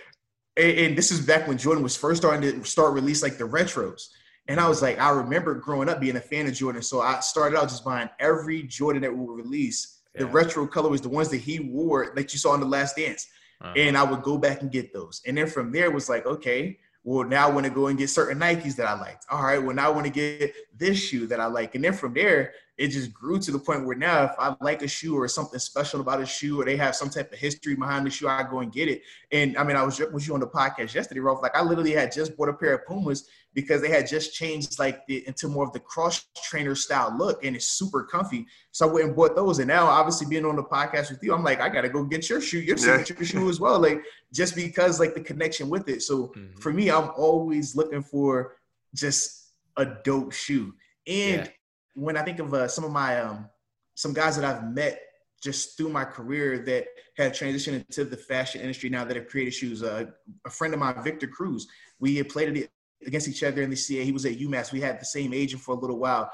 and, 0.56 0.78
and, 0.78 0.98
this 0.98 1.10
is 1.10 1.20
back 1.20 1.48
when 1.48 1.58
Jordan 1.58 1.82
was 1.82 1.96
first 1.96 2.22
starting 2.22 2.42
to 2.42 2.64
start 2.64 2.94
release 2.94 3.22
like 3.22 3.36
the 3.36 3.48
retros. 3.48 4.08
And 4.46 4.60
I 4.60 4.68
was 4.68 4.80
like, 4.80 5.00
I 5.00 5.10
remember 5.10 5.54
growing 5.54 5.88
up 5.88 6.00
being 6.00 6.16
a 6.16 6.20
fan 6.20 6.46
of 6.46 6.54
Jordan. 6.54 6.82
So 6.82 7.00
I 7.00 7.18
started 7.20 7.58
out 7.58 7.68
just 7.68 7.84
buying 7.84 8.10
every 8.20 8.62
Jordan 8.62 9.02
that 9.02 9.16
would 9.16 9.34
release. 9.34 10.02
Yeah. 10.14 10.20
The 10.20 10.26
retro 10.28 10.66
color 10.66 10.90
was 10.90 11.00
the 11.00 11.08
ones 11.08 11.30
that 11.30 11.38
he 11.38 11.58
wore, 11.58 12.12
that 12.14 12.32
you 12.32 12.38
saw 12.38 12.54
in 12.54 12.60
the 12.60 12.66
last 12.66 12.96
dance. 12.96 13.26
Uh-huh. 13.64 13.72
And 13.76 13.96
I 13.96 14.02
would 14.02 14.22
go 14.22 14.36
back 14.36 14.60
and 14.60 14.70
get 14.70 14.92
those. 14.92 15.22
And 15.26 15.38
then 15.38 15.46
from 15.46 15.72
there 15.72 15.90
was 15.90 16.10
like, 16.10 16.26
okay, 16.26 16.78
well, 17.02 17.26
now 17.26 17.48
I 17.48 17.50
want 17.50 17.64
to 17.64 17.70
go 17.70 17.86
and 17.86 17.98
get 17.98 18.10
certain 18.10 18.38
Nikes 18.38 18.76
that 18.76 18.86
I 18.86 18.98
liked. 18.98 19.24
All 19.30 19.42
right, 19.42 19.62
well, 19.62 19.74
now 19.74 19.88
I 19.88 19.90
want 19.90 20.04
to 20.04 20.12
get 20.12 20.54
this 20.76 20.98
shoe 20.98 21.26
that 21.28 21.40
I 21.40 21.46
like. 21.46 21.74
And 21.74 21.82
then 21.82 21.94
from 21.94 22.12
there, 22.12 22.52
it 22.76 22.88
just 22.88 23.12
grew 23.14 23.38
to 23.38 23.52
the 23.52 23.58
point 23.58 23.86
where 23.86 23.96
now 23.96 24.24
if 24.24 24.32
I 24.36 24.54
like 24.60 24.82
a 24.82 24.88
shoe 24.88 25.16
or 25.16 25.28
something 25.28 25.60
special 25.60 26.00
about 26.00 26.20
a 26.20 26.26
shoe 26.26 26.60
or 26.60 26.64
they 26.64 26.76
have 26.76 26.96
some 26.96 27.08
type 27.08 27.32
of 27.32 27.38
history 27.38 27.76
behind 27.76 28.04
the 28.04 28.10
shoe, 28.10 28.26
I 28.26 28.42
go 28.42 28.60
and 28.60 28.72
get 28.72 28.88
it. 28.88 29.02
And 29.30 29.56
I 29.56 29.62
mean, 29.62 29.76
I 29.76 29.84
was 29.84 30.00
with 30.00 30.26
you 30.26 30.34
on 30.34 30.40
the 30.40 30.46
podcast 30.48 30.92
yesterday, 30.92 31.20
Rolf. 31.20 31.40
Like 31.40 31.56
I 31.56 31.62
literally 31.62 31.92
had 31.92 32.10
just 32.10 32.36
bought 32.36 32.48
a 32.48 32.52
pair 32.52 32.74
of 32.74 32.84
Pumas 32.86 33.28
because 33.52 33.80
they 33.80 33.90
had 33.90 34.08
just 34.08 34.34
changed 34.34 34.80
like 34.80 35.06
the, 35.06 35.24
into 35.28 35.46
more 35.46 35.64
of 35.64 35.72
the 35.72 35.78
cross 35.78 36.26
trainer 36.42 36.74
style 36.74 37.14
look 37.16 37.44
and 37.44 37.54
it's 37.54 37.68
super 37.68 38.02
comfy. 38.02 38.44
So 38.72 38.88
I 38.88 38.92
went 38.92 39.06
and 39.06 39.16
bought 39.16 39.36
those. 39.36 39.60
And 39.60 39.68
now 39.68 39.86
obviously 39.86 40.26
being 40.26 40.44
on 40.44 40.56
the 40.56 40.64
podcast 40.64 41.10
with 41.10 41.22
you, 41.22 41.32
I'm 41.32 41.44
like, 41.44 41.60
I 41.60 41.68
gotta 41.68 41.88
go 41.88 42.02
get 42.02 42.28
your 42.28 42.40
shoe, 42.40 42.58
your 42.58 42.76
yeah. 42.76 42.82
signature 42.82 43.24
shoe 43.24 43.48
as 43.48 43.60
well. 43.60 43.78
Like 43.78 44.02
just 44.32 44.56
because 44.56 44.98
like 44.98 45.14
the 45.14 45.20
connection 45.20 45.70
with 45.70 45.88
it. 45.88 46.02
So 46.02 46.28
mm-hmm. 46.28 46.58
for 46.58 46.72
me, 46.72 46.90
I'm 46.90 47.10
always 47.16 47.76
looking 47.76 48.02
for 48.02 48.56
just 48.96 49.52
a 49.76 49.86
dope 49.86 50.32
shoe. 50.32 50.74
And 51.06 51.44
yeah 51.44 51.48
when 51.94 52.16
I 52.16 52.22
think 52.22 52.38
of 52.38 52.52
uh, 52.52 52.68
some 52.68 52.84
of 52.84 52.90
my 52.90 53.20
um, 53.20 53.48
some 53.94 54.12
guys 54.12 54.36
that 54.36 54.44
I've 54.44 54.72
met 54.72 55.00
just 55.42 55.76
through 55.76 55.90
my 55.90 56.04
career 56.04 56.58
that 56.60 56.86
have 57.16 57.32
transitioned 57.32 57.74
into 57.74 58.04
the 58.04 58.16
fashion 58.16 58.60
industry 58.60 58.88
now 58.88 59.04
that 59.04 59.16
have 59.16 59.28
created 59.28 59.52
shoes. 59.52 59.82
Uh, 59.82 60.06
a 60.44 60.50
friend 60.50 60.72
of 60.72 60.80
mine, 60.80 61.02
Victor 61.04 61.26
Cruz, 61.26 61.68
we 62.00 62.22
played 62.22 62.68
against 63.06 63.28
each 63.28 63.42
other 63.42 63.62
in 63.62 63.70
the 63.70 63.76
CAA. 63.76 64.04
He 64.04 64.12
was 64.12 64.24
at 64.24 64.38
UMass. 64.38 64.72
We 64.72 64.80
had 64.80 65.00
the 65.00 65.04
same 65.04 65.34
agent 65.34 65.62
for 65.62 65.74
a 65.74 65.78
little 65.78 65.98
while. 65.98 66.30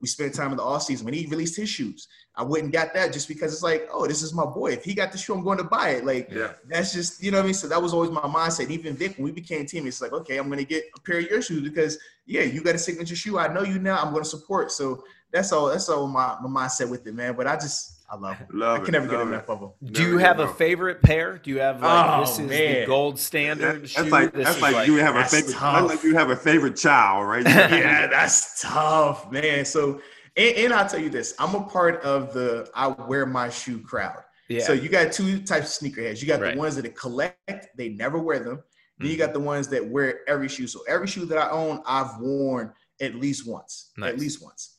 We 0.00 0.08
spent 0.08 0.34
time 0.34 0.50
in 0.50 0.58
the 0.58 0.62
off 0.62 0.82
season 0.82 1.04
when 1.04 1.14
he 1.14 1.26
released 1.26 1.56
his 1.56 1.68
shoes. 1.68 2.08
I 2.34 2.42
went 2.42 2.64
and 2.64 2.72
got 2.72 2.92
that 2.92 3.14
just 3.14 3.28
because 3.28 3.52
it's 3.52 3.62
like, 3.62 3.88
oh, 3.90 4.06
this 4.06 4.22
is 4.22 4.34
my 4.34 4.44
boy. 4.44 4.72
If 4.72 4.84
he 4.84 4.92
got 4.92 5.10
the 5.10 5.16
shoe, 5.16 5.32
I'm 5.32 5.42
going 5.42 5.56
to 5.56 5.64
buy 5.64 5.90
it. 5.90 6.04
Like, 6.04 6.30
yeah. 6.30 6.52
that's 6.68 6.92
just, 6.92 7.22
you 7.22 7.30
know 7.30 7.38
what 7.38 7.44
I 7.44 7.46
mean? 7.46 7.54
So 7.54 7.66
that 7.68 7.80
was 7.80 7.94
always 7.94 8.10
my 8.10 8.20
mindset. 8.20 8.68
Even 8.70 8.94
Vic, 8.94 9.16
when 9.16 9.24
we 9.24 9.32
became 9.32 9.64
teammates, 9.64 9.96
it's 9.96 10.02
like, 10.02 10.12
okay, 10.12 10.36
I'm 10.36 10.48
going 10.48 10.58
to 10.58 10.64
get 10.64 10.84
a 10.94 11.00
pair 11.00 11.18
of 11.18 11.24
your 11.24 11.40
shoes 11.40 11.62
because, 11.62 11.98
yeah, 12.26 12.42
you 12.42 12.62
got 12.62 12.74
a 12.74 12.78
signature 12.78 13.16
shoe. 13.16 13.38
I 13.38 13.52
know 13.52 13.62
you 13.62 13.78
now. 13.78 13.96
I'm 13.96 14.12
going 14.12 14.22
to 14.22 14.28
support. 14.28 14.70
So 14.70 15.02
that's 15.32 15.50
all. 15.52 15.68
That's 15.68 15.88
all 15.88 16.06
my, 16.06 16.36
my 16.42 16.66
mindset 16.66 16.90
with 16.90 17.06
it, 17.06 17.14
man. 17.14 17.34
But 17.34 17.46
I 17.46 17.56
just, 17.56 17.95
I 18.08 18.16
love 18.16 18.40
it. 18.40 18.54
Love 18.54 18.80
I 18.80 18.84
can 18.84 18.92
never 18.92 19.08
get 19.08 19.20
enough 19.20 19.48
of 19.48 19.60
them. 19.60 19.70
Do 19.92 20.02
you 20.02 20.18
have 20.18 20.38
a 20.38 20.46
favorite 20.46 21.02
pair? 21.02 21.38
Do 21.38 21.50
you 21.50 21.58
have 21.58 21.82
like 21.82 22.10
oh, 22.10 22.20
this 22.20 22.38
is 22.38 22.48
man. 22.48 22.80
the 22.80 22.86
gold 22.86 23.18
standard 23.18 23.82
that, 23.82 23.88
shoe? 23.88 24.02
That's 24.02 24.12
like 24.12 24.32
this 24.32 24.46
that's 24.46 24.60
like, 24.60 24.74
like, 24.74 24.86
you 24.86 24.96
have 24.96 25.16
a 25.16 25.24
favorite. 25.24 25.56
That's 25.58 25.88
like 25.88 26.02
you 26.04 26.14
have 26.14 26.30
a 26.30 26.36
favorite 26.36 26.76
child, 26.76 27.26
right? 27.26 27.44
yeah, 27.46 28.06
that's 28.06 28.60
tough, 28.62 29.30
man. 29.32 29.64
So 29.64 30.00
and, 30.36 30.56
and, 30.56 30.72
I'll 30.72 30.88
tell 30.88 31.00
you 31.00 31.10
this: 31.10 31.34
I'm 31.38 31.54
a 31.54 31.64
part 31.64 32.02
of 32.02 32.32
the 32.32 32.70
I 32.74 32.88
wear 32.88 33.26
my 33.26 33.48
shoe 33.48 33.80
crowd. 33.80 34.22
Yeah. 34.48 34.62
So 34.62 34.72
you 34.72 34.88
got 34.88 35.12
two 35.12 35.40
types 35.40 35.80
of 35.80 35.86
sneakerheads. 35.86 36.20
You 36.20 36.28
got 36.28 36.40
right. 36.40 36.54
the 36.54 36.60
ones 36.60 36.76
that 36.76 36.96
collect, 36.96 37.76
they 37.76 37.88
never 37.88 38.18
wear 38.18 38.38
them. 38.38 38.62
Then 38.98 39.10
you 39.10 39.16
got 39.16 39.30
mm-hmm. 39.30 39.40
the 39.40 39.40
ones 39.40 39.68
that 39.68 39.84
wear 39.84 40.20
every 40.28 40.48
shoe. 40.48 40.66
So 40.66 40.80
every 40.88 41.06
shoe 41.06 41.26
that 41.26 41.38
I 41.38 41.50
own, 41.50 41.82
I've 41.84 42.18
worn 42.18 42.72
at 43.00 43.14
least 43.16 43.48
once. 43.48 43.90
Nice. 43.96 44.12
At 44.12 44.18
least 44.18 44.42
once. 44.42 44.75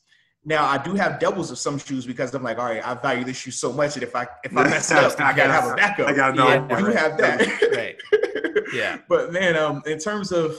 Now 0.48 0.64
I 0.64 0.78
do 0.78 0.94
have 0.94 1.20
doubles 1.20 1.50
of 1.50 1.58
some 1.58 1.78
shoes 1.78 2.06
because 2.06 2.32
I'm 2.32 2.42
like, 2.42 2.58
all 2.58 2.64
right, 2.64 2.84
I 2.84 2.94
value 2.94 3.22
this 3.22 3.36
shoe 3.36 3.50
so 3.50 3.70
much 3.70 3.92
that 3.94 4.02
if 4.02 4.16
I 4.16 4.26
if 4.42 4.56
I 4.56 4.62
mess 4.70 4.90
up, 4.90 5.12
I 5.20 5.34
gotta 5.34 5.52
have 5.52 5.70
a 5.70 5.76
backup. 5.76 6.08
I 6.08 6.14
gotta 6.14 6.34
know. 6.34 6.48
Yeah, 6.48 6.66
I 6.70 6.80
do 6.80 6.86
have 6.86 7.18
that. 7.18 7.72
right. 7.76 7.96
Yeah. 8.72 8.98
But 9.10 9.30
man, 9.30 9.56
um, 9.56 9.82
in 9.84 9.98
terms 9.98 10.32
of 10.32 10.58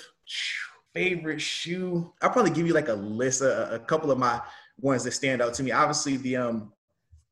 favorite 0.93 1.41
shoe, 1.41 2.13
I'll 2.21 2.29
probably 2.29 2.51
give 2.51 2.67
you 2.67 2.73
like 2.73 2.87
a 2.89 2.93
list, 2.93 3.41
a, 3.41 3.73
a 3.73 3.79
couple 3.79 4.11
of 4.11 4.19
my 4.19 4.39
ones 4.79 5.03
that 5.05 5.11
stand 5.11 5.41
out 5.41 5.55
to 5.55 5.63
me. 5.63 5.71
Obviously, 5.71 6.17
the 6.17 6.37
um 6.37 6.71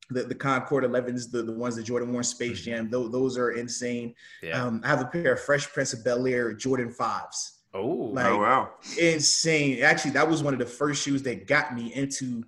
the, 0.09 0.23
the 0.23 0.35
Concord 0.35 0.83
11s, 0.83 1.29
the, 1.29 1.43
the 1.43 1.51
ones 1.51 1.75
that 1.75 1.83
Jordan 1.83 2.11
wore 2.11 2.21
in 2.21 2.23
Space 2.23 2.61
mm-hmm. 2.61 2.71
Jam, 2.71 2.89
those, 2.89 3.11
those 3.11 3.37
are 3.37 3.51
insane. 3.51 4.15
Yeah. 4.41 4.63
Um, 4.63 4.81
I 4.83 4.87
have 4.87 5.01
a 5.01 5.05
pair 5.05 5.33
of 5.33 5.41
Fresh 5.41 5.67
Prince 5.73 5.93
of 5.93 6.03
Bel 6.03 6.25
Air 6.25 6.53
Jordan 6.53 6.91
5s. 6.91 7.56
Oh, 7.73 8.11
like, 8.13 8.25
oh 8.25 8.39
wow. 8.39 8.69
Insane. 8.99 9.83
Actually, 9.83 10.11
that 10.11 10.27
was 10.27 10.43
one 10.43 10.53
of 10.53 10.59
the 10.59 10.65
first 10.65 11.03
shoes 11.03 11.23
that 11.23 11.47
got 11.47 11.75
me 11.75 11.93
into 11.93 12.43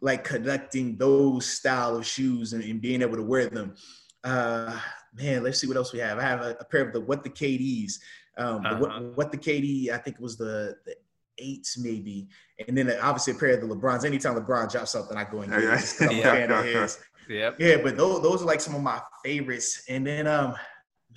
like 0.00 0.24
collecting 0.24 0.96
those 0.96 1.46
style 1.46 1.96
of 1.96 2.06
shoes 2.06 2.52
and, 2.52 2.62
and 2.64 2.80
being 2.80 3.02
able 3.02 3.16
to 3.16 3.22
wear 3.22 3.48
them. 3.48 3.74
Uh, 4.24 4.78
man, 5.14 5.42
let's 5.42 5.58
see 5.58 5.66
what 5.66 5.76
else 5.76 5.92
we 5.92 5.98
have. 5.98 6.18
I 6.18 6.22
have 6.22 6.40
a, 6.40 6.56
a 6.60 6.64
pair 6.64 6.86
of 6.86 6.92
the 6.92 7.00
what 7.00 7.22
the 7.24 7.30
KDs. 7.30 7.94
Um, 8.38 8.64
uh-huh. 8.64 8.74
the, 8.74 8.80
what, 8.80 8.90
uh-huh. 8.90 9.00
what 9.14 9.32
the 9.32 9.38
KD, 9.38 9.90
I 9.90 9.98
think 9.98 10.16
it 10.16 10.22
was 10.22 10.36
the 10.36 10.76
the 10.84 10.94
eights 11.38 11.78
maybe, 11.78 12.28
and 12.66 12.76
then 12.76 12.90
obviously 13.00 13.32
a 13.32 13.36
pair 13.36 13.50
of 13.50 13.66
the 13.66 13.74
LeBrons. 13.74 14.04
Anytime 14.04 14.36
LeBron 14.36 14.70
drops 14.70 14.90
something, 14.90 15.16
I 15.16 15.24
go 15.24 15.40
and 15.40 15.50
get 15.50 15.62
it. 15.62 16.12
yeah. 16.12 16.86
Yep. 17.28 17.56
Yeah, 17.60 17.76
but 17.82 17.96
those 17.96 18.22
those 18.22 18.42
are 18.42 18.46
like 18.46 18.60
some 18.60 18.74
of 18.74 18.82
my 18.82 19.00
favorites. 19.24 19.84
And 19.88 20.06
then 20.06 20.26
um 20.26 20.54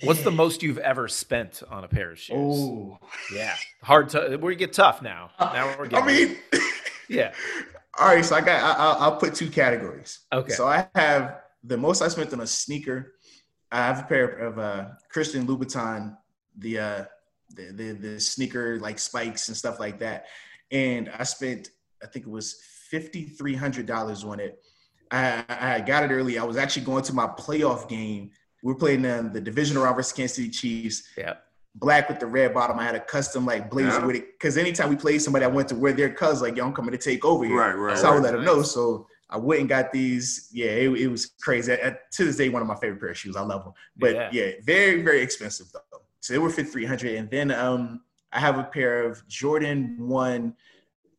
What's 0.02 0.22
the 0.22 0.30
most 0.30 0.62
you've 0.62 0.78
ever 0.78 1.08
spent 1.08 1.62
on 1.70 1.84
a 1.84 1.88
pair 1.88 2.10
of 2.10 2.18
shoes? 2.18 2.36
Oh, 2.36 2.98
yeah, 3.32 3.54
hard 3.82 4.08
to. 4.10 4.38
We 4.40 4.56
get 4.56 4.72
tough 4.72 5.02
now. 5.02 5.30
Now 5.38 5.74
we're 5.78 5.86
getting. 5.86 6.04
I 6.04 6.06
mean, 6.06 6.36
yeah. 7.08 7.32
All 7.98 8.08
right, 8.08 8.24
so 8.24 8.34
I 8.34 8.40
got. 8.40 8.78
I, 8.78 9.08
will 9.08 9.16
put 9.16 9.34
two 9.34 9.48
categories. 9.48 10.20
Okay. 10.32 10.52
So 10.52 10.66
I 10.66 10.88
have 10.94 11.42
the 11.62 11.76
most 11.76 12.02
I 12.02 12.08
spent 12.08 12.32
on 12.32 12.40
a 12.40 12.46
sneaker. 12.46 13.14
I 13.70 13.78
have 13.78 14.00
a 14.00 14.02
pair 14.04 14.26
of 14.26 14.58
uh, 14.58 14.86
Christian 15.10 15.46
Louboutin, 15.46 16.16
the, 16.58 16.78
uh, 16.78 17.04
the 17.54 17.72
the 17.72 17.92
the 17.92 18.20
sneaker 18.20 18.78
like 18.80 18.98
spikes 18.98 19.48
and 19.48 19.56
stuff 19.56 19.78
like 19.78 20.00
that, 20.00 20.26
and 20.70 21.10
I 21.16 21.22
spent 21.22 21.68
I 22.02 22.06
think 22.06 22.26
it 22.26 22.30
was 22.30 22.60
fifty 22.90 23.24
three 23.24 23.54
hundred 23.54 23.86
dollars 23.86 24.24
on 24.24 24.40
it. 24.40 24.58
I, 25.10 25.44
I 25.48 25.80
got 25.80 26.02
it 26.02 26.12
early. 26.12 26.38
I 26.38 26.44
was 26.44 26.56
actually 26.56 26.86
going 26.86 27.04
to 27.04 27.12
my 27.12 27.26
playoff 27.26 27.88
game 27.88 28.30
we 28.64 28.72
were 28.72 28.78
playing 28.78 29.04
in 29.04 29.30
the 29.30 29.40
divisional 29.40 29.84
round 29.84 29.94
versus 29.94 30.12
Kansas 30.12 30.36
City 30.36 30.48
Chiefs. 30.48 31.04
Yeah. 31.18 31.34
Black 31.74 32.08
with 32.08 32.18
the 32.18 32.26
red 32.26 32.54
bottom. 32.54 32.78
I 32.78 32.84
had 32.84 32.94
a 32.94 33.00
custom 33.00 33.44
like 33.44 33.70
blazer 33.70 33.90
yeah. 33.90 34.06
with 34.06 34.16
it. 34.16 34.38
Cause 34.40 34.56
anytime 34.56 34.88
we 34.88 34.96
played 34.96 35.20
somebody, 35.20 35.44
I 35.44 35.48
went 35.48 35.68
to 35.68 35.74
wear 35.74 35.92
their 35.92 36.12
cuz 36.12 36.40
like, 36.40 36.56
yo, 36.56 36.64
I'm 36.64 36.72
coming 36.72 36.92
to 36.92 36.98
take 36.98 37.26
over 37.26 37.44
here. 37.44 37.58
Right, 37.58 37.74
right. 37.74 37.98
So 37.98 38.04
right, 38.04 38.10
I 38.10 38.14
would 38.14 38.22
let 38.22 38.32
them 38.32 38.44
know. 38.44 38.62
So 38.62 39.06
I 39.28 39.36
went 39.36 39.60
and 39.60 39.68
got 39.68 39.92
these. 39.92 40.48
Yeah, 40.50 40.70
it, 40.70 40.88
it 40.92 41.08
was 41.08 41.26
crazy. 41.42 41.72
At, 41.72 42.10
to 42.12 42.24
this 42.24 42.36
day, 42.36 42.48
one 42.48 42.62
of 42.62 42.68
my 42.68 42.76
favorite 42.76 43.00
pair 43.00 43.10
of 43.10 43.18
shoes. 43.18 43.36
I 43.36 43.42
love 43.42 43.64
them. 43.64 43.74
But 43.98 44.14
yeah, 44.14 44.28
yeah 44.32 44.52
very, 44.62 45.02
very 45.02 45.20
expensive 45.20 45.66
though. 45.70 45.98
So 46.20 46.32
they 46.32 46.38
were 46.38 46.48
fit 46.48 46.68
300. 46.68 47.16
And 47.16 47.30
then 47.30 47.50
um, 47.50 48.00
I 48.32 48.40
have 48.40 48.56
a 48.56 48.64
pair 48.64 49.04
of 49.04 49.26
Jordan 49.28 49.96
1. 49.98 50.54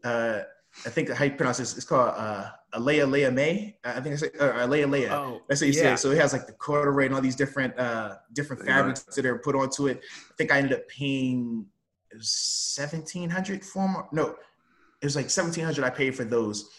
Uh, 0.04 0.39
I 0.86 0.89
think 0.89 1.09
how 1.09 1.26
you 1.26 1.32
pronounce 1.32 1.57
this, 1.57 1.76
it's 1.76 1.86
called 1.86 2.13
uh, 2.17 2.49
Alea 2.73 3.05
Leia 3.05 3.34
May. 3.34 3.78
I 3.84 3.99
think 4.01 4.13
I 4.13 4.17
say 4.17 4.30
uh, 4.39 4.65
Alea 4.65 4.88
Leia. 4.88 5.11
Oh, 5.11 5.41
That's 5.47 5.61
what 5.61 5.67
you 5.67 5.73
yeah. 5.73 5.95
say. 5.95 6.01
So 6.01 6.11
it 6.11 6.17
has 6.19 6.34
like 6.34 6.47
the 6.47 6.53
corduroy 6.53 7.05
and 7.05 7.15
all 7.15 7.21
these 7.21 7.36
different 7.36 7.78
uh, 7.80 8.15
different 8.34 8.63
fabrics 8.63 9.03
that 9.03 9.26
are 9.26 9.38
put 9.38 9.55
onto 9.55 9.88
it. 9.88 10.01
I 10.03 10.34
think 10.38 10.51
I 10.51 10.57
ended 10.57 10.73
up 10.73 10.88
paying 10.89 11.65
seventeen 12.19 13.30
hundred 13.30 13.63
for 13.63 13.88
them. 13.88 14.03
No, 14.11 14.36
it 15.01 15.05
was 15.05 15.15
like 15.15 15.30
seventeen 15.30 15.63
hundred 15.63 15.86
I 15.86 15.89
paid 15.89 16.15
for 16.15 16.26
those, 16.26 16.69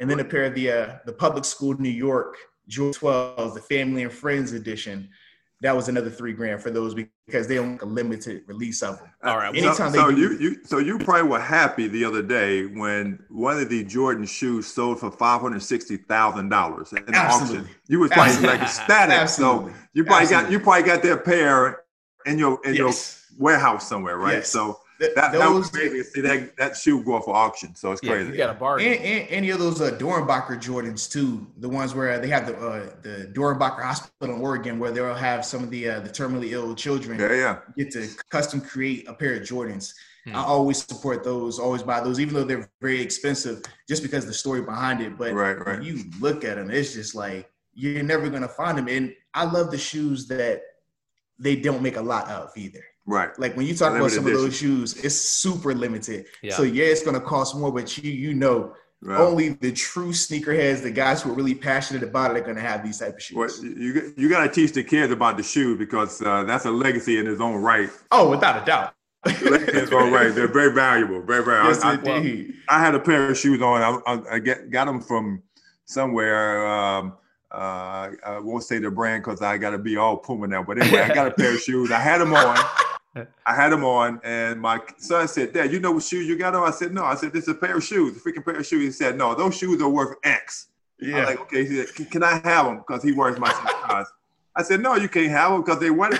and 0.00 0.10
then 0.10 0.20
a 0.20 0.24
pair 0.24 0.44
of 0.44 0.54
the 0.54 0.70
uh, 0.70 0.96
the 1.06 1.12
public 1.12 1.44
school 1.44 1.74
New 1.80 1.88
York 1.88 2.36
Jewel 2.68 2.92
12, 2.92 3.54
the 3.54 3.60
family 3.60 4.04
and 4.04 4.12
friends 4.12 4.52
edition 4.52 5.10
that 5.60 5.74
was 5.74 5.88
another 5.88 6.10
three 6.10 6.32
grand 6.32 6.62
for 6.62 6.70
those 6.70 6.94
because 7.26 7.46
they 7.46 7.58
only 7.58 7.78
a 7.80 7.84
limited 7.84 8.42
release 8.46 8.82
of 8.82 8.98
them. 8.98 9.08
All 9.22 9.38
right. 9.38 9.54
Anytime 9.54 9.92
so, 9.92 9.92
so 9.92 10.08
you, 10.10 10.36
you 10.38 10.64
so 10.64 10.78
you 10.78 10.98
probably 10.98 11.30
were 11.30 11.40
happy 11.40 11.88
the 11.88 12.04
other 12.04 12.22
day 12.22 12.66
when 12.66 13.18
one 13.30 13.58
of 13.58 13.68
the 13.68 13.82
Jordan 13.84 14.26
shoes 14.26 14.66
sold 14.66 15.00
for 15.00 15.10
five 15.10 15.40
hundred 15.40 15.62
sixty 15.62 15.96
thousand 15.96 16.48
dollars 16.50 16.92
in 16.92 17.04
the 17.06 17.16
auction. 17.16 17.68
You 17.88 18.00
was 18.00 18.10
probably 18.10 18.32
Absolutely. 18.32 18.58
like 18.58 18.68
ecstatic. 18.68 19.16
Absolutely. 19.16 19.72
So 19.72 19.78
you 19.94 20.04
probably 20.04 20.22
Absolutely. 20.22 20.44
got 20.44 20.52
you 20.52 20.60
probably 20.60 20.82
got 20.82 21.02
their 21.02 21.16
pair 21.16 21.80
in 22.26 22.38
your 22.38 22.60
in 22.64 22.74
yes. 22.74 23.24
your 23.30 23.38
warehouse 23.38 23.88
somewhere, 23.88 24.18
right? 24.18 24.34
Yes. 24.34 24.48
So 24.48 24.80
that, 25.00 25.32
those, 25.32 25.40
that 25.40 25.50
was 25.50 25.70
crazy 25.70 26.02
see 26.02 26.20
that, 26.20 26.56
that 26.56 26.76
shoe 26.76 27.02
go 27.02 27.14
off 27.14 27.24
for 27.24 27.34
auction. 27.34 27.74
So 27.74 27.92
it's 27.92 28.02
yeah, 28.02 28.12
crazy. 28.12 28.30
You 28.32 28.36
got 28.36 28.50
a 28.50 28.58
bargain. 28.58 28.92
And, 28.92 29.04
and, 29.04 29.28
any 29.28 29.50
of 29.50 29.58
those 29.58 29.80
uh, 29.80 29.92
Doernbecher 29.92 30.60
Jordans 30.62 31.10
too, 31.10 31.46
the 31.58 31.68
ones 31.68 31.94
where 31.94 32.18
they 32.18 32.28
have 32.28 32.46
the 32.46 32.56
uh, 32.56 32.90
the 33.02 33.30
Doernbecher 33.32 33.82
Hospital 33.82 34.34
in 34.34 34.40
Oregon, 34.40 34.78
where 34.78 34.92
they'll 34.92 35.14
have 35.14 35.44
some 35.44 35.64
of 35.64 35.70
the 35.70 35.88
uh, 35.88 36.00
the 36.00 36.10
terminally 36.10 36.52
ill 36.52 36.74
children. 36.74 37.18
Yeah, 37.18 37.32
yeah. 37.32 37.58
Get 37.76 37.90
to 37.92 38.08
custom 38.30 38.60
create 38.60 39.08
a 39.08 39.14
pair 39.14 39.34
of 39.34 39.42
Jordans. 39.42 39.92
Hmm. 40.24 40.36
I 40.36 40.42
always 40.42 40.78
support 40.78 41.24
those, 41.24 41.58
always 41.58 41.82
buy 41.82 42.00
those, 42.00 42.20
even 42.20 42.34
though 42.34 42.44
they're 42.44 42.70
very 42.80 43.00
expensive, 43.00 43.62
just 43.88 44.02
because 44.02 44.26
the 44.26 44.32
story 44.32 44.62
behind 44.62 45.00
it. 45.00 45.18
But 45.18 45.34
right, 45.34 45.58
right. 45.58 45.78
when 45.78 45.82
you 45.82 46.04
look 46.20 46.44
at 46.44 46.56
them, 46.56 46.70
it's 46.70 46.94
just 46.94 47.14
like 47.14 47.50
you're 47.74 48.02
never 48.02 48.30
gonna 48.30 48.48
find 48.48 48.78
them. 48.78 48.88
And 48.88 49.14
I 49.34 49.44
love 49.44 49.70
the 49.70 49.78
shoes 49.78 50.28
that 50.28 50.62
they 51.38 51.56
don't 51.56 51.82
make 51.82 51.96
a 51.96 52.02
lot 52.02 52.28
of 52.28 52.50
either. 52.56 52.84
Right. 53.06 53.38
Like 53.38 53.56
when 53.56 53.66
you 53.66 53.74
talk 53.74 53.94
about 53.94 54.10
some 54.10 54.26
edition. 54.26 54.44
of 54.44 54.44
those 54.44 54.56
shoes, 54.56 55.04
it's 55.04 55.14
super 55.14 55.74
limited. 55.74 56.26
Yeah. 56.42 56.54
So 56.54 56.62
yeah, 56.62 56.86
it's 56.86 57.02
gonna 57.02 57.20
cost 57.20 57.56
more, 57.56 57.70
but 57.70 57.98
you 57.98 58.10
you 58.10 58.32
know 58.32 58.74
right. 59.02 59.20
only 59.20 59.50
the 59.50 59.72
true 59.72 60.10
sneakerheads, 60.10 60.82
the 60.82 60.90
guys 60.90 61.22
who 61.22 61.30
are 61.30 61.34
really 61.34 61.54
passionate 61.54 62.02
about 62.02 62.30
it, 62.30 62.38
are 62.38 62.46
gonna 62.46 62.60
have 62.60 62.82
these 62.82 62.98
type 62.98 63.14
of 63.14 63.22
shoes. 63.22 63.36
Well, 63.36 63.64
you 63.64 64.14
you 64.16 64.28
gotta 64.30 64.50
teach 64.50 64.72
the 64.72 64.82
kids 64.82 65.12
about 65.12 65.36
the 65.36 65.42
shoe 65.42 65.76
because 65.76 66.22
uh, 66.22 66.44
that's 66.44 66.64
a 66.64 66.70
legacy 66.70 67.18
in 67.18 67.26
its 67.26 67.40
own 67.40 67.56
right. 67.56 67.90
Oh, 68.10 68.30
without 68.30 68.62
a 68.62 68.64
doubt. 68.64 68.94
That's 69.24 69.92
all 69.92 70.10
right. 70.10 70.34
They're 70.34 70.48
very 70.48 70.72
valuable. 70.72 71.22
Very 71.22 71.44
valuable. 71.44 71.70
Yes, 71.70 71.82
I, 71.82 71.94
indeed. 71.94 72.54
I, 72.68 72.76
I, 72.76 72.80
had 72.80 72.94
a 72.94 73.00
pair 73.00 73.30
of 73.30 73.38
shoes 73.38 73.62
on. 73.62 73.80
I, 73.82 74.12
I, 74.12 74.34
I 74.34 74.38
get, 74.38 74.70
got 74.70 74.84
them 74.84 75.00
from 75.00 75.42
somewhere. 75.86 76.66
Um, 76.66 77.14
uh, 77.50 78.10
I 78.26 78.38
won't 78.40 78.64
say 78.64 78.78
the 78.78 78.90
brand 78.90 79.24
because 79.24 79.40
I 79.40 79.56
got 79.56 79.70
to 79.70 79.78
be 79.78 79.96
all 79.96 80.16
Puma 80.18 80.46
now. 80.46 80.62
But 80.62 80.82
anyway, 80.82 81.02
I 81.02 81.14
got 81.14 81.26
a 81.26 81.30
pair 81.30 81.54
of 81.54 81.60
shoes. 81.62 81.90
I 81.90 82.00
had 82.00 82.20
them 82.20 82.34
on. 82.34 82.56
I 83.46 83.54
had 83.54 83.70
them 83.70 83.84
on, 83.84 84.20
and 84.24 84.60
my 84.60 84.80
son 84.98 85.28
said, 85.28 85.52
"Dad, 85.52 85.72
you 85.72 85.78
know 85.78 85.92
what 85.92 86.02
shoes 86.02 86.26
you 86.26 86.36
got 86.36 86.54
on?" 86.54 86.66
I 86.66 86.72
said, 86.72 86.92
"No." 86.92 87.04
I 87.04 87.14
said, 87.14 87.32
"This 87.32 87.44
is 87.44 87.50
a 87.50 87.54
pair 87.54 87.76
of 87.76 87.84
shoes, 87.84 88.16
a 88.16 88.20
freaking 88.20 88.44
pair 88.44 88.56
of 88.56 88.66
shoes." 88.66 88.82
He 88.82 88.90
said, 88.90 89.16
"No, 89.16 89.34
those 89.34 89.56
shoes 89.56 89.80
are 89.80 89.88
worth 89.88 90.16
X." 90.24 90.68
Yeah. 91.00 91.18
I 91.18 91.24
like, 91.24 91.40
okay. 91.42 91.64
He 91.64 91.84
said, 91.84 92.10
"Can 92.10 92.22
I 92.22 92.40
have 92.44 92.66
them?" 92.66 92.78
Because 92.78 93.02
he 93.02 93.12
wears 93.12 93.38
my 93.38 93.52
size. 93.52 94.06
I 94.56 94.62
said, 94.62 94.80
"No, 94.80 94.96
you 94.96 95.08
can't 95.08 95.30
have 95.30 95.52
them 95.52 95.62
because 95.62 95.78
they 95.78 95.90
went. 95.90 96.14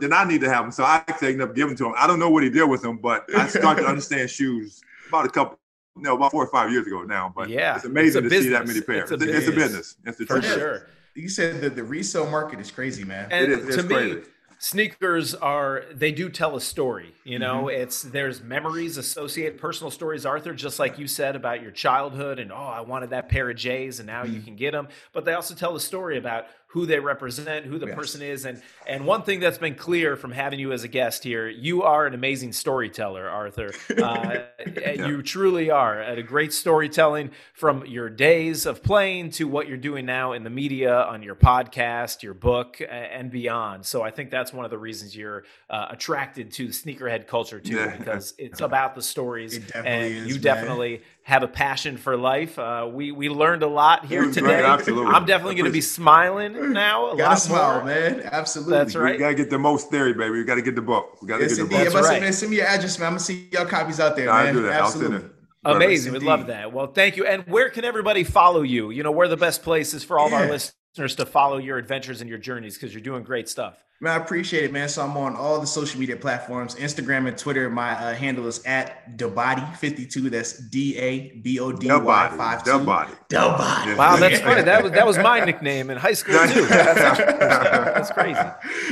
then 0.00 0.12
I 0.12 0.24
need 0.24 0.40
to 0.40 0.48
have 0.48 0.64
them." 0.64 0.72
So 0.72 0.84
I 0.84 1.02
ended 1.20 1.42
up 1.42 1.54
giving 1.54 1.76
to 1.76 1.86
him. 1.86 1.94
I 1.96 2.06
don't 2.06 2.18
know 2.18 2.30
what 2.30 2.42
he 2.42 2.50
did 2.50 2.64
with 2.64 2.82
them, 2.82 2.96
but 2.98 3.26
I 3.36 3.46
started 3.46 3.82
to 3.82 3.88
understand 3.88 4.30
shoes 4.30 4.80
about 5.08 5.26
a 5.26 5.30
couple. 5.30 5.58
No, 5.96 6.14
about 6.14 6.30
four 6.30 6.44
or 6.44 6.50
five 6.50 6.70
years 6.70 6.86
ago 6.86 7.02
now, 7.02 7.32
but 7.34 7.48
yeah, 7.48 7.74
it's 7.74 7.84
amazing 7.84 8.24
it's 8.24 8.32
to 8.32 8.38
business. 8.38 8.44
see 8.44 8.50
that 8.50 8.66
many 8.68 8.80
pairs. 8.80 9.10
It's 9.10 9.22
a, 9.22 9.36
it's 9.36 9.48
a 9.48 9.52
business. 9.52 9.96
It's 10.04 10.20
a 10.20 10.26
for 10.26 10.40
sure. 10.40 10.86
You 11.16 11.28
said 11.28 11.60
that 11.62 11.74
the 11.74 11.82
resale 11.82 12.30
market 12.30 12.60
is 12.60 12.70
crazy, 12.70 13.02
man. 13.02 13.26
And 13.32 13.50
it 13.50 13.58
is, 13.58 13.74
to 13.74 13.82
me, 13.82 13.94
crazy 13.94 14.22
sneakers 14.58 15.34
are 15.36 15.84
they 15.94 16.10
do 16.10 16.28
tell 16.28 16.56
a 16.56 16.60
story 16.60 17.14
you 17.22 17.38
know 17.38 17.64
mm-hmm. 17.66 17.80
it's 17.80 18.02
there's 18.02 18.42
memories 18.42 18.96
associated 18.96 19.58
personal 19.58 19.90
stories 19.90 20.26
arthur 20.26 20.52
just 20.52 20.80
like 20.80 20.98
you 20.98 21.06
said 21.06 21.36
about 21.36 21.62
your 21.62 21.70
childhood 21.70 22.40
and 22.40 22.50
oh 22.50 22.56
i 22.56 22.80
wanted 22.80 23.10
that 23.10 23.28
pair 23.28 23.48
of 23.48 23.56
j's 23.56 24.00
and 24.00 24.06
now 24.08 24.24
mm-hmm. 24.24 24.34
you 24.34 24.40
can 24.40 24.56
get 24.56 24.72
them 24.72 24.88
but 25.12 25.24
they 25.24 25.32
also 25.32 25.54
tell 25.54 25.76
a 25.76 25.80
story 25.80 26.18
about 26.18 26.46
who 26.68 26.84
they 26.84 27.00
represent, 27.00 27.64
who 27.64 27.78
the 27.78 27.86
yes. 27.86 27.96
person 27.96 28.22
is, 28.22 28.44
and 28.44 28.62
and 28.86 29.06
one 29.06 29.22
thing 29.22 29.40
that's 29.40 29.58
been 29.58 29.74
clear 29.74 30.16
from 30.16 30.32
having 30.32 30.58
you 30.58 30.72
as 30.72 30.84
a 30.84 30.88
guest 30.88 31.24
here, 31.24 31.48
you 31.48 31.82
are 31.82 32.06
an 32.06 32.14
amazing 32.14 32.52
storyteller, 32.52 33.28
Arthur. 33.28 33.72
Uh, 33.98 34.44
yeah. 34.76 35.06
You 35.06 35.22
truly 35.22 35.70
are 35.70 36.00
at 36.00 36.18
a 36.18 36.22
great 36.22 36.52
storytelling 36.52 37.32
from 37.52 37.84
your 37.84 38.08
days 38.08 38.64
of 38.64 38.82
playing 38.82 39.30
to 39.32 39.48
what 39.48 39.68
you're 39.68 39.76
doing 39.76 40.06
now 40.06 40.32
in 40.32 40.44
the 40.44 40.50
media, 40.50 40.94
on 40.94 41.22
your 41.22 41.34
podcast, 41.34 42.22
your 42.22 42.32
book, 42.32 42.80
and 42.88 43.30
beyond. 43.30 43.84
So 43.84 44.02
I 44.02 44.10
think 44.10 44.30
that's 44.30 44.52
one 44.52 44.64
of 44.64 44.70
the 44.70 44.78
reasons 44.78 45.16
you're 45.16 45.44
uh, 45.68 45.88
attracted 45.90 46.52
to 46.52 46.68
the 46.68 46.72
sneakerhead 46.72 47.26
culture 47.26 47.60
too, 47.60 47.74
yeah. 47.74 47.96
because 47.96 48.34
it's 48.38 48.60
about 48.60 48.94
the 48.94 49.02
stories, 49.02 49.58
and 49.74 50.04
is, 50.04 50.26
you 50.28 50.40
man. 50.40 51.00
Definitely 51.28 51.34
have 51.34 51.42
a 51.42 51.48
passion 51.48 51.96
for 51.96 52.16
life. 52.16 52.58
Uh, 52.58 52.88
we 52.90 53.12
we 53.12 53.28
learned 53.28 53.62
a 53.62 53.66
lot 53.66 54.06
here 54.06 54.24
today. 54.24 54.40
Great, 54.40 54.64
absolutely. 54.64 55.14
I'm 55.14 55.26
definitely 55.26 55.56
going 55.56 55.66
to 55.66 55.72
be 55.72 55.80
smiling 55.80 56.72
now. 56.72 57.12
A 57.12 57.16
gotta 57.16 57.30
lot 57.30 57.38
smile, 57.38 57.74
more. 57.76 57.84
man. 57.84 58.20
Absolutely. 58.24 58.74
That's 58.74 58.96
right. 58.96 59.14
We 59.14 59.18
gotta 59.18 59.34
get 59.34 59.50
the 59.50 59.58
most 59.58 59.90
theory, 59.90 60.14
baby. 60.14 60.30
We 60.30 60.44
gotta 60.44 60.62
get 60.62 60.74
the 60.74 60.82
book. 60.82 61.20
We 61.22 61.28
gotta 61.28 61.42
yes, 61.42 61.56
get 61.56 61.64
the 61.64 61.68
book. 61.68 61.92
That's 61.92 62.08
right. 62.08 62.22
man, 62.22 62.32
send 62.32 62.50
me 62.50 62.56
your 62.58 62.66
address, 62.66 62.98
man. 62.98 63.06
I'm 63.06 63.12
gonna 63.12 63.20
see 63.20 63.48
y'all 63.52 63.66
copies 63.66 64.00
out 64.00 64.16
there, 64.16 64.26
no, 64.26 64.32
man. 64.32 64.46
I'll 64.46 64.52
do 64.52 64.62
that. 64.62 64.80
Absolutely. 64.82 65.16
I'll 65.16 65.20
send 65.22 65.32
it. 65.32 65.34
Amazing. 65.64 66.12
We'd 66.14 66.22
love 66.22 66.46
that. 66.46 66.72
Well, 66.72 66.86
thank 66.86 67.16
you. 67.16 67.26
And 67.26 67.44
where 67.46 67.68
can 67.68 67.84
everybody 67.84 68.24
follow 68.24 68.62
you? 68.62 68.90
You 68.90 69.02
know, 69.02 69.10
where 69.10 69.28
the 69.28 69.36
best 69.36 69.62
places 69.62 70.04
for 70.04 70.18
all 70.18 70.30
yeah. 70.30 70.36
of 70.36 70.42
our 70.42 70.48
listeners 70.48 70.77
to 71.06 71.26
follow 71.26 71.58
your 71.58 71.78
adventures 71.78 72.20
and 72.20 72.28
your 72.28 72.38
journeys 72.38 72.74
because 72.74 72.92
you're 72.92 73.02
doing 73.02 73.22
great 73.22 73.48
stuff. 73.48 73.84
Man, 74.00 74.12
I 74.12 74.22
appreciate 74.22 74.62
it, 74.62 74.72
man. 74.72 74.88
So 74.88 75.02
I'm 75.02 75.16
on 75.16 75.34
all 75.34 75.60
the 75.60 75.66
social 75.66 75.98
media 75.98 76.16
platforms, 76.16 76.76
Instagram 76.76 77.26
and 77.26 77.36
Twitter. 77.36 77.68
My 77.68 77.90
uh, 77.94 78.14
handle 78.14 78.46
is 78.46 78.64
at 78.64 79.18
Dabody52. 79.18 80.30
That's 80.30 80.56
D 80.68 80.96
A 80.96 81.32
B 81.42 81.58
O 81.58 81.72
D 81.72 81.88
Y 81.88 82.34
five 82.36 82.62
two. 82.62 82.70
Dabody. 82.70 83.10
Dabody. 83.28 83.96
Wow, 83.96 84.14
that's 84.14 84.38
funny. 84.42 84.62
That 84.62 84.84
was 84.84 84.92
that 84.92 85.04
was 85.04 85.18
my 85.18 85.40
nickname 85.44 85.90
in 85.90 85.96
high 85.96 86.12
school 86.12 86.38
too. 86.46 86.64
That's, 86.68 87.18
that's 87.18 88.10
crazy. 88.12 88.38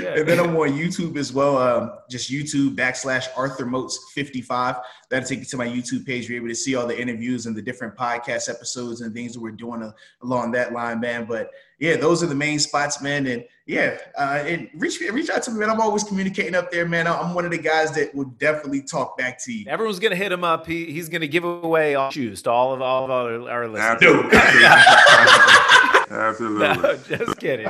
Yeah. 0.00 0.18
And 0.18 0.28
then 0.28 0.40
I'm 0.40 0.56
on 0.56 0.70
YouTube 0.70 1.16
as 1.16 1.32
well. 1.32 1.56
Um, 1.58 1.92
just 2.10 2.28
YouTube 2.28 2.74
backslash 2.74 3.26
Arthur 3.36 3.64
Moats 3.64 4.10
55. 4.12 4.76
That'll 5.08 5.28
take 5.28 5.38
you 5.38 5.44
to 5.44 5.56
my 5.56 5.68
YouTube 5.68 6.04
page. 6.04 6.28
You're 6.28 6.38
able 6.38 6.48
to 6.48 6.54
see 6.54 6.74
all 6.74 6.86
the 6.86 7.00
interviews 7.00 7.46
and 7.46 7.54
the 7.54 7.62
different 7.62 7.94
podcast 7.96 8.50
episodes 8.50 9.02
and 9.02 9.14
things 9.14 9.34
that 9.34 9.40
we're 9.40 9.52
doing 9.52 9.84
uh, 9.84 9.92
along 10.22 10.50
that 10.52 10.72
line, 10.72 10.98
man. 10.98 11.26
But 11.26 11.50
yeah, 11.78 11.96
those 11.96 12.22
are 12.22 12.26
the 12.26 12.34
main 12.34 12.58
spots, 12.58 13.02
man. 13.02 13.26
And 13.26 13.44
yeah, 13.66 13.98
uh, 14.16 14.42
and 14.46 14.68
reach 14.74 15.00
reach 15.00 15.28
out 15.28 15.42
to 15.44 15.50
me, 15.50 15.58
man. 15.58 15.70
I'm 15.70 15.80
always 15.80 16.04
communicating 16.04 16.54
up 16.54 16.70
there, 16.70 16.86
man. 16.86 17.06
I'm 17.06 17.34
one 17.34 17.44
of 17.44 17.50
the 17.50 17.58
guys 17.58 17.92
that 17.96 18.14
would 18.14 18.38
definitely 18.38 18.82
talk 18.82 19.18
back 19.18 19.42
to 19.44 19.52
you. 19.52 19.66
Everyone's 19.68 19.98
gonna 19.98 20.16
hit 20.16 20.32
him 20.32 20.44
up. 20.44 20.66
He, 20.66 20.86
he's 20.92 21.08
gonna 21.08 21.26
give 21.26 21.44
away 21.44 21.94
all 21.94 22.10
shoes 22.10 22.42
to 22.42 22.50
all 22.50 22.72
of 22.72 22.80
all 22.80 23.04
of 23.04 23.10
our, 23.10 23.50
our 23.50 23.68
listeners. 23.68 24.02
Absolutely. 24.02 24.36
No, 26.08 26.96
just 26.96 27.08
kidding. 27.08 27.18
Just 27.18 27.40
kidding. 27.40 27.66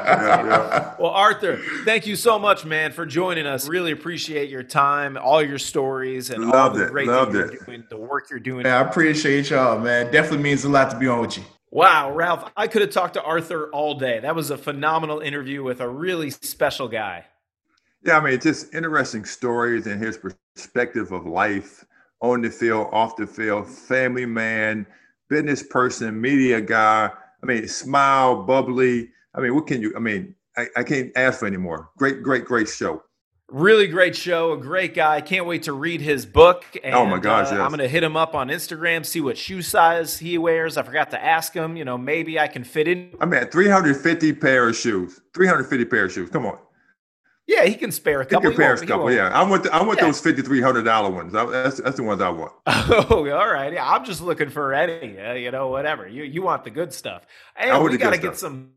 Well, 0.98 1.06
Arthur, 1.06 1.58
thank 1.84 2.06
you 2.06 2.16
so 2.16 2.38
much, 2.38 2.66
man, 2.66 2.92
for 2.92 3.06
joining 3.06 3.46
us. 3.46 3.66
Really 3.66 3.92
appreciate 3.92 4.50
your 4.50 4.62
time, 4.62 5.16
all 5.16 5.42
your 5.42 5.58
stories, 5.58 6.28
and 6.28 6.44
Loved 6.44 6.78
all 6.78 6.86
the 6.86 6.96
it. 6.96 7.06
Loved 7.06 7.32
things 7.32 7.44
you're 7.52 7.62
it. 7.62 7.66
doing, 7.66 7.84
the 7.88 7.96
work 7.96 8.28
you're 8.28 8.38
doing. 8.38 8.64
Man, 8.64 8.72
I 8.74 8.86
appreciate 8.88 9.48
y'all, 9.48 9.78
man. 9.78 10.12
Definitely 10.12 10.42
means 10.42 10.64
a 10.64 10.68
lot 10.68 10.90
to 10.90 10.98
be 10.98 11.08
on 11.08 11.20
with 11.22 11.38
you. 11.38 11.44
Wow, 11.70 12.12
Ralph, 12.12 12.50
I 12.56 12.68
could 12.68 12.82
have 12.82 12.90
talked 12.90 13.14
to 13.14 13.22
Arthur 13.22 13.68
all 13.70 13.94
day. 13.94 14.20
That 14.20 14.34
was 14.34 14.50
a 14.50 14.58
phenomenal 14.58 15.20
interview 15.20 15.62
with 15.62 15.80
a 15.80 15.88
really 15.88 16.30
special 16.30 16.88
guy. 16.88 17.26
Yeah, 18.04 18.18
I 18.18 18.20
mean, 18.24 18.40
just 18.40 18.72
interesting 18.72 19.24
stories 19.24 19.86
and 19.86 20.02
his 20.02 20.16
perspective 20.16 21.10
of 21.10 21.26
life 21.26 21.84
on 22.20 22.42
the 22.42 22.50
field, 22.50 22.88
off 22.92 23.16
the 23.16 23.26
field, 23.26 23.68
family 23.68 24.26
man, 24.26 24.86
business 25.28 25.62
person, 25.62 26.20
media 26.20 26.60
guy. 26.60 27.10
I 27.42 27.46
mean, 27.46 27.66
smile, 27.68 28.44
bubbly. 28.44 29.10
I 29.34 29.40
mean, 29.40 29.54
what 29.54 29.66
can 29.66 29.82
you, 29.82 29.92
I 29.96 29.98
mean, 29.98 30.34
I, 30.56 30.68
I 30.76 30.82
can't 30.84 31.10
ask 31.16 31.40
for 31.40 31.46
any 31.46 31.56
more. 31.56 31.90
Great, 31.98 32.22
great, 32.22 32.44
great 32.44 32.68
show. 32.68 33.02
Really 33.48 33.86
great 33.86 34.16
show, 34.16 34.52
a 34.52 34.56
great 34.56 34.92
guy. 34.92 35.20
Can't 35.20 35.46
wait 35.46 35.62
to 35.64 35.72
read 35.72 36.00
his 36.00 36.26
book. 36.26 36.64
And, 36.82 36.94
Oh 36.96 37.06
my 37.06 37.18
gosh, 37.20 37.46
uh, 37.46 37.50
yes. 37.52 37.60
I'm 37.60 37.68
going 37.68 37.78
to 37.78 37.86
hit 37.88 38.02
him 38.02 38.16
up 38.16 38.34
on 38.34 38.48
Instagram, 38.48 39.06
see 39.06 39.20
what 39.20 39.38
shoe 39.38 39.62
size 39.62 40.18
he 40.18 40.36
wears. 40.36 40.76
I 40.76 40.82
forgot 40.82 41.12
to 41.12 41.24
ask 41.24 41.54
him. 41.54 41.76
You 41.76 41.84
know, 41.84 41.96
maybe 41.96 42.40
I 42.40 42.48
can 42.48 42.64
fit 42.64 42.88
in. 42.88 43.14
I 43.20 43.24
mean, 43.24 43.46
350 43.46 44.32
pair 44.32 44.68
of 44.68 44.74
shoes, 44.74 45.20
350 45.32 45.84
pair 45.84 46.06
of 46.06 46.12
shoes. 46.12 46.28
Come 46.28 46.44
on. 46.44 46.58
Yeah, 47.46 47.64
he 47.64 47.76
can 47.76 47.92
spare 47.92 48.20
a 48.20 48.24
He 48.24 48.30
couple. 48.30 48.50
can 48.50 48.56
pair 48.58 48.74
a 48.74 48.84
couple. 48.84 49.12
Yeah. 49.12 49.28
I 49.28 49.48
want, 49.48 49.62
the, 49.62 49.72
I 49.72 49.80
want 49.80 50.00
Yeah. 50.00 50.06
those 50.06 50.20
$5,300 50.20 51.12
ones. 51.14 51.32
That's, 51.32 51.80
that's 51.80 51.96
the 51.96 52.02
ones 52.02 52.20
I 52.20 52.28
want. 52.30 52.50
Oh, 52.66 53.30
all 53.30 53.52
right. 53.52 53.72
Yeah, 53.72 53.88
I'm 53.88 54.04
just 54.04 54.20
looking 54.20 54.50
for 54.50 54.74
any, 54.74 55.16
uh, 55.20 55.34
you 55.34 55.52
know, 55.52 55.68
whatever. 55.68 56.08
You 56.08 56.24
you 56.24 56.42
want 56.42 56.64
the 56.64 56.70
good 56.70 56.92
stuff. 56.92 57.22
I 57.56 57.66
And 57.66 57.84
we 57.84 57.96
got 57.96 58.10
to 58.12 58.18
get 58.18 58.36
some. 58.36 58.72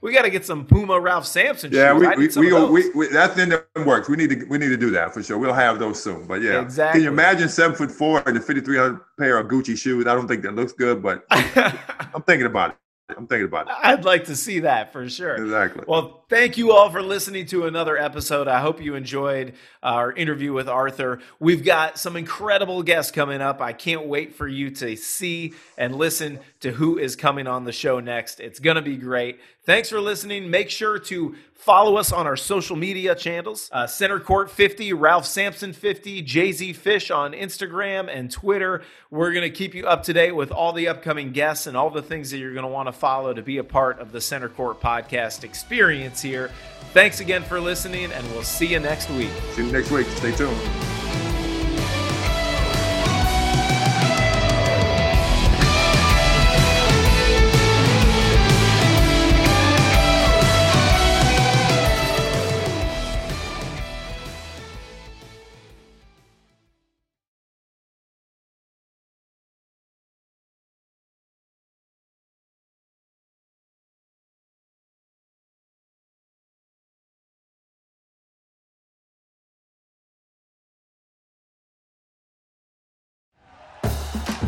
We 0.00 0.12
got 0.12 0.22
to 0.22 0.30
get 0.30 0.44
some 0.44 0.64
Puma 0.64 0.98
Ralph 0.98 1.26
Sampson 1.26 1.70
Yeah, 1.72 1.92
shoes. 1.92 2.00
we 2.16 2.16
we, 2.26 2.30
some 2.30 2.40
we, 2.44 2.46
of 2.48 2.52
go, 2.52 2.60
those. 2.62 2.70
we, 2.72 2.90
we 2.90 3.06
that's 3.08 3.38
in 3.38 3.50
the 3.50 3.64
works. 3.84 4.08
We 4.08 4.16
need 4.16 4.30
to 4.30 4.44
we 4.46 4.58
need 4.58 4.70
to 4.70 4.76
do 4.76 4.90
that 4.92 5.12
for 5.12 5.22
sure. 5.22 5.38
We'll 5.38 5.52
have 5.52 5.78
those 5.78 6.02
soon. 6.02 6.26
But 6.26 6.40
yeah, 6.42 6.60
Exactly. 6.62 7.00
Can 7.00 7.04
you 7.04 7.10
imagine 7.12 7.48
seven 7.48 7.76
foot 7.76 7.90
four 7.92 8.22
and 8.26 8.36
a 8.36 8.40
fifty 8.40 8.62
three 8.62 8.78
hundred 8.78 9.00
pair 9.18 9.38
of 9.38 9.48
Gucci 9.48 9.76
shoes? 9.76 10.06
I 10.06 10.14
don't 10.14 10.26
think 10.28 10.42
that 10.42 10.54
looks 10.54 10.72
good, 10.72 11.02
but 11.02 11.24
I'm 11.30 12.22
thinking 12.22 12.46
about 12.46 12.70
it. 12.70 12.76
I'm 13.16 13.26
thinking 13.26 13.46
about 13.46 13.66
it. 13.66 13.72
I'd 13.82 14.04
like 14.04 14.26
to 14.26 14.36
see 14.36 14.60
that 14.60 14.92
for 14.92 15.08
sure. 15.08 15.34
Exactly. 15.34 15.82
Well, 15.88 16.24
thank 16.30 16.56
you 16.56 16.70
all 16.70 16.90
for 16.90 17.02
listening 17.02 17.44
to 17.46 17.66
another 17.66 17.98
episode. 17.98 18.46
I 18.46 18.60
hope 18.60 18.80
you 18.80 18.94
enjoyed 18.94 19.54
our 19.82 20.12
interview 20.12 20.52
with 20.52 20.68
Arthur. 20.68 21.18
We've 21.40 21.64
got 21.64 21.98
some 21.98 22.14
incredible 22.16 22.84
guests 22.84 23.10
coming 23.10 23.40
up. 23.40 23.60
I 23.60 23.72
can't 23.72 24.06
wait 24.06 24.32
for 24.36 24.46
you 24.46 24.70
to 24.76 24.94
see 24.94 25.54
and 25.76 25.96
listen 25.96 26.38
to 26.60 26.72
who 26.72 26.98
is 26.98 27.16
coming 27.16 27.46
on 27.46 27.64
the 27.64 27.72
show 27.72 28.00
next. 28.00 28.38
It's 28.38 28.58
going 28.58 28.76
to 28.76 28.82
be 28.82 28.96
great. 28.96 29.40
Thanks 29.64 29.88
for 29.88 30.00
listening. 30.00 30.50
Make 30.50 30.68
sure 30.70 30.98
to 30.98 31.34
follow 31.54 31.96
us 31.96 32.12
on 32.12 32.26
our 32.26 32.36
social 32.36 32.76
media 32.76 33.14
channels 33.14 33.68
uh, 33.72 33.86
Center 33.86 34.18
Court 34.20 34.50
50, 34.50 34.92
Ralph 34.92 35.26
Sampson 35.26 35.72
50, 35.72 36.22
Jay 36.22 36.52
Z 36.52 36.72
Fish 36.74 37.10
on 37.10 37.32
Instagram 37.32 38.14
and 38.14 38.30
Twitter. 38.30 38.82
We're 39.10 39.32
going 39.32 39.50
to 39.50 39.56
keep 39.56 39.74
you 39.74 39.86
up 39.86 40.02
to 40.04 40.12
date 40.12 40.32
with 40.32 40.50
all 40.50 40.72
the 40.72 40.88
upcoming 40.88 41.32
guests 41.32 41.66
and 41.66 41.76
all 41.76 41.90
the 41.90 42.02
things 42.02 42.30
that 42.30 42.38
you're 42.38 42.54
going 42.54 42.64
to 42.64 42.70
want 42.70 42.88
to 42.88 42.92
follow 42.92 43.32
to 43.32 43.42
be 43.42 43.58
a 43.58 43.64
part 43.64 43.98
of 43.98 44.12
the 44.12 44.20
Center 44.20 44.48
Court 44.48 44.80
podcast 44.80 45.44
experience 45.44 46.20
here. 46.20 46.50
Thanks 46.92 47.20
again 47.20 47.42
for 47.42 47.60
listening, 47.60 48.12
and 48.12 48.26
we'll 48.32 48.42
see 48.42 48.66
you 48.66 48.80
next 48.80 49.08
week. 49.10 49.30
See 49.52 49.64
you 49.64 49.72
next 49.72 49.90
week. 49.90 50.06
Stay 50.08 50.34
tuned. 50.34 51.09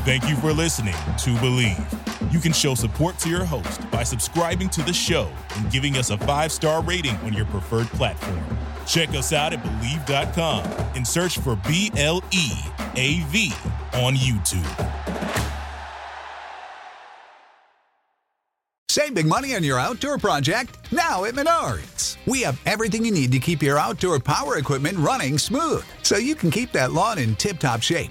Thank 0.05 0.29
you 0.29 0.35
for 0.35 0.53
listening 0.53 0.95
to 0.95 1.31
Bleav. 1.37 2.33
You 2.33 2.41
can 2.41 2.53
show 2.53 2.75
support 2.75 3.19
to 3.21 3.29
your 3.29 3.45
host 3.45 3.89
by 3.93 4.03
subscribing 4.03 4.69
to 4.71 4.83
the 4.83 4.93
show 4.93 5.31
and 5.55 5.71
giving 5.71 5.97
us 5.97 6.11
a 6.11 6.19
five 6.19 6.51
star 6.51 6.83
rating 6.83 7.15
on 7.19 7.33
your 7.33 7.45
preferred 7.45 7.87
platform. 7.87 8.43
Check 8.85 9.11
us 9.11 9.33
out 9.33 9.53
at 9.53 9.63
Bleav.com 9.63 10.65
and 10.97 11.07
search 11.07 11.39
for 11.39 11.55
B 11.55 11.93
L 11.97 12.21
E 12.33 12.51
A 12.97 13.21
V 13.29 13.53
on 13.95 14.17
YouTube. 14.17 14.67
Save 18.89 19.15
big 19.15 19.27
money 19.27 19.55
on 19.55 19.63
your 19.63 19.79
outdoor 19.79 20.19
project 20.19 20.91
now 20.91 21.27
at 21.27 21.35
Menards. 21.35 22.17
We 22.27 22.43
have 22.43 22.61
everything 22.67 23.05
you 23.05 23.13
need 23.13 23.31
to 23.31 23.39
keep 23.39 23.63
your 23.63 23.79
outdoor 23.79 24.19
power 24.19 24.59
equipment 24.59 24.99
running 24.99 25.39
smooth 25.39 25.85
so 26.03 26.17
you 26.17 26.35
can 26.35 26.51
keep 26.51 26.73
that 26.73 26.91
lawn 26.91 27.19
in 27.19 27.37
tip 27.37 27.61
top 27.61 27.83
shape 27.83 28.11